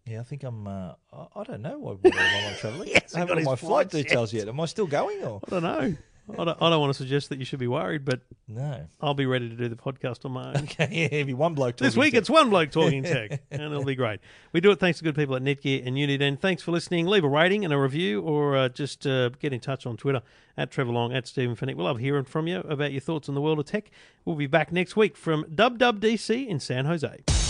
Yeah, 0.06 0.22
I 0.22 0.24
think 0.24 0.44
I'm. 0.44 0.68
Uh, 0.68 0.94
I, 1.12 1.28
I 1.36 1.44
don't 1.44 1.62
know 1.62 1.78
what, 1.80 2.04
what 2.04 2.16
I'm 2.16 2.56
travelling. 2.56 2.88
Yes, 2.94 3.14
I 3.14 3.20
haven't 3.20 3.36
got 3.36 3.38
his 3.40 3.48
my 3.48 3.56
flight 3.56 3.90
details 3.90 4.34
yet. 4.34 4.48
Am 4.48 4.60
I 4.60 4.66
still 4.66 4.88
going 4.88 5.24
or 5.24 5.42
I 5.46 5.50
don't 5.50 5.64
know. 5.64 5.96
I 6.38 6.44
don't, 6.44 6.62
I 6.62 6.70
don't 6.70 6.80
want 6.82 6.92
to 6.92 6.98
suggest 6.98 7.30
that 7.30 7.40
you 7.40 7.46
should 7.46 7.60
be 7.60 7.68
worried, 7.68 8.04
but 8.04 8.22
no? 8.48 8.86
I'll 9.02 9.14
be 9.14 9.26
ready 9.26 9.48
to 9.50 9.56
do 9.56 9.70
the 9.70 9.76
podcast 9.76 10.26
on 10.26 10.32
my 10.34 10.50
own. 10.50 10.56
Okay, 10.64 10.88
yeah, 10.92 11.20
if 11.20 11.28
you 11.28 11.38
one 11.38 11.54
bloke 11.54 11.76
talking 11.78 11.86
This 11.88 11.96
week 11.98 12.12
to- 12.14 12.18
it's 12.18 12.30
one 12.30 12.50
bloke 12.50 12.72
talking 12.72 13.04
tech, 13.04 13.42
and 13.52 13.62
it'll 13.62 13.86
be 13.86 13.96
great. 13.96 14.20
We 14.52 14.60
do 14.62 14.72
it 14.72 14.80
thanks 14.80 14.98
to 14.98 15.04
good 15.04 15.16
people 15.16 15.36
at 15.36 15.42
Netgear 15.42 15.86
and 15.88 15.96
Uniden. 15.96 16.40
Thanks 16.40 16.62
for 16.64 16.72
listening. 16.72 17.06
Leave 17.08 17.24
a 17.24 17.30
rating 17.30 17.64
and 17.64 17.74
a 17.74 17.78
review, 17.78 18.22
or 18.22 18.58
uh, 18.58 18.70
just 18.70 19.08
uh, 19.08 19.30
get 19.40 19.54
in 19.54 19.60
touch 19.60 19.86
on 19.86 19.96
Twitter 19.98 20.22
at 20.58 20.72
Trevor 20.72 20.92
Long 20.92 21.14
at 21.14 21.28
Stephen 21.28 21.56
Fenech. 21.56 21.76
We'll 21.76 21.86
love 21.86 22.00
hearing 22.00 22.26
from 22.26 22.48
you 22.48 22.60
about 22.60 22.92
your 22.92 23.02
thoughts 23.02 23.30
on 23.30 23.36
the 23.36 23.42
world 23.42 23.60
of 23.60 23.66
tech. 23.66 23.90
We'll 24.26 24.36
be 24.36 24.48
back 24.48 24.72
next 24.72 24.96
week 24.98 25.16
from 25.16 25.46
Dub 25.54 25.78
Dub 25.78 26.02
DC 26.02 26.46
in 26.48 26.60
San 26.60 26.86
Jose. 26.86 27.47